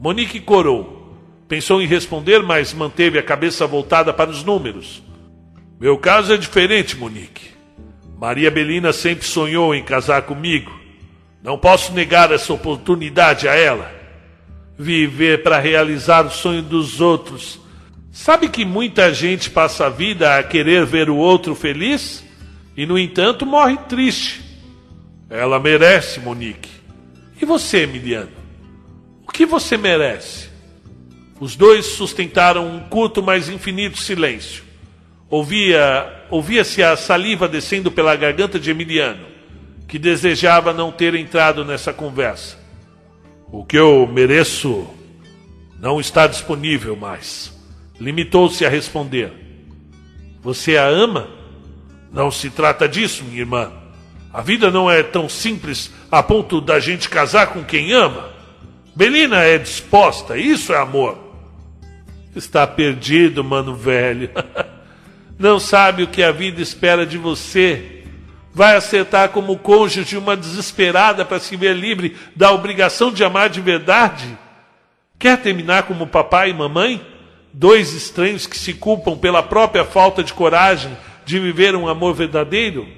Monique 0.00 0.40
corou. 0.40 1.14
Pensou 1.46 1.82
em 1.82 1.86
responder, 1.86 2.42
mas 2.42 2.72
manteve 2.72 3.18
a 3.18 3.22
cabeça 3.22 3.66
voltada 3.66 4.14
para 4.14 4.30
os 4.30 4.44
números. 4.44 5.02
Meu 5.78 5.98
caso 5.98 6.32
é 6.32 6.36
diferente, 6.36 6.96
Monique. 6.96 7.57
Maria 8.18 8.50
Belina 8.50 8.92
sempre 8.92 9.24
sonhou 9.24 9.72
em 9.72 9.84
casar 9.84 10.22
comigo. 10.22 10.72
Não 11.40 11.56
posso 11.56 11.92
negar 11.92 12.32
essa 12.32 12.52
oportunidade 12.52 13.46
a 13.46 13.54
ela. 13.54 13.92
Viver 14.76 15.44
para 15.44 15.60
realizar 15.60 16.26
o 16.26 16.30
sonho 16.30 16.60
dos 16.60 17.00
outros. 17.00 17.60
Sabe 18.10 18.48
que 18.48 18.64
muita 18.64 19.14
gente 19.14 19.48
passa 19.48 19.86
a 19.86 19.88
vida 19.88 20.36
a 20.36 20.42
querer 20.42 20.84
ver 20.84 21.08
o 21.08 21.16
outro 21.16 21.54
feliz 21.54 22.24
e, 22.76 22.84
no 22.84 22.98
entanto, 22.98 23.46
morre 23.46 23.76
triste. 23.88 24.42
Ela 25.30 25.60
merece, 25.60 26.18
Monique. 26.18 26.70
E 27.40 27.44
você, 27.44 27.82
Emiliano? 27.82 28.32
O 29.24 29.30
que 29.30 29.46
você 29.46 29.76
merece? 29.76 30.48
Os 31.38 31.54
dois 31.54 31.86
sustentaram 31.86 32.66
um 32.66 32.80
curto, 32.80 33.22
mas 33.22 33.48
infinito 33.48 33.96
silêncio. 33.96 34.64
Ouvia, 35.30 36.24
ouvia-se 36.30 36.82
a 36.82 36.96
saliva 36.96 37.46
descendo 37.46 37.90
pela 37.90 38.16
garganta 38.16 38.58
de 38.58 38.70
Emiliano, 38.70 39.26
que 39.86 39.98
desejava 39.98 40.72
não 40.72 40.90
ter 40.90 41.14
entrado 41.14 41.64
nessa 41.64 41.92
conversa. 41.92 42.56
O 43.52 43.64
que 43.64 43.76
eu 43.76 44.06
mereço 44.06 44.86
não 45.78 46.00
está 46.00 46.26
disponível 46.26 46.96
mais. 46.96 47.52
Limitou-se 48.00 48.64
a 48.64 48.68
responder. 48.70 49.32
Você 50.42 50.76
a 50.78 50.86
ama? 50.86 51.28
Não 52.12 52.30
se 52.30 52.48
trata 52.48 52.88
disso, 52.88 53.24
minha 53.24 53.40
irmã. 53.40 53.70
A 54.32 54.40
vida 54.40 54.70
não 54.70 54.90
é 54.90 55.02
tão 55.02 55.28
simples 55.28 55.90
a 56.10 56.22
ponto 56.22 56.60
da 56.60 56.80
gente 56.80 57.08
casar 57.08 57.48
com 57.48 57.62
quem 57.64 57.92
ama. 57.92 58.30
Belina 58.94 59.42
é 59.42 59.58
disposta, 59.58 60.38
isso 60.38 60.72
é 60.72 60.78
amor. 60.78 61.18
Está 62.34 62.66
perdido, 62.66 63.44
mano 63.44 63.74
velho. 63.74 64.30
não 65.38 65.60
sabe 65.60 66.02
o 66.02 66.08
que 66.08 66.22
a 66.22 66.32
vida 66.32 66.60
espera 66.60 67.06
de 67.06 67.16
você. 67.16 68.02
Vai 68.52 68.74
aceitar 68.74 69.28
como 69.28 69.56
cônjuge 69.56 70.16
uma 70.16 70.36
desesperada 70.36 71.24
para 71.24 71.38
se 71.38 71.54
ver 71.56 71.76
livre 71.76 72.16
da 72.34 72.50
obrigação 72.50 73.12
de 73.12 73.22
amar 73.22 73.48
de 73.48 73.60
verdade? 73.60 74.36
Quer 75.16 75.40
terminar 75.40 75.84
como 75.84 76.06
papai 76.06 76.50
e 76.50 76.54
mamãe? 76.54 77.00
Dois 77.52 77.92
estranhos 77.92 78.46
que 78.46 78.58
se 78.58 78.74
culpam 78.74 79.16
pela 79.16 79.42
própria 79.42 79.84
falta 79.84 80.24
de 80.24 80.34
coragem 80.34 80.96
de 81.24 81.38
viver 81.38 81.76
um 81.76 81.88
amor 81.88 82.14
verdadeiro? 82.14 82.88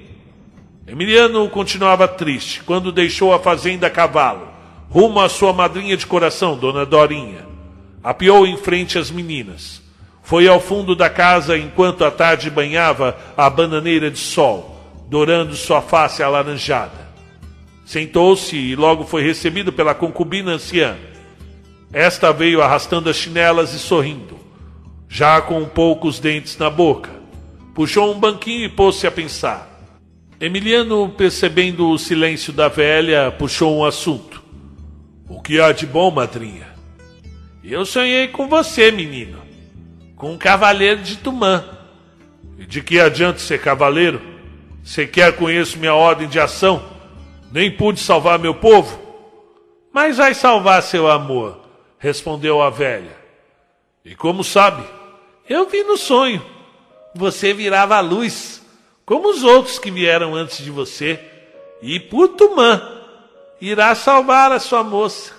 Emiliano 0.87 1.47
continuava 1.49 2.07
triste 2.07 2.63
quando 2.63 2.91
deixou 2.91 3.33
a 3.33 3.39
fazenda 3.39 3.87
a 3.87 3.89
cavalo, 3.89 4.47
rumo 4.89 5.19
à 5.19 5.29
sua 5.29 5.53
madrinha 5.53 5.95
de 5.95 6.07
coração, 6.07 6.57
Dona 6.57 6.85
Dorinha. 6.85 7.45
Apiou 8.03 8.47
em 8.47 8.57
frente 8.57 8.97
às 8.97 9.11
meninas. 9.11 9.80
Foi 10.31 10.47
ao 10.47 10.61
fundo 10.61 10.95
da 10.95 11.09
casa 11.09 11.57
enquanto 11.57 12.05
a 12.05 12.09
tarde 12.09 12.49
banhava 12.49 13.17
a 13.35 13.49
bananeira 13.49 14.09
de 14.09 14.17
sol, 14.17 14.81
dourando 15.09 15.53
sua 15.57 15.81
face 15.81 16.23
alaranjada. 16.23 17.11
Sentou-se 17.85 18.55
e 18.55 18.73
logo 18.73 19.03
foi 19.03 19.23
recebido 19.23 19.73
pela 19.73 19.93
concubina 19.93 20.51
anciã. 20.51 20.95
Esta 21.91 22.31
veio 22.31 22.61
arrastando 22.61 23.09
as 23.09 23.17
chinelas 23.17 23.73
e 23.73 23.79
sorrindo, 23.79 24.39
já 25.09 25.41
com 25.41 25.65
poucos 25.65 26.17
dentes 26.17 26.57
na 26.57 26.69
boca. 26.69 27.09
Puxou 27.75 28.15
um 28.15 28.17
banquinho 28.17 28.63
e 28.63 28.69
pôs-se 28.69 29.05
a 29.05 29.11
pensar. 29.11 29.69
Emiliano, 30.39 31.09
percebendo 31.09 31.89
o 31.89 31.97
silêncio 31.97 32.53
da 32.53 32.69
velha, 32.69 33.31
puxou 33.37 33.77
um 33.77 33.83
assunto. 33.83 34.41
O 35.27 35.41
que 35.41 35.59
há 35.59 35.73
de 35.73 35.85
bom, 35.85 36.09
madrinha? 36.09 36.67
Eu 37.61 37.85
sonhei 37.85 38.29
com 38.29 38.47
você, 38.47 38.91
menino. 38.91 39.40
Com 40.21 40.33
um 40.33 40.37
cavaleiro 40.37 41.01
de 41.01 41.17
Tumã. 41.17 41.65
E 42.59 42.63
de 42.63 42.83
que 42.83 42.99
adianta 42.99 43.39
ser 43.39 43.59
cavaleiro? 43.59 44.21
Sequer 44.83 45.35
conheço 45.35 45.79
minha 45.79 45.95
ordem 45.95 46.27
de 46.27 46.39
ação. 46.39 46.79
Nem 47.51 47.75
pude 47.75 47.99
salvar 47.99 48.37
meu 48.37 48.53
povo. 48.53 49.01
Mas 49.91 50.17
vai 50.17 50.35
salvar 50.35 50.83
seu 50.83 51.09
amor, 51.09 51.59
respondeu 51.97 52.61
a 52.61 52.69
velha. 52.69 53.17
E 54.05 54.13
como 54.13 54.43
sabe? 54.43 54.83
Eu 55.49 55.67
vi 55.67 55.83
no 55.83 55.97
sonho. 55.97 56.45
Você 57.15 57.51
virava 57.51 57.95
a 57.95 57.99
luz, 57.99 58.61
como 59.03 59.27
os 59.27 59.43
outros 59.43 59.79
que 59.79 59.89
vieram 59.89 60.35
antes 60.35 60.63
de 60.63 60.69
você. 60.69 61.19
E 61.81 61.99
por 61.99 62.27
Tumã 62.27 62.79
irá 63.59 63.95
salvar 63.95 64.51
a 64.51 64.59
sua 64.59 64.83
moça, 64.83 65.33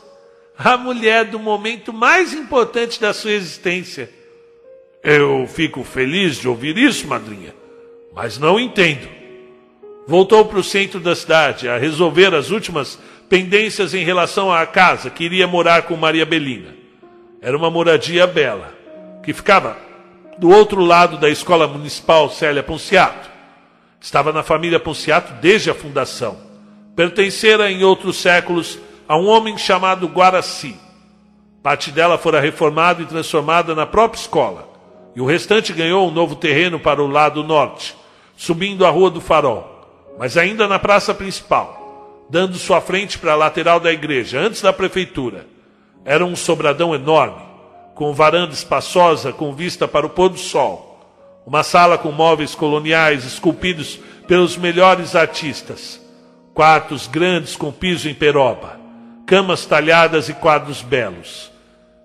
a 0.58 0.76
mulher 0.76 1.26
do 1.26 1.38
momento 1.38 1.92
mais 1.92 2.34
importante 2.34 3.00
da 3.00 3.14
sua 3.14 3.30
existência. 3.30 4.21
Eu 5.02 5.46
fico 5.48 5.82
feliz 5.82 6.36
de 6.36 6.46
ouvir 6.46 6.78
isso, 6.78 7.08
madrinha, 7.08 7.52
mas 8.14 8.38
não 8.38 8.60
entendo. 8.60 9.08
Voltou 10.06 10.44
para 10.44 10.58
o 10.58 10.64
centro 10.64 11.00
da 11.00 11.16
cidade 11.16 11.68
a 11.68 11.76
resolver 11.76 12.34
as 12.34 12.50
últimas 12.50 12.98
pendências 13.28 13.94
em 13.94 14.04
relação 14.04 14.52
à 14.52 14.64
casa 14.66 15.10
que 15.10 15.24
iria 15.24 15.46
morar 15.46 15.82
com 15.82 15.96
Maria 15.96 16.24
Belina. 16.24 16.74
Era 17.40 17.56
uma 17.56 17.70
moradia 17.70 18.26
bela, 18.26 18.72
que 19.24 19.32
ficava 19.32 19.76
do 20.38 20.50
outro 20.50 20.84
lado 20.84 21.16
da 21.16 21.28
escola 21.28 21.66
municipal 21.66 22.30
Célia 22.30 22.62
Ponciato. 22.62 23.30
Estava 24.00 24.32
na 24.32 24.42
família 24.42 24.78
Ponciato 24.78 25.32
desde 25.40 25.70
a 25.70 25.74
fundação. 25.74 26.36
Pertencera 26.94 27.70
em 27.70 27.82
outros 27.82 28.18
séculos 28.18 28.78
a 29.08 29.16
um 29.16 29.26
homem 29.26 29.58
chamado 29.58 30.06
Guaraci. 30.06 30.76
Parte 31.62 31.90
dela 31.90 32.18
fora 32.18 32.40
reformada 32.40 33.02
e 33.02 33.06
transformada 33.06 33.74
na 33.74 33.86
própria 33.86 34.20
escola, 34.20 34.71
e 35.14 35.20
o 35.20 35.26
restante 35.26 35.72
ganhou 35.72 36.08
um 36.08 36.10
novo 36.10 36.36
terreno 36.36 36.78
para 36.78 37.02
o 37.02 37.06
lado 37.06 37.44
norte, 37.44 37.96
subindo 38.36 38.86
a 38.86 38.90
Rua 38.90 39.10
do 39.10 39.20
Farol 39.20 39.72
mas 40.18 40.36
ainda 40.36 40.68
na 40.68 40.78
praça 40.78 41.14
principal, 41.14 42.26
dando 42.28 42.56
sua 42.56 42.80
frente 42.80 43.18
para 43.18 43.32
a 43.32 43.36
lateral 43.36 43.80
da 43.80 43.92
igreja, 43.92 44.40
antes 44.40 44.62
da 44.62 44.72
prefeitura. 44.72 45.46
Era 46.04 46.24
um 46.24 46.36
sobradão 46.36 46.94
enorme, 46.94 47.42
com 47.94 48.12
varanda 48.12 48.52
espaçosa 48.52 49.32
com 49.32 49.54
vista 49.54 49.86
para 49.86 50.06
o 50.06 50.10
pôr 50.10 50.28
do 50.28 50.38
sol. 50.38 50.90
Uma 51.46 51.62
sala 51.62 51.98
com 51.98 52.12
móveis 52.12 52.54
coloniais 52.54 53.24
esculpidos 53.24 53.98
pelos 54.26 54.56
melhores 54.56 55.16
artistas. 55.16 56.00
Quartos 56.54 57.06
grandes 57.06 57.56
com 57.56 57.72
piso 57.72 58.08
em 58.08 58.14
peroba. 58.14 58.80
Camas 59.26 59.66
talhadas 59.66 60.28
e 60.28 60.34
quadros 60.34 60.82
belos. 60.82 61.51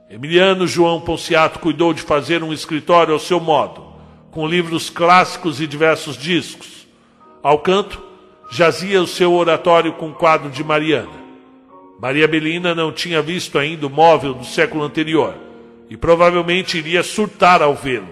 Emiliano 0.10 0.66
João 0.66 1.02
Ponciato 1.02 1.60
cuidou 1.60 1.94
de 1.94 2.02
fazer 2.02 2.42
um 2.44 2.54
escritório 2.54 3.14
ao 3.14 3.20
seu 3.20 3.40
modo, 3.40 3.86
com 4.32 4.48
livros 4.48 4.90
clássicos 4.90 5.60
e 5.60 5.68
diversos 5.68 6.18
discos 6.18 6.78
ao 7.48 7.60
canto, 7.60 8.04
jazia 8.52 9.02
o 9.02 9.08
seu 9.08 9.34
oratório 9.34 9.94
com 9.94 10.12
quadro 10.12 10.50
de 10.50 10.64
Mariana. 10.64 11.28
Maria 11.98 12.28
Belina 12.28 12.76
não 12.76 12.92
tinha 12.92 13.22
visto 13.22 13.58
ainda 13.58 13.88
o 13.88 13.90
móvel 13.90 14.34
do 14.34 14.44
século 14.44 14.84
anterior 14.84 15.34
e 15.90 15.96
provavelmente 15.96 16.78
iria 16.78 17.04
surtar 17.04 17.62
ao 17.62 17.74
vê-lo. 17.74 18.10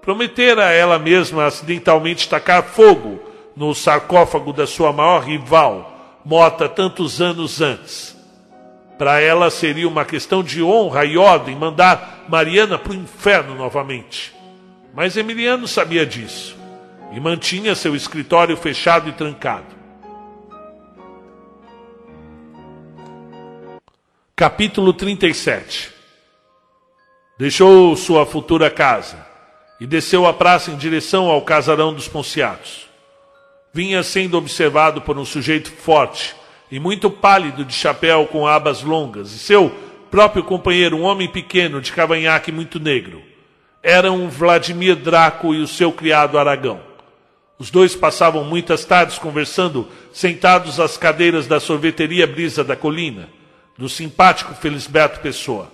Prometera 0.00 0.66
a 0.66 0.70
ela 0.70 1.00
mesma 1.00 1.46
acidentalmente 1.46 2.28
tacar 2.28 2.62
fogo 2.62 3.20
no 3.56 3.74
sarcófago 3.74 4.52
da 4.52 4.68
sua 4.68 4.92
maior 4.92 5.24
rival, 5.24 6.20
morta 6.24 6.68
tantos 6.68 7.20
anos 7.20 7.60
antes. 7.60 8.13
Para 8.98 9.20
ela 9.20 9.50
seria 9.50 9.88
uma 9.88 10.04
questão 10.04 10.42
de 10.42 10.62
honra 10.62 11.04
e 11.04 11.16
ordem 11.18 11.56
mandar 11.56 12.24
Mariana 12.28 12.78
para 12.78 12.92
o 12.92 12.94
inferno 12.94 13.54
novamente. 13.54 14.32
Mas 14.94 15.16
Emiliano 15.16 15.66
sabia 15.66 16.06
disso 16.06 16.56
e 17.12 17.18
mantinha 17.18 17.74
seu 17.74 17.94
escritório 17.96 18.56
fechado 18.56 19.08
e 19.08 19.12
trancado. 19.12 19.74
Capítulo 24.36 24.92
37 24.92 25.92
Deixou 27.36 27.96
sua 27.96 28.24
futura 28.24 28.70
casa 28.70 29.26
e 29.80 29.86
desceu 29.86 30.24
a 30.24 30.32
praça 30.32 30.70
em 30.70 30.76
direção 30.76 31.28
ao 31.28 31.42
casarão 31.42 31.92
dos 31.92 32.06
Ponciatos. 32.06 32.88
Vinha 33.72 34.04
sendo 34.04 34.38
observado 34.38 35.02
por 35.02 35.18
um 35.18 35.24
sujeito 35.24 35.70
forte 35.70 36.36
e 36.74 36.80
muito 36.80 37.08
pálido 37.08 37.64
de 37.64 37.72
chapéu 37.72 38.26
com 38.26 38.48
abas 38.48 38.82
longas, 38.82 39.30
e 39.30 39.38
seu 39.38 39.72
próprio 40.10 40.42
companheiro, 40.42 40.96
um 40.96 41.04
homem 41.04 41.28
pequeno 41.28 41.80
de 41.80 41.92
cavanhaque 41.92 42.50
muito 42.50 42.80
negro. 42.80 43.22
Eram 43.80 44.28
Vladimir 44.28 44.96
Draco 44.96 45.54
e 45.54 45.60
o 45.60 45.68
seu 45.68 45.92
criado 45.92 46.36
Aragão. 46.36 46.80
Os 47.60 47.70
dois 47.70 47.94
passavam 47.94 48.42
muitas 48.42 48.84
tardes 48.84 49.18
conversando, 49.18 49.86
sentados 50.12 50.80
às 50.80 50.96
cadeiras 50.96 51.46
da 51.46 51.60
sorveteria 51.60 52.26
Brisa 52.26 52.64
da 52.64 52.74
Colina, 52.74 53.28
do 53.78 53.88
simpático 53.88 54.52
Felisberto 54.52 55.20
Pessoa. 55.20 55.70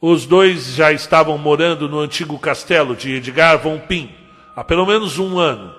Os 0.00 0.24
dois 0.24 0.76
já 0.76 0.92
estavam 0.92 1.36
morando 1.36 1.88
no 1.88 1.98
antigo 1.98 2.38
castelo 2.38 2.94
de 2.94 3.16
Edgar 3.16 3.58
von 3.58 3.80
Pim 3.80 4.14
há 4.54 4.62
pelo 4.62 4.86
menos 4.86 5.18
um 5.18 5.36
ano 5.36 5.74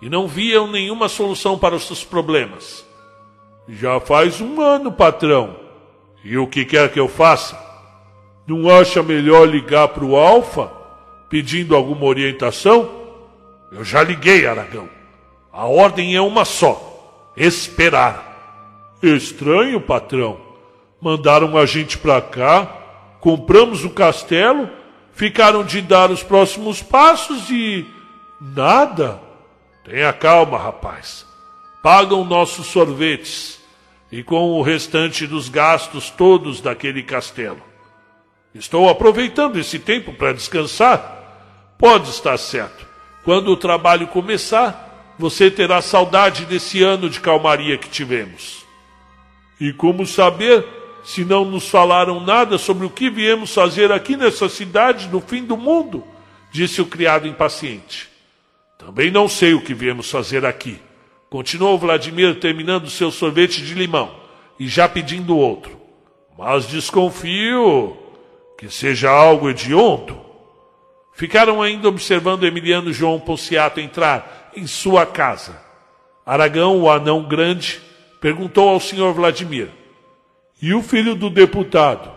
e 0.00 0.08
não 0.08 0.28
viam 0.28 0.70
nenhuma 0.70 1.08
solução 1.08 1.58
para 1.58 1.74
os 1.74 1.84
seus 1.84 2.04
problemas. 2.04 2.91
Já 3.68 4.00
faz 4.00 4.40
um 4.40 4.60
ano, 4.60 4.90
patrão. 4.90 5.56
E 6.24 6.36
o 6.36 6.46
que 6.46 6.64
quer 6.64 6.92
que 6.92 7.00
eu 7.00 7.08
faça? 7.08 7.58
Não 8.46 8.68
acha 8.68 9.02
melhor 9.02 9.48
ligar 9.48 9.88
para 9.88 10.04
o 10.04 10.16
Alfa 10.16 10.70
pedindo 11.28 11.74
alguma 11.74 12.04
orientação? 12.04 12.90
Eu 13.70 13.84
já 13.84 14.02
liguei, 14.02 14.46
Aragão. 14.46 14.88
A 15.52 15.66
ordem 15.66 16.14
é 16.14 16.20
uma 16.20 16.44
só: 16.44 17.32
esperar. 17.36 18.30
Estranho, 19.02 19.80
patrão. 19.80 20.40
Mandaram 21.00 21.56
a 21.56 21.66
gente 21.66 21.98
para 21.98 22.20
cá, 22.20 22.66
compramos 23.20 23.84
o 23.84 23.90
castelo, 23.90 24.68
ficaram 25.12 25.64
de 25.64 25.80
dar 25.80 26.10
os 26.10 26.22
próximos 26.22 26.82
passos 26.82 27.50
e. 27.50 27.86
nada. 28.40 29.20
Tenha 29.84 30.12
calma, 30.12 30.58
rapaz. 30.58 31.26
Pagam 31.82 32.24
nossos 32.24 32.68
sorvetes 32.68 33.60
e 34.10 34.22
com 34.22 34.52
o 34.52 34.62
restante 34.62 35.26
dos 35.26 35.48
gastos 35.48 36.10
todos 36.10 36.60
daquele 36.60 37.02
castelo. 37.02 37.60
Estou 38.54 38.88
aproveitando 38.88 39.58
esse 39.58 39.78
tempo 39.78 40.12
para 40.12 40.32
descansar. 40.32 41.74
Pode 41.76 42.10
estar 42.10 42.38
certo. 42.38 42.86
Quando 43.24 43.48
o 43.48 43.56
trabalho 43.56 44.06
começar, 44.06 45.14
você 45.18 45.50
terá 45.50 45.82
saudade 45.82 46.44
desse 46.44 46.82
ano 46.82 47.10
de 47.10 47.18
calmaria 47.18 47.76
que 47.76 47.88
tivemos. 47.88 48.64
E 49.60 49.72
como 49.72 50.06
saber 50.06 50.64
se 51.02 51.24
não 51.24 51.44
nos 51.44 51.68
falaram 51.68 52.20
nada 52.20 52.58
sobre 52.58 52.86
o 52.86 52.90
que 52.90 53.10
viemos 53.10 53.52
fazer 53.52 53.90
aqui 53.90 54.16
nessa 54.16 54.48
cidade 54.48 55.08
no 55.08 55.20
fim 55.20 55.44
do 55.44 55.56
mundo? 55.56 56.04
Disse 56.52 56.80
o 56.80 56.86
criado 56.86 57.26
impaciente. 57.26 58.08
Também 58.78 59.10
não 59.10 59.28
sei 59.28 59.54
o 59.54 59.62
que 59.62 59.74
viemos 59.74 60.10
fazer 60.10 60.44
aqui. 60.44 60.78
Continuou 61.32 61.78
Vladimir 61.78 62.38
terminando 62.38 62.90
seu 62.90 63.10
sorvete 63.10 63.64
de 63.64 63.72
limão 63.72 64.14
e 64.60 64.68
já 64.68 64.86
pedindo 64.86 65.34
outro. 65.34 65.80
Mas 66.36 66.68
desconfio 66.68 67.96
que 68.58 68.68
seja 68.68 69.08
algo 69.08 69.48
hediondo. 69.48 70.20
Ficaram 71.14 71.62
ainda 71.62 71.88
observando 71.88 72.44
Emiliano 72.44 72.92
João 72.92 73.18
Ponciato 73.18 73.80
entrar 73.80 74.50
em 74.54 74.66
sua 74.66 75.06
casa. 75.06 75.58
Aragão, 76.26 76.82
o 76.82 76.90
anão 76.90 77.22
grande, 77.22 77.80
perguntou 78.20 78.68
ao 78.68 78.78
senhor 78.78 79.14
Vladimir: 79.14 79.70
E 80.60 80.74
o 80.74 80.82
filho 80.82 81.14
do 81.14 81.30
deputado? 81.30 82.12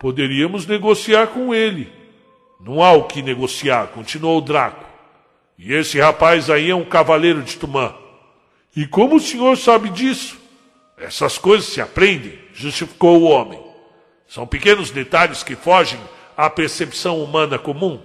Poderíamos 0.00 0.66
negociar 0.66 1.28
com 1.28 1.54
ele. 1.54 1.92
Não 2.60 2.82
há 2.82 2.90
o 2.90 3.04
que 3.04 3.22
negociar, 3.22 3.86
continuou 3.94 4.40
Draco. 4.40 4.84
E 5.56 5.72
esse 5.72 6.00
rapaz 6.00 6.50
aí 6.50 6.70
é 6.70 6.74
um 6.74 6.84
cavaleiro 6.84 7.40
de 7.40 7.56
Tumã. 7.56 8.01
E 8.74 8.86
como 8.86 9.16
o 9.16 9.20
senhor 9.20 9.56
sabe 9.58 9.90
disso? 9.90 10.40
Essas 10.96 11.36
coisas 11.36 11.68
se 11.68 11.80
aprendem, 11.80 12.38
justificou 12.54 13.20
o 13.20 13.24
homem. 13.24 13.60
São 14.26 14.46
pequenos 14.46 14.90
detalhes 14.90 15.42
que 15.42 15.54
fogem 15.54 16.00
à 16.36 16.48
percepção 16.48 17.22
humana 17.22 17.58
comum. 17.58 18.00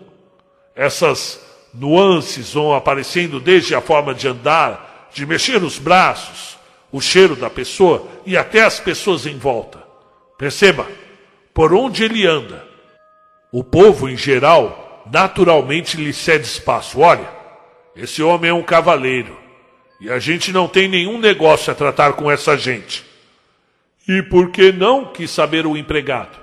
Essas 0.75 1.39
nuances 1.73 2.53
vão 2.53 2.73
aparecendo 2.73 3.39
desde 3.39 3.75
a 3.75 3.81
forma 3.81 4.13
de 4.13 4.27
andar, 4.27 5.09
de 5.13 5.25
mexer 5.25 5.63
os 5.63 5.79
braços, 5.79 6.57
o 6.91 6.99
cheiro 6.99 7.35
da 7.35 7.49
pessoa 7.49 8.05
e 8.25 8.35
até 8.35 8.63
as 8.63 8.79
pessoas 8.79 9.25
em 9.25 9.37
volta. 9.37 9.81
Perceba, 10.37 10.85
por 11.53 11.73
onde 11.73 12.03
ele 12.03 12.27
anda. 12.27 12.67
O 13.51 13.63
povo, 13.63 14.09
em 14.09 14.17
geral, 14.17 15.03
naturalmente 15.09 15.95
lhe 15.95 16.11
cede 16.11 16.45
espaço. 16.45 16.99
Olha, 16.99 17.29
esse 17.95 18.21
homem 18.21 18.49
é 18.51 18.53
um 18.53 18.63
cavaleiro 18.63 19.46
e 19.99 20.09
a 20.09 20.19
gente 20.19 20.51
não 20.51 20.67
tem 20.67 20.87
nenhum 20.87 21.17
negócio 21.17 21.71
a 21.71 21.75
tratar 21.75 22.13
com 22.13 22.29
essa 22.29 22.57
gente. 22.57 23.05
E 24.07 24.21
por 24.21 24.51
que 24.51 24.71
não 24.71 25.05
quis 25.05 25.31
saber 25.31 25.65
o 25.65 25.75
empregado? 25.75 26.37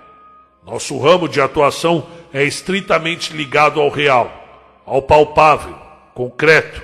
Nosso 0.66 0.98
ramo 0.98 1.28
de 1.28 1.40
atuação 1.40 2.06
é 2.32 2.42
estritamente 2.42 3.32
ligado 3.32 3.80
ao 3.80 3.88
real, 3.88 4.82
ao 4.84 5.00
palpável, 5.00 5.78
concreto. 6.14 6.82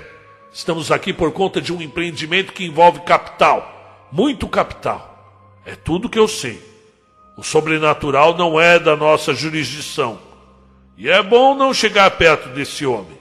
Estamos 0.51 0.91
aqui 0.91 1.13
por 1.13 1.31
conta 1.31 1.61
de 1.61 1.73
um 1.73 1.81
empreendimento 1.81 2.53
que 2.53 2.65
envolve 2.65 3.01
capital, 3.01 4.07
muito 4.11 4.47
capital. 4.47 5.61
É 5.65 5.75
tudo 5.75 6.09
que 6.09 6.19
eu 6.19 6.27
sei. 6.27 6.61
O 7.37 7.43
sobrenatural 7.43 8.37
não 8.37 8.59
é 8.59 8.79
da 8.79 8.95
nossa 8.95 9.33
jurisdição. 9.33 10.19
E 10.97 11.09
é 11.09 11.21
bom 11.21 11.55
não 11.55 11.73
chegar 11.73 12.11
perto 12.11 12.49
desse 12.49 12.85
homem. 12.85 13.20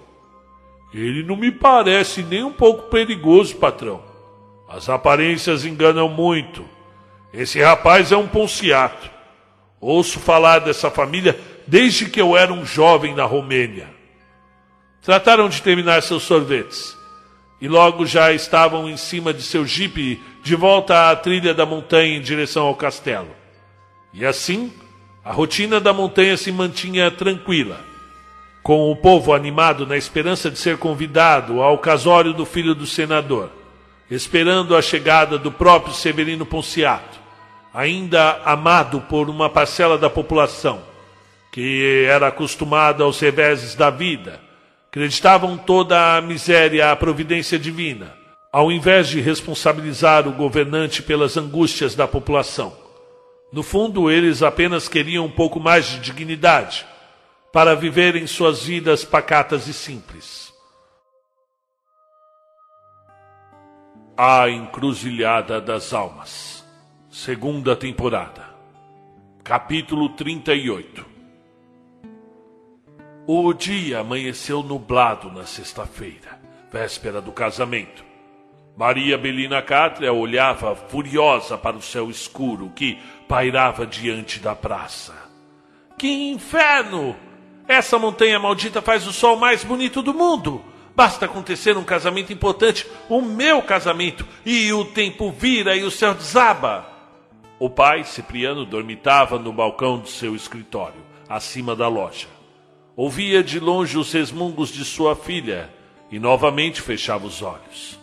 Ele 0.93 1.23
não 1.23 1.37
me 1.37 1.53
parece 1.53 2.23
nem 2.23 2.43
um 2.43 2.53
pouco 2.53 2.91
perigoso, 2.91 3.57
patrão. 3.57 4.03
As 4.69 4.89
aparências 4.89 5.65
enganam 5.65 6.09
muito. 6.09 6.65
Esse 7.33 7.61
rapaz 7.61 8.11
é 8.11 8.17
um 8.17 8.27
ponciato. 8.27 9.11
Ouço 9.81 10.19
falar 10.19 10.59
dessa 10.61 10.91
família 10.91 11.39
desde 11.67 12.07
que 12.11 12.21
eu 12.21 12.37
era 12.37 12.53
um 12.53 12.67
jovem 12.67 13.15
na 13.15 13.25
Romênia. 13.25 13.89
Trataram 15.01 15.49
de 15.49 15.63
terminar 15.63 16.03
seus 16.03 16.25
sorvetes 16.25 16.97
e 17.61 17.69
logo 17.69 18.05
já 18.05 18.33
estavam 18.33 18.89
em 18.89 18.97
cima 18.97 19.33
de 19.33 19.43
seu 19.43 19.65
jipe 19.65 20.21
de 20.43 20.57
volta 20.57 21.11
à 21.11 21.17
trilha 21.17 21.55
da 21.55 21.65
montanha 21.65 22.17
em 22.17 22.21
direção 22.21 22.67
ao 22.67 22.75
castelo. 22.75 23.31
E 24.13 24.27
assim, 24.27 24.73
a 25.25 25.33
rotina 25.33 25.81
da 25.81 25.93
montanha 25.93 26.37
se 26.37 26.51
mantinha 26.51 27.11
tranquila 27.11 27.90
com 28.63 28.91
o 28.91 28.97
povo 28.97 29.33
animado 29.33 29.87
na 29.87 29.97
esperança 29.97 30.51
de 30.51 30.59
ser 30.59 30.77
convidado 30.77 31.63
ao 31.63 31.79
casório 31.79 32.33
do 32.33 32.45
filho 32.45 32.75
do 32.75 32.87
senador, 32.87 33.51
esperando 34.11 34.77
a 34.77 34.83
chegada 34.83 35.39
do 35.39 35.51
próprio 35.51 35.95
Severino 35.95 36.45
Ponciato, 36.45 37.19
ainda 37.73 38.41
amado 38.45 39.01
por 39.03 39.31
uma 39.31 39.49
parcela 39.49 39.97
da 39.97 40.11
população, 40.11 40.83
que 41.53 42.05
era 42.07 42.29
acostumada 42.29 43.05
aos 43.05 43.19
reveses 43.19 43.75
da 43.75 43.91
vida, 43.91 44.41
acreditavam 44.89 45.57
toda 45.57 46.17
a 46.17 46.21
miséria 46.21 46.91
à 46.91 46.97
providência 46.97 47.59
divina, 47.59 48.15
ao 48.53 48.71
invés 48.71 49.09
de 49.09 49.21
responsabilizar 49.21 50.27
o 50.27 50.33
governante 50.33 51.03
pelas 51.03 51.37
angústias 51.37 51.95
da 51.95 52.07
população. 52.07 52.73
No 53.53 53.63
fundo, 53.63 54.11
eles 54.11 54.43
apenas 54.43 54.89
queriam 54.89 55.27
um 55.27 55.31
pouco 55.31 55.59
mais 55.61 55.87
de 55.87 56.01
dignidade, 56.01 56.87
para 57.53 57.75
viverem 57.75 58.27
suas 58.27 58.63
vidas 58.63 59.05
pacatas 59.05 59.67
e 59.67 59.75
simples. 59.75 60.53
A 64.17 64.49
Encruzilhada 64.49 65.61
das 65.61 65.93
Almas, 65.93 66.65
segunda 67.11 67.75
temporada, 67.75 68.45
capítulo 69.43 70.11
38. 70.11 71.05
O 73.27 73.53
dia 73.53 74.01
amanheceu 74.01 74.63
nublado 74.63 75.31
na 75.33 75.45
sexta-feira, 75.45 76.41
véspera 76.71 77.21
do 77.21 77.33
casamento. 77.33 78.05
Maria 78.77 79.19
Belina 79.19 79.61
Cátria 79.61 80.13
olhava 80.13 80.77
furiosa 80.77 81.59
para 81.59 81.77
o 81.77 81.83
céu 81.83 82.11
escuro 82.11 82.71
que 82.71 82.99
pairava 83.29 83.87
diante 83.87 84.39
da 84.39 84.55
praça. 84.55 85.15
Que 85.99 86.31
inferno! 86.31 87.30
Essa 87.71 88.01
montanha 88.01 88.37
maldita 88.37 88.83
faz 88.83 89.07
o 89.07 89.13
sol 89.13 89.37
mais 89.37 89.63
bonito 89.63 90.03
do 90.03 90.13
mundo. 90.13 90.61
Basta 90.97 91.27
acontecer 91.27 91.77
um 91.77 91.85
casamento 91.85 92.33
importante, 92.33 92.85
o 93.09 93.23
meu 93.23 93.63
casamento, 93.63 94.27
e 94.45 94.73
o 94.73 94.85
tempo 94.85 95.31
vira 95.31 95.77
e 95.77 95.85
o 95.85 95.91
céu 95.91 96.13
desaba. 96.13 96.85
O 97.61 97.71
pai, 97.71 98.03
Cipriano, 98.03 98.65
dormitava 98.65 99.39
no 99.39 99.53
balcão 99.53 100.01
de 100.01 100.11
seu 100.11 100.35
escritório, 100.35 101.01
acima 101.29 101.77
da 101.77 101.87
loja. 101.87 102.27
Ouvia 102.97 103.41
de 103.41 103.61
longe 103.61 103.97
os 103.97 104.13
resmungos 104.13 104.71
de 104.71 104.85
sua 104.85 105.15
filha 105.15 105.71
e 106.11 106.19
novamente 106.19 106.83
fechava 106.83 107.25
os 107.25 107.41
olhos. 107.41 107.97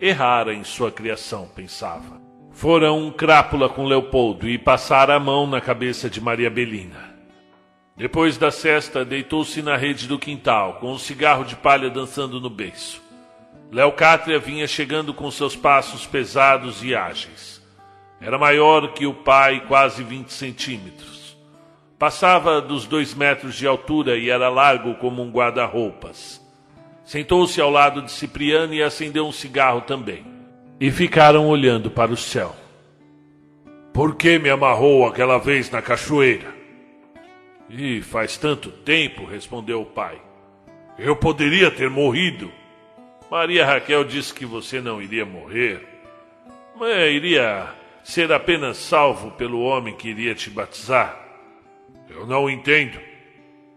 Errara 0.00 0.54
em 0.54 0.64
sua 0.64 0.90
criação, 0.90 1.46
pensava. 1.54 2.18
Fora 2.52 2.90
um 2.90 3.10
crápula 3.10 3.68
com 3.68 3.84
Leopoldo 3.84 4.48
e 4.48 4.56
passara 4.56 5.14
a 5.14 5.20
mão 5.20 5.46
na 5.46 5.60
cabeça 5.60 6.08
de 6.08 6.22
Maria 6.22 6.48
Belina. 6.48 7.13
Depois 7.96 8.36
da 8.36 8.50
cesta, 8.50 9.04
deitou-se 9.04 9.62
na 9.62 9.76
rede 9.76 10.08
do 10.08 10.18
quintal, 10.18 10.74
com 10.74 10.92
um 10.92 10.98
cigarro 10.98 11.44
de 11.44 11.54
palha 11.54 11.88
dançando 11.88 12.40
no 12.40 12.50
beiço. 12.50 13.00
Leocátria 13.70 14.38
vinha 14.38 14.66
chegando 14.66 15.14
com 15.14 15.30
seus 15.30 15.54
passos 15.54 16.04
pesados 16.04 16.82
e 16.82 16.94
ágeis. 16.94 17.62
Era 18.20 18.38
maior 18.38 18.92
que 18.94 19.06
o 19.06 19.14
pai, 19.14 19.64
quase 19.68 20.02
20 20.02 20.32
centímetros. 20.32 21.36
Passava 21.98 22.60
dos 22.60 22.84
dois 22.86 23.14
metros 23.14 23.54
de 23.54 23.66
altura 23.66 24.16
e 24.16 24.28
era 24.28 24.48
largo 24.48 24.94
como 24.94 25.22
um 25.22 25.30
guarda-roupas. 25.30 26.40
Sentou-se 27.04 27.60
ao 27.60 27.70
lado 27.70 28.02
de 28.02 28.10
Cipriano 28.10 28.74
e 28.74 28.82
acendeu 28.82 29.26
um 29.26 29.32
cigarro 29.32 29.82
também. 29.82 30.24
E 30.80 30.90
ficaram 30.90 31.46
olhando 31.46 31.90
para 31.90 32.12
o 32.12 32.16
céu. 32.16 32.56
Por 33.92 34.16
que 34.16 34.38
me 34.38 34.50
amarrou 34.50 35.06
aquela 35.06 35.38
vez 35.38 35.70
na 35.70 35.80
cachoeira? 35.80 36.53
E 37.76 38.00
faz 38.00 38.36
tanto 38.36 38.70
tempo, 38.70 39.24
respondeu 39.24 39.82
o 39.82 39.86
pai. 39.86 40.22
Eu 40.96 41.16
poderia 41.16 41.72
ter 41.72 41.90
morrido. 41.90 42.52
Maria 43.28 43.66
Raquel 43.66 44.04
disse 44.04 44.32
que 44.32 44.46
você 44.46 44.80
não 44.80 45.02
iria 45.02 45.26
morrer, 45.26 45.84
mas 46.76 47.12
iria 47.12 47.68
ser 48.04 48.30
apenas 48.30 48.76
salvo 48.76 49.32
pelo 49.32 49.60
homem 49.60 49.96
que 49.96 50.08
iria 50.08 50.36
te 50.36 50.48
batizar. 50.50 51.18
Eu 52.08 52.24
não 52.28 52.48
entendo. 52.48 53.00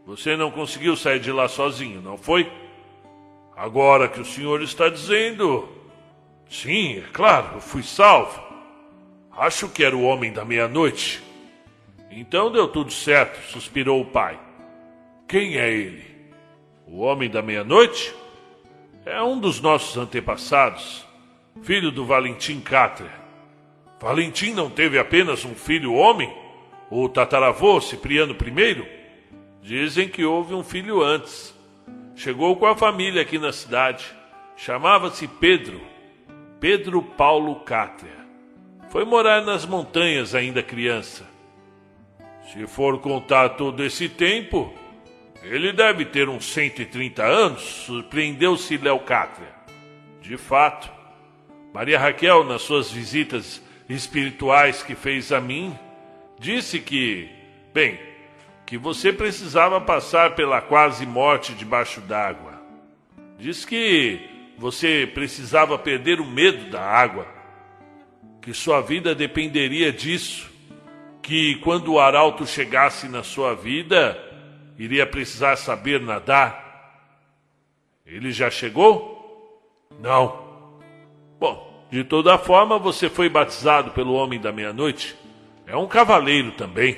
Você 0.06 0.38
não 0.38 0.52
conseguiu 0.52 0.96
sair 0.96 1.20
de 1.20 1.32
lá 1.32 1.48
sozinho, 1.48 2.00
não 2.00 2.20
foi? 2.20 2.52
Agora 3.56 4.08
que 4.08 4.22
o 4.22 4.26
senhor 4.26 4.62
está 4.62 4.90
dizendo. 4.90 5.68
Sim, 6.48 7.00
é 7.00 7.06
claro, 7.12 7.56
eu 7.56 7.62
fui 7.62 7.82
salvo. 7.82 8.40
Acho 9.36 9.68
que 9.68 9.84
era 9.84 9.98
o 9.98 10.04
homem 10.04 10.32
da 10.32 10.46
meia-noite. 10.46 11.27
Então 12.10 12.52
deu 12.52 12.68
tudo 12.68 12.92
certo, 12.92 13.40
suspirou 13.52 14.02
o 14.02 14.06
pai. 14.06 14.40
Quem 15.28 15.58
é 15.58 15.70
ele? 15.70 16.06
O 16.86 17.00
homem 17.00 17.30
da 17.30 17.42
meia-noite? 17.42 18.14
É 19.06 19.22
um 19.22 19.40
dos 19.40 19.62
nossos 19.62 19.98
antepassados, 19.98 21.06
filho 21.62 21.92
do 21.92 22.06
Valentim 22.06 22.60
Cátria. 22.60 23.12
Valentim 24.00 24.54
não 24.54 24.70
teve 24.70 25.00
apenas 25.00 25.44
um 25.44 25.56
filho 25.56 25.94
homem? 25.94 26.34
O 26.90 27.10
tataravô 27.10 27.82
Cipriano 27.82 28.34
I? 28.34 28.86
Dizem 29.62 30.08
que 30.08 30.24
houve 30.24 30.54
um 30.54 30.64
filho 30.64 31.02
antes. 31.02 31.54
Chegou 32.16 32.56
com 32.56 32.66
a 32.66 32.76
família 32.76 33.22
aqui 33.22 33.38
na 33.38 33.52
cidade. 33.52 34.06
Chamava-se 34.56 35.28
Pedro, 35.28 35.82
Pedro 36.60 37.02
Paulo 37.02 37.56
Cátria. 37.58 38.18
Foi 38.90 39.04
morar 39.04 39.44
nas 39.44 39.66
montanhas 39.66 40.34
ainda 40.34 40.64
criança. 40.64 41.26
Se 42.54 42.66
for 42.66 43.00
contar 43.00 43.50
todo 43.50 43.84
esse 43.84 44.08
tempo, 44.08 44.74
ele 45.44 45.74
deve 45.74 46.06
ter 46.06 46.30
uns 46.30 46.46
130 46.46 47.22
anos, 47.22 47.62
surpreendeu-se 47.62 48.78
Leocátria. 48.78 49.54
De 50.22 50.38
fato, 50.38 50.90
Maria 51.74 52.00
Raquel, 52.00 52.46
nas 52.46 52.62
suas 52.62 52.90
visitas 52.90 53.62
espirituais 53.90 54.82
que 54.82 54.96
fez 54.96 55.34
a 55.34 55.42
mim, 55.42 55.78
disse 56.40 56.80
que, 56.80 57.30
bem, 57.74 58.00
que 58.66 58.78
você 58.78 59.12
precisava 59.12 59.82
passar 59.82 60.34
pela 60.34 60.62
quase 60.62 61.06
morte 61.06 61.54
debaixo 61.54 62.00
d'água. 62.00 62.62
Diz 63.38 63.66
que 63.66 64.22
você 64.58 65.10
precisava 65.14 65.78
perder 65.78 66.22
o 66.22 66.26
medo 66.26 66.70
da 66.70 66.82
água, 66.82 67.28
que 68.42 68.54
sua 68.54 68.80
vida 68.80 69.14
dependeria 69.14 69.92
disso 69.92 70.57
que 71.28 71.56
quando 71.56 71.92
o 71.92 72.00
arauto 72.00 72.48
chegasse 72.48 73.10
na 73.10 73.22
sua 73.22 73.54
vida, 73.54 74.18
iria 74.80 75.06
precisar 75.06 75.58
saber 75.58 76.00
nadar. 76.00 77.04
Ele 78.06 78.32
já 78.32 78.50
chegou? 78.50 79.62
Não. 80.00 80.48
Bom, 81.38 81.86
De 81.92 82.06
toda 82.06 82.38
forma, 82.38 82.80
você 82.80 83.10
foi 83.10 83.28
batizado 83.28 83.92
pelo 83.92 84.14
Homem 84.14 84.40
da 84.40 84.54
Meia-Noite. 84.54 85.18
É 85.66 85.76
um 85.76 85.86
cavaleiro 85.86 86.54
também. 86.54 86.98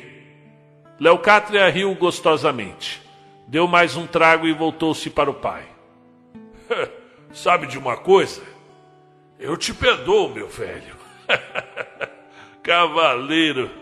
Leocátria 0.99 1.67
riu 1.67 1.95
gostosamente. 1.95 3.01
Deu 3.48 3.67
mais 3.67 3.95
um 3.95 4.06
trago 4.06 4.48
e 4.48 4.53
voltou-se 4.53 5.09
para 5.09 5.30
o 5.30 5.33
pai. 5.33 5.64
Sabe 7.33 7.66
de 7.66 7.80
uma 7.80 7.98
coisa? 7.98 8.43
Eu 9.40 9.58
te 9.58 9.74
perdoo, 9.74 10.30
meu 10.30 10.48
velho. 10.48 10.95
Cavaleiro. 12.61 13.78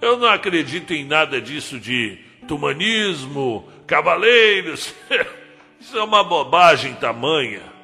Eu 0.00 0.18
não 0.18 0.28
acredito 0.28 0.92
em 0.92 1.04
nada 1.04 1.40
disso 1.40 1.78
de 1.78 2.18
tumanismo, 2.46 3.66
cavaleiros. 3.86 4.94
Isso 5.80 5.96
é 5.96 6.02
uma 6.02 6.24
bobagem 6.24 6.94
tamanha. 6.94 7.75